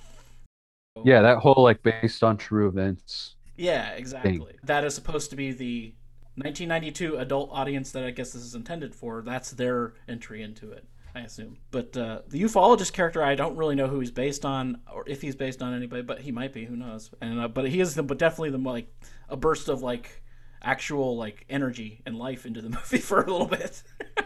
Yeah 1.05 1.21
that 1.21 1.37
whole 1.37 1.63
like 1.63 1.81
based 1.81 2.25
on 2.25 2.35
true 2.35 2.67
events 2.67 3.35
Yeah, 3.59 3.91
exactly. 3.91 4.55
That 4.63 4.85
is 4.85 4.95
supposed 4.95 5.29
to 5.31 5.35
be 5.35 5.51
the 5.51 5.93
1992 6.35 7.17
adult 7.17 7.49
audience 7.51 7.91
that 7.91 8.05
I 8.05 8.11
guess 8.11 8.31
this 8.31 8.43
is 8.43 8.55
intended 8.55 8.95
for. 8.95 9.21
That's 9.21 9.51
their 9.51 9.95
entry 10.07 10.41
into 10.41 10.71
it, 10.71 10.85
I 11.13 11.21
assume. 11.21 11.57
But 11.69 11.95
uh, 11.97 12.21
the 12.27 12.41
ufologist 12.41 12.93
character, 12.93 13.21
I 13.21 13.35
don't 13.35 13.57
really 13.57 13.75
know 13.75 13.87
who 13.87 13.99
he's 13.99 14.11
based 14.11 14.45
on, 14.45 14.79
or 14.93 15.03
if 15.07 15.21
he's 15.21 15.35
based 15.35 15.61
on 15.61 15.73
anybody, 15.73 16.01
but 16.01 16.21
he 16.21 16.31
might 16.31 16.53
be. 16.53 16.63
Who 16.65 16.77
knows? 16.77 17.11
And 17.19 17.41
uh, 17.41 17.47
but 17.49 17.67
he 17.67 17.81
is 17.81 17.95
the, 17.95 18.03
but 18.03 18.17
definitely 18.17 18.51
the 18.51 18.57
like 18.57 18.87
a 19.27 19.35
burst 19.35 19.67
of 19.67 19.81
like 19.81 20.23
actual 20.61 21.17
like 21.17 21.45
energy 21.49 22.01
and 22.05 22.17
life 22.17 22.45
into 22.45 22.61
the 22.61 22.69
movie 22.77 22.99
for 22.99 23.21
a 23.21 23.29
little 23.29 23.47
bit. 23.47 23.83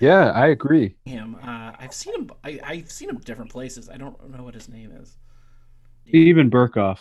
Yeah, 0.00 0.32
I 0.32 0.48
agree. 0.48 0.96
him. 1.06 1.36
Uh, 1.36 1.72
I've 1.78 1.94
seen 1.94 2.14
him. 2.14 2.30
I, 2.42 2.60
I've 2.64 2.90
seen 2.90 3.08
him 3.08 3.18
different 3.18 3.50
places. 3.52 3.88
I 3.88 3.96
don't 3.96 4.28
know 4.28 4.42
what 4.42 4.52
his 4.52 4.68
name 4.68 4.90
is. 4.90 5.16
Steven 6.08 6.50
Berkoff. 6.50 6.98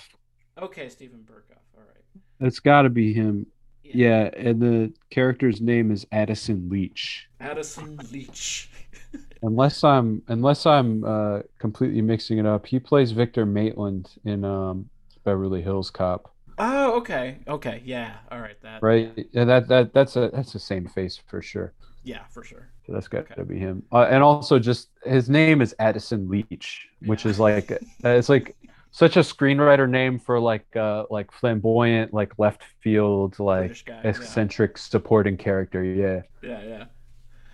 Okay, 0.61 0.89
Steven 0.89 1.19
Berkoff. 1.19 1.57
All 1.75 1.83
right. 1.87 2.03
That's 2.39 2.59
got 2.59 2.83
to 2.83 2.89
be 2.89 3.13
him. 3.13 3.45
Yeah, 3.83 4.29
and 4.35 4.61
the 4.61 4.93
character's 5.11 5.61
name 5.61 5.91
is 5.91 6.07
Addison 6.11 6.69
Leach. 6.69 7.27
Addison 7.39 7.99
Leach. 8.11 8.69
Unless 9.43 9.83
I'm 9.83 10.21
unless 10.29 10.65
I'm 10.65 11.03
uh, 11.03 11.39
completely 11.59 12.01
mixing 12.01 12.37
it 12.37 12.45
up, 12.45 12.65
he 12.65 12.79
plays 12.79 13.11
Victor 13.11 13.45
Maitland 13.45 14.09
in 14.23 14.45
um, 14.45 14.89
Beverly 15.25 15.61
Hills 15.61 15.89
Cop. 15.91 16.33
Oh, 16.57 16.93
okay. 16.97 17.39
Okay. 17.47 17.81
Yeah. 17.83 18.13
All 18.31 18.39
right. 18.39 18.55
That. 18.61 18.81
Right? 18.81 19.11
Yeah, 19.17 19.23
Yeah, 19.33 19.43
that 19.45 19.67
that 19.67 19.93
that's 19.93 20.15
a 20.15 20.29
that's 20.33 20.53
the 20.53 20.59
same 20.59 20.87
face 20.87 21.19
for 21.27 21.41
sure. 21.41 21.73
yeah 22.05 22.23
for 22.31 22.41
sure. 22.43 22.69
So 22.87 22.93
that's 22.93 23.09
got 23.09 23.21
Okay. 23.25 23.35
to 23.35 23.43
be 23.43 23.59
him. 23.59 23.83
Uh, 23.91 24.07
and 24.09 24.23
also, 24.23 24.59
just 24.59 24.89
his 25.03 25.29
name 25.29 25.61
is 25.61 25.75
Addison 25.77 26.29
Leach, 26.29 26.87
which 27.05 27.25
Yeah. 27.25 27.31
is 27.31 27.39
like 27.39 27.69
uh, 27.71 27.77
it's 28.09 28.29
like 28.29 28.55
such 28.93 29.17
a 29.17 29.21
screenwriter 29.21 29.89
name 29.89 30.19
for 30.19 30.39
like 30.39 30.73
uh 30.75 31.05
like 31.09 31.31
flamboyant, 31.31 32.13
like 32.13 32.37
left 32.37 32.61
field, 32.79 33.39
like 33.39 33.83
guy. 33.85 33.99
yeah. 34.03 34.09
eccentric 34.09 34.77
supporting 34.77 35.35
character. 35.35 35.83
Yeah, 35.83 36.21
Yeah. 36.43 36.63
Yeah. 36.63 36.85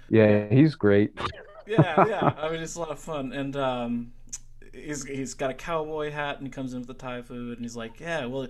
yeah, 0.10 0.48
he's 0.50 0.76
great. 0.76 1.18
yeah, 1.66 2.06
yeah. 2.08 2.34
I 2.38 2.52
mean, 2.52 2.62
it's 2.62 2.76
a 2.76 2.80
lot 2.80 2.90
of 2.90 3.00
fun, 3.00 3.32
and 3.32 3.56
um, 3.56 4.12
he's 4.74 5.06
he's 5.06 5.34
got 5.34 5.50
a 5.50 5.54
cowboy 5.54 6.12
hat, 6.12 6.38
and 6.40 6.46
he 6.46 6.52
comes 6.52 6.74
in 6.74 6.80
with 6.80 6.90
the 6.90 6.94
Thai 6.94 7.22
food, 7.22 7.58
and 7.58 7.64
he's 7.66 7.76
like, 7.76 8.02
"Yeah, 8.02 8.26
well, 8.26 8.48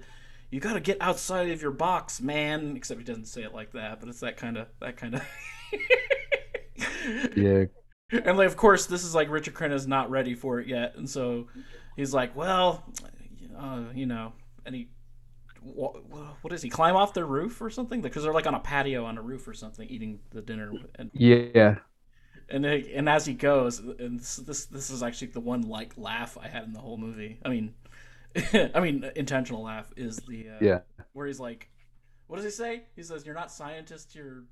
you 0.50 0.60
got 0.60 0.74
to 0.74 0.80
get 0.80 0.98
outside 1.00 1.52
of 1.52 1.62
your 1.62 1.72
box, 1.72 2.20
man." 2.20 2.76
Except 2.76 3.00
he 3.00 3.06
doesn't 3.06 3.26
say 3.28 3.44
it 3.44 3.54
like 3.54 3.72
that, 3.74 4.00
but 4.00 4.10
it's 4.10 4.22
that 4.22 4.36
kind 4.36 4.58
of 4.58 4.68
that 4.80 4.98
kind 4.98 5.14
of. 5.14 5.24
Yeah, 7.36 7.66
And 8.12 8.38
like, 8.38 8.48
of 8.48 8.58
course, 8.58 8.88
this 8.88 9.04
is 9.04 9.14
like 9.14 9.30
Richard 9.30 9.54
Crenna's 9.54 9.86
not 9.86 10.10
ready 10.10 10.34
for 10.34 10.60
it 10.60 10.68
yet, 10.68 10.96
and 10.96 11.08
so 11.08 11.48
he's 12.00 12.14
like, 12.14 12.36
"Well, 12.36 12.84
uh, 13.58 13.84
you 13.94 14.06
know," 14.06 14.34
and 14.66 14.74
he. 14.76 14.90
wha- 15.62 16.00
What 16.42 16.54
is 16.54 16.62
he? 16.62 16.70
Climb 16.70 16.96
off 16.96 17.14
their 17.14 17.26
roof 17.26 17.62
or 17.62 17.70
something? 17.70 18.02
Because 18.02 18.24
they're 18.24 18.34
like 18.34 18.48
on 18.48 18.56
a 18.56 18.60
patio 18.60 19.06
on 19.06 19.18
a 19.18 19.22
roof 19.22 19.48
or 19.48 19.54
something, 19.54 19.88
eating 19.90 20.20
the 20.32 20.42
dinner. 20.42 20.72
And 20.96 21.12
yeah, 21.14 21.76
and 22.50 22.64
they, 22.64 22.92
and 22.96 23.08
as 23.10 23.26
he 23.26 23.34
goes, 23.34 23.80
and 23.80 24.20
this, 24.20 24.38
this 24.38 24.66
this 24.66 24.90
is 24.90 25.04
actually 25.04 25.28
the 25.28 25.40
one 25.42 25.62
like 25.62 25.94
laugh 25.98 26.38
I 26.42 26.48
had 26.48 26.64
in 26.64 26.74
the 26.74 26.80
whole 26.80 26.98
movie. 26.98 27.40
I 27.44 27.50
mean, 27.50 27.74
I 28.54 28.80
mean 28.80 29.10
intentional 29.16 29.64
laugh 29.64 29.92
is 29.98 30.18
the 30.28 30.50
uh, 30.50 30.58
yeah. 30.62 30.80
where 31.14 31.28
he's 31.28 31.40
like, 31.40 31.70
what 32.28 32.38
does 32.38 32.46
he 32.46 32.52
say? 32.52 32.84
He 32.96 33.04
says, 33.04 33.26
"You're 33.26 33.36
not 33.36 33.52
scientists, 33.52 34.16
you're 34.16 34.44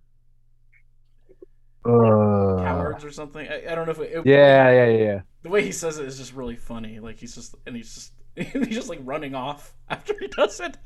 Uh, 1.87 2.63
cowards" 2.63 3.03
or 3.05 3.11
something. 3.11 3.47
I, 3.47 3.71
I 3.71 3.75
don't 3.75 3.85
know 3.85 3.91
if 3.91 3.99
it, 3.99 4.11
it- 4.13 4.25
yeah, 4.25 4.71
yeah, 4.71 4.85
yeah, 5.05 5.21
the 5.43 5.49
way 5.49 5.63
he 5.63 5.71
says 5.71 5.97
it 5.99 6.05
is 6.05 6.17
just 6.17 6.33
really 6.33 6.55
funny. 6.55 6.99
Like 6.99 7.17
he's 7.19 7.35
just 7.35 7.55
and 7.65 7.75
he's 7.75 7.93
just 7.93 8.11
he's 8.35 8.75
just 8.75 8.89
like 8.89 8.99
running 9.03 9.33
off 9.35 9.73
after 9.89 10.13
he 10.19 10.27
does 10.27 10.59
it. 10.59 10.77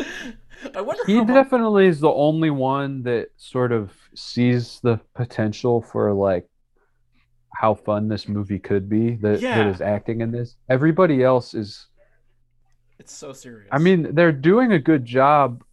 I 0.76 0.82
wonder 0.82 1.04
He 1.06 1.18
how 1.18 1.24
much- 1.24 1.34
definitely 1.34 1.88
is 1.88 1.99
the 1.99 2.12
only 2.12 2.49
one 2.49 3.04
that 3.04 3.30
sort 3.38 3.72
of 3.72 3.91
sees 4.16 4.80
the 4.84 4.99
potential 5.16 5.82
for 5.82 6.14
like 6.14 6.47
how 7.54 7.74
fun 7.76 8.08
this 8.08 8.28
movie 8.30 8.60
could 8.60 8.88
be 8.89 9.16
that, 9.16 9.34
that 9.34 9.41
Yeah. 9.41 9.70
is 9.70 9.82
acting 9.82 10.22
in 10.22 10.32
this. 10.32 10.56
Everybody 10.70 11.24
else 11.24 11.54
is 11.54 11.88
it's 12.99 13.12
so 13.14 13.34
serious. 13.34 13.68
I 13.72 13.80
mean, 13.80 14.14
they're 14.14 14.32
doing 14.32 14.74
a 14.74 14.80
good 14.80 15.04
job 15.06 15.64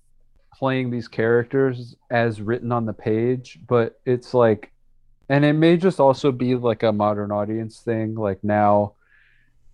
playing 0.55 0.91
these 0.91 1.07
characters 1.09 1.95
as 2.11 2.41
written 2.41 2.73
on 2.73 2.85
the 2.87 2.93
page, 2.93 3.61
but 3.69 4.01
it's 4.07 4.33
like 4.35 4.73
and 5.29 5.45
it 5.45 5.55
may 5.55 5.77
just 5.77 6.01
also 6.01 6.33
be 6.33 6.55
like 6.55 6.83
a 6.83 6.93
modern 6.93 7.31
audience 7.33 7.81
thing. 7.81 8.15
Like 8.15 8.43
now, 8.45 8.95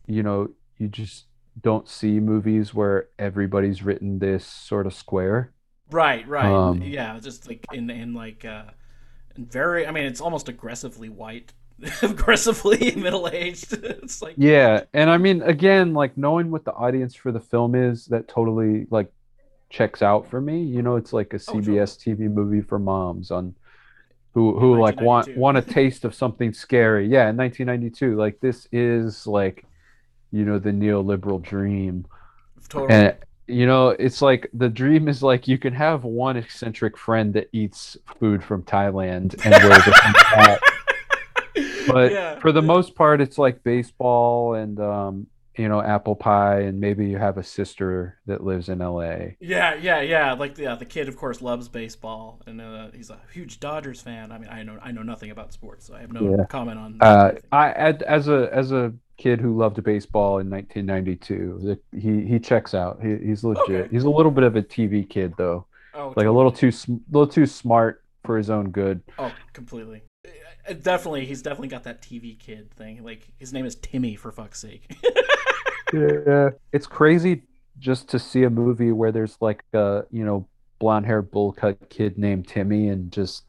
you 0.06 0.22
know, 0.22 0.50
you 0.78 0.88
just 0.88 1.26
don't 1.62 1.88
see 1.88 2.20
movies 2.20 2.74
where 2.74 3.08
everybody's 3.18 3.82
written 3.82 4.18
this 4.18 4.46
sort 4.46 4.86
of 4.86 4.94
square. 4.94 5.52
right, 5.90 6.26
right, 6.28 6.62
um, 6.70 6.80
yeah, 6.80 7.18
just 7.20 7.48
like 7.48 7.66
in 7.70 7.90
in 7.90 8.14
like 8.14 8.44
uh, 8.44 8.64
very. 9.36 9.86
I 9.86 9.92
mean, 9.92 10.06
it's 10.06 10.20
almost 10.20 10.48
aggressively 10.48 11.08
white, 11.08 11.52
aggressively 12.02 12.94
middle 12.96 13.28
aged. 13.28 13.72
It's 13.84 14.22
like 14.22 14.36
Yeah, 14.36 14.84
and 14.92 15.10
I 15.10 15.18
mean, 15.18 15.42
again, 15.42 15.94
like 15.94 16.16
knowing 16.16 16.50
what 16.50 16.64
the 16.64 16.72
audience 16.72 17.14
for 17.14 17.30
the 17.32 17.40
film 17.40 17.74
is, 17.74 18.06
that 18.06 18.26
totally 18.28 18.86
like 18.90 19.12
checks 19.70 20.02
out 20.02 20.28
for 20.28 20.40
me. 20.40 20.62
You 20.64 20.82
know, 20.82 20.96
it's 20.96 21.12
like 21.12 21.34
a 21.34 21.38
Oh, 21.46 21.54
CBS 21.54 21.96
TV 21.96 22.28
movie 22.28 22.62
for 22.62 22.78
moms 22.78 23.30
on 23.30 23.56
who 24.34 24.58
who 24.58 24.80
like 24.80 25.00
want 25.00 25.34
want 25.36 25.56
a 25.56 25.62
taste 25.62 26.04
of 26.04 26.14
something 26.14 26.52
scary. 26.52 27.06
Yeah, 27.08 27.30
in 27.30 27.36
1992, 27.36 28.16
like 28.16 28.40
this 28.40 28.66
is 28.72 29.26
like, 29.26 29.64
you 30.32 30.44
know, 30.44 30.58
the 30.58 30.70
neoliberal 30.70 31.40
dream, 31.40 32.04
totally. 32.68 32.92
and 32.92 33.16
you 33.46 33.66
know, 33.66 33.90
it's 33.90 34.20
like 34.22 34.48
the 34.54 34.68
dream 34.68 35.06
is 35.08 35.22
like 35.22 35.46
you 35.46 35.58
can 35.58 35.72
have 35.74 36.02
one 36.04 36.36
eccentric 36.36 36.96
friend 36.98 37.32
that 37.34 37.48
eats 37.52 37.96
food 38.18 38.42
from 38.42 38.62
Thailand 38.64 39.34
and 39.44 39.52
wears 39.64 39.86
a 39.86 39.92
hat 39.94 40.60
but 41.86 42.10
Yeah. 42.12 42.38
for 42.40 42.52
the 42.52 42.62
most 42.62 42.94
part 42.94 43.20
it's 43.20 43.36
like 43.38 43.62
baseball 43.62 44.54
and 44.54 44.80
um 44.80 45.26
you 45.56 45.68
know 45.68 45.80
apple 45.82 46.16
pie 46.16 46.60
and 46.60 46.80
maybe 46.80 47.06
you 47.06 47.18
have 47.18 47.38
a 47.38 47.42
sister 47.44 48.18
that 48.26 48.42
lives 48.44 48.68
in 48.68 48.78
la 48.78 49.00
Yeah, 49.40 49.74
yeah, 49.74 50.00
yeah. 50.00 50.32
Like 50.32 50.54
the 50.54 50.66
uh, 50.68 50.76
the 50.76 50.84
kid, 50.86 51.08
of 51.08 51.16
course, 51.16 51.42
loves 51.42 51.68
baseball, 51.68 52.40
and 52.46 52.60
uh, 52.60 52.90
he's 52.94 53.10
a 53.10 53.20
huge 53.32 53.60
Dodgers 53.60 54.00
fan. 54.00 54.32
I 54.32 54.38
mean, 54.38 54.48
I 54.48 54.62
know 54.62 54.78
I 54.82 54.92
know 54.92 55.02
nothing 55.02 55.30
about 55.30 55.52
sports, 55.52 55.86
so 55.86 55.94
I 55.94 56.00
have 56.00 56.12
no 56.12 56.30
Yeah. 56.30 56.46
comment 56.48 56.78
on. 56.78 57.00
uh 57.00 57.32
i 57.52 57.72
as 57.72 58.28
a 58.28 58.48
as 58.52 58.72
a 58.72 58.92
kid 59.16 59.40
who 59.40 59.56
loved 59.56 59.82
baseball 59.84 60.38
in 60.38 60.48
1992 60.50 61.78
he 61.92 62.24
he 62.26 62.38
checks 62.38 62.74
out 62.74 63.00
he, 63.02 63.16
he's 63.18 63.44
legit 63.44 63.86
Okay. 63.86 63.90
he's 63.90 64.04
a 64.04 64.10
little 64.10 64.30
bit 64.32 64.44
of 64.44 64.56
a 64.56 64.62
tv 64.62 65.08
kid 65.08 65.34
though 65.36 65.66
oh, 65.94 66.16
like 66.16 66.26
a 66.26 66.30
little 66.30 66.52
too 66.52 66.70
little 67.10 67.28
too 67.28 67.46
smart 67.46 68.02
for 68.24 68.36
his 68.38 68.50
own 68.50 68.70
good 68.70 69.02
Oh, 69.18 69.36
completely. 69.52 70.02
Uh, 70.68 70.72
Definitely, 70.72 71.26
he's 71.26 71.42
definitely 71.42 71.68
got 71.68 71.84
that 71.84 72.02
TV 72.02 72.38
kid 72.38 72.70
thing. 72.74 73.04
Like 73.04 73.28
his 73.38 73.52
name 73.52 73.66
is 73.66 73.76
Timmy, 73.76 74.16
for 74.16 74.32
fuck's 74.32 74.60
sake. 74.60 74.90
yeah 76.00 76.50
it's 76.72 76.86
crazy 76.86 77.42
just 77.78 78.08
to 78.08 78.18
see 78.18 78.44
a 78.44 78.50
movie 78.50 78.92
where 78.92 79.12
there's 79.12 79.36
like 79.40 79.64
a 79.72 80.02
you 80.10 80.24
know 80.24 80.46
blonde 80.78 81.06
haired 81.06 81.30
bull 81.30 81.52
cut 81.52 81.76
kid 81.90 82.18
named 82.18 82.46
timmy 82.48 82.88
and 82.88 83.10
just 83.12 83.44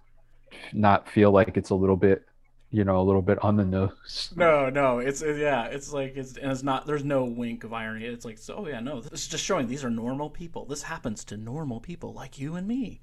not 0.73 1.07
feel 1.09 1.31
like 1.31 1.57
it's 1.57 1.69
a 1.71 1.75
little 1.75 1.95
bit 1.97 2.23
you 2.71 2.83
know 2.83 2.99
a 2.99 3.03
little 3.03 3.21
bit 3.21 3.41
on 3.43 3.55
the 3.55 3.63
nose 3.65 4.33
no, 4.35 4.69
no, 4.69 4.99
it's 4.99 5.21
yeah, 5.21 5.65
it's 5.65 5.93
like 5.93 6.17
it's 6.17 6.35
and 6.37 6.51
it's 6.51 6.63
not. 6.63 6.85
There's 6.85 7.05
no 7.05 7.23
wink 7.23 7.63
of 7.63 7.71
irony. 7.71 8.05
It's 8.05 8.25
like, 8.25 8.37
so, 8.37 8.55
oh 8.57 8.67
yeah, 8.67 8.79
no, 8.81 8.99
this 9.01 9.21
is 9.21 9.27
just 9.27 9.43
showing 9.45 9.67
these 9.67 9.83
are 9.85 9.89
normal 9.89 10.29
people. 10.29 10.65
This 10.65 10.83
happens 10.83 11.23
to 11.25 11.37
normal 11.37 11.79
people 11.79 12.11
like 12.13 12.37
you 12.39 12.55
and 12.55 12.67
me. 12.67 13.01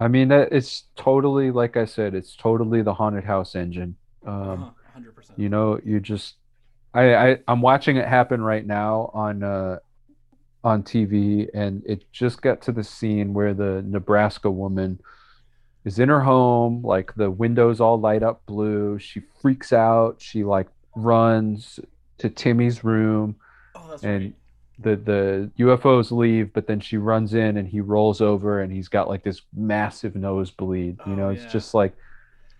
i 0.00 0.08
mean 0.08 0.28
that 0.28 0.48
it's 0.52 0.84
totally 0.96 1.50
like 1.50 1.76
i 1.76 1.84
said 1.84 2.14
it's 2.14 2.34
totally 2.34 2.82
the 2.82 2.94
haunted 2.94 3.24
house 3.24 3.54
engine 3.54 3.94
um 4.26 4.34
Uh-huh, 4.62 4.70
Hundred 4.92 5.14
percent. 5.14 5.38
you 5.38 5.48
know 5.48 5.78
you 5.84 6.00
just 6.00 6.36
I, 6.94 7.14
I 7.32 7.38
i'm 7.48 7.60
watching 7.62 7.96
it 7.96 8.06
happen 8.06 8.42
right 8.42 8.66
now 8.66 9.10
on 9.14 9.42
uh 9.42 9.78
on 10.64 10.82
tv 10.82 11.48
and 11.54 11.82
it 11.86 12.04
just 12.12 12.42
got 12.42 12.62
to 12.62 12.72
the 12.72 12.84
scene 12.84 13.34
where 13.34 13.54
the 13.54 13.82
nebraska 13.86 14.50
woman 14.50 15.00
is 15.84 15.98
in 15.98 16.08
her 16.08 16.20
home 16.20 16.82
like 16.82 17.14
the 17.14 17.30
windows 17.30 17.80
all 17.80 17.98
light 17.98 18.22
up 18.22 18.44
blue 18.46 18.98
she 18.98 19.22
freaks 19.40 19.72
out 19.72 20.16
she 20.20 20.44
like 20.44 20.68
runs 20.94 21.80
to 22.18 22.28
timmy's 22.30 22.84
room 22.84 23.36
Oh, 23.74 23.96
and 24.02 24.22
right. 24.24 24.34
the 24.78 24.96
the 24.96 25.50
ufos 25.64 26.12
leave 26.12 26.52
but 26.52 26.66
then 26.66 26.78
she 26.78 26.98
runs 26.98 27.32
in 27.34 27.56
and 27.56 27.66
he 27.66 27.80
rolls 27.80 28.20
over 28.20 28.60
and 28.60 28.70
he's 28.72 28.88
got 28.88 29.08
like 29.08 29.24
this 29.24 29.40
massive 29.56 30.14
nosebleed 30.14 30.98
you 31.06 31.12
Oh, 31.12 31.16
know 31.16 31.28
it's 31.30 31.42
yeah. 31.44 31.48
just 31.48 31.72
like 31.74 31.94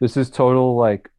this 0.00 0.16
is 0.16 0.30
total 0.30 0.74
like 0.74 1.10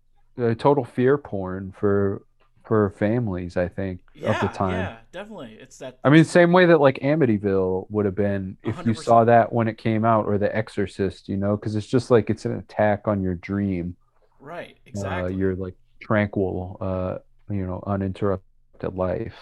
uh, 0.42 0.56
total 0.56 0.84
fear 0.84 1.18
porn 1.18 1.72
for 1.80 2.24
for 2.66 2.90
families 2.98 3.58
i 3.58 3.68
think 3.68 4.00
Yeah, 4.16 4.30
of 4.44 4.52
the 4.52 4.58
time 4.58 4.72
yeah, 4.72 4.98
definitely. 5.12 5.58
It's 5.60 5.78
that. 5.80 6.00
i 6.04 6.10
mean 6.10 6.24
same 6.24 6.52
way 6.52 6.66
that 6.66 6.80
like 6.80 7.00
amityville 7.00 7.88
would 7.90 8.06
have 8.06 8.16
been 8.16 8.58
if 8.64 8.86
you 8.86 8.94
100%. 8.94 9.04
saw 9.04 9.24
that 9.26 9.52
when 9.52 9.68
it 9.68 9.78
came 9.78 10.06
out 10.06 10.26
or 10.26 10.38
the 10.38 10.54
exorcist 10.56 11.28
you 11.30 11.38
know 11.38 11.56
because 11.58 11.76
it's 11.76 11.88
just 11.88 12.12
like 12.12 12.30
it's 12.30 12.46
an 12.46 12.58
attack 12.58 13.08
on 13.08 13.22
your 13.22 13.36
dream 13.36 13.96
right, 14.40 14.76
uh, 14.76 14.80
exactly. 14.86 15.36
your 15.36 15.56
like 15.56 15.76
tranquil 16.02 16.78
uh 16.82 17.18
you 17.50 17.66
know 17.66 17.82
uninterrupted 17.86 18.94
life 18.94 19.36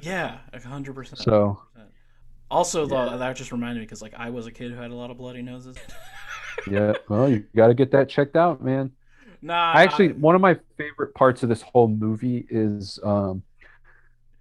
Yeah, 0.00 0.38
a 0.52 0.60
hundred 0.60 0.94
percent. 0.94 1.20
so 1.20 1.60
Also, 2.50 2.86
though, 2.86 3.18
that 3.18 3.36
just 3.36 3.52
reminded 3.52 3.80
me 3.80 3.84
because 3.86 4.00
like 4.02 4.14
I 4.16 4.30
was 4.30 4.46
a 4.46 4.50
kid 4.52 4.72
who 4.72 4.78
had 4.78 4.90
a 4.90 4.94
lot 4.94 5.10
of 5.10 5.18
bloody 5.18 5.42
noses. 5.42 5.76
yeah 6.70 6.94
well 7.08 7.28
you 7.28 7.44
got 7.56 7.68
to 7.68 7.74
get 7.74 7.90
that 7.92 8.08
checked 8.08 8.36
out 8.36 8.62
man 8.62 8.90
nah, 9.42 9.72
I 9.72 9.82
actually 9.82 10.12
one 10.12 10.34
of 10.34 10.40
my 10.40 10.58
favorite 10.76 11.14
parts 11.14 11.42
of 11.42 11.48
this 11.48 11.62
whole 11.62 11.88
movie 11.88 12.46
is 12.50 12.98
um 13.02 13.42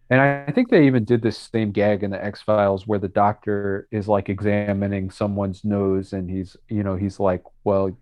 and 0.09 0.21
I, 0.21 0.51
think 0.53 0.69
they 0.69 0.87
even 0.87 1.03
did 1.03 1.21
this 1.21 1.37
same 1.37 1.71
gag 1.71 2.01
in 2.01 2.11
the 2.11 2.23
X 2.23 2.41
Files 2.41 2.87
where 2.87 2.97
the 2.97 3.09
doctor 3.09 3.89
is 3.91 4.07
like 4.07 4.29
examining 4.29 5.09
someone's 5.11 5.65
nose 5.65 6.13
and 6.13 6.29
he's 6.29 6.55
you 6.69 6.83
know 6.83 6.95
he's 6.95 7.19
like 7.19 7.43
well 7.63 7.97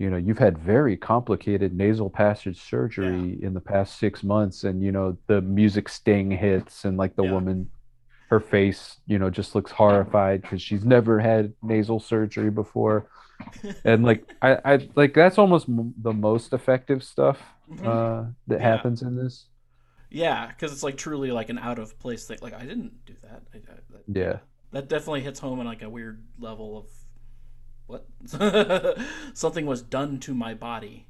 you 0.00 0.08
know, 0.08 0.16
you've 0.16 0.38
had 0.38 0.56
very 0.56 0.96
complicated 0.96 1.74
nasal 1.74 2.08
passage 2.08 2.58
surgery 2.62 3.38
in 3.42 3.52
the 3.52 3.60
past 3.60 3.98
six 3.98 4.24
months, 4.24 4.64
and 4.64 4.82
you 4.82 4.92
know, 4.92 5.18
the 5.26 5.42
music 5.42 5.90
sting 5.90 6.30
hits, 6.30 6.86
and 6.86 6.96
like 6.96 7.14
the 7.16 7.22
Yeah. 7.22 7.32
woman, 7.34 7.70
her 8.30 8.40
face, 8.40 8.98
you 9.06 9.18
know, 9.18 9.28
just 9.28 9.54
looks 9.54 9.70
horrified 9.70 10.40
because 10.40 10.62
she's 10.62 10.86
never 10.86 11.20
had 11.20 11.52
nasal 11.62 12.00
surgery 12.00 12.50
before, 12.50 13.10
and 13.84 14.04
like 14.04 14.28
I, 14.42 14.58
I 14.64 14.88
like 14.94 15.14
that's 15.14 15.38
almost 15.38 15.68
m- 15.68 15.94
the 16.00 16.12
most 16.12 16.52
effective 16.52 17.02
stuff 17.02 17.38
Mhm. 17.70 17.84
uh, 17.86 18.30
that 18.48 18.60
Yeah. 18.60 18.66
happens 18.68 19.02
in 19.02 19.16
this. 19.16 19.46
yeah, 20.10 20.48
because 20.48 20.72
it's 20.72 20.82
like 20.82 20.96
truly 20.96 21.30
like 21.30 21.50
an 21.50 21.58
out 21.58 21.78
of 21.78 21.98
place 21.98 22.26
thing. 22.26 22.38
Like 22.42 22.54
I 22.54 22.64
didn't 22.64 23.04
do 23.06 23.14
that. 23.22 23.42
I, 23.54 23.58
I, 23.58 23.74
that 23.90 24.04
Yeah. 24.20 24.38
that 24.72 24.88
definitely 24.88 25.20
hits 25.22 25.38
home 25.40 25.60
on 25.60 25.66
like 25.66 25.82
a 25.82 25.88
weird 25.90 26.22
level 26.38 26.78
of 26.78 26.86
what 27.86 28.06
something 29.34 29.66
was 29.66 29.82
done 29.82 30.18
to 30.20 30.34
my 30.34 30.54
body 30.54 31.06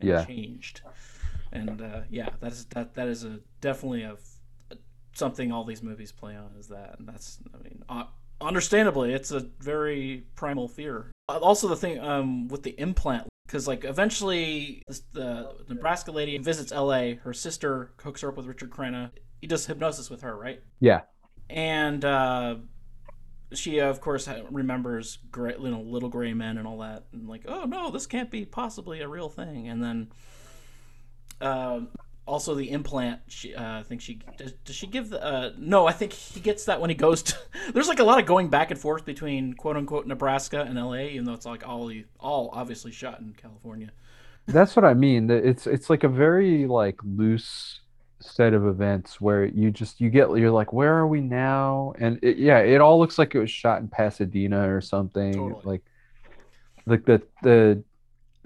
and 0.00 0.08
Yeah. 0.08 0.24
changed 0.24 0.82
and 1.52 1.80
uh, 1.82 2.02
yeah 2.10 2.28
that's 2.40 2.64
that 2.66 2.94
that 2.94 3.08
is 3.08 3.24
a 3.24 3.40
definitely 3.60 4.02
a, 4.04 4.12
a- 4.70 4.76
something 5.14 5.50
all 5.50 5.64
these 5.64 5.82
movies 5.82 6.12
play 6.12 6.36
on 6.36 6.52
is 6.58 6.68
that 6.68 6.94
and 6.98 7.08
that's 7.08 7.38
i 7.52 7.62
mean 7.64 7.82
uh, 7.88 8.04
understandably 8.40 9.12
it's 9.12 9.32
a 9.32 9.40
very 9.58 10.24
primal 10.36 10.68
fear 10.68 11.10
also 11.38 11.68
the 11.68 11.76
thing 11.76 11.98
um, 12.00 12.48
with 12.48 12.62
the 12.62 12.78
implant 12.80 13.28
because 13.46 13.66
like 13.66 13.84
eventually 13.84 14.82
this, 14.86 15.02
the 15.12 15.52
nebraska 15.68 16.12
lady 16.12 16.38
visits 16.38 16.72
la 16.72 17.14
her 17.22 17.32
sister 17.32 17.92
hooks 18.02 18.20
her 18.20 18.28
up 18.28 18.36
with 18.36 18.46
richard 18.46 18.70
crenna 18.70 19.10
he 19.40 19.46
does 19.46 19.66
hypnosis 19.66 20.10
with 20.10 20.22
her 20.22 20.36
right? 20.36 20.62
Yeah. 20.80 21.02
and 21.48 22.04
uh, 22.04 22.56
she 23.52 23.78
of 23.80 24.00
course 24.00 24.28
remembers 24.50 25.18
gray, 25.30 25.54
you 25.58 25.70
know, 25.70 25.80
little 25.80 26.08
gray 26.08 26.34
men 26.34 26.58
and 26.58 26.66
all 26.66 26.78
that. 26.78 27.04
And 27.12 27.28
like 27.28 27.44
oh 27.48 27.64
no 27.64 27.90
this 27.90 28.06
can't 28.06 28.30
be 28.30 28.44
possibly 28.44 29.00
a 29.00 29.08
real 29.08 29.28
thing. 29.28 29.68
And 29.68 29.82
then 29.82 30.12
um 31.40 31.88
also 32.30 32.54
the 32.54 32.70
implant 32.70 33.20
she 33.28 33.54
uh, 33.54 33.80
i 33.80 33.82
think 33.82 34.00
she 34.00 34.20
does, 34.38 34.52
does 34.64 34.76
she 34.76 34.86
give 34.86 35.10
the 35.10 35.22
uh, 35.22 35.50
no 35.58 35.86
i 35.86 35.92
think 35.92 36.12
he 36.12 36.40
gets 36.40 36.64
that 36.64 36.80
when 36.80 36.88
he 36.88 36.96
goes 36.96 37.22
to 37.22 37.36
there's 37.74 37.88
like 37.88 37.98
a 37.98 38.04
lot 38.04 38.18
of 38.20 38.26
going 38.26 38.48
back 38.48 38.70
and 38.70 38.80
forth 38.80 39.04
between 39.04 39.52
quote 39.54 39.76
unquote 39.76 40.06
nebraska 40.06 40.62
and 40.62 40.76
la 40.76 40.94
even 40.94 41.24
though 41.24 41.34
it's 41.34 41.46
like 41.46 41.66
all 41.68 41.92
all 42.18 42.50
obviously 42.52 42.92
shot 42.92 43.20
in 43.20 43.34
california 43.34 43.90
That's 44.46 44.74
what 44.74 44.84
I 44.84 44.94
mean. 44.94 45.30
It's 45.30 45.66
it's 45.66 45.88
like 45.90 46.04
a 46.04 46.08
very 46.08 46.66
like 46.66 46.98
loose 47.04 47.80
set 48.20 48.52
of 48.52 48.66
events 48.66 49.20
where 49.20 49.44
you 49.44 49.70
just 49.70 50.00
you 50.00 50.10
get 50.10 50.28
you're 50.36 50.50
like 50.50 50.72
where 50.72 50.94
are 50.96 51.06
we 51.06 51.20
now? 51.20 51.94
And 51.98 52.18
it, 52.22 52.36
yeah, 52.36 52.58
it 52.58 52.80
all 52.80 52.98
looks 52.98 53.18
like 53.18 53.34
it 53.34 53.38
was 53.38 53.50
shot 53.50 53.80
in 53.80 53.88
Pasadena 53.88 54.74
or 54.74 54.80
something. 54.80 55.34
Totally. 55.34 55.62
Like 55.64 55.82
like 56.86 57.04
the 57.04 57.22
the 57.42 57.82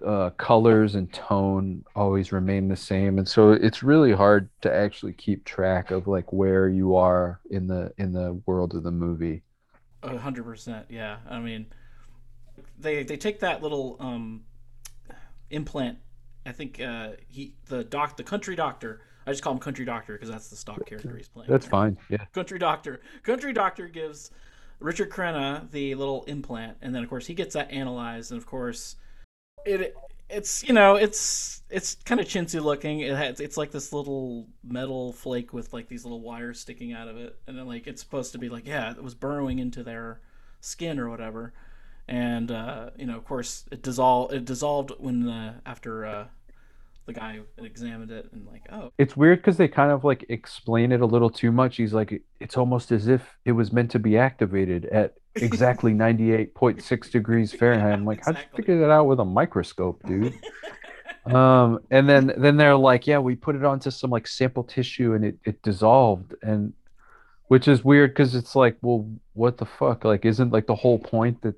uh, 0.04 0.30
colors 0.30 0.94
and 0.94 1.12
tone 1.12 1.84
always 1.94 2.32
remain 2.32 2.68
the 2.68 2.76
same, 2.76 3.18
and 3.18 3.28
so 3.28 3.52
it's 3.52 3.82
really 3.82 4.12
hard 4.12 4.48
to 4.62 4.72
actually 4.72 5.12
keep 5.12 5.44
track 5.44 5.90
of 5.90 6.06
like 6.06 6.32
where 6.32 6.68
you 6.68 6.96
are 6.96 7.40
in 7.50 7.66
the 7.66 7.92
in 7.98 8.12
the 8.12 8.40
world 8.46 8.74
of 8.74 8.82
the 8.82 8.90
movie. 8.90 9.42
A 10.02 10.18
hundred 10.18 10.44
percent, 10.44 10.86
yeah. 10.88 11.18
I 11.28 11.38
mean, 11.38 11.66
they 12.78 13.04
they 13.04 13.16
take 13.16 13.40
that 13.40 13.62
little 13.62 13.96
um, 14.00 14.42
implant. 15.50 15.98
I 16.44 16.52
think 16.52 16.80
uh, 16.80 17.12
he 17.28 17.54
the 17.66 17.84
doc 17.84 18.16
the 18.16 18.24
country 18.24 18.56
doctor. 18.56 19.00
I 19.26 19.30
just 19.30 19.42
call 19.42 19.54
him 19.54 19.58
country 19.58 19.86
doctor 19.86 20.14
because 20.14 20.28
that's 20.28 20.48
the 20.48 20.56
stock 20.56 20.84
character 20.86 21.16
he's 21.16 21.28
playing. 21.28 21.50
That's 21.50 21.66
fine. 21.66 21.96
Yeah. 22.10 22.24
Country 22.32 22.58
doctor. 22.58 23.00
Country 23.22 23.54
doctor 23.54 23.88
gives 23.88 24.30
Richard 24.80 25.08
Crenna 25.08 25.70
the 25.70 25.94
little 25.94 26.24
implant, 26.24 26.76
and 26.82 26.94
then 26.94 27.02
of 27.02 27.08
course 27.08 27.26
he 27.26 27.34
gets 27.34 27.54
that 27.54 27.70
analyzed, 27.70 28.32
and 28.32 28.38
of 28.38 28.44
course 28.44 28.96
it 29.64 29.94
it's 30.28 30.64
you 30.64 30.72
know 30.72 30.96
it's 30.96 31.62
it's 31.70 31.96
kind 32.04 32.20
of 32.20 32.26
chintzy 32.26 32.62
looking. 32.62 33.00
It 33.00 33.16
has, 33.16 33.40
it's 33.40 33.56
like 33.56 33.70
this 33.70 33.92
little 33.92 34.46
metal 34.62 35.12
flake 35.12 35.52
with 35.52 35.72
like 35.72 35.88
these 35.88 36.04
little 36.04 36.20
wires 36.20 36.60
sticking 36.60 36.92
out 36.92 37.08
of 37.08 37.16
it, 37.16 37.38
and 37.46 37.58
then 37.58 37.66
like 37.66 37.86
it's 37.86 38.02
supposed 38.02 38.32
to 38.32 38.38
be 38.38 38.48
like 38.48 38.66
yeah, 38.66 38.90
it 38.90 39.02
was 39.02 39.14
burrowing 39.14 39.58
into 39.58 39.82
their 39.82 40.20
skin 40.60 40.98
or 40.98 41.08
whatever, 41.08 41.52
and 42.08 42.50
uh, 42.50 42.90
you 42.96 43.06
know 43.06 43.16
of 43.16 43.24
course 43.24 43.64
it 43.70 43.82
dissolved. 43.82 44.32
It 44.32 44.44
dissolved 44.44 44.92
when 44.98 45.28
uh, 45.28 45.54
after 45.66 46.06
uh, 46.06 46.26
the 47.06 47.12
guy 47.12 47.40
examined 47.58 48.10
it 48.10 48.30
and 48.32 48.46
like 48.46 48.62
oh 48.72 48.90
It's 48.98 49.16
weird 49.16 49.40
because 49.40 49.56
they 49.56 49.68
kind 49.68 49.90
of 49.90 50.04
like 50.04 50.24
explain 50.28 50.92
it 50.92 51.00
a 51.00 51.06
little 51.06 51.30
too 51.30 51.52
much. 51.52 51.76
He's 51.76 51.92
like, 51.92 52.22
it's 52.40 52.56
almost 52.56 52.92
as 52.92 53.08
if 53.08 53.36
it 53.44 53.52
was 53.52 53.72
meant 53.72 53.90
to 53.92 53.98
be 53.98 54.16
activated 54.16 54.86
at 54.86 55.14
exactly 55.36 55.92
98.6 55.92 57.10
degrees 57.12 57.52
Fahrenheit. 57.52 57.92
I'm 57.92 58.04
like, 58.04 58.24
how'd 58.24 58.36
you 58.36 58.56
figure 58.56 58.80
that 58.80 58.90
out 58.90 59.06
with 59.06 59.20
a 59.20 59.24
microscope, 59.24 60.02
dude? 60.06 60.38
Um, 61.26 61.80
and 61.90 62.08
then 62.08 62.34
then 62.36 62.58
they're 62.58 62.76
like, 62.76 63.06
yeah, 63.06 63.18
we 63.18 63.34
put 63.34 63.56
it 63.56 63.64
onto 63.64 63.90
some 63.90 64.10
like 64.10 64.26
sample 64.26 64.62
tissue 64.62 65.14
and 65.14 65.24
it, 65.24 65.38
it 65.44 65.62
dissolved. 65.62 66.34
And 66.42 66.74
which 67.48 67.66
is 67.66 67.84
weird 67.84 68.10
because 68.10 68.34
it's 68.34 68.54
like, 68.54 68.76
well, 68.82 69.08
what 69.32 69.56
the 69.58 69.64
fuck? 69.64 70.04
Like, 70.04 70.24
isn't 70.24 70.52
like 70.52 70.66
the 70.66 70.74
whole 70.74 70.98
point 70.98 71.40
that 71.42 71.54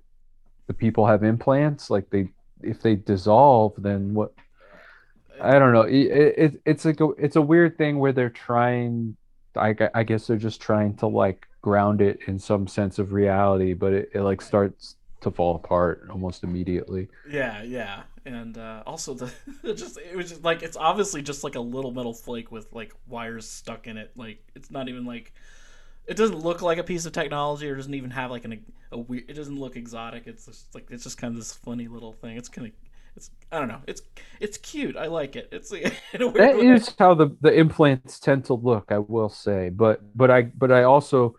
the 0.69 0.75
people 0.75 1.07
have 1.07 1.25
implants? 1.25 1.91
Like 1.91 2.11
they 2.11 2.29
if 2.63 2.81
they 2.81 2.95
dissolve, 2.95 3.75
then 3.77 4.15
what? 4.15 4.33
I 5.41 5.59
don't 5.59 5.73
know. 5.73 5.83
It, 5.83 6.05
it 6.05 6.61
it's 6.65 6.85
like 6.85 7.01
a 7.01 7.11
it's 7.19 7.37
a 7.37 7.43
weird 7.43 7.77
thing 7.77 7.99
where 7.99 8.13
they're 8.13 8.31
trying. 8.31 9.17
I 9.57 9.75
I 9.95 10.05
guess 10.05 10.27
they're 10.27 10.37
just 10.37 10.61
trying 10.61 10.97
to 10.99 11.07
like 11.07 11.47
ground 11.67 12.01
it 12.01 12.21
in 12.29 12.39
some 12.39 12.69
sense 12.69 13.01
of 13.01 13.13
reality, 13.13 13.75
but 13.75 13.93
it, 13.93 14.11
it 14.15 14.21
like 14.21 14.41
starts 14.41 14.95
to 15.21 15.33
fall 15.33 15.57
apart 15.57 16.07
almost 16.11 16.45
immediately. 16.45 17.09
Yeah, 17.29 17.65
yeah, 17.65 18.05
and 18.25 18.57
uh, 18.57 18.85
also 18.87 19.15
the 19.15 19.33
it 19.65 19.75
just 19.75 19.99
it 19.99 20.15
was 20.17 20.31
just 20.31 20.45
like 20.45 20.63
it's 20.63 20.77
obviously 20.77 21.23
just 21.23 21.43
like 21.43 21.57
a 21.57 21.61
little 21.61 21.91
metal 21.91 22.15
flake 22.15 22.53
with 22.53 22.73
like 22.73 22.95
wires 23.09 23.49
stuck 23.49 23.89
in 23.89 23.97
it. 23.97 24.13
Like 24.15 24.39
it's 24.55 24.71
not 24.71 24.89
even 24.89 25.05
like 25.05 25.33
it 26.07 26.17
doesn't 26.17 26.39
look 26.39 26.63
like 26.63 26.79
a 26.79 26.85
piece 26.85 27.05
of 27.05 27.13
technology 27.13 27.69
or 27.69 27.75
doesn't 27.75 27.95
even 27.95 28.11
have 28.11 28.31
like 28.31 28.45
an 28.45 28.65
a 28.93 28.99
weird. 28.99 29.25
It 29.29 29.35
doesn't 29.35 29.59
look 29.59 29.75
exotic. 29.77 30.29
It's 30.29 30.47
just 30.47 30.73
like 30.73 30.87
it's 30.91 31.03
just 31.03 31.19
kind 31.19 31.33
of 31.33 31.39
this 31.39 31.53
funny 31.53 31.89
little 31.89 32.13
thing. 32.13 32.37
It's 32.37 32.49
kind 32.49 32.69
of 32.69 32.73
it's 33.17 33.31
I 33.51 33.59
don't 33.59 33.69
know. 33.69 33.81
It's 33.89 34.03
it's 34.39 34.59
cute. 34.59 34.97
I 34.97 35.07
like 35.07 35.35
it. 35.35 35.49
It's 35.51 35.73
in 36.13 36.23
a 36.23 36.29
weird 36.29 36.37
That 36.37 36.57
is 36.57 36.95
how 36.99 37.15
the 37.15 37.37
the 37.41 37.53
implants 37.53 38.21
tend 38.21 38.45
to 38.47 38.55
look, 38.55 38.93
I 38.93 38.99
will 38.99 39.29
say. 39.29 39.71
But 39.71 40.03
but 40.17 40.31
I 40.31 40.43
but 40.43 40.71
I 40.71 40.85
also 40.85 41.37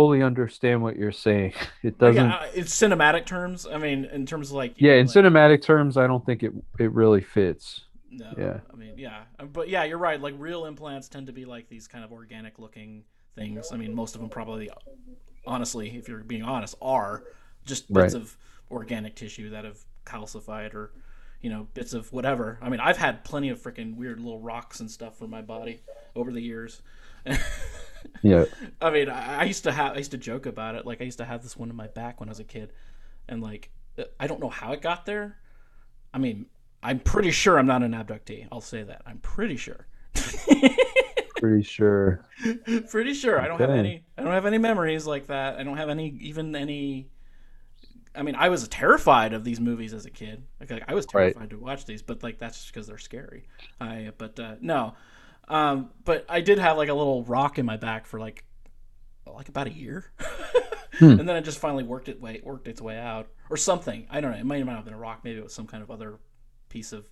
fully 0.00 0.22
understand 0.22 0.82
what 0.82 0.96
you're 0.96 1.12
saying. 1.12 1.52
It 1.82 1.98
doesn't. 1.98 2.30
uh, 2.30 2.46
in 2.54 2.64
cinematic 2.64 3.26
terms. 3.26 3.66
I 3.66 3.78
mean, 3.78 4.04
in 4.06 4.24
terms 4.26 4.50
of 4.50 4.56
like 4.56 4.74
Yeah, 4.76 4.94
in 4.94 5.06
like, 5.06 5.16
cinematic 5.16 5.62
terms, 5.62 5.96
I 5.96 6.06
don't 6.06 6.24
think 6.24 6.42
it 6.42 6.52
it 6.78 6.92
really 6.92 7.20
fits. 7.20 7.82
No. 8.10 8.32
Yeah. 8.36 8.60
I 8.72 8.76
mean, 8.76 8.94
yeah. 8.98 9.22
Uh, 9.38 9.44
But 9.44 9.68
yeah, 9.68 9.84
you're 9.84 9.98
right. 9.98 10.20
Like 10.20 10.34
real 10.38 10.64
implants 10.66 11.08
tend 11.08 11.26
to 11.28 11.32
be 11.32 11.44
like 11.44 11.68
these 11.68 11.86
kind 11.86 12.04
of 12.04 12.12
organic 12.12 12.58
looking 12.58 13.04
things. 13.36 13.70
I 13.72 13.76
mean, 13.76 13.94
most 13.94 14.14
of 14.14 14.20
them 14.20 14.30
probably, 14.30 14.68
honestly, 15.46 15.96
if 15.96 16.08
you're 16.08 16.24
being 16.24 16.42
honest, 16.42 16.74
are 16.82 17.24
just 17.64 17.92
bits 17.92 18.14
Right. 18.14 18.22
of 18.22 18.36
organic 18.70 19.14
tissue 19.16 19.50
that 19.50 19.64
have 19.64 19.78
calcified 20.06 20.74
or, 20.74 20.92
you 21.40 21.50
know, 21.50 21.68
bits 21.74 21.92
of 21.92 22.12
whatever. 22.12 22.58
I 22.60 22.68
mean, 22.68 22.80
I've 22.80 22.96
had 22.98 23.22
plenty 23.24 23.48
of 23.50 23.60
freaking 23.60 23.96
weird 23.96 24.18
little 24.20 24.40
rocks 24.40 24.80
and 24.80 24.90
stuff 24.90 25.16
for 25.18 25.28
my 25.28 25.42
body 25.42 25.80
over 26.16 26.32
the 26.32 26.40
years. 26.42 26.82
Yeah. 28.22 28.44
I 28.80 28.90
mean, 28.90 29.08
I, 29.08 29.40
I 29.40 29.44
used 29.44 29.64
to 29.64 29.72
have, 29.72 29.94
I 29.94 29.98
used 29.98 30.10
to 30.12 30.18
joke 30.18 30.46
about 30.46 30.74
it. 30.74 30.86
Like, 30.86 31.00
I 31.00 31.04
used 31.04 31.18
to 31.18 31.24
have 31.24 31.42
this 31.42 31.56
one 31.56 31.70
in 31.70 31.76
my 31.76 31.86
back 31.86 32.20
when 32.20 32.28
I 32.28 32.32
was 32.32 32.40
a 32.40 32.44
kid, 32.44 32.72
and 33.28 33.42
like, 33.42 33.70
I 34.18 34.26
don't 34.26 34.40
know 34.40 34.48
how 34.50 34.72
it 34.72 34.82
got 34.82 35.06
there. 35.06 35.36
I 36.12 36.18
mean, 36.18 36.46
I'm 36.82 37.00
pretty 37.00 37.30
sure 37.30 37.58
I'm 37.58 37.66
not 37.66 37.82
an 37.82 37.92
abductee. 37.92 38.46
I'll 38.52 38.60
say 38.60 38.82
that. 38.82 39.02
I'm 39.06 39.18
pretty 39.18 39.56
sure. 39.56 39.86
Pretty 41.36 41.62
sure. 41.62 42.26
pretty 42.90 43.14
sure. 43.14 43.40
I 43.40 43.48
don't 43.48 43.60
have 43.60 43.70
any. 43.70 44.04
I 44.18 44.22
don't 44.22 44.32
have 44.32 44.44
any 44.44 44.58
memories 44.58 45.06
like 45.06 45.28
that. 45.28 45.56
I 45.58 45.62
don't 45.62 45.78
have 45.78 45.88
any, 45.88 46.08
even 46.20 46.54
any. 46.54 47.08
I 48.14 48.22
mean, 48.22 48.34
I 48.34 48.48
was 48.48 48.66
terrified 48.68 49.32
of 49.32 49.44
these 49.44 49.60
movies 49.60 49.94
as 49.94 50.04
a 50.04 50.10
kid. 50.10 50.42
Like, 50.58 50.70
like, 50.70 50.84
I 50.88 50.94
was 50.94 51.06
Right. 51.14 51.34
terrified 51.34 51.50
to 51.50 51.58
watch 51.58 51.86
these, 51.86 52.02
but 52.02 52.22
like 52.22 52.38
that's 52.38 52.58
just 52.60 52.74
because 52.74 52.86
they're 52.88 52.98
scary. 52.98 53.44
I 53.80 54.12
but 54.18 54.38
uh, 54.38 54.56
no, 54.60 54.94
um, 55.50 55.90
but 56.04 56.24
I 56.28 56.40
did 56.40 56.58
have 56.58 56.76
like 56.76 56.88
a 56.88 56.94
little 56.94 57.24
rock 57.24 57.58
in 57.58 57.66
my 57.66 57.76
back 57.76 58.06
for 58.06 58.18
like 58.20 58.44
like 59.26 59.48
about 59.48 59.66
a 59.66 59.72
year, 59.72 60.06
Hmm. 60.98 61.18
and 61.20 61.28
then 61.28 61.36
it 61.36 61.42
just 61.42 61.58
finally 61.58 61.84
worked 61.84 62.08
it 62.08 62.20
way 62.20 62.40
worked 62.42 62.66
its 62.68 62.80
way 62.80 62.98
out 62.98 63.28
or 63.48 63.56
something. 63.56 64.06
I 64.10 64.20
don't 64.20 64.32
know. 64.32 64.38
It 64.38 64.46
might 64.46 64.64
not 64.64 64.76
have 64.76 64.84
been 64.84 64.94
a 64.94 64.98
rock. 64.98 65.20
Maybe 65.24 65.38
it 65.38 65.44
was 65.44 65.54
some 65.54 65.66
kind 65.66 65.82
of 65.82 65.90
other 65.90 66.18
piece 66.68 66.92
of. 66.92 67.04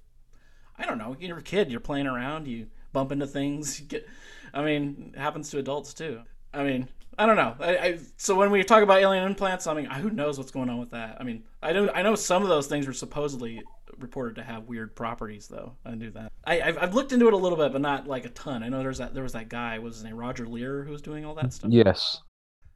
I 0.77 0.86
don't 0.86 0.98
know. 0.98 1.16
You're 1.19 1.39
a 1.39 1.43
kid. 1.43 1.70
You're 1.70 1.81
playing 1.81 2.06
around. 2.06 2.47
You 2.47 2.69
bump 2.93 3.12
into 3.12 3.27
things. 3.27 3.81
You 3.81 3.86
get. 3.86 4.09
I 4.55 4.62
mean, 4.62 5.12
it 5.15 5.19
happens 5.19 5.51
to 5.51 5.59
adults 5.59 5.93
too. 5.94 6.20
I 6.55 6.62
mean, 6.62 6.89
I 7.19 7.27
don't 7.27 7.36
know. 7.36 7.56
I, 7.60 7.78
I 7.78 7.98
so 8.16 8.36
when 8.36 8.51
we 8.51 8.62
talk 8.62 8.82
about 8.82 8.98
alien 9.01 9.24
implants, 9.24 9.66
I 9.66 9.74
mean, 9.74 9.86
who 9.86 10.10
knows 10.10 10.39
what's 10.39 10.51
going 10.52 10.69
on 10.69 10.78
with 10.78 10.90
that? 10.90 11.16
I 11.20 11.24
mean, 11.24 11.44
I 11.62 11.73
don't. 11.73 11.90
I 11.90 12.02
know 12.02 12.15
some 12.15 12.43
of 12.43 12.48
those 12.48 12.66
things 12.66 12.86
were 12.86 12.93
supposedly 12.93 13.62
reported 14.01 14.37
to 14.37 14.43
have 14.43 14.65
weird 14.65 14.95
properties, 14.95 15.49
though. 15.49 15.77
I 15.85 15.95
knew 15.95 16.11
that. 16.12 16.33
I, 16.45 16.61
I've, 16.61 16.79
I've 16.79 16.95
looked 16.95 17.12
into 17.12 17.27
it 17.29 17.35
a 17.35 17.37
little 17.37 17.59
bit, 17.59 17.73
but 17.73 17.81
not 17.81 18.07
like 18.07 18.25
a 18.25 18.31
ton. 18.31 18.62
I 18.62 18.69
know 18.69 18.79
there's 18.79 18.99
that 18.99 19.15
there 19.15 19.23
was 19.23 19.33
that 19.33 19.49
guy. 19.49 19.79
Was 19.79 19.97
his 19.97 20.05
name? 20.05 20.16
Roger 20.16 20.47
Leir, 20.47 20.85
who 20.85 20.93
was 20.93 21.03
doing 21.03 21.25
all 21.25 21.35
that 21.35 21.53
stuff. 21.53 21.70
Yes. 21.70 22.23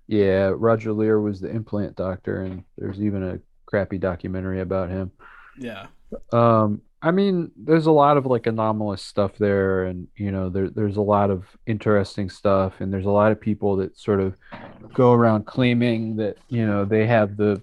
Yeah, 0.06 0.52
Roger 0.54 0.92
Leir 0.92 1.20
was 1.20 1.40
the 1.40 1.48
implant 1.48 1.96
doctor, 1.96 2.42
and 2.42 2.64
there's 2.76 3.00
even 3.00 3.22
a 3.22 3.40
crappy 3.66 3.98
documentary 3.98 4.60
about 4.60 4.90
him. 4.90 5.10
Yeah. 5.58 5.86
Um, 6.32 6.82
I 7.00 7.10
mean, 7.10 7.50
there's 7.56 7.86
a 7.86 7.92
lot 7.92 8.16
of 8.16 8.26
like 8.26 8.46
anomalous 8.46 9.02
stuff 9.02 9.36
there, 9.38 9.84
and 9.84 10.06
you 10.16 10.30
know, 10.30 10.48
there 10.48 10.70
there's 10.70 10.96
a 10.96 11.02
lot 11.02 11.30
of 11.30 11.44
interesting 11.66 12.30
stuff, 12.30 12.80
and 12.80 12.92
there's 12.92 13.06
a 13.06 13.10
lot 13.10 13.32
of 13.32 13.40
people 13.40 13.76
that 13.76 13.98
sort 13.98 14.20
of 14.20 14.36
go 14.92 15.12
around 15.12 15.46
claiming 15.46 16.16
that 16.16 16.36
you 16.48 16.66
know 16.66 16.84
they 16.84 17.06
have 17.06 17.36
the 17.36 17.60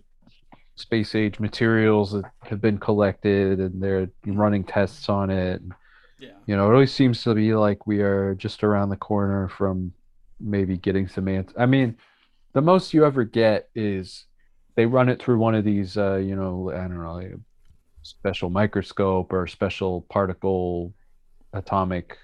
space 0.80 1.14
age 1.14 1.40
materials 1.40 2.14
that 2.14 2.24
have 2.44 2.62
been 2.62 2.78
collected, 2.78 3.60
and 3.60 3.82
they're 3.84 4.10
running 4.26 4.64
tests 4.64 5.10
on 5.10 5.30
it. 5.30 5.62
Yeah. 6.18 6.30
You 6.46 6.56
know, 6.56 6.70
it 6.70 6.74
always 6.74 6.94
seems 6.94 7.24
to 7.24 7.34
be 7.34 7.54
like 7.54 7.86
we 7.86 8.02
are 8.02 8.34
just 8.36 8.64
around 8.64 8.90
the 8.90 8.98
corner 8.98 9.50
from 9.50 9.94
maybe 10.40 10.78
getting 10.78 11.08
some 11.08 11.28
answers. 11.28 11.56
I 11.58 11.66
mean, 11.66 11.98
the 12.54 12.62
most 12.62 12.94
you 12.94 13.06
ever 13.06 13.24
get 13.24 13.70
is 13.76 14.26
they 14.76 14.86
run 14.86 15.10
it 15.10 15.22
through 15.22 15.40
one 15.40 15.56
of 15.56 15.66
these, 15.66 15.98
uh, 15.98 16.16
you 16.16 16.36
know, 16.36 16.72
I 16.72 16.82
don't 16.82 17.02
know, 17.02 17.14
like 17.14 17.32
a 17.32 17.40
special 18.02 18.50
microscope 18.50 19.34
or 19.34 19.48
special 19.48 20.02
particle 20.10 20.94
atomic 21.54 22.18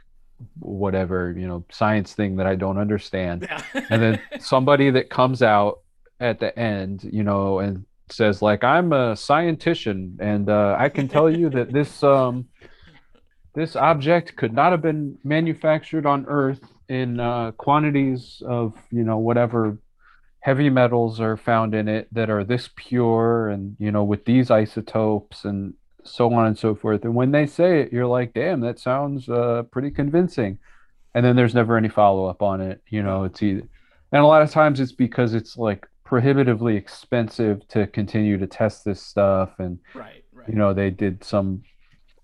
whatever, 0.59 1.33
you 1.37 1.47
know, 1.47 1.63
science 1.71 2.13
thing 2.13 2.35
that 2.37 2.47
I 2.47 2.55
don't 2.55 2.77
understand. 2.77 3.47
Yeah. 3.49 3.85
And 3.89 4.01
then 4.01 4.21
somebody 4.39 4.89
that 4.91 5.09
comes 5.09 5.41
out 5.41 5.79
at 6.19 6.39
the 6.39 6.57
end, 6.57 7.09
you 7.11 7.23
know, 7.23 7.59
and 7.59 7.85
says 8.09 8.41
like 8.41 8.63
I'm 8.63 8.93
a 8.93 9.13
scientician 9.13 10.17
and 10.19 10.49
uh, 10.49 10.75
I 10.77 10.89
can 10.89 11.07
tell 11.07 11.29
you 11.29 11.49
that 11.51 11.71
this 11.71 12.03
um 12.03 12.45
this 13.53 13.75
object 13.75 14.35
could 14.35 14.53
not 14.53 14.71
have 14.71 14.81
been 14.81 15.17
manufactured 15.23 16.05
on 16.05 16.25
Earth 16.27 16.61
in 16.89 17.19
uh, 17.19 17.51
quantities 17.51 18.41
of 18.45 18.73
you 18.91 19.03
know 19.03 19.17
whatever 19.17 19.77
heavy 20.39 20.69
metals 20.69 21.19
are 21.19 21.37
found 21.37 21.73
in 21.73 21.87
it 21.87 22.07
that 22.13 22.29
are 22.29 22.43
this 22.43 22.69
pure 22.75 23.49
and 23.49 23.75
you 23.79 23.91
know 23.91 24.03
with 24.03 24.25
these 24.25 24.51
isotopes 24.51 25.45
and 25.45 25.73
so 26.05 26.31
on 26.33 26.45
and 26.45 26.57
so 26.57 26.75
forth. 26.75 27.03
And 27.03 27.15
when 27.15 27.31
they 27.31 27.45
say 27.45 27.81
it, 27.81 27.91
you're 27.91 28.05
like, 28.05 28.33
damn, 28.33 28.61
that 28.61 28.79
sounds 28.79 29.27
uh, 29.27 29.63
pretty 29.71 29.91
convincing. 29.91 30.59
And 31.13 31.25
then 31.25 31.35
there's 31.35 31.55
never 31.55 31.77
any 31.77 31.89
follow 31.89 32.25
up 32.25 32.41
on 32.41 32.61
it. 32.61 32.81
You 32.89 33.03
know, 33.03 33.23
it's 33.23 33.41
either, 33.41 33.67
and 34.11 34.21
a 34.21 34.27
lot 34.27 34.41
of 34.41 34.51
times 34.51 34.79
it's 34.79 34.91
because 34.91 35.33
it's 35.33 35.57
like 35.57 35.87
prohibitively 36.05 36.77
expensive 36.77 37.67
to 37.67 37.85
continue 37.87 38.37
to 38.37 38.47
test 38.47 38.85
this 38.85 39.01
stuff 39.01 39.59
and 39.59 39.79
right. 39.93 40.23
Right. 40.31 40.47
you 40.47 40.55
know 40.55 40.73
they 40.73 40.89
did 40.89 41.23
some 41.23 41.63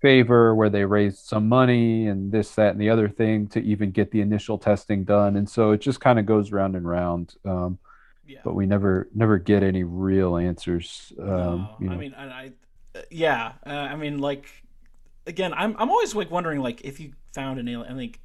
favor 0.00 0.54
where 0.54 0.70
they 0.70 0.84
raised 0.84 1.18
some 1.18 1.48
money 1.48 2.06
and 2.06 2.32
this 2.32 2.54
that 2.54 2.72
and 2.72 2.80
the 2.80 2.90
other 2.90 3.08
thing 3.08 3.46
to 3.48 3.60
even 3.60 3.90
get 3.90 4.10
the 4.10 4.20
initial 4.20 4.56
testing 4.58 5.04
done 5.04 5.36
and 5.36 5.48
so 5.48 5.72
it 5.72 5.80
just 5.80 6.00
kind 6.00 6.18
of 6.18 6.26
goes 6.26 6.50
round 6.50 6.74
and 6.74 6.88
round 6.88 7.34
um, 7.44 7.78
yeah. 8.26 8.40
but 8.44 8.54
we 8.54 8.66
never 8.66 9.08
never 9.14 9.36
get 9.36 9.62
any 9.62 9.84
real 9.84 10.36
answers 10.36 11.12
um, 11.20 11.26
no, 11.26 11.76
you 11.80 11.86
know. 11.88 11.92
I 11.92 11.96
mean, 11.98 12.14
and 12.16 12.30
I, 12.32 12.52
yeah, 13.10 13.52
uh, 13.66 13.70
I 13.70 13.96
mean, 13.96 14.18
like, 14.18 14.48
again, 15.26 15.52
I'm 15.54 15.76
I'm 15.78 15.90
always 15.90 16.14
like 16.14 16.30
wondering, 16.30 16.60
like, 16.60 16.82
if 16.82 17.00
you 17.00 17.12
found 17.34 17.58
an 17.58 17.68
alien, 17.68 17.96
think, 17.96 18.20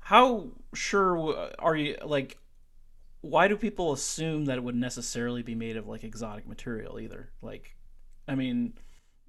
how 0.00 0.48
sure 0.74 1.50
are 1.58 1.76
you, 1.76 1.96
like, 2.04 2.38
why 3.22 3.48
do 3.48 3.56
people 3.56 3.92
assume 3.92 4.44
that 4.46 4.58
it 4.58 4.64
would 4.64 4.74
necessarily 4.74 5.42
be 5.42 5.54
made 5.54 5.76
of 5.76 5.86
like 5.86 6.04
exotic 6.04 6.46
material 6.46 7.00
either? 7.00 7.30
Like, 7.40 7.76
I 8.28 8.34
mean, 8.34 8.74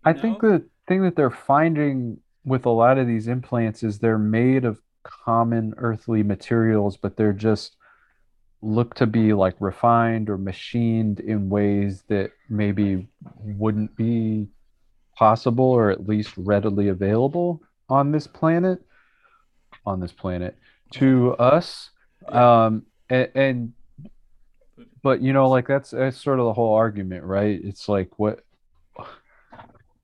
I 0.03 0.13
think 0.13 0.41
the 0.41 0.65
thing 0.87 1.03
that 1.03 1.15
they're 1.15 1.29
finding 1.29 2.17
with 2.43 2.65
a 2.65 2.69
lot 2.69 2.97
of 2.97 3.07
these 3.07 3.27
implants 3.27 3.83
is 3.83 3.99
they're 3.99 4.17
made 4.17 4.65
of 4.65 4.81
common 5.03 5.73
earthly 5.77 6.23
materials, 6.23 6.97
but 6.97 7.15
they're 7.15 7.33
just 7.33 7.77
look 8.61 8.95
to 8.95 9.05
be 9.05 9.33
like 9.33 9.55
refined 9.59 10.29
or 10.29 10.37
machined 10.37 11.19
in 11.19 11.49
ways 11.49 12.03
that 12.07 12.31
maybe 12.49 13.07
wouldn't 13.37 13.95
be 13.95 14.47
possible 15.15 15.65
or 15.65 15.91
at 15.91 16.07
least 16.07 16.33
readily 16.37 16.87
available 16.87 17.61
on 17.89 18.11
this 18.11 18.25
planet 18.25 18.81
on 19.85 19.99
this 19.99 20.13
planet 20.13 20.57
to 20.91 21.33
us. 21.33 21.89
Um 22.29 22.85
and, 23.09 23.29
and 23.35 23.73
but 25.03 25.21
you 25.21 25.33
know 25.33 25.49
like 25.49 25.67
that's 25.67 25.91
that's 25.91 26.21
sort 26.21 26.39
of 26.39 26.45
the 26.45 26.53
whole 26.53 26.73
argument 26.75 27.23
right? 27.25 27.59
It's 27.63 27.89
like 27.89 28.17
what 28.19 28.41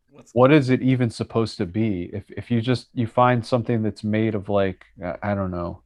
What's, 0.10 0.34
what 0.34 0.52
is 0.52 0.70
it 0.70 0.82
even 0.82 1.10
supposed 1.10 1.58
to 1.58 1.66
be? 1.66 2.10
If 2.14 2.30
if 2.32 2.52
you 2.52 2.62
just 2.62 2.88
you 2.94 3.08
find 3.08 3.46
something 3.46 3.82
that's 3.82 4.04
made 4.04 4.36
of 4.36 4.50
like 4.50 4.86
I 5.04 5.18
I 5.24 5.36
don't 5.36 5.52
know 5.52 5.84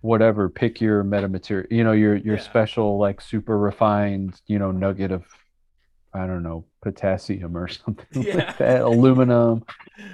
whatever 0.00 0.48
pick 0.48 0.80
your 0.80 1.02
metamaterial 1.02 1.66
you 1.70 1.82
know 1.82 1.92
your 1.92 2.16
your 2.16 2.36
Yeah. 2.36 2.38
special 2.38 2.98
like 2.98 3.20
super 3.20 3.58
refined 3.58 4.40
you 4.46 4.58
know 4.58 4.70
nugget 4.70 5.10
of 5.10 5.24
I 6.14 6.26
don't 6.26 6.42
know 6.42 6.66
potassium 6.82 7.56
or 7.56 7.68
something 7.70 8.06
Yeah. 8.22 8.32
like 8.32 8.56
that 8.58 8.82
aluminum. 8.82 9.64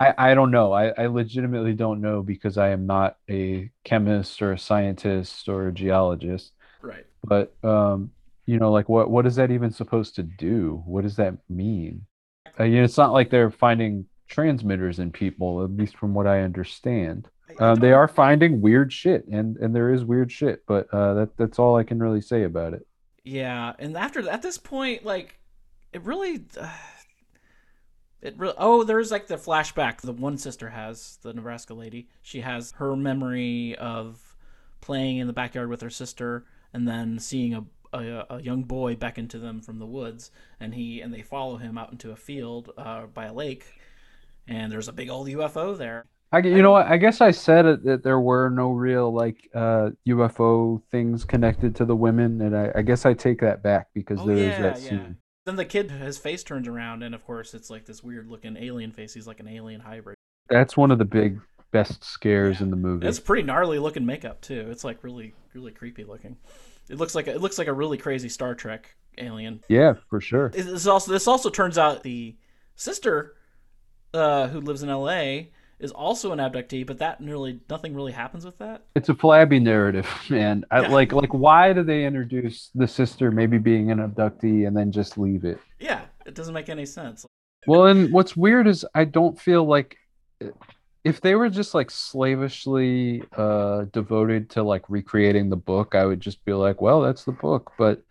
I 0.01 0.15
I 0.19 0.35
don't 0.35 0.51
know. 0.53 0.73
I 0.73 0.89
I 0.91 1.07
legitimately 1.09 1.75
don't 1.75 2.01
know 2.03 2.23
because 2.23 2.59
I 2.59 2.71
am 2.71 2.87
not 2.87 3.17
a 3.31 3.71
chemist 3.85 4.43
or 4.43 4.53
a 4.53 4.59
scientist 4.59 5.49
or 5.49 5.69
a 5.69 5.75
geologist 5.75 6.53
right. 6.83 7.07
but 7.25 7.55
um 7.65 8.11
you 8.47 8.59
know 8.59 8.71
like 8.71 8.89
what 8.89 9.11
what 9.11 9.27
is 9.27 9.37
that 9.37 9.51
even 9.51 9.71
supposed 9.71 10.15
to 10.15 10.23
do 10.23 10.83
what 10.87 11.03
does 11.03 11.17
that 11.17 11.35
mean 11.49 12.05
uh, 12.61 12.65
you 12.65 12.77
know, 12.79 12.85
it's 12.85 12.99
not 12.99 13.13
like 13.13 13.31
they're 13.31 13.51
finding 13.51 14.05
transmitters 14.29 14.99
in 14.99 15.11
people 15.11 15.63
at 15.65 15.71
least 15.71 15.97
from 15.97 16.15
what 16.15 16.27
i 16.27 16.41
understand 16.41 17.29
uh, 17.59 17.75
they 17.75 17.93
are 17.93 18.09
finding 18.09 18.61
weird 18.63 18.91
shit 18.93 19.27
and 19.29 19.57
and 19.59 19.75
there 19.75 19.93
is 19.93 20.05
weird 20.05 20.33
shit 20.33 20.63
but 20.67 20.87
uh 20.93 21.13
that 21.15 21.37
that's 21.37 21.59
all 21.59 21.77
i 21.77 21.83
can 21.85 21.99
really 21.99 22.21
say 22.21 22.45
about 22.45 22.73
it 22.73 22.87
Yeah, 23.25 23.75
and 23.79 23.97
after 23.97 24.29
at 24.29 24.43
this 24.43 24.59
point, 24.59 25.05
like 25.05 25.39
it 25.93 26.03
really, 26.03 26.45
uh, 26.59 26.69
it 28.21 28.35
really. 28.37 28.55
Oh, 28.59 28.83
there's 28.85 29.11
like 29.13 29.27
the 29.27 29.37
flashback 29.37 30.01
the 30.01 30.13
one 30.13 30.39
sister 30.39 30.71
has, 30.71 31.19
the 31.23 31.33
Nebraska 31.33 31.75
lady. 31.75 32.09
She 32.23 32.41
has 32.41 32.73
her 32.73 32.97
memory 32.97 33.77
of 33.77 34.37
playing 34.81 35.19
in 35.19 35.27
the 35.29 35.33
backyard 35.33 35.69
with 35.69 35.81
her 35.83 35.91
sister, 35.91 36.47
and 36.73 36.86
then 36.86 37.19
seeing 37.19 37.55
a. 37.55 37.65
A, 37.94 38.24
a 38.31 38.40
young 38.40 38.62
boy 38.62 38.97
beckon 38.97 39.28
to 39.28 39.39
them 39.39 39.61
from 39.61 39.78
the 39.78 39.85
woods, 39.85 40.31
and 40.59 40.73
he 40.74 41.03
and 41.03 41.12
they 41.12 41.20
follow 41.20 41.59
him 41.59 41.77
out 41.77 41.93
into 41.93 42.11
a 42.11 42.16
field 42.16 42.70
uh, 42.78 43.05
by 43.05 43.27
a 43.27 43.35
lake, 43.35 43.66
and 44.49 44.73
there's 44.73 44.89
a 44.89 44.94
big 44.94 45.11
old 45.11 45.28
UFO 45.28 45.77
there. 45.77 46.07
I, 46.32 46.39
you 46.39 46.62
know 46.62 46.70
what? 46.70 46.86
I 46.86 46.97
guess 46.97 47.20
I 47.20 47.32
said 47.32 47.66
it, 47.66 47.85
that 47.85 48.03
there 48.03 48.19
were 48.19 48.49
no 48.49 48.70
real 48.70 49.12
like 49.12 49.47
uh, 49.55 49.90
UFO 50.09 50.81
things 50.90 51.27
connected 51.27 51.77
to 51.77 51.85
the 51.85 51.94
women, 51.94 52.40
and 52.40 52.57
I, 52.57 52.73
I 52.77 52.81
guess 52.81 53.05
I 53.05 53.12
take 53.12 53.43
that 53.43 53.62
back 53.62 53.89
because 53.93 54.20
Oh, 54.23 54.27
there 54.27 54.39
is 54.39 54.43
yeah, 54.53 54.62
that 54.62 54.81
yeah. 54.81 54.89
scene. 54.89 55.16
Then 55.44 55.57
the 55.57 55.66
kid, 55.66 55.90
his 55.90 56.16
face 56.16 56.43
turns 56.43 56.66
around, 56.69 57.03
and 57.03 57.15
of 57.15 57.27
course, 57.27 57.53
it's 57.53 57.69
like 57.69 57.85
this 57.85 58.03
weird 58.03 58.27
looking 58.27 58.57
alien 58.57 58.93
face. 58.93 59.12
He's 59.12 59.27
like 59.27 59.40
an 59.40 59.49
alien 59.49 59.82
hybrid. 59.82 60.16
That's 60.49 60.78
one 60.78 60.90
of 60.90 60.97
the 60.99 61.05
big 61.05 61.40
best 61.73 62.05
scares 62.05 62.59
Yeah. 62.61 62.65
in 62.65 62.70
the 62.70 62.77
movie. 62.77 63.07
It's 63.07 63.19
pretty 63.20 63.43
gnarly 63.43 63.78
looking 63.78 64.07
makeup 64.07 64.40
too. 64.40 64.69
It's 64.70 64.85
like 64.85 65.03
really, 65.03 65.35
really 65.55 65.73
creepy 65.73 66.05
looking. 66.05 66.36
It 66.89 66.99
looks 66.99 67.15
like 67.15 67.27
it 67.27 67.40
looks 67.40 67.59
like 67.59 67.69
a 67.69 67.73
really 67.73 67.99
crazy 67.99 68.28
Star 68.28 68.55
Trek 68.55 68.94
alien. 69.19 69.61
Yeah, 69.69 69.94
for 70.09 70.20
sure. 70.20 70.51
This 70.51 70.86
also 70.86 71.11
this 71.12 71.27
also 71.27 71.51
turns 71.51 71.78
out 71.78 72.03
the 72.03 72.36
sister, 72.77 73.35
uh, 74.15 74.49
who 74.49 74.61
lives 74.61 74.82
in 74.82 74.89
L.A. 74.89 75.53
is 75.78 75.90
also 75.90 76.32
an 76.32 76.39
abductee, 76.39 76.86
but 76.86 76.99
that 76.99 77.19
really 77.20 77.61
nothing 77.70 77.94
really 77.94 78.12
happens 78.12 78.44
with 78.44 78.59
that. 78.59 78.85
It's 78.94 79.09
a 79.09 79.15
flabby 79.15 79.59
narrative, 79.61 80.09
man. 80.31 80.65
I, 80.70 80.82
Yeah. 80.82 80.89
like 80.89 81.12
like 81.12 81.32
why 81.32 81.73
do 81.73 81.82
they 81.82 82.05
introduce 82.05 82.70
the 82.74 82.86
sister 82.86 83.31
maybe 83.31 83.59
being 83.59 83.90
an 83.90 83.99
abductee 83.99 84.66
and 84.66 84.77
then 84.77 84.93
just 84.93 85.16
leave 85.19 85.44
it? 85.44 85.59
Yeah, 85.81 86.03
it 86.27 86.35
doesn't 86.35 86.55
make 86.55 86.69
any 86.69 86.86
sense. 86.86 87.24
Well, 87.66 87.86
and 87.86 88.12
what's 88.12 88.36
weird 88.36 88.66
is 88.66 88.85
I 88.94 89.05
don't 89.05 89.39
feel 89.40 89.65
like 89.65 89.97
if 91.05 91.20
they 91.20 91.35
were 91.35 91.49
just 91.49 91.74
like 91.74 91.91
slavishly 91.91 93.23
uh 93.37 93.85
devoted 93.93 94.51
to 94.51 94.62
like 94.62 94.89
recreating 94.89 95.51
the 95.51 95.57
book, 95.57 95.95
I 95.95 96.05
would 96.05 96.20
just 96.20 96.45
be 96.45 96.53
like, 96.53 96.81
well, 96.81 97.01
that's 97.01 97.24
the 97.24 97.33
book. 97.33 97.73
But 97.79 98.03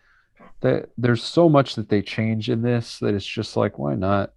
that 0.61 0.89
there's 0.97 1.23
so 1.23 1.49
much 1.49 1.76
that 1.76 1.89
they 1.89 2.01
change 2.01 2.49
in 2.49 2.61
this 2.61 2.99
that 2.99 3.13
it's 3.13 3.26
just 3.26 3.57
like, 3.57 3.77
why 3.80 3.95
not? 3.95 4.34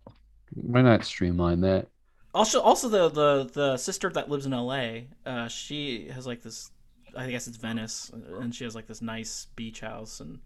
Why 0.55 0.82
not 0.82 1.05
streamline 1.05 1.60
that? 1.62 1.89
Also, 2.35 2.60
also 2.60 2.89
the 2.89 3.09
the 3.09 3.51
the 3.52 3.76
sister 3.76 4.10
that 4.10 4.28
lives 4.28 4.47
in 4.47 4.52
L.A. 4.52 5.09
Uh, 5.24 5.48
she 5.48 6.09
has 6.09 6.26
like 6.26 6.43
this. 6.43 6.70
I 7.16 7.31
guess 7.31 7.47
it's 7.47 7.56
Venice, 7.56 8.10
and 8.40 8.52
she 8.52 8.64
has 8.64 8.74
like 8.74 8.89
this 8.89 9.01
nice 9.01 9.47
beach 9.55 9.81
house, 9.81 10.20
and 10.20 10.39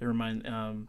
it 0.00 0.04
remind 0.04 0.46
um. 0.46 0.88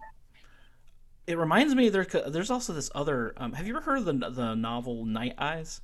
It 1.28 1.38
reminds 1.38 1.76
me 1.76 1.90
there. 1.90 2.06
There's 2.06 2.50
also 2.50 2.74
this 2.74 2.90
other. 2.96 3.34
Um, 3.38 3.54
have 3.54 3.68
you 3.68 3.76
ever 3.76 3.84
heard 3.84 4.00
of 4.00 4.06
the 4.06 4.30
the 4.32 4.56
novel 4.56 5.06
Night 5.06 5.36
Eyes? 5.38 5.82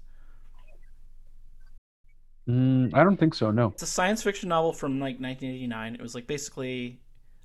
Mm, 2.48 2.94
I 2.94 3.04
don't 3.04 3.18
think 3.18 3.34
so. 3.34 3.52
No. 3.52 3.68
It's 3.68 3.84
a 3.84 3.88
science 3.88 4.24
fiction 4.24 4.50
novel 4.50 4.72
from 4.74 4.94
like 5.00 5.20
1989. 5.20 5.96
It 5.96 6.02
was 6.02 6.16
like 6.16 6.28
basically 6.28 7.00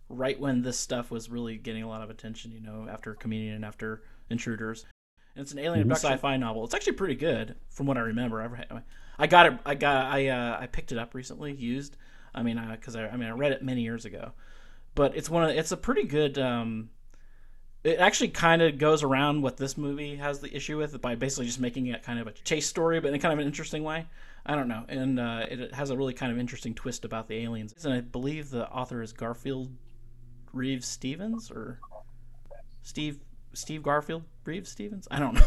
right 0.08 0.38
when 0.38 0.62
this 0.62 0.78
stuff 0.78 1.10
was 1.10 1.28
really 1.28 1.56
getting 1.56 1.82
a 1.82 1.88
lot 1.88 2.02
of 2.02 2.10
attention. 2.10 2.52
You 2.52 2.60
know, 2.60 2.86
after 2.90 3.14
Communion 3.14 3.54
and 3.56 3.64
after 3.64 4.02
Intruders. 4.30 4.86
And 5.34 5.42
it's 5.42 5.52
an 5.52 5.58
alien 5.58 5.88
Mhm. 5.88 5.92
sci-fi 5.92 6.36
novel. 6.36 6.64
It's 6.64 6.74
actually 6.74 6.92
pretty 6.92 7.14
good 7.14 7.56
from 7.70 7.86
what 7.86 7.96
I 7.96 8.00
remember. 8.00 8.42
I've- 8.42 8.82
I 9.18 9.26
got 9.26 9.46
it. 9.46 9.58
I 9.66 9.74
got. 9.74 10.06
I 10.06 10.28
uh, 10.28 10.58
I 10.60 10.66
picked 10.66 10.92
it 10.92 10.98
up 10.98 11.14
recently, 11.14 11.52
used. 11.52 11.96
I 12.34 12.42
mean, 12.42 12.62
because 12.70 12.96
I, 12.96 13.08
I 13.08 13.16
mean, 13.16 13.28
I 13.28 13.32
read 13.32 13.52
it 13.52 13.62
many 13.62 13.82
years 13.82 14.04
ago, 14.04 14.32
but 14.94 15.16
it's 15.16 15.28
one 15.28 15.44
of. 15.44 15.50
It's 15.56 15.72
a 15.72 15.76
pretty 15.76 16.04
good. 16.04 16.38
Um, 16.38 16.90
it 17.84 17.98
actually 17.98 18.28
kind 18.28 18.62
of 18.62 18.78
goes 18.78 19.02
around 19.02 19.42
what 19.42 19.56
this 19.58 19.76
movie 19.76 20.16
has 20.16 20.40
the 20.40 20.54
issue 20.54 20.78
with 20.78 21.00
by 21.00 21.14
basically 21.14 21.46
just 21.46 21.60
making 21.60 21.86
it 21.88 22.02
kind 22.02 22.18
of 22.20 22.26
a 22.26 22.32
chase 22.32 22.66
story, 22.66 23.00
but 23.00 23.12
in 23.12 23.20
kind 23.20 23.32
of 23.32 23.38
an 23.38 23.46
interesting 23.46 23.82
way. 23.84 24.06
I 24.44 24.56
don't 24.56 24.68
know, 24.68 24.84
and 24.88 25.20
uh, 25.20 25.46
it 25.48 25.72
has 25.74 25.90
a 25.90 25.96
really 25.96 26.14
kind 26.14 26.32
of 26.32 26.38
interesting 26.38 26.74
twist 26.74 27.04
about 27.04 27.28
the 27.28 27.36
aliens. 27.38 27.74
And 27.84 27.92
I 27.94 28.00
believe 28.00 28.50
the 28.50 28.68
author 28.68 29.00
is 29.00 29.12
Garfield 29.12 29.70
Reeves 30.52 30.86
Stevens 30.88 31.50
or 31.50 31.78
Steve 32.82 33.20
Steve 33.52 33.82
Garfield 33.82 34.24
Reeves 34.44 34.70
Stevens. 34.70 35.06
I 35.10 35.18
don't 35.20 35.34
know. 35.34 35.44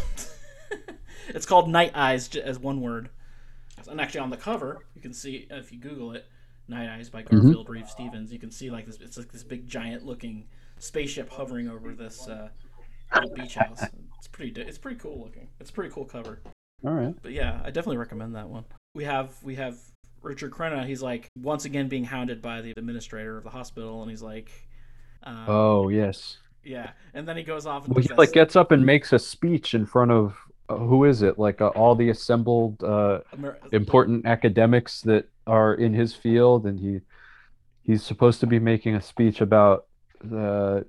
it's 1.29 1.45
called 1.45 1.67
Night 1.69 1.91
Eyes 1.93 2.33
as 2.35 2.57
one 2.59 2.79
word. 2.81 3.09
And 3.89 3.99
actually, 3.99 4.21
on 4.21 4.29
the 4.29 4.37
cover, 4.37 4.79
you 4.95 5.01
can 5.01 5.13
see 5.13 5.45
if 5.49 5.71
you 5.71 5.79
Google 5.79 6.13
it, 6.13 6.25
Night 6.67 6.89
Eyes 6.89 7.09
by 7.09 7.23
Mm-hmm. 7.23 7.35
Garfield 7.41 7.69
Reeves 7.69 7.91
Stevens. 7.91 8.31
You 8.31 8.39
can 8.39 8.51
see 8.51 8.69
like 8.69 8.85
this. 8.85 8.97
It's 9.01 9.17
like 9.17 9.31
this 9.31 9.43
big 9.43 9.67
giant 9.67 10.05
looking 10.05 10.45
spaceship 10.79 11.29
hovering 11.29 11.67
over 11.69 11.93
this 11.93 12.27
uh, 12.27 12.49
little 13.13 13.35
beach 13.35 13.55
house. 13.55 13.83
It's 14.17 14.29
pretty. 14.29 14.59
It's 14.61 14.79
pretty 14.79 14.97
cool 14.99 15.21
looking. 15.23 15.49
It's 15.59 15.69
a 15.69 15.73
pretty 15.73 15.93
cool 15.93 16.05
cover. 16.05 16.39
All 16.83 16.93
right. 16.93 17.13
But 17.21 17.33
yeah, 17.33 17.59
I 17.63 17.65
definitely 17.69 17.97
recommend 17.97 18.33
that 18.35 18.49
one. 18.49 18.65
We 18.95 19.03
have 19.03 19.31
we 19.43 19.55
have 19.55 19.77
Richard 20.23 20.51
Crenna. 20.51 20.85
He's 20.87 21.01
like 21.01 21.27
once 21.39 21.65
again 21.65 21.87
being 21.87 22.05
hounded 22.05 22.41
by 22.41 22.61
the 22.61 22.73
administrator 22.77 23.37
of 23.37 23.43
the 23.43 23.49
hospital, 23.49 24.01
and 24.01 24.09
he's 24.09 24.23
like, 24.23 24.49
um, 25.23 25.45
Oh 25.47 25.89
yes. 25.89 26.37
yeah. 26.63 26.91
And 27.13 27.27
then 27.27 27.37
he 27.37 27.43
goes 27.43 27.65
off 27.65 27.85
and 27.85 27.93
Well, 27.93 28.03
he 28.03 28.13
like 28.13 28.31
gets 28.31 28.55
up 28.55 28.71
and 28.71 28.85
makes 28.85 29.13
a 29.13 29.19
speech 29.19 29.73
in 29.73 29.85
front 29.85 30.11
of 30.11 30.35
uh, 30.69 30.77
who 30.77 31.03
is 31.03 31.21
it? 31.21 31.37
Like 31.37 31.61
uh, 31.61 31.67
all 31.69 31.93
the 31.93 32.09
assembled 32.09 32.83
uh, 32.83 33.19
Amer- 33.33 33.59
important 33.71 34.25
academics 34.25 35.01
that 35.01 35.29
are 35.45 35.75
in 35.75 35.93
his 35.93 36.15
field, 36.15 36.65
and 36.65 36.79
he 36.79 37.01
he's 37.83 38.01
supposed 38.01 38.39
to 38.39 38.47
be 38.47 38.59
making 38.59 38.95
a 38.95 39.01
speech 39.01 39.41
about 39.41 39.85
the 40.23 40.85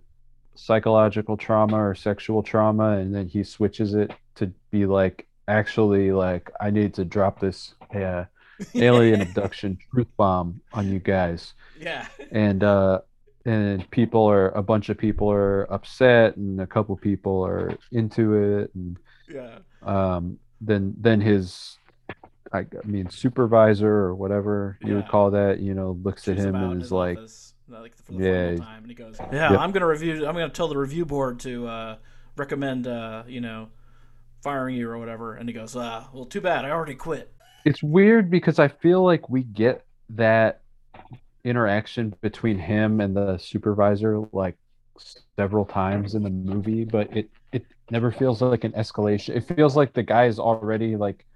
psychological 0.55 1.37
trauma 1.37 1.77
or 1.77 1.95
sexual 1.95 2.43
trauma, 2.43 2.99
and 2.99 3.15
then 3.15 3.27
he 3.29 3.43
switches 3.43 3.95
it 3.95 4.13
to 4.37 4.51
be 4.71 4.87
like 4.87 5.27
actually 5.49 6.11
like 6.11 6.51
I 6.61 6.71
need 6.71 6.95
to 6.95 7.05
drop 7.05 7.39
this 7.41 7.75
uh, 7.95 8.25
alien 8.75 9.21
abduction 9.21 9.79
truth 9.93 10.07
bomb 10.17 10.61
on 10.73 10.89
you 10.91 10.99
guys 10.99 11.55
yeah. 11.79 12.07
and 12.33 12.65
uh 12.65 13.01
and 13.45 13.89
people 13.91 14.25
are 14.27 14.49
a 14.51 14.63
bunch 14.63 14.89
of 14.89 14.97
people 14.99 15.31
are 15.31 15.71
upset 15.73 16.37
and 16.37 16.61
a 16.61 16.67
couple 16.67 16.97
people 16.97 17.45
are 17.47 17.79
into 17.93 18.35
it 18.35 18.71
and 18.75 18.99
Yeah. 19.29 19.59
um 19.83 20.39
then 20.61 20.95
then 20.99 21.21
his 21.21 21.79
I, 22.53 22.61
I 22.61 22.87
mean 22.87 23.11
supervisor 23.11 23.91
or 23.93 24.15
whatever 24.15 24.79
you 24.83 24.95
would 24.95 25.09
call 25.09 25.33
that 25.33 25.59
you 25.61 25.75
know 25.75 25.99
looks 26.03 26.29
at 26.29 26.39
him 26.39 26.55
and 26.55 26.83
is 26.83 26.91
like 26.93 27.19
office, 27.19 27.55
like 27.69 27.95
for 27.97 28.13
the 28.13 28.23
Yeah. 28.25 28.45
final 28.47 28.59
time, 28.59 28.83
and 28.85 28.89
he 28.91 28.95
goes, 28.95 29.17
"Yeah, 29.33 29.51
Yep. 29.51 29.61
I'm 29.61 29.73
gonna 29.73 29.87
review. 29.89 30.27
I'm 30.27 30.35
gonna 30.35 30.49
tell 30.49 30.69
the 30.69 30.79
review 30.79 31.05
board 31.05 31.41
to 31.41 31.67
uh, 31.67 31.97
recommend, 32.37 32.87
uh, 32.87 33.25
you 33.27 33.41
know, 33.41 33.69
firing 34.43 34.77
you 34.77 34.89
or 34.89 34.97
whatever." 34.97 35.35
And 35.35 35.49
he 35.49 35.53
goes, 35.53 35.75
uh, 35.75 36.05
"Well, 36.13 36.25
too 36.27 36.41
bad. 36.41 36.65
I 36.65 36.71
already 36.71 36.95
quit." 36.95 37.35
It's 37.67 37.83
weird 37.83 38.31
because 38.31 38.59
I 38.61 38.69
feel 38.69 39.03
like 39.05 39.29
we 39.29 39.43
get 39.43 39.85
that 40.11 40.61
interaction 41.45 42.15
between 42.23 42.59
him 42.59 43.01
and 43.01 43.15
the 43.17 43.37
supervisor 43.39 44.21
like 44.33 44.57
several 45.37 45.65
times 45.65 46.15
in 46.15 46.23
the 46.23 46.31
movie, 46.31 46.85
but 46.85 47.15
it 47.15 47.29
it 47.53 47.67
never 47.91 48.11
feels 48.13 48.41
like 48.41 48.65
an 48.65 48.73
escalation. 48.73 49.37
It 49.37 49.43
feels 49.57 49.77
like 49.77 49.93
the 49.93 50.03
guy 50.05 50.27
is 50.27 50.39
already 50.39 50.97
like 50.97 51.27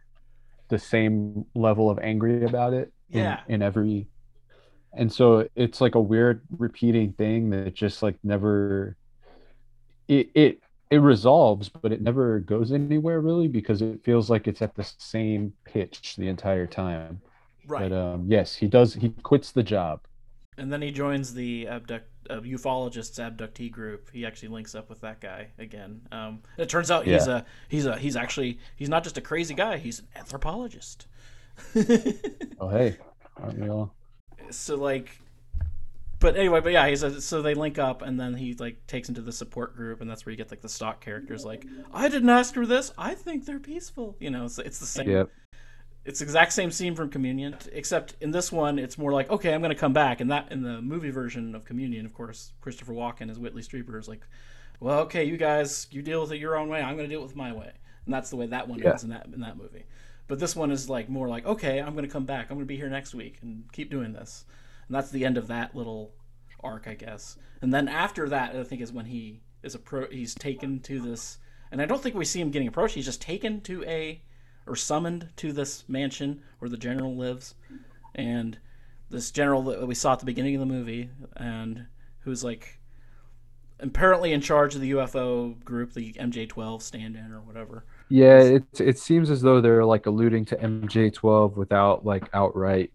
the 0.68 0.78
same 0.78 1.44
level 1.54 1.90
of 1.90 1.98
angry 1.98 2.44
about 2.44 2.72
it 2.74 2.92
in, 3.10 3.20
Yeah. 3.24 3.40
in 3.48 3.60
every 3.60 4.06
and 4.92 5.12
so 5.12 5.48
it's 5.56 5.80
like 5.80 5.94
a 5.96 6.00
weird 6.00 6.42
repeating 6.58 7.12
thing 7.12 7.50
that 7.50 7.74
just 7.74 8.02
like 8.04 8.16
never 8.22 8.96
it 10.06 10.30
it 10.34 10.60
it 10.90 10.98
resolves 10.98 11.68
but 11.68 11.92
it 11.92 12.02
never 12.02 12.40
goes 12.40 12.72
anywhere 12.72 13.20
really 13.20 13.48
because 13.48 13.80
it 13.82 14.02
feels 14.04 14.28
like 14.30 14.48
it's 14.48 14.62
at 14.62 14.74
the 14.74 14.84
same 14.98 15.52
pitch 15.64 16.16
the 16.16 16.28
entire 16.28 16.66
time 16.66 17.20
Right. 17.66 17.88
but 17.88 17.96
um 17.96 18.24
yes 18.28 18.54
he 18.54 18.66
does 18.66 18.94
he 18.94 19.10
quits 19.22 19.52
the 19.52 19.62
job 19.62 20.00
and 20.58 20.72
then 20.72 20.82
he 20.82 20.90
joins 20.90 21.32
the 21.32 21.68
abduct 21.68 22.06
uh, 22.28 22.40
ufologists 22.40 23.18
abductee 23.18 23.70
group. 23.70 24.10
He 24.12 24.26
actually 24.26 24.48
links 24.48 24.74
up 24.74 24.90
with 24.90 25.00
that 25.00 25.20
guy 25.20 25.48
again. 25.58 26.02
Um, 26.12 26.42
it 26.58 26.68
turns 26.68 26.90
out 26.90 27.06
he's 27.06 27.26
a 27.26 27.44
he's 27.68 27.86
a 27.86 27.96
he's 27.96 28.14
actually 28.14 28.58
he's 28.76 28.90
not 28.90 29.02
just 29.02 29.16
a 29.16 29.22
crazy 29.22 29.54
guy. 29.54 29.78
He's 29.78 30.00
an 30.00 30.08
anthropologist. 30.16 31.06
oh 32.60 32.68
hey 32.68 32.96
aren't 33.36 33.58
we 33.58 33.68
all 33.68 33.94
so 34.50 34.76
like 34.76 35.18
but 36.20 36.36
anyway 36.36 36.60
but 36.60 36.70
yeah 36.70 36.86
he's 36.86 37.02
a, 37.02 37.20
so 37.20 37.42
they 37.42 37.54
link 37.54 37.78
up 37.78 38.02
and 38.02 38.20
then 38.20 38.34
he 38.34 38.54
like 38.54 38.86
takes 38.86 39.08
into 39.08 39.22
the 39.22 39.32
support 39.32 39.74
group 39.74 40.00
and 40.00 40.08
that's 40.08 40.24
where 40.24 40.30
you 40.30 40.36
get 40.36 40.50
like 40.50 40.60
the 40.60 40.68
stock 40.68 41.00
characters 41.00 41.44
like 41.44 41.66
i 41.92 42.08
didn't 42.08 42.28
ask 42.28 42.54
for 42.54 42.66
this. 42.66 42.92
I 42.96 43.14
think 43.14 43.46
they're 43.46 43.58
peaceful. 43.58 44.16
You 44.20 44.30
know 44.30 44.44
it's, 44.44 44.58
it's 44.58 44.78
the 44.78 44.86
same 44.86 45.10
yep. 45.10 45.30
it's 46.04 46.20
exact 46.20 46.52
same 46.52 46.70
scene 46.70 46.94
from 46.94 47.08
communion 47.08 47.56
except 47.72 48.16
in 48.20 48.30
this 48.30 48.52
one 48.52 48.78
it's 48.78 48.98
more 48.98 49.12
like 49.12 49.30
okay 49.30 49.52
i'm 49.52 49.62
gonna 49.62 49.74
come 49.74 49.92
back. 49.92 50.20
And 50.20 50.30
that 50.30 50.52
in 50.52 50.62
the 50.62 50.80
movie 50.80 51.10
version 51.10 51.54
of 51.54 51.64
communion 51.64 52.06
of 52.06 52.14
course 52.14 52.52
christopher 52.60 52.92
walken 52.92 53.30
as 53.30 53.38
whitley 53.38 53.62
strieber 53.62 53.98
is 53.98 54.06
like 54.06 54.26
well 54.78 55.00
okay 55.00 55.24
you 55.24 55.36
guys 55.36 55.88
you 55.90 56.02
deal 56.02 56.20
with 56.20 56.32
it 56.32 56.38
your 56.38 56.56
own 56.56 56.68
way. 56.68 56.80
I'm 56.82 56.96
gonna 56.96 57.08
deal 57.08 57.22
with 57.22 57.34
my 57.34 57.52
way. 57.52 57.72
And 58.04 58.14
that's 58.14 58.30
the 58.30 58.36
way 58.36 58.46
that 58.46 58.68
one 58.68 58.78
Yeah. 58.78 58.90
ends 58.90 59.04
in 59.04 59.10
that 59.10 59.26
in 59.26 59.40
that 59.40 59.56
movie. 59.56 59.84
But 60.26 60.38
this 60.38 60.54
one 60.54 60.70
is 60.70 60.88
like 60.88 61.08
more 61.08 61.28
like 61.28 61.46
okay 61.46 61.80
i'm 61.80 61.94
gonna 61.94 62.08
come 62.08 62.26
back. 62.26 62.50
I'm 62.50 62.56
gonna 62.56 62.66
be 62.66 62.76
here 62.76 62.90
next 62.90 63.14
week 63.14 63.38
and 63.40 63.64
keep 63.72 63.90
doing 63.90 64.12
this 64.12 64.44
and 64.90 64.96
that's 64.96 65.12
the 65.12 65.24
end 65.24 65.38
of 65.38 65.46
that 65.46 65.76
little 65.76 66.12
arc 66.64 66.88
i 66.88 66.94
guess. 66.94 67.38
And 67.62 67.72
then 67.72 67.86
after 67.86 68.28
that 68.28 68.56
i 68.56 68.64
think 68.64 68.82
is 68.82 68.92
when 68.92 69.06
he 69.06 69.40
is 69.62 69.76
appro- 69.76 70.12
he's 70.12 70.34
taken 70.34 70.80
to 70.80 71.00
this 71.00 71.38
and 71.70 71.80
i 71.80 71.86
don't 71.86 72.02
think 72.02 72.16
we 72.16 72.24
see 72.24 72.40
him 72.40 72.50
getting 72.50 72.66
approached. 72.66 72.96
He's 72.96 73.04
just 73.04 73.22
taken 73.22 73.60
to 73.62 73.84
a 73.84 74.20
or 74.66 74.76
summoned 74.76 75.28
to 75.36 75.52
this 75.52 75.84
mansion 75.88 76.42
where 76.58 76.68
the 76.68 76.76
general 76.76 77.16
lives. 77.16 77.54
And 78.14 78.58
this 79.08 79.30
general 79.30 79.62
that 79.62 79.86
we 79.86 79.94
saw 79.94 80.12
at 80.12 80.20
the 80.20 80.26
beginning 80.26 80.54
of 80.54 80.60
the 80.60 80.66
movie 80.66 81.10
and 81.36 81.86
who's 82.20 82.44
like 82.44 82.78
apparently 83.80 84.32
in 84.32 84.40
charge 84.40 84.74
of 84.74 84.80
the 84.80 84.90
ufo 84.92 85.62
group 85.64 85.92
the 85.94 86.12
mj12 86.14 86.82
stand-in 86.82 87.32
or 87.32 87.40
whatever. 87.40 87.84
Yeah 88.08 88.40
it, 88.40 88.80
it 88.80 88.98
seems 88.98 89.30
as 89.30 89.40
though 89.42 89.60
they're 89.60 89.84
like 89.84 90.06
alluding 90.06 90.44
to 90.46 90.56
mj12 90.56 91.56
without 91.56 92.04
like 92.04 92.28
outright 92.34 92.92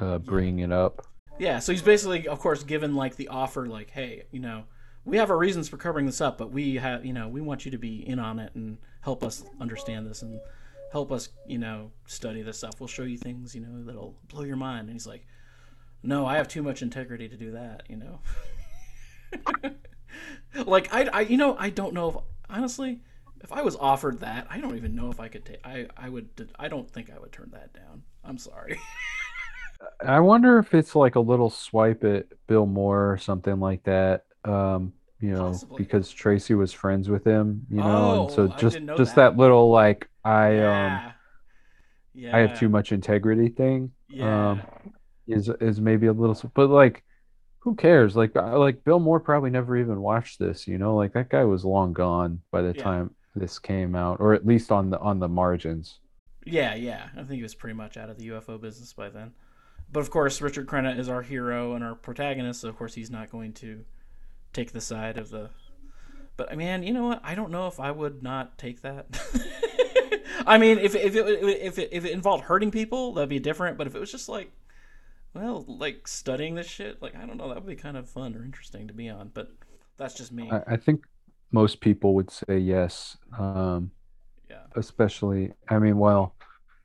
uh 0.00 0.18
bringing 0.18 0.58
it 0.60 0.72
up 0.72 1.06
Yeah, 1.38 1.58
so 1.58 1.72
he's 1.72 1.82
basically, 1.82 2.28
of 2.28 2.38
course, 2.38 2.62
given 2.62 2.94
like 2.94 3.16
the 3.16 3.28
offer, 3.28 3.66
like, 3.66 3.90
hey, 3.90 4.24
you 4.30 4.38
know, 4.40 4.64
we 5.04 5.16
have 5.16 5.30
our 5.30 5.36
reasons 5.36 5.68
for 5.68 5.76
covering 5.76 6.06
this 6.06 6.20
up, 6.20 6.38
but 6.38 6.52
we 6.52 6.76
have, 6.76 7.04
you 7.04 7.12
know, 7.12 7.28
we 7.28 7.40
want 7.40 7.64
you 7.64 7.70
to 7.72 7.78
be 7.78 8.06
in 8.08 8.18
on 8.18 8.38
it 8.38 8.54
and 8.54 8.78
help 9.00 9.24
us 9.24 9.44
understand 9.60 10.06
this 10.06 10.22
and 10.22 10.40
help 10.92 11.10
us, 11.10 11.30
you 11.46 11.58
know, 11.58 11.90
study 12.06 12.42
this 12.42 12.58
stuff. 12.58 12.74
We'll 12.78 12.86
show 12.86 13.02
you 13.02 13.18
things, 13.18 13.54
you 13.54 13.60
know, 13.60 13.84
that'll 13.84 14.14
blow 14.28 14.44
your 14.44 14.56
mind. 14.56 14.82
And 14.82 14.90
he's 14.92 15.06
like, 15.06 15.26
no, 16.02 16.24
I 16.24 16.36
have 16.36 16.46
too 16.48 16.62
much 16.62 16.82
integrity 16.82 17.28
to 17.28 17.36
do 17.36 17.50
that, 17.52 17.82
you 17.88 17.96
know. 17.96 18.20
like 20.66 20.94
I, 20.94 21.04
I, 21.12 21.20
you 21.22 21.36
know, 21.36 21.56
I 21.58 21.70
don't 21.70 21.94
know 21.94 22.08
if 22.08 22.16
honestly, 22.48 23.00
if 23.42 23.52
I 23.52 23.62
was 23.62 23.76
offered 23.76 24.20
that, 24.20 24.46
I 24.48 24.60
don't 24.60 24.76
even 24.76 24.94
know 24.94 25.10
if 25.10 25.18
I 25.20 25.28
could 25.28 25.44
take. 25.44 25.60
I, 25.64 25.88
I 25.96 26.08
would. 26.08 26.52
I 26.58 26.68
don't 26.68 26.90
think 26.90 27.10
I 27.14 27.18
would 27.18 27.32
turn 27.32 27.50
that 27.52 27.74
down. 27.74 28.04
I'm 28.24 28.38
sorry. 28.38 28.78
I 30.04 30.20
wonder 30.20 30.58
if 30.58 30.74
it's 30.74 30.94
like 30.94 31.14
a 31.16 31.20
little 31.20 31.50
swipe 31.50 32.04
at 32.04 32.26
Bill 32.46 32.66
Moore 32.66 33.12
or 33.12 33.18
something 33.18 33.60
like 33.60 33.82
that. 33.84 34.24
Um, 34.44 34.92
you 35.20 35.30
know, 35.32 35.50
Possibly. 35.52 35.78
because 35.78 36.10
Tracy 36.10 36.54
was 36.54 36.72
friends 36.72 37.08
with 37.08 37.24
him, 37.24 37.66
you 37.70 37.78
know, 37.78 37.84
and 38.12 38.20
Oh, 38.22 38.28
so 38.28 38.48
just 38.48 38.78
just 38.96 39.14
that. 39.16 39.30
that. 39.32 39.36
little 39.36 39.70
like 39.70 40.08
I 40.24 40.48
um 40.58 40.92
yeah. 40.92 41.12
Yeah. 42.14 42.36
I 42.36 42.40
have 42.40 42.58
too 42.58 42.68
much 42.68 42.92
integrity 42.92 43.48
thing 43.48 43.92
Yeah. 44.08 44.50
um 44.50 44.62
is 45.26 45.48
is 45.60 45.80
maybe 45.80 46.06
a 46.08 46.12
little 46.12 46.36
but 46.54 46.68
like 46.68 47.02
who 47.60 47.74
cares? 47.74 48.14
Like 48.14 48.34
like 48.34 48.84
Bill 48.84 49.00
Moore 49.00 49.20
probably 49.20 49.48
never 49.50 49.76
even 49.78 50.02
watched 50.02 50.38
this, 50.38 50.68
you 50.68 50.76
know? 50.76 50.94
Like 50.94 51.14
that 51.14 51.30
guy 51.30 51.44
was 51.44 51.64
long 51.64 51.94
gone 51.94 52.42
by 52.50 52.60
the 52.60 52.74
Yeah. 52.76 52.82
time 52.82 53.14
this 53.34 53.58
came 53.58 53.96
out 53.96 54.20
or 54.20 54.34
at 54.34 54.44
least 54.46 54.70
on 54.70 54.90
the 54.90 54.98
on 55.00 55.18
the 55.20 55.28
margins. 55.28 56.00
Yeah, 56.44 56.74
yeah. 56.74 57.08
I 57.14 57.20
think 57.22 57.30
he 57.36 57.42
was 57.42 57.54
pretty 57.54 57.74
much 57.74 57.96
out 57.96 58.10
of 58.10 58.18
the 58.18 58.26
UFO 58.28 58.60
business 58.60 58.92
by 58.92 59.08
then. 59.08 59.32
But 59.94 60.00
of 60.00 60.10
course, 60.10 60.40
Richard 60.40 60.66
Crenna 60.66 60.98
is 60.98 61.08
our 61.08 61.22
hero 61.22 61.74
and 61.74 61.84
our 61.84 61.94
protagonist, 61.94 62.62
so 62.62 62.68
of 62.68 62.76
course 62.76 62.94
he's 62.94 63.12
not 63.12 63.30
going 63.30 63.52
to 63.54 63.84
take 64.52 64.72
the 64.72 64.80
side 64.80 65.16
of 65.16 65.30
the. 65.30 65.50
But 66.36 66.50
I 66.50 66.56
mean, 66.56 66.82
you 66.82 66.92
know 66.92 67.04
what? 67.04 67.20
I 67.22 67.36
don't 67.36 67.52
know 67.52 67.68
if 67.68 67.78
I 67.78 67.92
would 67.92 68.20
not 68.20 68.58
take 68.58 68.82
that. 68.82 69.06
I 70.48 70.58
mean, 70.58 70.78
if 70.78 70.96
if 70.96 71.14
it 71.14 71.24
if 71.44 71.78
it 71.78 71.90
if 71.92 72.04
it 72.04 72.10
involved 72.10 72.42
hurting 72.42 72.72
people, 72.72 73.12
that'd 73.12 73.28
be 73.28 73.38
different. 73.38 73.78
But 73.78 73.86
if 73.86 73.94
it 73.94 74.00
was 74.00 74.10
just 74.10 74.28
like, 74.28 74.50
well, 75.32 75.64
like 75.68 76.08
studying 76.08 76.56
this 76.56 76.66
shit, 76.66 77.00
like 77.00 77.14
I 77.14 77.24
don't 77.24 77.36
know, 77.36 77.46
that 77.46 77.54
would 77.54 77.66
be 77.66 77.76
kind 77.76 77.96
of 77.96 78.08
fun 78.08 78.34
or 78.34 78.44
interesting 78.44 78.88
to 78.88 78.92
be 78.92 79.08
on. 79.08 79.30
But 79.32 79.52
that's 79.96 80.14
just 80.14 80.32
me. 80.32 80.50
I, 80.50 80.74
I 80.74 80.76
think 80.76 81.04
most 81.52 81.80
people 81.80 82.16
would 82.16 82.32
say 82.32 82.58
yes. 82.58 83.16
Um 83.38 83.92
yeah. 84.50 84.58
especially 84.76 85.52
i 85.70 85.78
mean 85.78 85.96
well 85.96 86.34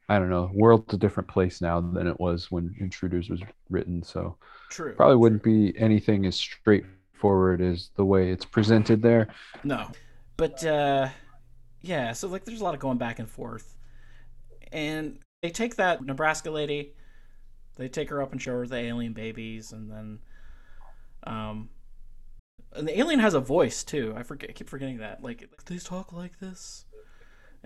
i 0.10 0.20
don't 0.20 0.30
know 0.30 0.50
world's 0.54 0.94
a 0.94 0.98
different 0.98 1.30
place 1.30 1.62
now 1.62 1.80
than 1.80 2.08
it 2.08 2.20
was 2.20 2.52
when 2.52 2.76
intruders 2.80 3.30
was 3.30 3.42
written 3.70 4.04
so 4.04 4.36
True. 4.70 4.94
probably 4.94 5.16
wouldn't 5.18 5.44
be 5.44 5.74
anything 5.78 6.26
as 6.26 6.36
straightforward 6.36 7.60
as 7.62 7.90
the 7.96 8.06
way 8.06 8.30
it's 8.30 8.46
presented 8.46 9.02
there. 9.02 9.28
No, 9.64 9.88
but 10.38 10.64
uh, 10.64 11.10
yeah. 11.82 12.14
So 12.14 12.28
like, 12.28 12.46
there's 12.46 12.62
a 12.62 12.64
lot 12.64 12.76
of 12.76 12.80
going 12.80 13.00
back 13.00 13.20
and 13.20 13.30
forth, 13.30 13.76
and 14.72 15.20
they 15.42 15.50
take 15.50 15.76
that 15.78 16.04
Nebraska 16.04 16.52
lady, 16.52 16.94
they 17.76 17.90
take 17.90 18.10
her 18.10 18.22
up 18.22 18.32
and 18.32 18.42
show 18.42 18.54
her 18.54 18.68
the 18.68 18.78
alien 18.78 19.14
babies, 19.14 19.72
and 19.72 19.90
then, 19.92 20.20
um, 21.24 21.70
and 22.74 22.88
the 22.88 22.98
alien 23.00 23.20
has 23.20 23.34
a 23.34 23.40
voice 23.40 23.84
too. 23.84 24.14
I 24.16 24.24
forget, 24.24 24.52
I 24.52 24.54
keep 24.54 24.70
forgetting 24.70 25.00
that. 25.00 25.24
Like, 25.24 25.50
they 25.66 25.78
talk 25.78 26.14
like 26.14 26.40
this. 26.40 26.86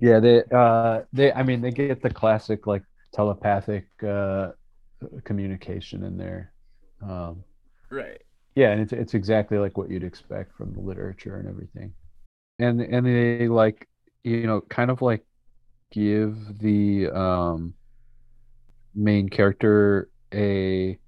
Yeah, 0.00 0.20
they 0.20 0.42
uh 0.52 1.02
they 1.12 1.32
I 1.32 1.42
mean 1.42 1.60
they 1.60 1.70
get 1.70 2.02
the 2.02 2.10
classic 2.10 2.66
like 2.66 2.82
telepathic 3.12 3.86
uh 4.06 4.52
communication 5.24 6.04
in 6.04 6.16
there. 6.16 6.52
Um 7.02 7.44
right. 7.90 8.22
yeah, 8.54 8.70
and 8.70 8.80
it's 8.80 8.92
it's 8.92 9.14
exactly 9.14 9.58
like 9.58 9.76
what 9.76 9.90
you'd 9.90 10.04
expect 10.04 10.54
from 10.56 10.72
the 10.72 10.80
literature 10.80 11.36
and 11.38 11.48
everything. 11.48 11.92
And 12.58 12.80
and 12.80 13.06
they 13.06 13.48
like 13.48 13.88
you 14.22 14.46
know 14.46 14.60
kind 14.62 14.90
of 14.90 15.02
like 15.02 15.24
give 15.92 16.58
the 16.60 17.08
um 17.10 17.74
main 18.94 19.28
character 19.28 20.08
a 20.32 20.98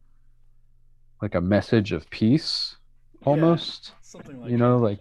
like 1.23 1.35
a 1.35 1.41
message 1.41 1.93
of 1.93 2.09
peace 2.11 2.77
almost. 3.25 3.93
Something 4.03 4.41
like 4.41 4.51
you 4.51 4.57
know, 4.59 4.79
like 4.79 5.01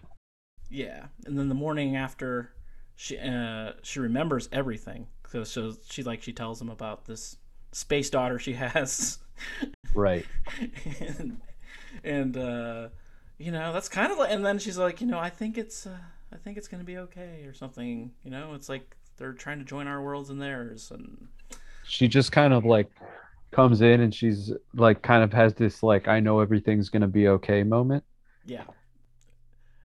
Yeah, 0.70 1.08
and 1.26 1.38
then 1.38 1.50
the 1.50 1.56
morning 1.56 1.96
after, 1.96 2.52
she 2.96 3.18
uh, 3.18 3.74
she 3.84 4.00
remembers 4.00 4.50
everything. 4.52 5.08
So, 5.30 5.44
so 5.44 5.74
she 5.90 6.04
like 6.04 6.22
she 6.22 6.34
tells 6.34 6.62
him 6.62 6.70
about 6.70 7.06
this 7.06 7.38
space 7.72 8.10
daughter 8.10 8.40
she 8.40 8.54
has, 8.66 9.20
right. 9.94 10.26
and, 11.00 11.42
and 12.04 12.38
uh, 12.38 12.90
you 13.38 13.52
know 13.52 13.74
that's 13.74 13.90
kind 13.90 14.12
of 14.12 14.18
like. 14.18 14.32
And 14.32 14.46
then 14.46 14.60
she's 14.60 14.78
like, 14.78 15.02
you 15.02 15.08
know, 15.08 15.20
I 15.20 15.30
think 15.30 15.58
it's 15.58 15.86
uh, 15.86 15.98
I 16.32 16.38
think 16.38 16.58
it's 16.58 16.68
gonna 16.68 16.84
be 16.84 16.98
okay 16.98 17.44
or 17.46 17.54
something. 17.54 18.12
You 18.24 18.32
know, 18.32 18.54
it's 18.54 18.70
like 18.70 18.96
they're 19.18 19.34
trying 19.34 19.60
to 19.60 19.66
join 19.66 19.88
our 19.88 20.02
worlds 20.02 20.30
and 20.30 20.42
theirs, 20.42 20.92
and 20.92 21.28
she 21.86 22.08
just 22.08 22.32
kind 22.32 22.54
of 22.54 22.66
like 22.66 22.90
comes 23.52 23.82
in 23.82 24.02
and 24.02 24.14
she's 24.14 24.52
like 24.74 25.02
kind 25.02 25.24
of 25.24 25.32
has 25.32 25.54
this 25.54 25.82
like 25.82 26.08
I 26.08 26.20
know 26.20 26.40
everything's 26.40 26.90
gonna 26.90 27.08
be 27.08 27.28
okay 27.30 27.64
moment. 27.64 28.04
yeah. 28.46 28.64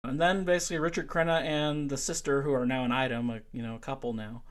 And 0.04 0.20
then 0.20 0.44
basically 0.44 0.78
Richard 0.78 1.08
Crenna 1.08 1.42
and 1.42 1.90
the 1.90 1.96
sister, 1.96 2.42
who 2.42 2.52
are 2.52 2.66
now 2.66 2.84
an 2.84 2.92
item, 2.92 3.30
a, 3.30 3.40
you 3.52 3.62
know, 3.62 3.74
a 3.74 3.78
couple 3.80 4.12
now, 4.12 4.42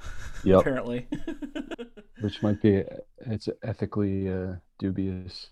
Yep. 0.44 0.60
apparently. 0.60 1.08
Which 2.20 2.42
might 2.42 2.62
be 2.62 2.84
it's 3.26 3.50
ethically 3.62 4.26
uh, 4.32 4.56
dubious. 4.78 5.50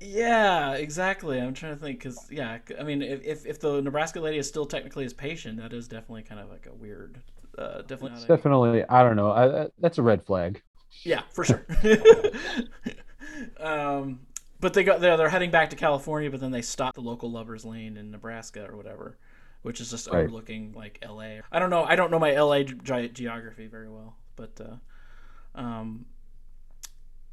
Yeah, 0.00 0.72
exactly. 0.74 1.40
I'm 1.40 1.54
trying 1.54 1.74
to 1.76 1.80
think 1.80 1.98
because 2.00 2.26
yeah, 2.30 2.58
I 2.78 2.82
mean, 2.82 3.02
if, 3.02 3.46
if 3.46 3.60
the 3.60 3.80
Nebraska 3.80 4.20
lady 4.20 4.38
is 4.38 4.48
still 4.48 4.66
technically 4.66 5.04
his 5.04 5.12
patient, 5.14 5.58
that 5.58 5.72
is 5.72 5.86
definitely 5.88 6.22
kind 6.24 6.40
of 6.40 6.50
like 6.50 6.66
a 6.66 6.74
weird, 6.74 7.22
uh, 7.56 7.82
definitely. 7.82 8.10
It's 8.10 8.28
Not 8.28 8.30
a, 8.30 8.36
definitely 8.36 8.84
I 8.88 9.02
don't 9.02 9.16
know. 9.16 9.32
I, 9.32 9.48
that- 9.48 9.72
that's 9.78 9.98
a 9.98 10.02
red 10.02 10.24
flag. 10.26 10.62
yeah, 11.04 11.22
for 11.32 11.44
sure. 11.44 11.64
um, 13.60 14.20
but 14.62 14.74
they 14.74 14.84
got 14.84 15.00
they're 15.02 15.18
they're 15.18 15.30
heading 15.30 15.52
back 15.52 15.70
to 15.72 15.76
California, 15.76 16.30
but 16.30 16.40
then 16.40 16.52
they 16.52 16.62
stop 16.62 16.94
the 16.96 17.02
local 17.02 17.30
lovers 17.30 17.66
lane 17.66 17.98
in 17.98 18.12
Nebraska 18.12 18.66
or 18.70 18.76
whatever, 18.76 19.18
which 19.62 19.80
is 19.82 19.90
just 19.90 20.08
Right. 20.10 20.24
overlooking 20.24 20.72
like 20.74 21.00
L.A. 21.02 21.42
I 21.52 21.60
don't 21.60 21.70
know. 21.70 21.84
I 21.84 21.96
don't 21.96 22.10
know 22.12 22.20
my 22.20 22.34
L.A. 22.34 22.64
ge- 22.64 23.12
geography 23.12 23.68
very 23.68 23.90
well, 23.90 24.16
but 24.36 24.60
uh, 24.60 25.60
um, 25.60 26.06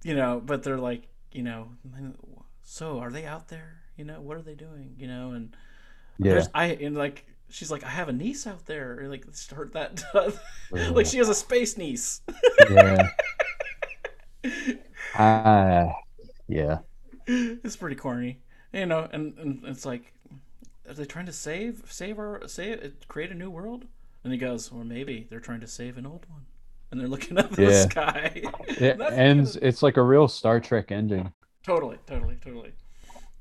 you 0.03 0.15
know, 0.15 0.41
but 0.43 0.63
they're 0.63 0.77
like, 0.77 1.07
you 1.31 1.43
know, 1.43 1.69
so 2.63 2.99
are 2.99 3.11
they 3.11 3.25
out 3.25 3.49
there? 3.49 3.81
You 3.97 4.05
know, 4.05 4.21
what 4.21 4.37
are 4.37 4.41
they 4.43 4.55
doing? 4.55 4.95
You 4.97 5.07
know, 5.07 5.31
and 5.31 5.55
Yeah. 6.19 6.47
I 6.53 6.67
and 6.67 6.97
like 6.97 7.25
she's 7.49 7.71
like, 7.71 7.83
I 7.85 7.89
have 7.89 8.09
a 8.09 8.13
niece 8.13 8.47
out 8.47 8.67
there, 8.67 8.99
or 9.01 9.09
like 9.09 9.25
start 9.33 9.73
that, 9.73 10.03
like 10.93 11.07
she 11.07 11.17
has 11.19 11.29
a 11.29 11.35
space 11.35 11.77
niece. 11.77 12.21
yeah. 12.69 13.09
Ah, 15.13 15.93
yeah. 16.47 16.79
it's 17.63 17.75
pretty 17.75 17.95
corny, 17.95 18.39
you 18.73 18.85
know, 18.85 19.07
and, 19.11 19.37
and 19.37 19.63
it's 19.65 19.85
like, 19.85 20.13
are 20.87 20.93
they 20.93 21.05
trying 21.05 21.27
to 21.27 21.31
save 21.33 21.83
save 21.89 22.17
our 22.17 22.47
save 22.47 22.93
create 23.07 23.31
a 23.31 23.35
new 23.35 23.49
world? 23.49 23.85
And 24.23 24.33
he 24.33 24.39
goes, 24.39 24.71
or 24.71 24.83
maybe 24.83 25.27
they're 25.29 25.39
trying 25.39 25.61
to 25.61 25.67
save 25.67 25.97
an 25.97 26.05
old 26.05 26.25
one, 26.29 26.45
and 26.91 26.99
they're 26.99 27.07
looking 27.07 27.37
up 27.37 27.51
at 27.51 27.57
the 27.57 27.63
Yeah. 27.63 27.87
sky. 27.87 28.43
It 28.67 28.99
ends. 28.99 29.53
good. 29.53 29.63
It's 29.63 29.83
like 29.83 29.97
a 29.97 30.01
real 30.03 30.27
Star 30.27 30.59
Trek 30.59 30.91
ending. 30.91 31.31
Totally, 31.63 31.97
totally, 32.07 32.37
totally. 32.43 32.71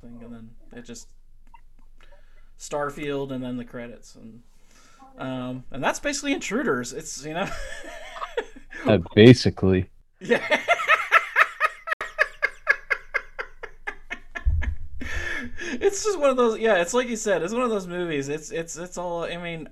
Thing, 0.03 0.21
and 0.23 0.33
then 0.35 0.51
it 0.77 0.83
just 0.85 1.09
Starfield, 2.59 3.33
and 3.33 3.43
then 3.43 3.57
the 3.57 3.65
credits, 3.65 4.15
and 4.17 4.43
um, 5.19 5.65
and 5.71 5.83
that's 5.83 5.99
basically 6.01 6.33
Intruders. 6.33 6.93
It's 6.93 7.25
you 7.25 7.35
know, 7.35 7.49
Uh, 8.87 8.99
basically. 9.15 9.89
yeah. 10.21 10.61
It's 15.59 16.05
just 16.05 16.19
one 16.19 16.31
of 16.31 16.37
those. 16.37 16.59
Yeah, 16.59 16.77
it's 16.77 16.95
like 16.95 17.09
you 17.09 17.17
said. 17.17 17.43
It's 17.43 17.53
one 17.53 17.63
of 17.63 17.71
those 17.71 17.87
movies. 17.87 18.29
It's 18.29 18.51
it's 18.51 18.77
it's 18.77 18.99
all. 18.99 19.25
I 19.25 19.37
mean, 19.37 19.69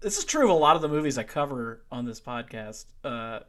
this 0.00 0.18
is 0.18 0.24
true 0.24 0.44
of 0.44 0.50
a 0.50 0.58
lot 0.58 0.76
of 0.76 0.82
the 0.82 0.88
movies 0.88 1.18
I 1.18 1.22
cover 1.22 1.82
on 1.90 2.04
this 2.04 2.20
podcast. 2.20 2.86
Uh, 3.04 3.40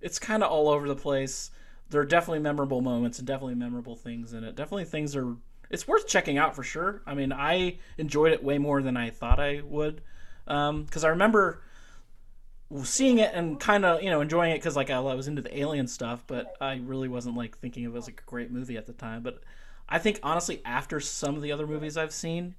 it's 0.00 0.18
kind 0.18 0.42
of 0.42 0.50
all 0.50 0.68
over 0.68 0.88
the 0.88 0.96
place. 0.96 1.50
There 1.90 2.00
are 2.00 2.06
definitely 2.06 2.40
memorable 2.40 2.80
moments 2.80 3.18
and 3.18 3.26
definitely 3.26 3.54
memorable 3.54 3.96
things 3.96 4.32
in 4.32 4.44
it. 4.44 4.56
Definitely 4.56 4.86
things 4.86 5.14
are. 5.16 5.36
It's 5.70 5.88
worth 5.88 6.06
checking 6.06 6.38
out 6.38 6.54
for 6.54 6.62
sure. 6.62 7.02
I 7.06 7.14
mean, 7.14 7.32
I 7.32 7.78
enjoyed 7.98 8.32
it 8.32 8.44
way 8.44 8.58
more 8.58 8.82
than 8.82 8.96
I 8.96 9.10
thought 9.10 9.40
I 9.40 9.60
would, 9.64 10.02
because 10.46 11.04
I 11.04 11.08
remember 11.08 11.62
seeing 12.82 13.18
it 13.18 13.30
and 13.34 13.60
kind 13.60 13.84
of 13.84 14.02
you 14.02 14.10
know 14.10 14.20
enjoying 14.20 14.52
it 14.52 14.56
because 14.56 14.76
like 14.76 14.90
I 14.90 14.98
was 14.98 15.28
into 15.28 15.42
the 15.42 15.58
alien 15.58 15.86
stuff, 15.86 16.24
but 16.26 16.56
I 16.60 16.80
really 16.84 17.08
wasn't 17.08 17.36
like 17.36 17.58
thinking 17.58 17.84
it 17.84 17.92
was 17.92 18.06
like 18.06 18.22
a 18.26 18.30
great 18.30 18.50
movie 18.50 18.76
at 18.76 18.86
the 18.86 18.92
time. 18.92 19.22
But 19.22 19.40
I 19.88 19.98
think 19.98 20.20
honestly, 20.22 20.60
after 20.64 21.00
some 21.00 21.36
of 21.36 21.42
the 21.42 21.52
other 21.52 21.66
movies 21.66 21.96
I've 21.96 22.12
seen, 22.12 22.54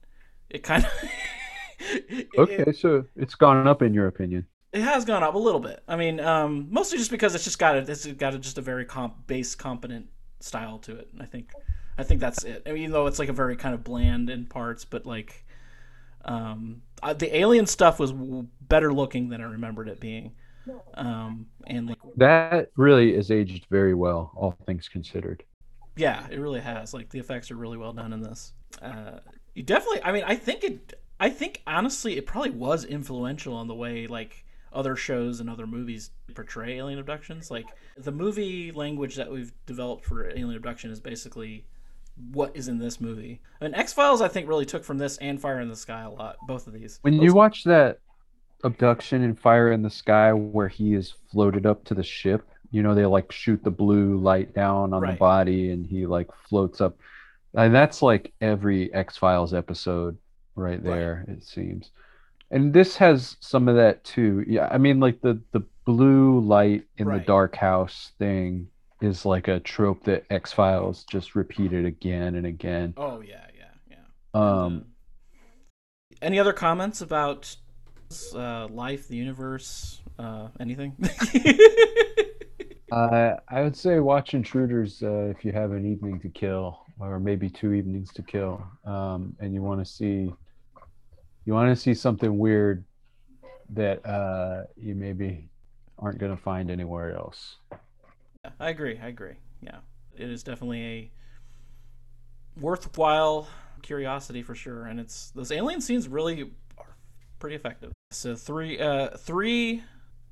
it 0.49 0.63
kind 0.63 0.85
of 0.85 0.91
Okay, 2.37 2.71
so 2.71 3.05
it's 3.15 3.35
gone 3.35 3.67
up 3.67 3.81
in 3.81 3.93
your 3.93 4.07
opinion. 4.07 4.45
it 4.73 4.81
has 4.81 5.05
gone 5.05 5.23
up 5.23 5.35
a 5.35 5.37
little 5.37 5.59
bit. 5.59 5.83
I 5.87 5.95
mean, 5.95 6.19
um, 6.19 6.67
mostly 6.69 6.97
just 6.97 7.11
because 7.11 7.35
it's 7.35 7.43
just 7.43 7.59
got 7.59 7.75
a, 7.75 7.79
it's 7.79 8.05
got 8.07 8.33
a, 8.33 8.39
just 8.39 8.57
a 8.57 8.61
very 8.61 8.85
comp, 8.85 9.27
base 9.27 9.55
competent 9.55 10.07
style 10.39 10.79
to 10.79 10.95
it. 10.97 11.09
I 11.19 11.25
think, 11.25 11.51
I 11.97 12.03
think 12.03 12.19
that's 12.19 12.43
it. 12.43 12.63
I 12.65 12.69
mean, 12.71 12.83
even 12.83 12.91
though 12.93 13.07
it's 13.07 13.19
like 13.19 13.29
a 13.29 13.33
very 13.33 13.55
kind 13.55 13.73
of 13.73 13.83
bland 13.83 14.29
in 14.29 14.45
parts, 14.45 14.85
but 14.85 15.05
like, 15.05 15.45
um, 16.25 16.81
uh, 17.03 17.13
the 17.13 17.35
alien 17.37 17.65
stuff 17.67 17.99
was 17.99 18.11
w- 18.11 18.47
better 18.61 18.91
looking 18.93 19.29
than 19.29 19.41
I 19.41 19.45
remembered 19.45 19.87
it 19.89 19.99
being. 19.99 20.31
Um, 20.95 21.47
and 21.67 21.87
like, 21.87 21.99
That 22.17 22.71
really 22.75 23.13
is 23.13 23.31
aged 23.31 23.67
very 23.69 23.93
well, 23.93 24.31
all 24.35 24.57
things 24.65 24.87
considered. 24.89 25.43
Yeah, 25.95 26.27
it 26.29 26.39
really 26.39 26.59
has. 26.59 26.93
Like 26.93 27.09
the 27.09 27.19
effects 27.19 27.51
are 27.51 27.55
really 27.55 27.77
well 27.77 27.93
done 27.93 28.13
in 28.13 28.21
this. 28.21 28.53
Uh, 28.81 29.19
you 29.53 29.63
definitely. 29.63 30.03
I 30.03 30.11
mean, 30.11 30.23
I 30.25 30.35
think 30.35 30.63
it. 30.63 30.99
I 31.19 31.29
think 31.29 31.61
honestly, 31.65 32.17
it 32.17 32.25
probably 32.25 32.51
was 32.51 32.83
influential 32.83 33.55
on 33.55 33.67
the 33.67 33.75
way 33.75 34.07
like 34.07 34.45
other 34.73 34.95
shows 34.95 35.39
and 35.39 35.49
other 35.49 35.65
movies 35.65 36.11
portray 36.33 36.77
alien 36.77 36.99
abductions. 36.99 37.49
Like 37.49 37.67
the 37.97 38.11
movie 38.11 38.71
language 38.71 39.15
that 39.15 39.31
we've 39.31 39.53
developed 39.65 40.05
for 40.05 40.29
alien 40.29 40.55
abduction 40.55 40.91
is 40.91 40.99
basically 40.99 41.65
what 42.31 42.55
is 42.55 42.67
in 42.67 42.77
this 42.77 42.99
movie. 42.99 43.41
And 43.61 43.73
X 43.75 43.93
Files, 43.93 44.21
I 44.21 44.27
think, 44.27 44.47
really 44.47 44.65
took 44.65 44.83
from 44.83 44.97
this 44.97 45.17
and 45.17 45.39
Fire 45.39 45.61
in 45.61 45.69
the 45.69 45.75
Sky 45.75 46.01
a 46.01 46.09
lot. 46.09 46.37
Both 46.47 46.67
of 46.67 46.73
these. 46.73 46.99
When 47.01 47.21
you 47.21 47.33
watch 47.33 47.63
that 47.63 47.99
abduction 48.63 49.23
in 49.23 49.35
Fire 49.35 49.71
in 49.71 49.81
the 49.81 49.89
Sky 49.89 50.33
where 50.33 50.67
he 50.67 50.93
is 50.93 51.13
floated 51.31 51.65
up 51.65 51.83
to 51.85 51.93
the 51.93 52.03
ship, 52.03 52.45
you 52.71 52.83
know, 52.83 52.93
they 52.95 53.05
like 53.05 53.31
shoot 53.31 53.63
the 53.63 53.71
blue 53.71 54.17
light 54.17 54.53
down 54.53 54.93
on 54.93 55.01
Right. 55.01 55.11
the 55.13 55.17
body 55.17 55.71
and 55.71 55.85
he 55.85 56.05
like 56.05 56.29
floats 56.49 56.81
up. 56.81 56.97
And 57.53 57.73
that's 57.73 58.01
like 58.01 58.33
every 58.41 58.93
X 58.93 59.17
Files 59.17 59.53
episode 59.53 60.17
right 60.55 60.83
there, 60.83 61.25
it 61.27 61.43
seems. 61.43 61.91
And 62.51 62.73
this 62.73 62.95
has 62.97 63.37
some 63.39 63.67
of 63.67 63.75
that 63.75 64.03
too. 64.03 64.43
Yeah, 64.47 64.67
I 64.71 64.77
mean 64.77 64.99
like 64.99 65.21
the 65.21 65.41
the 65.51 65.61
blue 65.85 66.39
light 66.41 66.85
in 66.97 67.07
Right. 67.07 67.19
the 67.19 67.25
dark 67.25 67.55
house 67.55 68.11
thing 68.19 68.67
is 69.01 69.25
like 69.25 69.47
a 69.47 69.59
trope 69.59 70.03
that 70.05 70.25
X 70.29 70.51
Files 70.53 71.03
just 71.05 71.35
repeated 71.35 71.85
again 71.85 72.35
and 72.35 72.45
again. 72.45 72.93
Oh 72.97 73.21
yeah, 73.21 73.45
yeah, 73.57 73.71
yeah. 73.89 73.97
Um 74.33 74.77
Uh, 74.77 76.15
any 76.21 76.39
other 76.39 76.53
comments 76.53 77.01
about 77.01 77.55
uh, 78.33 78.67
life, 78.67 79.07
the 79.07 79.15
universe, 79.17 80.01
uh, 80.19 80.47
anything? 80.59 80.93
Uh, 82.95 83.35
I 83.49 83.61
would 83.61 83.75
say 83.75 83.99
watch 83.99 84.33
Intruders 84.33 85.03
uh, 85.03 85.25
if 85.25 85.43
you 85.43 85.51
have 85.51 85.73
an 85.73 85.85
evening 85.85 86.17
to 86.21 86.29
kill, 86.29 86.79
or 86.97 87.19
maybe 87.19 87.49
two 87.49 87.73
evenings 87.73 88.13
to 88.13 88.21
kill, 88.21 88.65
um, 88.85 89.35
and 89.41 89.53
you 89.53 89.61
want 89.61 89.81
to 89.81 89.85
see 89.85 90.33
you 91.43 91.53
want 91.53 91.69
to 91.69 91.75
see 91.75 91.93
something 91.93 92.37
weird 92.37 92.85
that 93.71 94.05
uh, 94.05 94.63
you 94.77 94.95
maybe 94.95 95.49
aren't 95.99 96.19
going 96.19 96.33
to 96.33 96.41
find 96.41 96.71
anywhere 96.71 97.17
else. 97.17 97.57
I 98.61 98.69
agree. 98.69 98.97
I 98.97 99.09
agree. 99.09 99.35
Yeah, 99.61 99.79
it 100.17 100.29
is 100.29 100.41
definitely 100.41 100.85
a 100.85 101.11
worthwhile 102.61 103.49
curiosity 103.81 104.41
for 104.41 104.55
sure, 104.55 104.85
and 104.85 105.01
it's 105.01 105.31
those 105.31 105.51
alien 105.51 105.81
scenes 105.81 106.07
really 106.07 106.43
are 106.77 106.95
pretty 107.39 107.57
effective. 107.57 107.91
So 108.11 108.37
three 108.37 108.79
uh, 108.79 109.09
three 109.17 109.83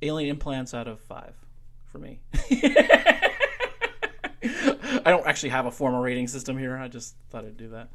alien 0.01 0.29
implants 0.29 0.73
out 0.73 0.87
of 0.87 1.01
five 1.01 1.42
for 1.93 1.99
me. 1.99 2.19
I 5.05 5.05
don't 5.05 5.25
actually 5.25 5.49
have 5.49 5.67
a 5.67 5.71
formal 5.71 6.01
rating 6.01 6.27
system 6.27 6.57
here. 6.57 6.75
I 6.75 6.89
just 6.89 7.15
thought 7.29 7.45
I'd 7.45 7.55
do 7.55 7.69
that. 7.69 7.89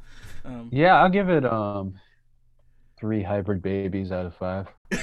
Um, 0.45 0.69
Yeah, 0.71 0.95
I'll 0.95 1.09
give 1.09 1.29
it 1.29 1.45
um 1.45 1.99
three 2.97 3.21
hybrid 3.21 3.61
babies 3.61 4.11
out 4.11 4.25
of 4.25 4.33
five. 4.33 4.67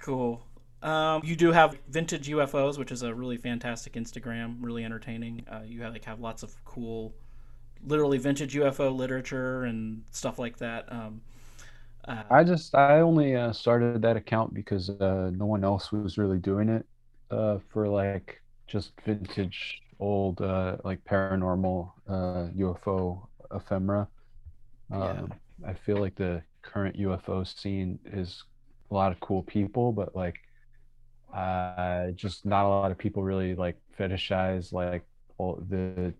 cool. 0.00 0.42
Um, 0.82 1.22
you 1.24 1.36
do 1.36 1.52
have 1.52 1.76
vintage 1.88 2.28
UFOs, 2.28 2.78
which 2.78 2.90
is 2.90 3.02
a 3.02 3.14
really 3.14 3.36
fantastic 3.36 3.94
Instagram, 3.94 4.56
really 4.60 4.84
entertaining. 4.84 5.44
Uh, 5.50 5.60
you 5.64 5.82
have 5.82 5.92
like 5.92 6.04
have 6.04 6.20
lots 6.20 6.42
of 6.42 6.54
cool, 6.64 7.14
literally 7.86 8.18
vintage 8.18 8.54
UFO 8.54 8.94
literature 8.94 9.64
and 9.64 10.02
stuff 10.10 10.38
like 10.38 10.58
that. 10.58 10.90
Um, 10.90 11.20
uh, 12.08 12.22
I 12.30 12.44
just 12.44 12.74
I 12.74 13.00
only 13.00 13.36
uh, 13.36 13.52
started 13.52 14.02
that 14.02 14.16
account 14.16 14.54
because 14.54 14.90
uh, 14.90 15.30
no 15.34 15.46
one 15.46 15.64
else 15.64 15.92
was 15.92 16.18
really 16.18 16.38
doing 16.38 16.68
it 16.68 16.86
uh, 17.30 17.58
for 17.72 17.88
like 17.88 18.40
just 18.68 18.92
vintage 19.04 19.80
old 19.98 20.40
uh, 20.40 20.76
like 20.84 21.02
paranormal 21.04 21.92
uh, 22.08 22.48
UFO 22.54 23.28
ephemera. 23.54 24.08
Yeah. 24.90 25.22
Um, 25.22 25.32
I 25.66 25.74
feel 25.74 25.98
like 25.98 26.16
the 26.16 26.42
current 26.62 26.96
UFO 26.98 27.44
scene 27.44 27.98
is 28.06 28.42
a 28.90 28.94
lot 28.94 29.12
of 29.12 29.20
cool 29.20 29.42
people, 29.44 29.92
but 29.92 30.14
like 30.16 30.36
uh, 31.34 32.10
just 32.14 32.44
not 32.46 32.64
a 32.64 32.68
lot 32.68 32.90
of 32.90 32.98
people 32.98 33.22
really 33.22 33.54
like 33.54 33.76
fetishize 33.98 34.72
like 34.72 35.04
all 35.38 35.62
the 35.68 36.12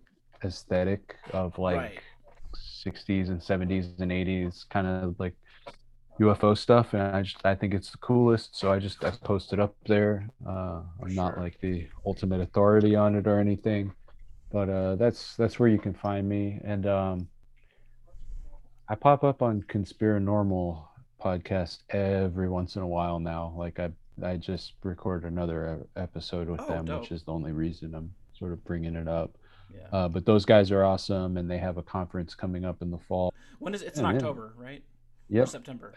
aesthetic 0.43 1.15
of 1.33 1.57
like 1.57 1.77
Right. 1.77 2.01
60s 2.55 3.29
and 3.29 3.41
70s 3.41 3.99
and 3.99 4.11
80s 4.11 4.65
kind 4.69 4.87
of 4.87 5.15
like 5.19 5.35
UFO 6.19 6.55
stuff, 6.57 6.93
and 6.93 7.01
I 7.01 7.21
just 7.23 7.43
I 7.45 7.55
think 7.55 7.73
it's 7.73 7.91
the 7.91 7.97
coolest. 7.97 8.55
So 8.57 8.71
I 8.71 8.79
just 8.79 9.03
I 9.03 9.11
posted 9.11 9.59
up 9.59 9.75
there. 9.87 10.27
Uh, 10.47 10.81
I'm 11.03 11.15
not 11.15 11.37
like 11.39 11.59
the 11.61 11.87
ultimate 12.05 12.41
authority 12.41 12.95
on 12.95 13.15
it 13.15 13.27
or 13.27 13.39
anything, 13.39 13.91
but 14.51 14.69
uh, 14.69 14.95
that's 14.97 15.35
that's 15.35 15.59
where 15.59 15.69
you 15.69 15.79
can 15.79 15.93
find 15.93 16.27
me. 16.29 16.59
And 16.63 16.85
um, 16.85 17.27
I 18.87 18.95
pop 18.95 19.23
up 19.23 19.41
on 19.41 19.63
Conspiranormal 19.63 20.83
podcast 21.23 21.79
every 21.91 22.49
once 22.49 22.75
in 22.75 22.81
a 22.81 22.87
while 22.87 23.19
now. 23.19 23.53
Like 23.57 23.79
I 23.79 23.89
I 24.23 24.37
just 24.37 24.73
recorded 24.83 25.31
another 25.31 25.87
episode 25.95 26.49
with 26.49 26.61
Oh, 26.61 26.67
them, 26.67 26.85
dope. 26.85 27.01
which 27.01 27.11
is 27.11 27.23
the 27.23 27.31
only 27.31 27.51
reason 27.51 27.95
I'm 27.95 28.13
sort 28.37 28.51
of 28.51 28.63
bringing 28.65 28.95
it 28.95 29.07
up. 29.07 29.31
yeah. 29.73 29.87
Uh, 29.91 30.07
but 30.07 30.25
those 30.25 30.45
guys 30.45 30.69
are 30.71 30.83
awesome, 30.83 31.37
and 31.37 31.49
they 31.49 31.57
have 31.57 31.77
a 31.77 31.83
conference 31.83 32.35
coming 32.35 32.65
up 32.65 32.81
in 32.81 32.91
the 32.91 32.97
fall. 32.99 33.33
when 33.59 33.73
is 33.73 33.81
it? 33.81 33.87
It's 33.87 33.99
in 33.99 34.05
yeah, 34.05 34.11
yeah. 34.11 34.17
October, 34.17 34.53
right? 34.57 34.83
Or 35.31 35.35
Yep, 35.37 35.47
September. 35.47 35.93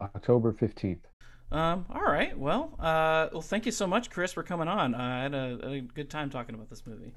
uh, 0.00 0.02
October 0.04 0.52
fifteenth. 0.52 1.04
Um, 1.50 1.86
all 1.90 2.02
right. 2.02 2.38
Well, 2.38 2.74
uh, 2.78 3.28
well, 3.32 3.40
thank 3.42 3.64
you 3.66 3.72
so 3.72 3.86
much, 3.86 4.10
Chris, 4.10 4.32
for 4.32 4.42
coming 4.42 4.68
on. 4.68 4.94
Uh, 4.94 4.98
I 4.98 5.22
had 5.22 5.34
a, 5.34 5.66
a 5.66 5.80
good 5.80 6.10
time 6.10 6.28
talking 6.30 6.54
about 6.54 6.68
this 6.70 6.86
movie. 6.86 7.14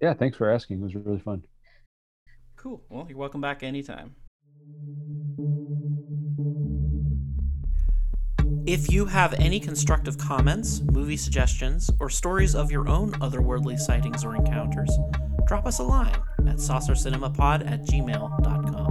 Yeah, 0.00 0.12
thanks 0.14 0.36
for 0.36 0.50
asking. 0.50 0.78
It 0.78 0.82
was 0.82 0.94
really 0.96 1.20
fun. 1.20 1.42
Cool. 2.56 2.82
Well, 2.88 3.06
you're 3.08 3.18
welcome 3.18 3.40
back 3.40 3.62
anytime. 3.62 4.14
If 8.66 8.90
you 8.90 9.04
have 9.04 9.34
any 9.34 9.60
constructive 9.60 10.16
comments, 10.18 10.80
movie 10.80 11.16
suggestions, 11.18 11.90
or 12.00 12.08
stories 12.08 12.54
of 12.54 12.72
your 12.72 12.88
own 12.88 13.12
otherworldly 13.14 13.78
sightings 13.78 14.24
or 14.24 14.34
encounters, 14.34 14.90
drop 15.46 15.66
us 15.66 15.78
a 15.78 15.82
line 15.82 16.16
at 16.48 16.56
saucercinemapod 16.56 17.70
at 17.70 17.82
gmail.com. 17.82 18.83